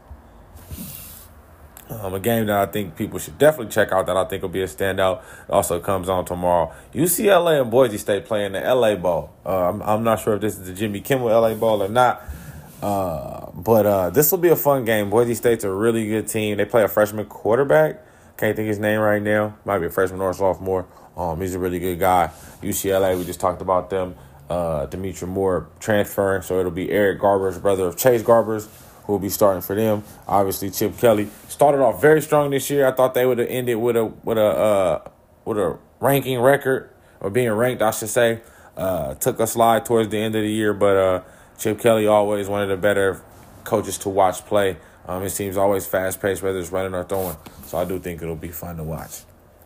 Um, 1.89 2.13
a 2.13 2.19
game 2.19 2.45
that 2.45 2.69
I 2.69 2.71
think 2.71 2.95
people 2.95 3.17
should 3.17 3.39
definitely 3.39 3.71
check 3.71 3.91
out 3.91 4.05
that 4.05 4.15
I 4.15 4.23
think 4.25 4.43
will 4.43 4.49
be 4.49 4.61
a 4.61 4.67
standout 4.67 5.23
also 5.49 5.79
comes 5.79 6.07
on 6.07 6.23
tomorrow. 6.23 6.71
UCLA 6.93 7.61
and 7.61 7.71
Boise 7.71 7.97
State 7.97 8.25
playing 8.25 8.51
the 8.51 8.59
LA 8.59 8.95
Bowl. 8.95 9.31
Uh, 9.43 9.69
I'm, 9.69 9.81
I'm 9.81 10.03
not 10.03 10.19
sure 10.19 10.35
if 10.35 10.41
this 10.41 10.59
is 10.59 10.67
the 10.67 10.73
Jimmy 10.73 11.01
Kimmel 11.01 11.29
LA 11.29 11.55
Bowl 11.55 11.81
or 11.81 11.89
not, 11.89 12.21
uh, 12.83 13.49
but 13.55 13.85
uh, 13.87 14.09
this 14.11 14.29
will 14.29 14.37
be 14.37 14.49
a 14.49 14.55
fun 14.55 14.85
game. 14.85 15.09
Boise 15.09 15.33
State's 15.33 15.63
a 15.63 15.71
really 15.71 16.07
good 16.07 16.27
team. 16.27 16.57
They 16.57 16.65
play 16.65 16.83
a 16.83 16.87
freshman 16.87 17.25
quarterback. 17.25 18.05
Can't 18.37 18.55
think 18.55 18.67
his 18.67 18.79
name 18.79 18.99
right 18.99 19.21
now. 19.21 19.57
Might 19.65 19.79
be 19.79 19.87
a 19.87 19.89
freshman 19.89 20.21
or 20.21 20.29
a 20.29 20.33
sophomore. 20.35 20.85
Um, 21.17 21.41
he's 21.41 21.55
a 21.55 21.59
really 21.59 21.79
good 21.79 21.99
guy. 21.99 22.29
UCLA, 22.61 23.17
we 23.17 23.25
just 23.25 23.39
talked 23.39 23.63
about 23.63 23.89
them. 23.89 24.15
Uh, 24.47 24.85
Dimitri 24.85 25.27
Moore 25.27 25.69
transferring, 25.79 26.43
so 26.43 26.59
it'll 26.59 26.71
be 26.71 26.85
Ethan 26.85 27.19
Garbers 27.19 27.59
brother 27.61 27.85
of 27.85 27.97
Chase 27.97 28.21
Garbers 28.23 28.67
who 29.09 29.13
will 29.13 29.19
be 29.19 29.29
starting 29.29 29.59
for 29.59 29.75
them. 29.75 30.03
Obviously, 30.27 30.69
Chip 30.69 30.95
Kelly 30.99 31.29
started 31.47 31.81
off 31.81 31.99
very 31.99 32.21
strong 32.21 32.51
this 32.51 32.69
year. 32.69 32.85
I 32.85 32.91
thought 32.91 33.15
they 33.15 33.25
would 33.25 33.39
have 33.39 33.47
ended 33.49 33.77
with 33.77 33.97
a 33.97 34.05
with 34.05 34.37
a 34.37 34.45
uh, 34.45 35.09
with 35.45 35.57
a 35.57 35.79
ranking 35.99 36.39
record 36.39 36.91
or 37.19 37.31
being 37.31 37.49
ranked, 37.49 37.81
I 37.81 37.89
should 37.89 38.09
say. 38.09 38.41
Uh, 38.77 39.15
took 39.15 39.39
a 39.39 39.47
slide 39.47 39.83
towards 39.83 40.09
the 40.09 40.19
end 40.19 40.35
of 40.35 40.43
the 40.43 40.51
year, 40.51 40.75
but 40.75 40.95
uh, 40.95 41.21
Chip 41.57 41.79
Kelly 41.79 42.05
always 42.05 42.47
one 42.47 42.61
of 42.61 42.69
the 42.69 42.77
better 42.77 43.19
coaches 43.63 43.97
to 43.97 44.09
watch 44.09 44.45
play. 44.45 44.77
Um, 45.07 45.23
his 45.23 45.35
team's 45.35 45.57
always 45.57 45.87
fast 45.87 46.21
paced, 46.21 46.43
whether 46.43 46.59
it's 46.59 46.71
running 46.71 46.93
or 46.93 47.03
throwing. 47.03 47.35
So 47.65 47.79
I 47.79 47.85
do 47.85 47.97
think 47.97 48.21
it'll 48.21 48.35
be 48.35 48.49
fun 48.49 48.77
to 48.77 48.83
watch. 48.83 49.21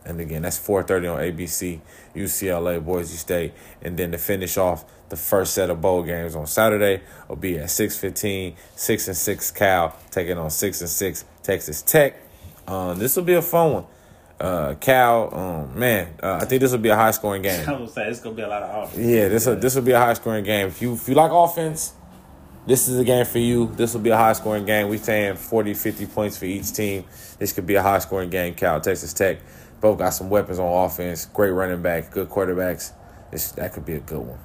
And 0.06 0.20
again, 0.20 0.42
that's 0.42 0.60
4:30 0.60 1.14
on 1.14 1.20
ABC, 1.20 1.80
UCLA, 2.16 2.84
Boise 2.84 3.18
State, 3.18 3.54
and 3.82 3.98
then 3.98 4.12
to 4.12 4.18
finish 4.18 4.58
off 4.58 4.86
the 5.10 5.16
first 5.16 5.54
set 5.54 5.70
of 5.70 5.80
bowl 5.80 6.04
games 6.04 6.36
on 6.36 6.48
Saturday 6.48 7.02
will 7.28 7.36
be 7.36 7.58
at 7.60 7.70
6:15, 7.70 8.56
6 8.76 9.08
and 9.08 9.18
6 9.18 9.52
Cal 9.52 9.96
taking 10.12 10.38
on 10.38 10.50
6 10.50 10.82
and 10.82 10.90
6 10.90 11.26
Texas 11.44 11.82
Tech. 11.82 12.16
Um, 12.68 12.98
this 12.98 13.16
will 13.16 13.24
be 13.24 13.34
a 13.34 13.42
fun 13.42 13.74
one. 13.74 13.86
Uh, 14.40 14.74
Cal, 14.76 15.34
um, 15.34 15.80
man, 15.80 16.16
uh, 16.22 16.40
I 16.42 16.46
think 16.46 16.62
this 16.62 16.72
will 16.72 16.80
be 16.80 16.90
a 16.90 16.96
high 16.96 17.12
scoring 17.12 17.42
game. 17.50 17.68
I 17.68 17.80
would 17.80 17.90
say 17.90 18.08
it's 18.08 18.20
gonna 18.20 18.36
be 18.36 18.42
a 18.42 18.48
lot 18.48 18.64
of 18.64 18.84
offense. 18.86 19.06
Yeah, 19.06 19.28
this 19.28 19.46
will, 19.46 19.56
this 19.56 19.76
will 19.76 19.84
be 19.84 19.92
a 19.92 20.00
high 20.00 20.14
scoring 20.14 20.44
game. 20.44 20.68
If 20.68 20.82
you 20.82 20.94
if 20.94 21.08
you 21.08 21.16
like 21.16 21.32
offense, 21.32 21.94
this 22.66 22.88
is 22.88 22.98
a 22.98 23.04
game 23.04 23.26
for 23.26 23.40
you. 23.40 23.68
This 23.76 23.94
will 23.94 24.02
be 24.02 24.10
a 24.10 24.18
high 24.18 24.34
scoring 24.34 24.66
game. 24.66 24.90
We're 24.90 24.98
saying 24.98 25.36
40, 25.36 25.74
50 25.74 26.06
points 26.08 26.38
for 26.38 26.46
each 26.46 26.72
team. 26.74 27.04
This 27.38 27.54
could 27.54 27.66
be 27.66 27.76
a 27.76 27.82
high 27.82 28.00
scoring 28.00 28.30
game. 28.30 28.56
Cal, 28.56 28.80
Texas 28.82 29.14
Tech. 29.14 29.38
Both 29.84 29.98
got 29.98 30.12
some 30.12 30.30
weapons 30.30 30.60
on 30.60 30.86
offense, 30.86 31.26
great 31.26 31.50
running 31.50 31.82
back, 31.82 32.10
good 32.10 32.30
quarterbacks. 32.30 32.94
This, 33.32 33.52
that 33.52 33.74
could 33.74 33.84
be 33.86 33.96
a 33.96 34.00
good 34.00 34.22
one. 34.22 34.40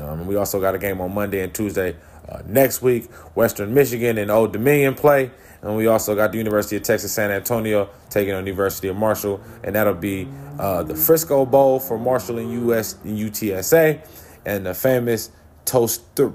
Um, 0.00 0.26
we 0.26 0.34
also 0.36 0.58
got 0.62 0.74
a 0.74 0.78
game 0.78 1.02
on 1.02 1.12
Monday 1.12 1.42
and 1.42 1.52
Tuesday 1.52 1.94
uh, 2.26 2.40
next 2.46 2.80
week. 2.80 3.12
Western 3.34 3.74
Michigan 3.74 4.16
and 4.16 4.30
Old 4.30 4.54
Dominion 4.54 4.94
play. 4.94 5.30
And 5.60 5.76
we 5.76 5.88
also 5.88 6.14
got 6.14 6.32
the 6.32 6.38
University 6.38 6.76
of 6.76 6.84
Texas 6.84 7.12
San 7.12 7.30
Antonio 7.30 7.90
taking 8.08 8.32
on 8.32 8.46
University 8.46 8.88
of 8.88 8.96
Marshall. 8.96 9.42
And 9.62 9.74
that'll 9.74 9.92
be 9.92 10.26
uh, 10.58 10.84
the 10.84 10.96
Frisco 10.96 11.44
Bowl 11.44 11.80
for 11.80 11.98
Marshall 11.98 12.38
and 12.38 12.70
US 12.70 12.96
and 13.04 13.18
UTSA. 13.18 14.00
And 14.46 14.64
the 14.64 14.72
famous 14.72 15.30
Toaster 15.66 16.32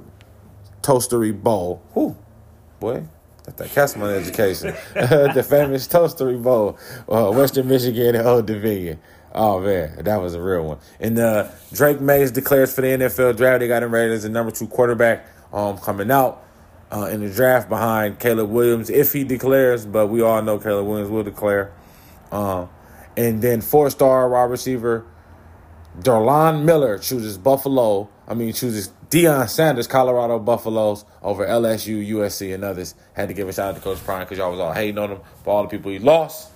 Toastery 0.83 1.33
Bowl. 1.41 1.81
Whew, 1.93 2.15
boy, 2.79 3.05
Got 3.45 3.57
that 3.57 3.71
Castleman 3.71 4.15
education. 4.15 4.73
the 4.93 5.45
famous 5.47 5.87
Toastery 5.87 6.41
Bowl, 6.41 6.77
uh, 7.09 7.31
Western 7.31 7.67
Michigan 7.67 8.15
and 8.15 8.25
Old 8.25 8.45
Dominion. 8.45 8.99
Oh 9.35 9.59
man, 9.59 10.03
that 10.03 10.21
was 10.21 10.33
a 10.33 10.41
real 10.41 10.63
one. 10.63 10.77
And 10.99 11.17
uh, 11.19 11.49
Drake 11.73 11.99
Mays 11.99 12.31
declares 12.31 12.73
for 12.73 12.81
the 12.81 12.87
NFL 12.87 13.35
draft. 13.35 13.59
They 13.59 13.67
got 13.67 13.83
him 13.83 13.93
rated 13.93 14.13
as 14.13 14.23
the 14.23 14.29
number 14.29 14.51
two 14.51 14.67
quarterback 14.67 15.27
um, 15.51 15.77
coming 15.77 16.11
out 16.11 16.45
uh, 16.91 17.09
in 17.11 17.19
the 17.19 17.29
draft 17.29 17.67
behind 17.67 18.19
Caleb 18.19 18.49
Williams 18.49 18.89
if 18.89 19.11
he 19.11 19.23
declares. 19.23 19.85
But 19.85 20.07
we 20.07 20.21
all 20.21 20.41
know 20.41 20.59
Caleb 20.59 20.85
Williams 20.87 21.09
will 21.09 21.23
declare. 21.23 21.73
Uh, 22.31 22.67
and 23.17 23.41
then 23.41 23.61
four 23.61 23.89
star 23.89 24.29
wide 24.29 24.49
receiver 24.49 25.05
Drelon 25.99 26.63
Miller 26.63 26.97
chooses 26.97 27.37
Buffalo. 27.37 28.09
I 28.27 28.33
mean, 28.33 28.53
chooses 28.53 28.87
Deion 29.14 29.47
Sanders, 29.47 29.86
Colorado 29.86 30.39
Buffaloes 30.39 31.05
over 31.22 31.45
LSU, 31.45 32.03
USC, 32.14 32.51
and 32.55 32.64
others. 32.64 32.95
Had 33.14 33.28
to 33.28 33.36
give 33.36 33.47
a 33.47 33.53
shout 33.53 33.70
out 33.70 33.76
to 33.76 33.82
Coach 33.82 34.03
Prime 34.03 34.22
because 34.22 34.39
y'all 34.39 34.49
was 34.49 34.59
all 34.59 34.74
hating 34.74 34.97
on 34.97 35.11
him 35.11 35.20
for 35.43 35.53
all 35.53 35.61
the 35.61 35.70
people 35.70 35.91
he 35.91 35.99
lost. 35.99 36.49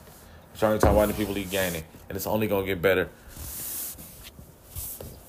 Starting 0.55 0.79
talking 0.79 0.97
about 0.97 1.07
the 1.09 1.13
people 1.13 1.35
he 1.35 1.43
gaining, 1.43 1.83
and 2.09 2.15
it's 2.15 2.25
only 2.25 2.47
gonna 2.47 2.65
get 2.65 2.81
better. 2.81 3.09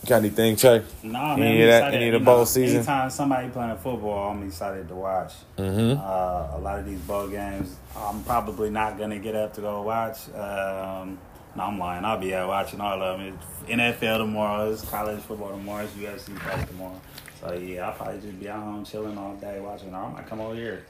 Got 0.06 0.20
anything, 0.20 0.56
Che? 0.56 0.82
Nah, 1.02 1.36
man. 1.36 1.48
Any 1.48 1.62
of 1.64 1.68
that? 1.68 1.92
Any 1.92 2.08
of 2.08 2.12
the 2.14 2.24
bowl 2.24 2.38
know, 2.38 2.44
season? 2.46 2.78
Anytime 2.78 3.10
somebody 3.10 3.50
playing 3.50 3.76
football, 3.76 4.30
I'm 4.30 4.46
excited 4.46 4.88
to 4.88 4.94
watch. 4.94 5.34
Mm-hmm. 5.58 6.00
Uh, 6.00 6.56
a 6.56 6.60
lot 6.62 6.78
of 6.78 6.86
these 6.86 7.00
bowl 7.00 7.28
games, 7.28 7.76
I'm 7.94 8.24
probably 8.24 8.70
not 8.70 8.96
gonna 8.96 9.18
get 9.18 9.34
up 9.34 9.52
to 9.56 9.60
go 9.60 9.82
watch. 9.82 10.30
Um, 10.30 11.18
no, 11.54 11.64
I'm 11.64 11.78
lying. 11.78 12.06
I'll 12.06 12.18
be 12.18 12.34
out 12.34 12.48
watching 12.48 12.80
all 12.80 13.02
of 13.02 13.18
them. 13.18 13.38
It's 13.66 13.70
NFL 13.70 14.18
tomorrow. 14.18 14.72
It's 14.72 14.88
college 14.88 15.20
football 15.20 15.50
tomorrow. 15.50 15.84
It's 15.84 15.92
UFC 15.92 16.34
play 16.38 16.64
tomorrow. 16.64 16.98
So 17.40 17.52
yeah, 17.54 17.88
I'll 17.88 17.92
probably 17.92 18.20
just 18.20 18.40
be 18.40 18.48
out 18.48 18.62
home 18.62 18.84
chilling 18.84 19.16
all 19.16 19.34
day 19.36 19.60
watching. 19.60 19.94
I 19.94 20.08
might 20.08 20.26
come 20.26 20.40
over 20.40 20.54
here 20.54 20.84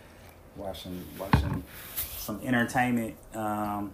watching 0.56 1.04
watching 1.18 1.62
some 2.16 2.40
entertainment. 2.42 3.16
Um, 3.34 3.92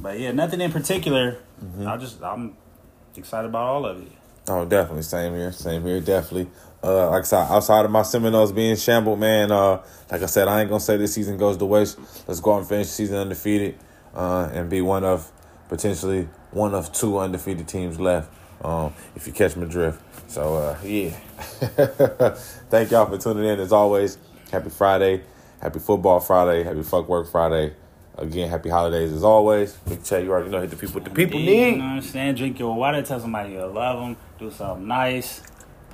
but 0.00 0.18
yeah, 0.18 0.32
nothing 0.32 0.60
in 0.60 0.72
particular. 0.72 1.38
Mm-hmm. 1.62 1.86
I 1.86 1.96
just 1.96 2.22
I'm 2.22 2.56
excited 3.16 3.48
about 3.48 3.66
all 3.66 3.86
of 3.86 4.02
it. 4.02 4.12
Oh, 4.46 4.64
definitely. 4.64 5.02
Same 5.02 5.34
here. 5.34 5.52
Same 5.52 5.82
here. 5.84 6.00
Definitely. 6.00 6.50
Uh, 6.82 7.10
like 7.10 7.22
I 7.22 7.24
said, 7.24 7.46
outside 7.50 7.84
of 7.86 7.90
my 7.90 8.02
Seminoles 8.02 8.52
being 8.52 8.76
shambled, 8.76 9.18
man. 9.18 9.50
Uh, 9.50 9.82
like 10.10 10.22
I 10.22 10.26
said, 10.26 10.48
I 10.48 10.60
ain't 10.60 10.68
gonna 10.68 10.80
say 10.80 10.96
this 10.96 11.14
season 11.14 11.38
goes 11.38 11.56
to 11.56 11.64
waste. 11.64 11.98
Let's 12.28 12.40
go 12.40 12.52
out 12.52 12.58
and 12.58 12.68
finish 12.68 12.88
the 12.88 12.92
season 12.92 13.16
undefeated, 13.16 13.78
uh, 14.14 14.50
and 14.52 14.68
be 14.68 14.80
one 14.80 15.02
of 15.02 15.30
potentially 15.68 16.28
one 16.50 16.74
of 16.74 16.92
two 16.92 17.18
undefeated 17.18 17.66
teams 17.66 17.98
left. 17.98 18.30
Um, 18.62 18.92
if 19.16 19.26
you 19.26 19.32
catch 19.32 19.56
my 19.56 19.64
drift. 19.64 20.00
So 20.30 20.56
uh, 20.56 20.78
yeah. 20.84 21.16
Thank 22.70 22.90
y'all 22.90 23.06
for 23.06 23.18
tuning 23.18 23.44
in 23.44 23.60
as 23.60 23.72
always. 23.72 24.18
Happy 24.50 24.70
Friday. 24.70 25.22
Happy 25.60 25.78
Football 25.78 26.20
Friday. 26.20 26.62
Happy 26.62 26.82
Fuck 26.82 27.08
Work 27.08 27.30
Friday. 27.30 27.74
Again, 28.16 28.48
happy 28.48 28.68
holidays 28.70 29.12
as 29.12 29.24
always. 29.24 29.72
Big 29.88 30.04
Chat, 30.04 30.22
you 30.22 30.30
already 30.30 30.50
know 30.50 30.60
hit 30.60 30.70
the 30.70 30.76
people 30.76 30.94
what 31.00 31.04
the 31.04 31.10
people 31.10 31.40
You 31.40 31.46
need. 31.46 31.78
know 31.78 31.84
what 31.84 31.90
I'm 31.90 32.02
saying? 32.02 32.36
Drink 32.36 32.58
your 32.58 32.74
water. 32.74 33.02
Tell 33.02 33.18
somebody 33.18 33.54
you 33.54 33.64
love 33.66 34.00
them. 34.00 34.16
Do 34.38 34.50
something 34.50 34.86
nice. 34.86 35.42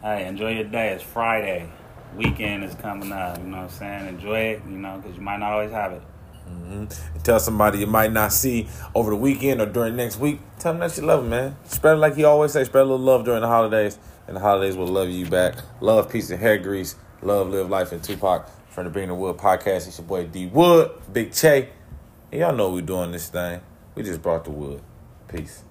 Hey, 0.03 0.27
enjoy 0.27 0.53
your 0.53 0.65
day. 0.65 0.91
It's 0.91 1.03
Friday. 1.03 1.71
Weekend 2.17 2.65
is 2.65 2.75
coming 2.75 3.11
up. 3.13 3.39
You 3.39 3.45
know 3.45 3.59
what 3.59 3.63
I'm 3.65 3.69
saying? 3.71 4.09
Enjoy 4.09 4.39
it. 4.39 4.63
You 4.69 4.77
know, 4.77 4.99
because 4.99 5.17
you 5.17 5.23
might 5.23 5.39
not 5.39 5.53
always 5.53 5.71
have 5.71 5.93
it. 5.93 6.03
Mm-hmm. 6.49 6.73
And 7.15 7.25
tell 7.25 7.41
somebody 7.41 7.79
you 7.79 7.87
might 7.87 8.13
not 8.13 8.33
see 8.33 8.69
over 8.95 9.11
the 9.11 9.17
weekend 9.17 9.61
or 9.61 9.67
during 9.67 9.97
next 9.97 10.19
week. 10.19 10.41
Tell 10.59 10.73
them 10.73 10.81
that 10.81 10.97
you 10.97 11.05
love 11.05 11.23
them, 11.23 11.31
man. 11.31 11.57
Spread 11.65 11.95
it 11.95 12.01
like 12.01 12.17
he 12.17 12.25
always 12.25 12.53
say. 12.53 12.65
Spread 12.65 12.83
a 12.83 12.85
little 12.85 12.99
love 12.99 13.25
during 13.25 13.41
the 13.41 13.49
holidays, 13.49 13.99
and 14.31 14.36
the 14.36 14.40
holidays 14.40 14.77
will 14.77 14.86
love 14.86 15.09
you 15.09 15.27
back. 15.27 15.57
Love, 15.81 16.09
peace, 16.09 16.31
and 16.31 16.39
hair 16.39 16.57
grease. 16.57 16.94
Love, 17.20 17.48
live 17.48 17.69
life, 17.69 17.90
and 17.90 18.01
Tupac 18.01 18.48
from 18.69 18.85
the 18.85 18.90
Bring 18.90 19.09
the 19.09 19.15
Wood 19.15 19.36
podcast. 19.36 19.89
It's 19.89 19.98
your 19.98 20.07
boy 20.07 20.27
D 20.27 20.47
Wood, 20.47 20.93
Big 21.12 21.35
Che. 21.35 21.69
And 22.31 22.40
y'all 22.40 22.55
know 22.55 22.70
we 22.70 22.81
doing 22.81 23.11
this 23.11 23.28
thing. 23.28 23.61
We 23.97 24.05
just 24.05 24.23
brought 24.23 24.44
the 24.44 24.52
wood. 24.52 24.82
Peace. 25.27 25.65